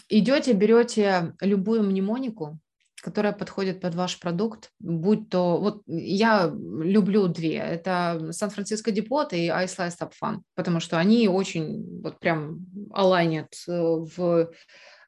идете, 0.10 0.52
берете 0.52 1.34
любую 1.40 1.84
мнемонику, 1.84 2.60
которая 3.02 3.32
подходит 3.32 3.80
под 3.80 3.96
ваш 3.96 4.20
продукт, 4.20 4.72
будь 4.80 5.30
то, 5.30 5.58
вот 5.58 5.84
я 5.88 6.52
люблю 6.54 7.28
две, 7.28 7.58
это 7.58 8.30
Сан-Франциско 8.32 8.92
Депот 8.92 9.34
и 9.34 9.48
iSlice 9.48 10.00
Up 10.00 10.12
Fun, 10.22 10.42
потому 10.56 10.80
что 10.80 10.98
они 10.98 11.28
очень 11.28 12.02
вот 12.02 12.20
прям 12.20 12.66
алайнят 12.92 13.54
э, 13.68 13.72
в 13.72 14.52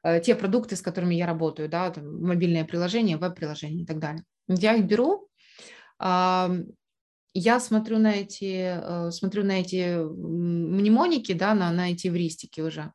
э, 0.02 0.20
те 0.20 0.34
продукты, 0.34 0.76
с 0.76 0.82
которыми 0.82 1.14
я 1.14 1.26
работаю, 1.26 1.68
да, 1.68 1.90
там, 1.90 2.22
мобильные 2.22 2.64
приложения, 2.64 3.16
веб-приложения 3.16 3.82
и 3.82 3.86
так 3.86 3.98
далее. 3.98 4.24
Я 4.48 4.74
их 4.74 4.84
беру, 4.86 5.28
я 7.38 7.60
смотрю 7.60 7.98
на 7.98 8.12
эти, 8.12 8.80
э, 8.80 9.10
смотрю 9.10 9.44
на 9.44 9.60
эти 9.60 9.96
мнемоники, 9.98 11.32
да, 11.32 11.54
на, 11.54 11.70
на 11.70 11.90
эти 11.92 12.06
эвристики 12.06 12.62
уже. 12.62 12.92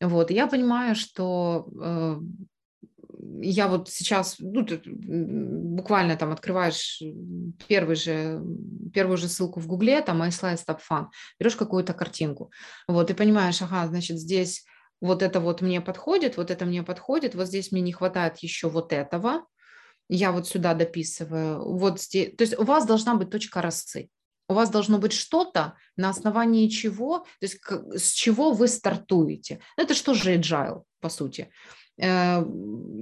Вот, 0.00 0.32
я 0.32 0.48
понимаю, 0.48 0.96
что 0.96 1.68
э, 1.80 2.20
я 3.40 3.68
вот 3.68 3.88
сейчас, 3.88 4.36
ну, 4.40 4.64
ты 4.64 4.80
буквально 4.84 6.16
там 6.16 6.32
открываешь 6.32 7.00
первый 7.68 7.94
же, 7.94 8.42
первую 8.92 9.16
же 9.16 9.28
ссылку 9.28 9.60
в 9.60 9.68
Гугле, 9.68 10.00
там 10.02 10.22
iSlice 10.22 10.64
Top 10.66 10.80
Fun, 10.90 11.06
берешь 11.38 11.56
какую-то 11.56 11.94
картинку, 11.94 12.50
вот, 12.88 13.10
и 13.10 13.14
понимаешь, 13.14 13.62
ага, 13.62 13.86
значит, 13.86 14.18
здесь 14.18 14.64
вот 15.00 15.22
это 15.22 15.38
вот 15.38 15.62
мне 15.62 15.80
подходит, 15.80 16.36
вот 16.36 16.50
это 16.50 16.64
мне 16.64 16.82
подходит, 16.82 17.36
вот 17.36 17.46
здесь 17.46 17.70
мне 17.70 17.80
не 17.80 17.92
хватает 17.92 18.38
еще 18.38 18.68
вот 18.68 18.92
этого, 18.92 19.44
я 20.08 20.32
вот 20.32 20.48
сюда 20.48 20.74
дописываю, 20.74 21.64
вот 21.76 22.00
здесь, 22.00 22.34
то 22.36 22.42
есть 22.42 22.58
у 22.58 22.64
вас 22.64 22.86
должна 22.86 23.14
быть 23.14 23.30
точка 23.30 23.62
росы. 23.62 24.08
У 24.50 24.54
вас 24.54 24.70
должно 24.70 24.98
быть 24.98 25.12
что-то, 25.12 25.74
на 25.96 26.08
основании 26.08 26.68
чего, 26.68 27.18
то 27.18 27.42
есть 27.42 27.60
с 27.96 28.12
чего 28.12 28.52
вы 28.52 28.68
стартуете. 28.68 29.60
Это 29.76 29.92
что 29.92 30.14
же 30.14 30.36
agile, 30.36 30.84
по 31.00 31.10
сути? 31.10 31.50
Э, 32.00 32.44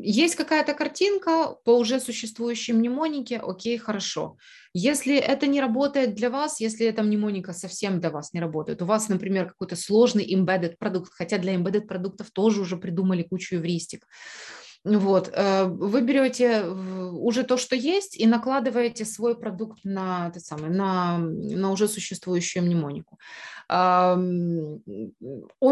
есть 0.02 0.34
какая-то 0.36 0.74
картинка 0.74 1.56
по 1.64 1.78
уже 1.78 2.00
существующей 2.00 2.72
мнемонике, 2.72 3.38
окей, 3.38 3.78
хорошо. 3.78 4.38
Если 4.72 5.16
это 5.16 5.46
не 5.46 5.60
работает 5.60 6.14
для 6.14 6.30
вас, 6.30 6.60
если 6.60 6.86
эта 6.86 7.02
мнемоника 7.02 7.52
совсем 7.52 8.00
для 8.00 8.10
вас 8.10 8.32
не 8.32 8.40
работает, 8.40 8.82
у 8.82 8.86
вас, 8.86 9.08
например, 9.08 9.48
какой-то 9.48 9.76
сложный 9.76 10.26
embedded 10.34 10.76
продукт, 10.78 11.12
хотя 11.12 11.38
для 11.38 11.54
embedded 11.54 11.86
продуктов 11.86 12.30
тоже 12.30 12.60
уже 12.60 12.76
придумали 12.76 13.22
кучу 13.22 13.56
эвристик, 13.56 14.06
вот, 14.86 15.30
э, 15.32 15.64
вы 15.64 16.00
берете 16.02 16.64
уже 16.64 17.42
то, 17.42 17.56
что 17.56 17.74
есть, 17.74 18.16
и 18.16 18.26
накладываете 18.26 19.04
свой 19.04 19.36
продукт 19.36 19.80
на, 19.84 20.28
этот 20.28 20.44
самый, 20.44 20.70
на, 20.70 21.18
на 21.18 21.72
уже 21.72 21.88
существующую 21.88 22.64
мнемонику. 22.64 23.18
Он 23.68 24.80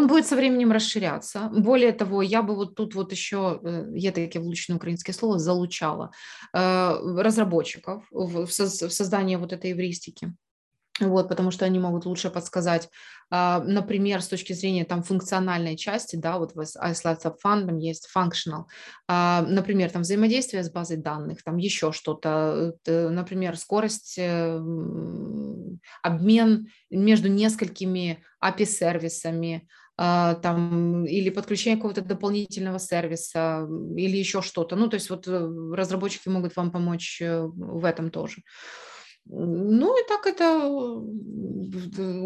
будет 0.09 0.27
со 0.27 0.35
временем 0.35 0.73
расширяться. 0.73 1.49
Более 1.57 1.93
того, 1.93 2.23
я 2.23 2.43
бы 2.43 2.57
вот 2.57 2.75
тут 2.75 2.95
вот 2.97 3.13
еще, 3.13 3.61
э, 3.63 3.87
я 3.95 4.11
таки 4.11 4.39
влучное 4.41 4.77
украинское 4.77 5.15
слово, 5.15 5.39
залучала 5.39 6.11
э, 6.53 7.21
разработчиков 7.23 8.05
в 8.11 8.47
создании 8.49 9.37
вот 9.37 9.53
этой 9.53 9.71
эвристики 9.71 10.35
вот, 11.01 11.29
потому 11.29 11.51
что 11.51 11.65
они 11.65 11.79
могут 11.79 12.07
лучше 12.07 12.31
подсказать, 12.31 12.89
а, 13.31 13.61
например, 13.65 14.23
с 14.23 14.29
точки 14.29 14.53
зрения 14.53 14.85
там 14.85 15.03
функциональной 15.03 15.77
части, 15.77 16.15
да, 16.15 16.39
вот 16.39 16.55
в 16.55 16.61
iSlides 16.61 17.25
of 17.25 17.35
Fun 17.45 17.81
есть 17.81 18.09
functional, 18.17 18.65
а, 19.09 19.43
например, 19.43 19.91
там 19.91 20.03
взаимодействие 20.03 20.63
с 20.63 20.71
базой 20.71 20.99
данных, 20.99 21.43
там 21.43 21.57
еще 21.57 21.91
что-то, 21.91 22.75
э, 22.87 23.09
например, 23.09 23.57
скорость, 23.57 24.19
э, 24.19 24.61
обмен 26.03 26.69
между 26.91 27.29
несколькими 27.29 28.23
API-сервисами, 28.41 29.67
а, 29.97 30.35
там, 30.35 31.05
или 31.07 31.31
подключение 31.31 31.77
какого-то 31.77 32.03
дополнительного 32.03 32.79
сервиса, 32.79 33.67
или 33.97 34.17
еще 34.17 34.43
что-то. 34.43 34.77
Ну, 34.77 34.89
то 34.89 34.95
есть 34.95 35.11
вот 35.11 35.27
э, 35.27 35.51
разработчики 35.73 36.29
могут 36.29 36.55
вам 36.57 36.71
помочь 36.71 37.21
в 37.21 37.85
этом 37.85 38.11
тоже. 38.11 38.43
Ну 39.27 40.01
и 40.01 40.09
так 40.09 40.27
это... 40.27 40.71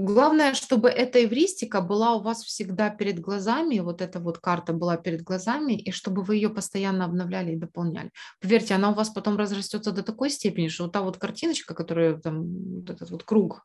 Главное, 0.05 0.55
чтобы 0.55 0.89
эта 0.89 1.25
эвристика 1.25 1.81
была 1.81 2.15
у 2.15 2.21
вас 2.21 2.43
всегда 2.45 2.91
перед 2.91 3.21
глазами, 3.21 3.79
вот 3.79 4.03
эта 4.03 4.21
вот 4.21 4.39
карта 4.39 4.73
была 4.73 4.97
перед 4.97 5.23
глазами, 5.23 5.75
и 5.75 5.91
чтобы 5.91 6.23
вы 6.23 6.37
ее 6.37 6.51
постоянно 6.51 7.05
обновляли 7.05 7.53
и 7.53 7.57
дополняли. 7.57 8.11
Поверьте, 8.41 8.75
она 8.75 8.91
у 8.91 8.95
вас 8.95 9.11
потом 9.11 9.37
разрастется 9.37 9.93
до 9.93 10.03
такой 10.03 10.31
степени, 10.31 10.69
что 10.69 10.85
вот 10.85 10.93
та 10.93 11.03
вот 11.03 11.17
картиночка, 11.19 11.75
которая 11.75 12.19
там, 12.19 12.81
вот 12.81 12.91
этот 12.91 13.11
вот 13.11 13.23
круг 13.23 13.65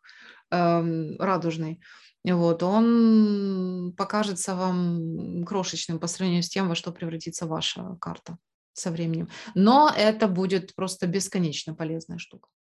э, 0.52 1.16
радужный, 1.18 1.82
вот, 2.24 2.64
он 2.64 3.94
покажется 3.98 4.56
вам 4.56 5.44
крошечным 5.44 6.00
по 6.00 6.08
сравнению 6.08 6.44
с 6.44 6.50
тем, 6.50 6.70
во 6.70 6.76
что 6.76 6.92
превратится 6.92 7.46
ваша 7.46 7.98
карта 8.00 8.38
со 8.74 8.92
временем. 8.92 9.28
Но 9.56 9.92
это 9.96 10.28
будет 10.28 10.74
просто 10.76 11.08
бесконечно 11.08 11.76
полезная 11.76 12.18
штука. 12.20 12.48